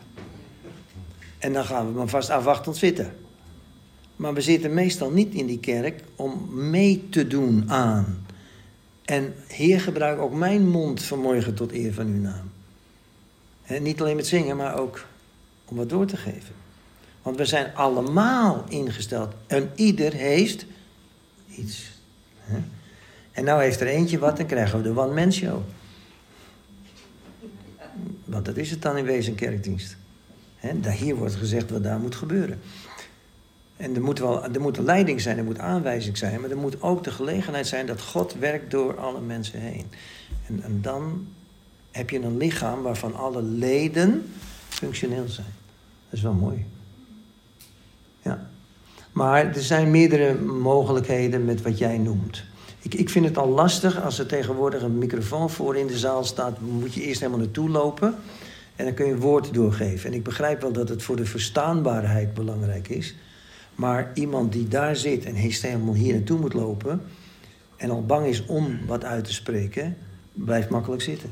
En 1.37 1.53
dan 1.53 1.65
gaan 1.65 1.87
we 1.87 1.93
maar 1.93 2.07
vast 2.07 2.29
afwachtend 2.29 2.77
zitten. 2.77 3.15
Maar 4.15 4.33
we 4.33 4.41
zitten 4.41 4.73
meestal 4.73 5.11
niet 5.11 5.33
in 5.33 5.45
die 5.45 5.59
kerk 5.59 6.03
om 6.15 6.47
mee 6.69 7.09
te 7.09 7.27
doen 7.27 7.71
aan. 7.71 8.25
En 9.05 9.33
Heer, 9.47 9.81
gebruik 9.81 10.19
ook 10.19 10.33
mijn 10.33 10.69
mond 10.69 11.03
vanmorgen 11.03 11.53
tot 11.53 11.71
eer 11.71 11.93
van 11.93 12.07
uw 12.07 12.21
naam. 12.21 12.51
Niet 13.81 14.01
alleen 14.01 14.15
met 14.15 14.27
zingen, 14.27 14.57
maar 14.57 14.79
ook 14.79 15.05
om 15.65 15.75
wat 15.75 15.89
door 15.89 16.05
te 16.05 16.17
geven. 16.17 16.55
Want 17.21 17.37
we 17.37 17.45
zijn 17.45 17.75
allemaal 17.75 18.63
ingesteld. 18.69 19.33
En 19.47 19.71
ieder 19.75 20.13
heeft 20.13 20.65
iets. 21.55 21.92
En 23.31 23.43
nou 23.43 23.61
heeft 23.61 23.81
er 23.81 23.87
eentje 23.87 24.19
wat, 24.19 24.37
dan 24.37 24.45
krijgen 24.45 24.77
we 24.77 24.83
de 24.83 24.99
one-man 24.99 25.33
show. 25.33 25.61
Want 28.25 28.45
dat 28.45 28.57
is 28.57 28.69
het 28.69 28.81
dan 28.81 28.97
in 28.97 29.05
wezen, 29.05 29.35
kerkdienst. 29.35 29.95
Hier 30.97 31.15
wordt 31.15 31.35
gezegd 31.35 31.69
wat 31.69 31.83
daar 31.83 31.99
moet 31.99 32.15
gebeuren. 32.15 32.59
En 33.77 33.95
er 33.95 34.01
moet, 34.01 34.19
wel, 34.19 34.43
er 34.43 34.61
moet 34.61 34.77
leiding 34.77 35.21
zijn, 35.21 35.37
er 35.37 35.43
moet 35.43 35.59
aanwijzing 35.59 36.17
zijn, 36.17 36.41
maar 36.41 36.49
er 36.49 36.57
moet 36.57 36.81
ook 36.81 37.03
de 37.03 37.11
gelegenheid 37.11 37.67
zijn 37.67 37.85
dat 37.85 38.01
God 38.01 38.33
werkt 38.33 38.71
door 38.71 38.99
alle 38.99 39.21
mensen 39.21 39.59
heen. 39.59 39.85
En, 40.47 40.63
en 40.63 40.81
dan 40.81 41.27
heb 41.91 42.09
je 42.09 42.19
een 42.19 42.37
lichaam 42.37 42.81
waarvan 42.81 43.15
alle 43.15 43.41
leden 43.41 44.33
functioneel 44.69 45.27
zijn. 45.27 45.53
Dat 46.09 46.17
is 46.17 46.21
wel 46.21 46.33
mooi. 46.33 46.65
Maar 49.13 49.55
er 49.55 49.61
zijn 49.61 49.91
meerdere 49.91 50.41
mogelijkheden 50.41 51.45
met 51.45 51.61
wat 51.61 51.77
jij 51.77 51.97
noemt. 51.97 52.43
Ik, 52.81 52.93
ik 52.93 53.09
vind 53.09 53.25
het 53.25 53.37
al 53.37 53.47
lastig 53.47 54.03
als 54.03 54.19
er 54.19 54.25
tegenwoordig 54.25 54.81
een 54.81 54.97
microfoon 54.97 55.49
voor 55.49 55.75
in 55.77 55.87
de 55.87 55.97
zaal 55.97 56.23
staat. 56.23 56.61
Moet 56.61 56.93
je 56.93 57.01
eerst 57.01 57.19
helemaal 57.19 57.41
naartoe 57.41 57.69
lopen. 57.69 58.15
En 58.75 58.85
dan 58.85 58.93
kun 58.93 59.05
je 59.05 59.11
een 59.11 59.19
woord 59.19 59.53
doorgeven. 59.53 60.09
En 60.09 60.15
ik 60.15 60.23
begrijp 60.23 60.61
wel 60.61 60.71
dat 60.71 60.89
het 60.89 61.03
voor 61.03 61.15
de 61.15 61.25
verstaanbaarheid 61.25 62.33
belangrijk 62.33 62.87
is. 62.87 63.15
Maar 63.75 64.11
iemand 64.13 64.51
die 64.51 64.67
daar 64.67 64.95
zit 64.95 65.25
en 65.25 65.35
helemaal 65.35 65.93
hier 65.93 66.13
naartoe 66.13 66.39
moet 66.39 66.53
lopen. 66.53 67.01
En 67.75 67.89
al 67.89 68.05
bang 68.05 68.25
is 68.25 68.45
om 68.45 68.79
wat 68.87 69.03
uit 69.03 69.25
te 69.25 69.33
spreken. 69.33 69.97
Blijft 70.33 70.69
makkelijk 70.69 71.01
zitten. 71.01 71.29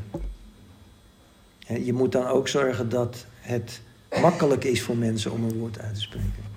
En 1.67 1.85
Je 1.85 1.93
moet 1.93 2.11
dan 2.11 2.25
ook 2.25 2.47
zorgen 2.47 2.89
dat 2.89 3.25
het 3.39 3.81
makkelijk 4.21 4.63
is 4.63 4.81
voor 4.81 4.97
mensen 4.97 5.31
om 5.31 5.43
een 5.43 5.57
woord 5.57 5.79
uit 5.79 5.93
te 5.93 6.01
spreken. 6.01 6.51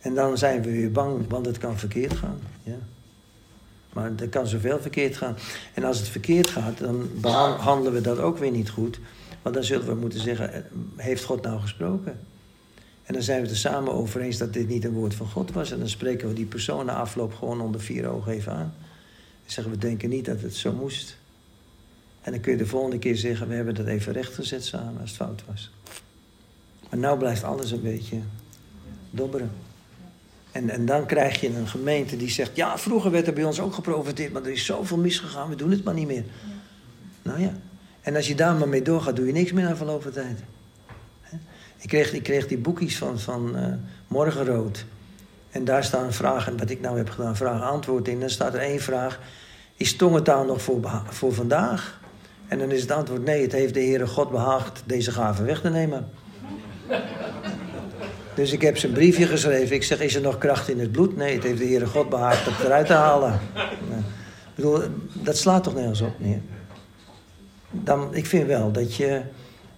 En 0.00 0.14
dan 0.14 0.38
zijn 0.38 0.62
we 0.62 0.70
weer 0.70 0.92
bang, 0.92 1.28
want 1.28 1.46
het 1.46 1.58
kan 1.58 1.78
verkeerd 1.78 2.16
gaan. 2.16 2.38
Ja. 2.62 2.78
Maar 3.92 4.12
er 4.16 4.28
kan 4.28 4.46
zoveel 4.46 4.80
verkeerd 4.80 5.16
gaan. 5.16 5.36
En 5.74 5.84
als 5.84 5.98
het 5.98 6.08
verkeerd 6.08 6.50
gaat, 6.50 6.78
dan 6.78 7.10
behandelen 7.14 7.92
we 7.92 8.00
dat 8.00 8.18
ook 8.18 8.38
weer 8.38 8.50
niet 8.50 8.70
goed. 8.70 8.98
Want 9.42 9.54
dan 9.54 9.64
zullen 9.64 9.86
we 9.86 9.94
moeten 9.94 10.20
zeggen, 10.20 10.52
eh, 10.54 10.60
heeft 10.96 11.24
God 11.24 11.42
nou 11.42 11.60
gesproken? 11.60 12.18
En 13.02 13.14
dan 13.14 13.22
zijn 13.22 13.36
we 13.36 13.46
het 13.46 13.52
er 13.52 13.60
samen 13.60 13.92
over 13.92 14.20
eens 14.20 14.38
dat 14.38 14.52
dit 14.52 14.68
niet 14.68 14.84
een 14.84 14.92
woord 14.92 15.14
van 15.14 15.26
God 15.26 15.52
was. 15.52 15.72
En 15.72 15.78
dan 15.78 15.88
spreken 15.88 16.28
we 16.28 16.34
die 16.34 16.46
persoon 16.46 16.86
na 16.86 16.94
afloop 16.94 17.34
gewoon 17.34 17.60
onder 17.60 17.80
vier 17.80 18.08
ogen 18.08 18.32
even 18.32 18.52
aan. 18.52 18.74
En 19.44 19.52
zeggen 19.52 19.72
we 19.72 19.78
denken 19.78 20.08
niet 20.08 20.24
dat 20.24 20.40
het 20.40 20.54
zo 20.54 20.72
moest. 20.72 21.16
En 22.20 22.32
dan 22.32 22.40
kun 22.40 22.52
je 22.52 22.58
de 22.58 22.66
volgende 22.66 22.98
keer 22.98 23.16
zeggen, 23.16 23.48
we 23.48 23.54
hebben 23.54 23.74
dat 23.74 23.86
even 23.86 24.12
rechtgezet 24.12 24.64
samen 24.64 25.00
als 25.00 25.10
het 25.10 25.18
fout 25.18 25.42
was. 25.46 25.70
Maar 26.90 26.98
nou 26.98 27.18
blijft 27.18 27.44
alles 27.44 27.70
een 27.70 27.82
beetje 27.82 28.18
dobberen. 29.10 29.50
En, 30.52 30.70
en 30.70 30.86
dan 30.86 31.06
krijg 31.06 31.40
je 31.40 31.48
een 31.48 31.68
gemeente 31.68 32.16
die 32.16 32.30
zegt, 32.30 32.56
ja, 32.56 32.78
vroeger 32.78 33.10
werd 33.10 33.26
er 33.26 33.32
bij 33.32 33.44
ons 33.44 33.60
ook 33.60 33.74
geprofiteerd, 33.74 34.32
maar 34.32 34.42
er 34.42 34.50
is 34.50 34.64
zoveel 34.64 34.98
misgegaan, 34.98 35.48
we 35.48 35.54
doen 35.54 35.70
het 35.70 35.84
maar 35.84 35.94
niet 35.94 36.06
meer. 36.06 36.24
Nou 37.22 37.40
ja, 37.40 37.52
en 38.00 38.16
als 38.16 38.28
je 38.28 38.34
daar 38.34 38.54
maar 38.54 38.68
mee 38.68 38.82
doorgaat, 38.82 39.16
doe 39.16 39.26
je 39.26 39.32
niks 39.32 39.52
meer 39.52 39.64
na 39.64 39.76
verloop 39.76 40.02
van 40.02 40.12
tijd. 40.12 40.38
Ik 41.80 41.88
kreeg, 41.88 42.12
ik 42.12 42.22
kreeg 42.22 42.46
die 42.46 42.58
boekjes 42.58 42.98
van, 42.98 43.18
van 43.18 43.56
eh, 43.56 43.72
Morgenrood. 44.06 44.84
En 45.50 45.64
daar 45.64 45.84
staan 45.84 46.12
vragen, 46.12 46.58
wat 46.58 46.70
ik 46.70 46.80
nou 46.80 46.96
heb 46.96 47.10
gedaan, 47.10 47.36
vraag-antwoord 47.36 48.08
in. 48.08 48.20
Dan 48.20 48.30
staat 48.30 48.54
er 48.54 48.60
één 48.60 48.80
vraag, 48.80 49.20
is 49.76 49.96
tongentaal 49.96 50.44
nog 50.44 50.62
voor, 50.62 51.02
voor 51.08 51.32
vandaag? 51.32 52.00
En 52.48 52.58
dan 52.58 52.70
is 52.70 52.80
het 52.80 52.90
antwoord, 52.90 53.24
nee, 53.24 53.42
het 53.42 53.52
heeft 53.52 53.74
de 53.74 53.80
Heere 53.80 54.06
God 54.06 54.30
behaagd 54.30 54.82
deze 54.86 55.12
gave 55.12 55.42
weg 55.42 55.60
te 55.60 55.70
nemen. 55.70 56.10
Dus 58.34 58.52
ik 58.52 58.62
heb 58.62 58.78
zijn 58.78 58.92
briefje 58.92 59.26
geschreven. 59.26 59.76
Ik 59.76 59.82
zeg, 59.82 60.00
is 60.00 60.14
er 60.14 60.20
nog 60.20 60.38
kracht 60.38 60.68
in 60.68 60.80
het 60.80 60.92
bloed? 60.92 61.16
Nee, 61.16 61.34
het 61.34 61.42
heeft 61.42 61.58
de 61.58 61.64
Heere 61.64 61.86
God 61.86 62.08
behaagd 62.08 62.48
om 62.48 62.54
eruit 62.64 62.86
te 62.86 62.92
halen. 62.92 63.40
Nee. 63.88 63.98
Ik 63.98 64.54
bedoel, 64.54 64.80
dat 65.12 65.36
slaat 65.36 65.64
toch 65.64 65.74
nergens 65.74 66.00
op 66.00 66.18
meer. 66.18 66.40
Dan, 67.70 68.14
ik 68.14 68.26
vind 68.26 68.46
wel 68.46 68.72
dat 68.72 68.96
je 68.96 69.20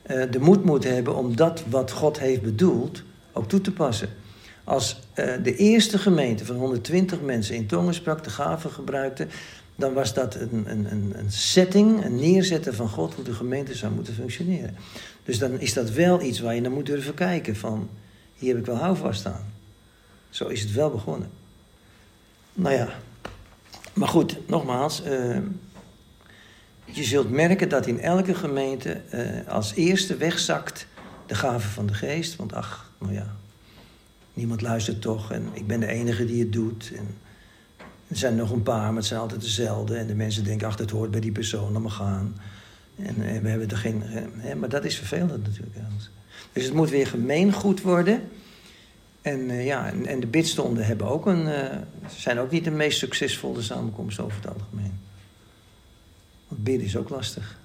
eh, 0.03 0.23
de 0.31 0.39
moed 0.39 0.65
moet 0.65 0.85
hebben 0.85 1.16
om 1.16 1.37
dat 1.37 1.62
wat 1.69 1.91
God 1.91 2.19
heeft 2.19 2.43
bedoeld 2.43 3.03
ook 3.33 3.49
toe 3.49 3.61
te 3.61 3.73
passen. 3.73 4.09
Als 4.65 5.01
eh, 5.12 5.33
de 5.43 5.57
eerste 5.57 5.99
gemeente 5.99 6.45
van 6.45 6.57
120 6.57 7.20
mensen 7.20 7.55
in 7.55 7.66
tongen 7.66 7.95
sprak, 7.95 8.24
de 8.24 8.31
gaven 8.31 8.70
gebruikte, 8.70 9.27
dan 9.77 9.93
was 9.93 10.15
dat 10.15 10.35
een, 10.35 10.65
een, 10.66 10.93
een, 10.93 11.12
een 11.16 11.31
setting, 11.31 12.05
een 12.05 12.16
neerzetten 12.16 12.74
van 12.74 12.89
God 12.89 13.15
hoe 13.15 13.24
de 13.24 13.33
gemeente 13.33 13.74
zou 13.74 13.93
moeten 13.93 14.15
functioneren. 14.15 14.77
Dus 15.24 15.39
dan 15.39 15.61
is 15.61 15.73
dat 15.73 15.91
wel 15.91 16.23
iets 16.23 16.41
waar 16.41 16.55
je 16.55 16.61
naar 16.61 16.70
moet 16.70 16.87
durven 16.87 17.15
kijken 17.15 17.57
van, 17.57 17.89
hier 18.43 18.55
heb 18.55 18.60
ik 18.60 18.66
wel 18.66 18.82
houvast 18.82 19.27
aan. 19.27 19.52
Zo 20.31 20.47
is 20.47 20.60
het 20.60 20.73
wel 20.73 20.90
begonnen. 20.90 21.31
Nou 22.52 22.74
ja, 22.74 22.89
maar 23.93 24.09
goed, 24.09 24.48
nogmaals, 24.48 25.02
eh, 25.02 25.39
je 26.85 27.05
zult 27.05 27.31
merken 27.31 27.69
dat 27.69 27.86
in 27.86 28.01
elke 28.01 28.35
gemeente 28.35 28.93
eh, 28.93 29.48
als 29.48 29.74
eerste 29.74 30.16
wegzakt 30.16 30.86
de 31.27 31.35
gave 31.35 31.69
van 31.69 31.86
de 31.86 31.94
geest. 31.94 32.36
Want 32.36 32.52
ach, 32.55 32.93
nou 32.98 33.12
ja, 33.12 33.36
niemand 34.35 34.60
luistert 34.60 35.01
toch 35.01 35.32
en 35.32 35.48
ik 35.52 35.66
ben 35.66 35.81
de 35.81 35.86
enige 35.86 36.24
die 36.24 36.40
het 36.40 36.52
doet. 36.52 36.93
En 36.97 37.16
er 38.09 38.16
zijn 38.16 38.36
nog 38.36 38.51
een 38.51 38.62
paar, 38.62 38.86
maar 38.86 38.97
het 38.97 39.06
zijn 39.06 39.20
altijd 39.20 39.40
dezelfde. 39.40 39.97
En 39.97 40.06
de 40.06 40.14
mensen 40.14 40.44
denken, 40.44 40.66
ach, 40.66 40.77
dat 40.77 40.90
hoort 40.90 41.10
bij 41.10 41.20
die 41.20 41.32
persoon, 41.32 41.73
laat 41.73 41.82
maar 41.82 41.90
gaan. 41.90 42.36
En 42.97 43.23
eh, 43.23 43.40
we 43.40 43.48
hebben 43.48 43.70
er 43.70 43.77
geen... 43.77 44.05
maar 44.59 44.69
dat 44.69 44.85
is 44.85 44.97
vervelend 44.97 45.44
natuurlijk. 45.47 45.77
Dus 46.53 46.65
het 46.65 46.74
moet 46.74 46.91
weer 46.91 47.07
gemeengoed 47.07 47.83
worden. 47.83 48.29
En, 49.23 49.51
eh, 49.51 49.66
ja, 49.66 49.87
en, 49.87 50.07
en 50.07 50.20
de 50.20 50.27
bidstonden 50.27 50.87
hebben 50.87 51.07
ook 51.07 51.27
een, 51.27 51.47
eh, 51.47 51.77
zijn 52.16 52.39
ook 52.39 52.51
niet 52.51 52.65
de 52.65 52.70
meest 52.70 52.99
succesvolle 52.99 53.62
samenkomsten 53.62 54.24
over 54.24 54.37
het 54.37 54.53
algemeen. 54.53 55.01
Want 56.49 56.65
bidden 56.65 56.87
is 56.87 56.97
ook 56.97 57.09
lastig. 57.09 57.59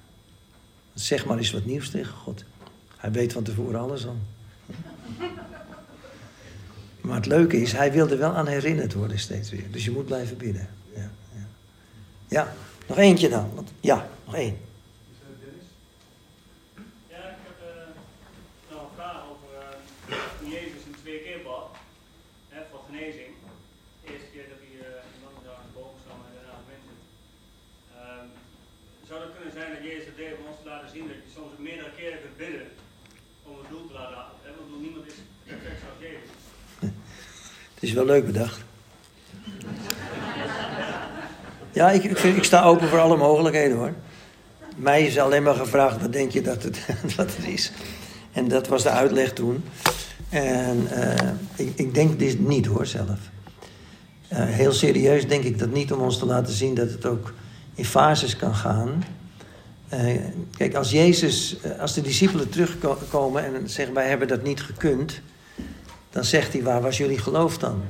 Zeg 0.94 1.26
maar 1.26 1.38
eens 1.38 1.52
wat 1.52 1.66
nieuws 1.66 1.90
tegen 1.90 2.14
God. 2.14 2.44
Hij 2.98 3.12
weet 3.12 3.34
van 3.34 3.44
tevoren 3.44 3.80
alles 3.80 4.06
al. 4.06 4.18
Maar 7.08 7.16
het 7.16 7.26
leuke 7.26 7.62
is, 7.62 7.72
hij 7.72 7.92
wil 7.92 8.10
er 8.10 8.18
wel 8.18 8.34
aan 8.34 8.48
herinnerd 8.48 8.94
worden 8.94 9.20
steeds 9.20 9.50
weer. 9.50 9.72
Dus 9.72 9.86
je 9.86 9.92
moet 9.92 10.06
blijven 10.06 10.38
bidden. 10.38 10.70
Ja, 10.96 11.12
ja. 11.34 11.48
ja 12.28 12.54
nog 12.88 12.98
eentje 12.98 13.30
dan. 13.30 13.68
Ja, 13.80 14.10
nog 14.26 14.36
één. 14.36 14.58
Ja, 17.14 17.24
ik 17.36 17.42
heb 17.48 17.60
eh, 17.72 17.88
nog 18.72 18.82
een 18.82 18.96
vraag 18.96 19.22
over 19.32 19.50
eh, 19.60 20.18
toen 20.40 20.50
Jezus 20.50 20.82
een 20.88 21.00
twee 21.04 21.20
keer 21.26 21.42
bad 21.44 21.66
hè, 22.50 22.60
voor 22.72 22.82
genezing. 22.90 23.32
De 24.02 24.08
eerste 24.12 24.30
keer 24.34 24.46
dat 24.52 24.60
hij 24.64 24.74
uh, 24.86 25.16
iemand 25.16 25.36
daar 25.46 25.60
aan 25.64 25.74
boven 25.78 26.00
kwam 26.06 26.20
en 26.28 26.34
daarna 26.38 26.58
mensen. 26.74 26.98
Ehm, 27.98 28.28
zou 29.08 29.18
het 29.26 29.34
kunnen 29.36 29.54
zijn 29.60 29.70
dat 29.76 29.84
Jezus 29.90 30.06
het 30.10 30.20
deed 30.22 30.34
om 30.40 30.46
ons 30.52 30.60
te 30.62 30.70
laten 30.72 30.90
zien 30.96 31.08
dat 31.12 31.20
je 31.24 31.36
soms 31.38 31.54
meerdere 31.68 31.92
keren 32.00 32.20
kunt 32.24 32.27
bidden 32.38 32.68
om 33.44 33.58
het 33.58 33.70
doel 33.70 33.88
te 33.88 33.94
laten 33.94 34.16
halen? 34.16 34.32
Want 34.70 34.82
niemand 34.82 35.06
is 35.08 35.14
perfect 35.44 35.80
zoals. 35.82 36.94
Het 37.74 37.84
is 37.84 37.92
wel 37.92 38.06
leuk 38.06 38.26
bedacht. 38.26 38.66
Ja, 41.72 41.92
ik, 41.92 42.04
ik, 42.04 42.44
sta 42.44 42.64
open 42.64 42.88
voor 42.88 43.00
alle 43.00 43.18
mogelijkheden 43.18 43.78
hoor. 43.78 43.94
Mij 44.76 45.06
is 45.06 45.18
alleen 45.18 45.44
maar 45.44 45.56
gevraagd, 45.56 46.02
wat 46.02 46.14
denk 46.14 46.32
je 46.32 46.42
dat 46.42 46.64
het, 46.64 46.80
het 47.18 47.38
is? 47.46 47.72
En 48.32 48.48
dat 48.48 48.68
was 48.68 48.84
de 48.84 48.90
uitleg 48.90 49.34
toen. 49.34 49.64
En 50.30 50.88
eh, 50.92 51.30
ik, 51.56 51.72
ik 51.76 51.94
denk 51.94 52.20
dit 52.20 52.40
niet 52.40 52.66
hoor 52.66 52.86
zelf. 52.86 53.20
Eh, 54.28 54.46
heel 54.46 54.72
serieus 54.72 55.28
denk 55.28 55.44
ik 55.44 55.60
dat 55.60 55.72
niet 55.72 55.94
om 55.94 56.02
ons 56.02 56.20
te 56.20 56.26
laten 56.26 56.54
zien 56.54 56.74
dat 56.74 56.92
het 56.92 57.06
ook 57.06 57.34
in 57.76 57.86
fases 57.86 58.36
kan 58.36 58.56
gaan. 58.56 59.04
Eh, 59.90 60.16
kijk, 60.58 60.76
als 60.76 60.92
Jezus, 60.92 61.60
eh, 61.62 61.80
als 61.80 61.94
de 61.94 62.02
discipelen 62.02 62.50
terugkomen 62.50 63.46
en 63.46 63.70
zeggen 63.70 63.94
wij 63.94 64.08
hebben 64.10 64.28
dat 64.28 64.44
niet 64.44 64.62
gekund, 64.62 65.22
dan 66.10 66.24
zegt 66.24 66.54
hij 66.54 66.64
waar 66.64 66.82
was 66.82 66.98
jullie 66.98 67.18
geloof 67.18 67.58
dan? 67.58 67.82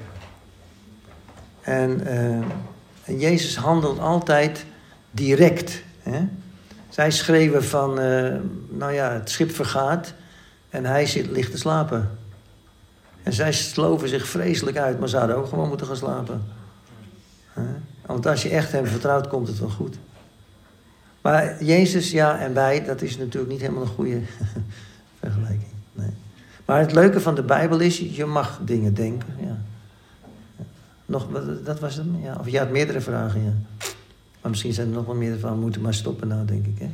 En, 1.62 2.08
eh, 2.08 3.20
Jezus 3.20 3.56
handelt 3.56 4.00
altijd 4.00 4.66
direct. 5.12 5.84
Hè? 6.00 6.28
Zij 6.90 7.12
schreven 7.12 7.64
van, 7.64 7.94
nou 8.70 8.92
ja, 8.94 9.12
het 9.12 9.30
schip 9.30 9.52
vergaat 9.52 10.14
en 10.70 10.86
hij 10.86 11.06
zit, 11.06 11.32
ligt 11.32 11.52
te 11.52 11.58
slapen. 11.58 12.18
En 13.24 13.34
zij 13.34 13.54
sloven 13.54 14.10
zich 14.10 14.28
vreselijk 14.28 14.78
uit, 14.78 15.00
maar 15.00 15.10
ze 15.10 15.18
hadden 15.18 15.36
ook 15.36 15.48
gewoon 15.48 15.68
moeten 15.68 15.88
gaan 15.88 15.96
slapen. 15.96 16.44
Want 18.06 18.26
als 18.26 18.44
je 18.44 18.50
echt 18.50 18.72
hem 18.72 18.86
vertrouwt, 18.86 19.28
komt 19.28 19.48
het 19.48 19.60
wel 19.60 19.70
goed. 19.70 19.98
Maar 21.28 21.64
Jezus, 21.64 22.12
ja, 22.12 22.40
en 22.40 22.54
wij, 22.54 22.84
dat 22.86 23.02
is 23.02 23.18
natuurlijk 23.18 23.52
niet 23.52 23.62
helemaal 23.62 23.82
een 23.82 23.88
goede 23.88 24.22
vergelijking. 25.22 25.72
Nee. 25.94 26.10
Maar 26.66 26.80
het 26.80 26.94
leuke 26.94 27.22
van 27.22 27.36
de 27.36 27.44
Bijbel 27.44 27.80
is, 27.80 27.98
je 28.00 28.26
mag 28.26 28.60
dingen 28.64 28.94
denken. 28.94 29.34
Ja. 29.40 29.58
Nog, 31.06 31.28
wat- 31.30 31.66
dat 31.66 31.80
was 31.80 31.96
hem, 31.96 32.20
ja. 32.24 32.36
Of 32.40 32.50
je 32.50 32.58
had 32.60 32.70
meerdere 32.70 33.02
vragen, 33.02 33.44
ja. 33.44 33.54
Maar 34.42 34.50
misschien 34.52 34.74
zijn 34.74 34.88
er 34.88 34.94
nog 34.94 35.06
wel 35.06 35.16
meerdere 35.16 35.40
van, 35.42 35.52
we 35.54 35.60
moeten 35.60 35.82
maar 35.82 35.94
stoppen 35.94 36.28
nou, 36.28 36.46
denk 36.46 36.66
ik, 36.66 36.80
hè. 36.80 36.90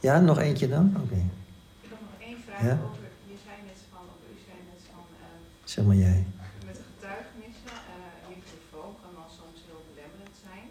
Ja, 0.00 0.20
nog 0.20 0.38
eentje 0.38 0.68
dan? 0.68 0.86
Oké, 1.04 1.14
Ik 1.14 1.88
heb 1.90 1.98
nog 2.08 2.28
één 2.28 2.36
vraag 2.46 2.62
Ja? 2.68 2.74
over, 2.88 3.06
je 3.32 3.36
zei 3.46 3.56
net 3.70 3.80
van, 3.92 4.04
of 4.14 4.20
u 4.34 4.36
zei 4.48 4.58
net 4.72 4.82
van, 4.92 5.04
eh, 5.24 5.26
zeg 5.74 5.82
maar 5.88 6.00
jij. 6.08 6.20
met 6.68 6.76
de 6.80 6.84
getuigenissen, 6.92 7.74
eh, 7.94 8.24
een 8.24 8.32
microfoon 8.38 8.92
kan 9.02 9.12
dan 9.20 9.28
soms 9.40 9.58
heel 9.68 9.82
belemmerend 9.90 10.36
zijn. 10.46 10.66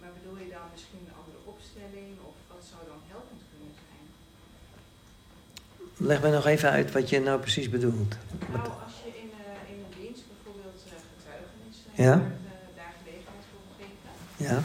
Maar 0.00 0.12
bedoel 0.18 0.38
je 0.44 0.50
dan 0.56 0.66
misschien 0.74 1.02
een 1.06 1.16
andere 1.20 1.40
opstelling 1.52 2.10
of 2.28 2.34
wat 2.52 2.62
zou 2.70 2.80
dan 2.92 3.00
helpend 3.12 3.42
kunnen 3.52 3.72
zijn? 3.84 4.04
Leg 6.06 6.20
mij 6.20 6.30
nog 6.30 6.46
even 6.46 6.70
uit 6.70 6.92
wat 6.92 7.08
je 7.08 7.20
nou 7.20 7.40
precies 7.40 7.68
bedoelt. 7.70 8.14
Nou, 8.52 8.64
als 8.84 8.94
je 9.04 9.08
in, 9.22 9.30
eh, 9.38 9.72
in 9.72 9.78
een 9.84 9.92
dienst 10.00 10.22
bijvoorbeeld 10.32 10.80
eh, 10.86 10.92
getuigenis 11.12 11.76
eh, 11.94 12.04
Ja. 12.04 12.14
daar, 12.16 12.32
daar 12.80 12.94
gelegenheid 13.00 13.44
voor 13.50 13.62
gegeven. 13.70 14.10
Ja, 14.48 14.56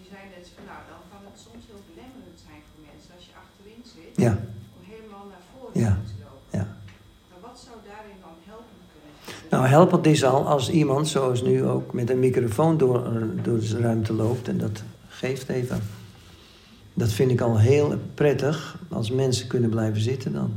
je 0.00 0.04
zei 0.12 0.22
net 0.36 0.46
van 0.56 0.64
nou, 0.70 0.80
dan 0.92 1.02
kan 1.12 1.22
het 1.30 1.38
soms 1.46 1.62
heel 1.70 1.82
belemmerend 1.90 2.38
zijn 2.46 2.60
voor 2.68 2.80
mensen 2.90 3.10
als 3.16 3.24
je 3.30 3.34
achterin 3.44 3.82
zit. 3.96 4.12
ja, 4.26 4.32
Om 4.78 4.82
helemaal 4.94 5.26
naar 5.32 5.44
voren 5.52 5.74
Ja. 5.86 5.92
te 6.10 6.16
lopen. 6.24 6.50
ja. 6.58 6.66
Maar 7.30 7.42
wat 7.48 7.56
zou 7.66 7.76
daarin 7.90 8.18
dan 8.26 8.36
helpend 8.52 8.82
kunnen? 8.94 9.12
Nou, 9.52 9.62
helpend 9.76 10.04
is 10.14 10.22
al 10.34 10.42
als 10.56 10.64
iemand, 10.82 11.04
zoals 11.16 11.40
nu 11.50 11.54
ook, 11.74 11.86
met 12.00 12.06
een 12.12 12.22
microfoon 12.28 12.74
door, 12.82 12.98
door 13.46 13.58
de 13.70 13.78
ruimte 13.86 14.12
loopt 14.22 14.46
en 14.52 14.58
dat 14.66 14.76
geeft 15.22 15.48
even. 15.60 15.78
Dat 17.00 17.12
vind 17.12 17.30
ik 17.30 17.40
al 17.40 17.58
heel 17.58 17.98
prettig 18.14 18.78
als 18.88 19.10
mensen 19.10 19.46
kunnen 19.46 19.70
blijven 19.70 20.00
zitten 20.00 20.32
dan. 20.32 20.52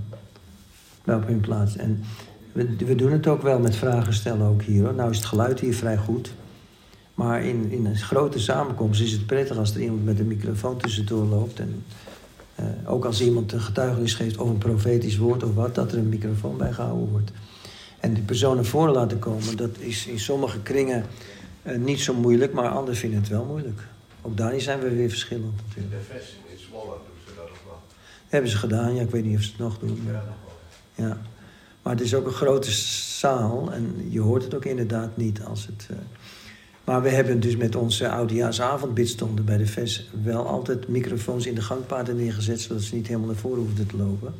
Wel 1.03 1.17
op 1.17 1.27
hun 1.27 1.39
plaats. 1.39 1.75
En 1.75 2.03
we, 2.51 2.75
we 2.77 2.95
doen 2.95 3.11
het 3.11 3.27
ook 3.27 3.41
wel 3.41 3.59
met 3.59 3.75
vragen 3.75 4.13
stellen 4.13 4.47
ook 4.47 4.61
hier 4.61 4.83
hoor. 4.83 4.93
Nou 4.93 5.09
is 5.09 5.17
het 5.17 5.25
geluid 5.25 5.59
hier 5.59 5.75
vrij 5.75 5.97
goed. 5.97 6.33
Maar 7.13 7.43
in, 7.43 7.71
in 7.71 7.85
een 7.85 7.95
grote 7.95 8.39
samenkomst 8.39 9.01
is 9.01 9.11
het 9.11 9.25
prettig 9.25 9.57
als 9.57 9.75
er 9.75 9.81
iemand 9.81 10.05
met 10.05 10.19
een 10.19 10.27
microfoon 10.27 10.77
tussendoor 10.77 11.25
loopt. 11.25 11.59
En 11.59 11.83
eh, 12.55 12.65
ook 12.85 13.05
als 13.05 13.21
iemand 13.21 13.51
een 13.51 13.61
getuigenis 13.61 14.13
geeft 14.13 14.37
of 14.37 14.49
een 14.49 14.57
profetisch 14.57 15.17
woord 15.17 15.43
of 15.43 15.53
wat, 15.53 15.75
dat 15.75 15.91
er 15.91 15.97
een 15.97 16.09
microfoon 16.09 16.57
bij 16.57 16.73
gehouden 16.73 17.09
wordt. 17.09 17.31
En 17.99 18.13
die 18.13 18.23
persoon 18.23 18.55
naar 18.55 18.65
voren 18.65 18.93
laten 18.93 19.19
komen, 19.19 19.57
dat 19.57 19.77
is 19.79 20.07
in 20.07 20.19
sommige 20.19 20.59
kringen 20.59 21.05
eh, 21.61 21.77
niet 21.77 21.99
zo 21.99 22.13
moeilijk, 22.13 22.53
maar 22.53 22.69
anderen 22.69 22.95
vinden 22.95 23.19
het 23.19 23.29
wel 23.29 23.45
moeilijk. 23.45 23.81
Ook 24.25 24.37
daarin 24.37 24.61
zijn 24.61 24.79
we 24.79 24.95
weer 24.95 25.09
verschillend 25.09 25.53
In 25.59 25.63
natuurlijk. 25.67 25.91
de 26.07 26.13
vest 26.13 26.33
in 26.51 26.59
Zwolle 26.59 26.85
doen 26.85 27.17
ze 27.27 27.31
dat 27.35 27.43
ook 27.43 27.61
wel. 27.65 27.79
Hebben 28.27 28.49
ze 28.51 28.57
gedaan, 28.57 28.95
ja, 28.95 29.01
ik 29.01 29.09
weet 29.09 29.25
niet 29.25 29.37
of 29.37 29.43
ze 29.43 29.49
het 29.49 29.59
nog 29.59 29.79
doen. 29.79 29.99
Ja, 30.05 30.11
Maar, 30.11 30.13
nog 30.13 30.35
wel. 30.95 31.07
ja. 31.07 31.17
maar 31.81 31.93
het 31.93 32.01
is 32.01 32.15
ook 32.15 32.25
een 32.25 32.31
grote 32.33 32.71
zaal 32.71 33.71
en 33.73 34.05
je 34.09 34.19
hoort 34.19 34.43
het 34.43 34.55
ook 34.55 34.65
inderdaad 34.65 35.17
niet 35.17 35.43
als 35.43 35.65
het... 35.65 35.87
eh, 35.89 35.95
Maar 36.83 37.01
we 37.01 37.09
hebben 37.09 37.39
dus 37.39 37.55
met 37.55 37.75
onze 37.75 38.09
oudejaarsavondbidstonden 38.09 39.45
bij 39.45 39.57
de 39.57 39.65
VES 39.65 40.09
wel 40.23 40.47
altijd 40.47 40.87
microfoons 40.87 41.45
in 41.45 41.55
de 41.55 41.61
gangpaden 41.61 42.15
neergezet, 42.15 42.61
zodat 42.61 42.81
ze 42.83 42.95
niet 42.95 43.07
helemaal 43.07 43.27
naar 43.27 43.35
voren 43.35 43.59
hoefden 43.61 43.87
te 43.87 43.97
lopen. 43.97 44.33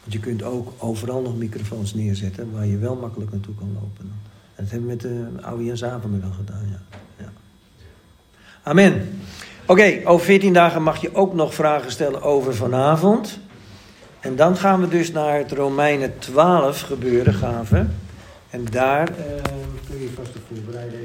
Want 0.00 0.12
je 0.12 0.20
kunt 0.20 0.42
ook 0.42 0.72
overal 0.78 1.22
nog 1.22 1.36
microfoons 1.36 1.94
neerzetten 1.94 2.52
waar 2.52 2.66
je 2.66 2.78
wel 2.78 2.96
makkelijk 2.96 3.30
naartoe 3.30 3.54
kan 3.54 3.72
lopen. 3.72 4.12
En 4.54 4.64
dat 4.64 4.70
hebben 4.70 4.88
we 4.88 4.94
met 4.94 5.00
de 5.02 5.42
oudejaarsavonden 5.42 6.20
wel 6.20 6.30
gedaan, 6.30 6.68
ja. 6.70 6.82
Amen. 8.68 9.20
Oké, 9.66 10.00
over 10.04 10.26
14 10.26 10.52
dagen 10.52 10.82
mag 10.82 11.00
je 11.00 11.14
ook 11.14 11.34
nog 11.34 11.54
vragen 11.54 11.90
stellen 11.90 12.22
over 12.22 12.54
vanavond. 12.54 13.38
En 14.20 14.36
dan 14.36 14.56
gaan 14.56 14.80
we 14.80 14.88
dus 14.88 15.12
naar 15.12 15.38
het 15.38 15.52
Romeinen 15.52 16.18
12 16.18 16.80
gebeuren 16.80 17.34
gaven. 17.34 17.96
En 18.50 18.64
daar 18.70 19.08
eh, 19.08 19.14
kun 19.88 20.00
je 20.00 20.08
vast 20.16 20.28
op 20.36 20.42
voorbereiden. 20.52 21.00